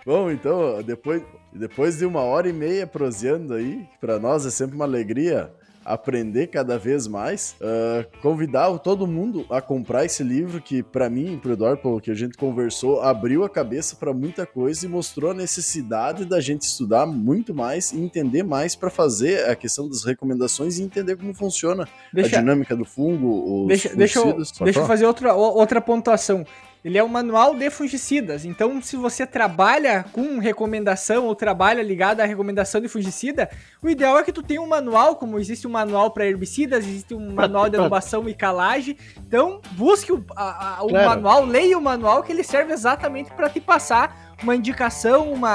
Bom, 0.06 0.32
então, 0.32 0.82
depois, 0.84 1.22
depois 1.54 1.98
de 1.98 2.06
uma 2.06 2.22
hora 2.22 2.50
e 2.50 2.54
meia 2.54 2.88
proseando 2.88 3.54
aí, 3.54 3.86
para 4.00 4.20
nós 4.20 4.46
é 4.46 4.50
sempre 4.50 4.76
uma 4.76 4.86
alegria 4.86 5.52
aprender 5.86 6.48
cada 6.48 6.78
vez 6.78 7.08
mais, 7.08 7.56
ah, 7.62 8.06
convidar 8.22 8.78
todo 8.80 9.08
mundo 9.08 9.46
a 9.50 9.62
comprar 9.62 10.06
esse 10.06 10.24
livro 10.24 10.62
que, 10.62 10.84
para 10.84 11.10
mim 11.10 11.34
e 11.34 11.38
pro 11.38 11.54
Eduardo, 11.54 11.82
pelo 11.82 12.02
que 12.02 12.12
a 12.12 12.14
gente 12.14 12.38
conversou, 12.38 13.02
abriu 13.02 13.44
a 13.44 13.50
cabeça 13.50 13.96
para 13.96 14.14
muita 14.14 14.46
coisa 14.46 14.86
e 14.86 14.90
mostrou 14.90 15.32
a 15.32 15.34
necessidade 15.34 16.26
da 16.26 16.40
gente 16.40 16.62
estudar 16.64 17.06
muito 17.08 17.54
mais 17.56 17.92
e 17.92 18.00
entender 18.00 18.44
mais 18.44 18.76
para 18.76 18.90
fazer 18.90 19.50
a 19.50 19.56
questão 19.56 19.88
das 19.88 20.04
recomendações 20.04 20.78
e 20.78 20.84
entender 20.84 21.16
como 21.18 21.34
funciona 21.34 21.84
a 21.84 21.88
Deixa, 22.14 22.40
dinâmica 22.40 22.76
do 22.76 22.86
fungo, 22.86 23.64
os 23.64 23.68
deixa, 23.68 23.96
deixa, 23.96 24.20
eu, 24.20 24.38
deixa 24.64 24.80
eu 24.80 24.86
fazer 24.86 25.06
outra, 25.06 25.34
o- 25.34 25.40
outra 25.58 25.82
pontuação. 25.82 26.46
Ele 26.84 26.98
é 26.98 27.04
um 27.04 27.10
manual 27.10 27.56
de 27.56 27.70
fungicidas. 27.70 28.46
Então, 28.46 28.82
se 28.82 28.96
você 28.96 29.28
trabalha 29.28 30.06
com 30.14 30.40
recomendação 30.40 31.26
ou 31.26 31.36
trabalha 31.36 31.84
ligado 31.84 32.22
à 32.22 32.26
recomendação 32.26 32.80
de 32.80 32.88
fungicida, 32.88 33.50
o 33.84 33.90
ideal 33.90 34.18
é 34.18 34.24
que 34.24 34.32
tu 34.32 34.42
tenha 34.42 34.62
um 34.62 34.68
manual, 34.68 35.18
como 35.18 35.38
existe 35.38 35.68
um 35.68 35.72
manual 35.72 36.12
para 36.12 36.26
herbicidas, 36.26 36.86
existe 36.86 37.14
um 37.14 37.34
manual 37.34 37.70
de 37.70 37.76
adubação 37.78 38.30
e 38.30 38.34
calagem. 38.34 38.96
Então, 39.18 39.60
busque 39.72 40.12
o, 40.14 40.24
a- 40.36 40.78
a- 40.80 40.84
o 40.84 40.90
Claro. 40.90 41.10
manual, 41.10 41.46
leia 41.46 41.78
o 41.78 41.82
manual, 41.82 42.24
que 42.24 42.32
ele 42.32 42.44
serve 42.44 42.72
exatamente 42.72 43.30
para 43.32 43.50
te 43.50 43.60
passar 43.60 44.36
uma 44.42 44.56
indicação, 44.56 45.34
uma, 45.34 45.50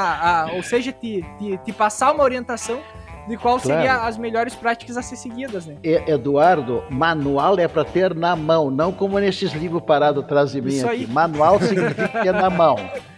a- 0.45 0.53
ou 0.53 0.63
seja, 0.63 0.93
te, 0.93 1.25
te, 1.39 1.57
te 1.65 1.73
passar 1.73 2.13
uma 2.13 2.23
orientação 2.23 2.83
de 3.29 3.37
qual 3.37 3.59
Claro. 3.59 3.81
seria 3.83 3.97
as 4.07 4.17
melhores 4.19 4.55
práticas 4.55 4.97
a 4.97 5.03
ser 5.03 5.17
seguidas, 5.17 5.67
né? 5.67 5.77
E- 5.83 6.03
Eduardo, 6.11 6.83
manual 6.91 7.59
é 7.59 7.67
para 7.69 7.85
ter 7.85 8.15
na 8.15 8.35
mão, 8.37 8.71
não 8.71 8.93
como 8.93 9.19
nesses 9.19 9.53
livros 9.53 9.83
parados 9.83 10.23
atrás 10.25 10.53
de 10.53 10.61
mim 10.61 10.69
Isso 10.69 10.87
aqui. 10.87 10.97
aí. 11.01 11.07
Manual 11.07 11.59
significa 11.61 12.09
ter 12.23 12.33
na 12.33 12.51
mão, 12.51 12.77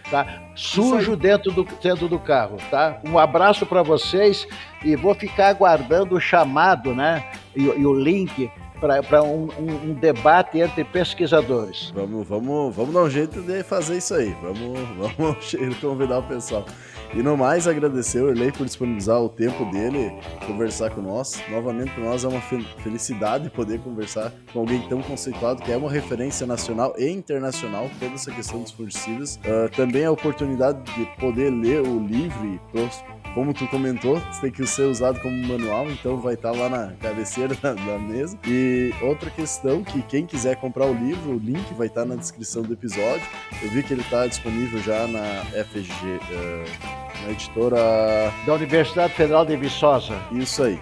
tá? 0.09 0.25
Sujo 0.55 1.15
dentro 1.15 1.51
do, 1.51 1.63
dentro 1.81 2.07
do 2.07 2.17
carro, 2.19 2.57
tá? 2.71 2.99
Um 3.07 3.17
abraço 3.19 3.65
para 3.65 3.83
vocês 3.83 4.47
e 4.83 4.95
vou 4.95 5.13
ficar 5.13 5.49
aguardando 5.49 6.15
o 6.15 6.19
chamado, 6.19 6.93
né? 6.95 7.25
E, 7.55 7.63
e 7.63 7.85
o 7.85 7.93
link 7.93 8.49
para 8.79 9.23
um, 9.23 9.49
um- 9.57 9.89
um 9.89 9.93
debate 9.93 10.59
entre 10.59 10.83
pesquisadores. 10.83 11.91
Vamos, 11.95 12.27
vamos, 12.27 12.75
vamos 12.75 12.93
dar 12.93 13.01
um 13.01 13.09
jeito 13.09 13.41
de 13.41 13.63
fazer 13.63 13.97
isso 13.97 14.13
aí. 14.13 14.35
Vamos, 14.41 14.79
vamos 15.17 15.55
convidar 15.81 16.19
o 16.19 16.23
pessoal. 16.23 16.63
E 17.13 17.23
no 17.23 17.35
mais, 17.37 17.67
agradecer 17.67 18.21
o 18.21 18.29
Erlei 18.29 18.51
por 18.51 18.65
disponibilizar 18.65 19.19
o 19.21 19.29
tempo 19.29 19.65
dele, 19.71 20.11
conversar 20.45 20.91
com 20.91 21.01
nós. 21.01 21.41
Novamente, 21.49 21.91
para 21.91 22.03
nós 22.03 22.23
é 22.23 22.27
uma 22.27 22.41
fe- 22.41 22.65
felicidade 22.83 23.49
poder 23.49 23.79
conversar 23.79 24.31
com 24.53 24.59
alguém 24.59 24.81
tão 24.87 25.01
conceituado, 25.01 25.63
que 25.63 25.71
é 25.71 25.77
uma 25.77 25.89
referência 25.89 26.45
nacional 26.45 26.93
e 26.97 27.09
internacional, 27.09 27.89
toda 27.99 28.13
essa 28.13 28.31
questão 28.31 28.61
dos 28.61 28.71
fungicidas. 28.71 29.39
Ah, 29.45 29.69
também 29.75 30.05
a 30.05 30.11
oportunidade 30.11 30.79
de 30.93 31.05
poder 31.19 31.49
ler 31.49 31.81
o 31.81 31.99
livro 32.05 32.45
e 32.45 32.59
como 33.37 33.53
tu 33.53 33.67
comentou, 33.67 34.17
isso 34.31 34.41
tem 34.41 34.49
que 34.49 34.65
ser 34.65 34.85
usado 34.85 35.19
como 35.19 35.37
manual, 35.45 35.87
então 35.91 36.17
vai 36.17 36.33
estar 36.33 36.49
lá 36.49 36.67
na 36.67 36.93
cabeceira 36.93 37.53
da, 37.61 37.73
da 37.73 37.99
mesa. 37.99 38.35
E 38.47 38.91
outra 38.99 39.29
questão 39.29 39.83
que 39.83 40.01
quem 40.01 40.25
quiser 40.25 40.55
comprar 40.55 40.87
o 40.87 40.93
livro, 40.93 41.33
o 41.33 41.37
link 41.37 41.71
vai 41.75 41.85
estar 41.85 42.03
na 42.03 42.15
descrição 42.15 42.63
do 42.63 42.73
episódio. 42.73 43.21
Eu 43.61 43.69
vi 43.69 43.83
que 43.83 43.93
ele 43.93 44.01
está 44.01 44.25
disponível 44.25 44.81
já 44.81 45.05
na 45.05 45.45
FG, 45.65 46.19
eh, 46.31 46.65
Na 47.25 47.31
editora. 47.31 47.77
Da 48.43 48.55
Universidade 48.55 49.13
Federal 49.13 49.45
de 49.45 49.55
Viçosa. 49.55 50.15
Isso 50.31 50.63
aí, 50.63 50.79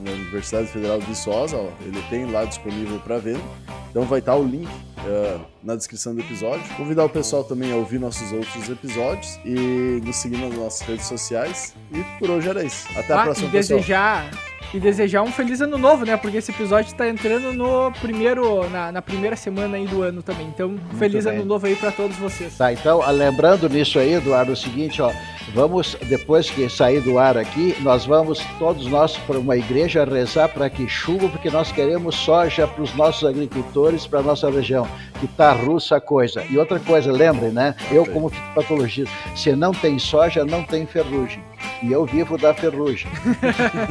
na 0.00 0.10
Universidade 0.10 0.66
Federal 0.66 0.98
de 0.98 1.06
Viçosa, 1.06 1.56
ó, 1.56 1.68
ele 1.86 2.02
tem 2.10 2.26
lá 2.28 2.44
disponível 2.44 2.98
para 2.98 3.18
venda. 3.18 3.44
Então 3.90 4.02
vai 4.02 4.18
estar 4.18 4.34
o 4.34 4.42
link 4.42 4.66
uh, 4.66 5.53
na 5.64 5.74
descrição 5.74 6.14
do 6.14 6.20
episódio. 6.20 6.64
Convidar 6.76 7.04
o 7.04 7.08
pessoal 7.08 7.42
também 7.42 7.72
a 7.72 7.76
ouvir 7.76 7.98
nossos 7.98 8.30
outros 8.32 8.68
episódios 8.68 9.38
e 9.44 10.00
nos 10.04 10.16
seguir 10.16 10.36
nas 10.36 10.54
nossas 10.54 10.86
redes 10.86 11.06
sociais. 11.06 11.74
E 11.90 12.02
por 12.18 12.30
hoje 12.30 12.48
era 12.48 12.62
isso. 12.62 12.86
Até 12.96 13.12
ah, 13.14 13.20
a 13.20 13.24
próxima, 13.24 13.48
e 13.48 13.50
desejar, 13.50 14.30
pessoal. 14.30 14.53
E 14.74 14.80
desejar 14.80 15.22
um 15.22 15.30
feliz 15.30 15.60
ano 15.60 15.78
novo, 15.78 16.04
né? 16.04 16.16
Porque 16.16 16.36
esse 16.36 16.50
episódio 16.50 16.90
está 16.90 17.08
entrando 17.08 17.52
no 17.52 17.92
primeiro, 17.92 18.68
na, 18.70 18.90
na, 18.90 19.00
primeira 19.00 19.36
semana 19.36 19.76
aí 19.76 19.86
do 19.86 20.02
ano 20.02 20.20
também. 20.20 20.48
Então, 20.48 20.70
Muito 20.70 20.96
feliz 20.96 21.24
bem. 21.24 21.34
ano 21.34 21.44
novo 21.44 21.64
aí 21.64 21.76
para 21.76 21.92
todos 21.92 22.16
vocês. 22.16 22.58
Tá, 22.58 22.72
então, 22.72 23.00
lembrando 23.12 23.68
nisso 23.68 24.00
aí, 24.00 24.14
Eduardo, 24.14 24.50
é 24.50 24.54
o 24.54 24.56
seguinte, 24.56 25.00
ó. 25.00 25.12
Vamos, 25.54 25.96
depois 26.08 26.50
que 26.50 26.68
sair 26.68 27.00
do 27.00 27.20
ar 27.20 27.38
aqui, 27.38 27.76
nós 27.82 28.04
vamos 28.04 28.44
todos 28.58 28.88
nós 28.88 29.16
para 29.16 29.38
uma 29.38 29.56
igreja 29.56 30.04
rezar 30.04 30.48
para 30.48 30.68
que 30.68 30.88
chuva, 30.88 31.28
porque 31.28 31.50
nós 31.50 31.70
queremos 31.70 32.16
soja 32.16 32.66
para 32.66 32.82
os 32.82 32.92
nossos 32.96 33.28
agricultores, 33.28 34.08
para 34.08 34.18
a 34.18 34.22
nossa 34.24 34.50
região, 34.50 34.88
que 35.20 35.28
tá 35.28 35.52
russa 35.52 35.98
a 35.98 36.00
coisa. 36.00 36.44
E 36.50 36.58
outra 36.58 36.80
coisa, 36.80 37.12
lembrem, 37.12 37.52
né? 37.52 37.76
Eu, 37.92 38.04
como 38.06 38.28
patologista, 38.56 39.14
se 39.36 39.54
não 39.54 39.70
tem 39.70 40.00
soja, 40.00 40.44
não 40.44 40.64
tem 40.64 40.84
ferrugem. 40.84 41.40
E 41.82 41.92
eu 41.92 42.04
vivo 42.04 42.38
da 42.38 42.54
ferrugem. 42.54 43.10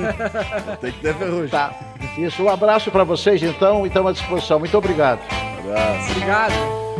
tem 0.81 0.91
que 0.91 0.99
ter 0.99 1.13
ferrugem. 1.15 1.49
Tá. 1.49 1.73
Isso, 2.17 2.43
um 2.43 2.49
abraço 2.49 2.91
para 2.91 3.03
vocês 3.03 3.41
então 3.41 3.85
e 3.85 3.87
estamos 3.87 4.11
à 4.11 4.13
disposição. 4.13 4.59
Muito 4.59 4.77
obrigado. 4.77 5.19
Um 5.31 5.71
abraço. 5.71 6.11
Obrigado. 6.11 6.92